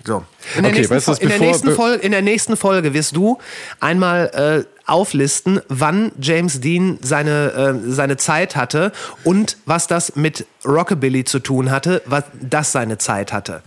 So. 0.03 0.23
In 0.55 0.63
der, 0.63 0.71
Okay, 0.71 0.79
nächsten, 0.79 0.95
weißt 0.95 1.07
du 1.07 1.13
in, 1.13 1.29
der 1.29 1.39
nächsten 1.39 1.71
Folge, 1.71 2.03
in 2.03 2.11
der 2.11 2.21
nächsten 2.21 2.57
Folge 2.57 2.93
wirst 2.93 3.15
du 3.15 3.39
einmal 3.79 4.65
äh, 4.67 4.89
auflisten, 4.89 5.61
wann 5.67 6.11
James 6.19 6.61
Dean 6.61 6.99
seine, 7.01 7.51
äh, 7.85 7.91
seine 7.91 8.17
Zeit 8.17 8.55
hatte 8.55 8.91
und 9.23 9.57
was 9.65 9.87
das 9.87 10.15
mit 10.15 10.45
Rockabilly 10.63 11.23
zu 11.23 11.39
tun 11.39 11.71
hatte, 11.71 12.03
was 12.05 12.23
das 12.39 12.71
seine 12.71 12.99
Zeit 12.99 13.33
hatte. 13.33 13.63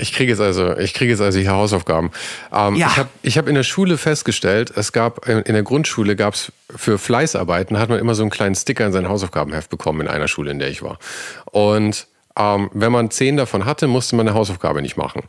Ich 0.00 0.12
kriege 0.12 0.32
jetzt 0.32 0.40
also, 0.40 0.76
ich 0.78 0.94
kriege 0.94 1.10
jetzt 1.10 1.20
also 1.20 1.38
hier 1.38 1.52
Hausaufgaben. 1.52 2.10
Ähm, 2.52 2.76
Ja. 2.76 2.86
Ich 2.88 2.96
habe 2.96 3.08
ich 3.22 3.38
hab 3.38 3.48
in 3.48 3.54
der 3.54 3.62
Schule 3.62 3.98
festgestellt, 3.98 4.72
es 4.74 4.92
gab 4.92 5.28
äh, 5.28 5.40
in 5.40 5.54
der 5.54 5.62
Grundschule 5.62 6.16
gab 6.16 6.34
es 6.34 6.52
für 6.74 6.98
Fleißarbeiten 6.98 7.78
hat 7.78 7.88
man 7.88 7.98
immer 7.98 8.14
so 8.14 8.22
einen 8.22 8.30
kleinen 8.30 8.54
Sticker 8.54 8.86
in 8.86 8.92
sein 8.92 9.08
Hausaufgabenheft 9.08 9.70
bekommen 9.70 10.02
in 10.02 10.08
einer 10.08 10.28
Schule, 10.28 10.50
in 10.50 10.58
der 10.58 10.68
ich 10.68 10.82
war. 10.82 10.98
Und 11.46 12.06
ähm, 12.36 12.70
wenn 12.72 12.92
man 12.92 13.10
zehn 13.10 13.36
davon 13.36 13.64
hatte, 13.64 13.86
musste 13.88 14.16
man 14.16 14.28
eine 14.28 14.36
Hausaufgabe 14.36 14.80
nicht 14.80 14.96
machen. 14.96 15.22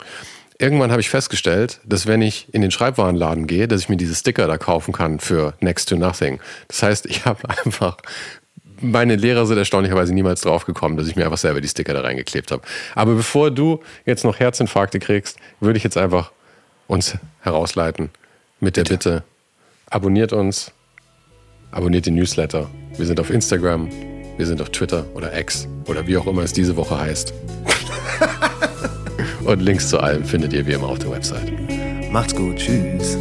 Irgendwann 0.62 0.92
habe 0.92 1.00
ich 1.00 1.10
festgestellt, 1.10 1.80
dass 1.86 2.06
wenn 2.06 2.22
ich 2.22 2.54
in 2.54 2.62
den 2.62 2.70
Schreibwarenladen 2.70 3.48
gehe, 3.48 3.70
dass 3.70 3.80
ich 3.80 3.88
mir 3.90 3.96
diese 3.96 4.14
Sticker 4.14 4.46
da 4.46 4.58
kaufen 4.58 4.94
kann 4.94 5.22
für 5.22 5.54
next 5.62 5.88
to 5.88 5.96
nothing. 5.96 6.42
Das 6.68 6.84
heißt, 6.84 7.06
ich 7.06 7.26
habe 7.26 7.48
einfach 7.66 7.98
meine 8.82 9.16
Lehrer 9.16 9.46
sind 9.46 9.58
erstaunlicherweise 9.58 10.14
niemals 10.14 10.42
drauf 10.42 10.66
gekommen, 10.66 10.98
dass 10.98 11.08
ich 11.08 11.16
mir 11.16 11.26
einfach 11.26 11.38
selber 11.38 11.62
die 11.62 11.68
Sticker 11.68 11.94
da 11.94 12.02
reingeklebt 12.02 12.52
habe. 12.52 12.64
Aber 12.96 13.16
bevor 13.16 13.52
du 13.52 13.82
jetzt 14.06 14.24
noch 14.24 14.40
Herzinfarkte 14.40 15.00
kriegst, 15.00 15.38
würde 15.60 15.78
ich 15.78 15.84
jetzt 15.84 15.98
einfach 15.98 16.32
uns 16.88 17.18
herausleiten 17.42 18.10
mit 18.60 18.78
der 18.78 18.84
Bitte, 18.84 19.24
abonniert 19.90 20.34
uns, 20.34 20.72
abonniert 21.72 22.06
den 22.06 22.16
Newsletter. 22.16 22.70
Wir 22.98 23.06
sind 23.06 23.20
auf 23.20 23.30
Instagram, 23.30 23.90
wir 24.38 24.46
sind 24.46 24.62
auf 24.62 24.70
Twitter 24.70 25.06
oder 25.14 25.38
X 25.38 25.68
oder 25.86 26.08
wie 26.08 26.18
auch 26.18 26.28
immer 26.28 26.44
es 26.44 26.54
diese 26.54 26.76
Woche 26.76 27.00
heißt. 27.00 27.34
Und 29.46 29.62
Links 29.62 29.90
zu 29.90 30.00
allem 30.00 30.26
findet 30.26 30.54
ihr 30.54 30.66
wie 30.68 30.74
immer 30.74 30.90
auf 30.90 31.00
der 31.00 31.12
Website. 31.12 31.52
Macht's 32.12 32.36
gut. 32.36 32.58
Tschüss. 32.58 33.18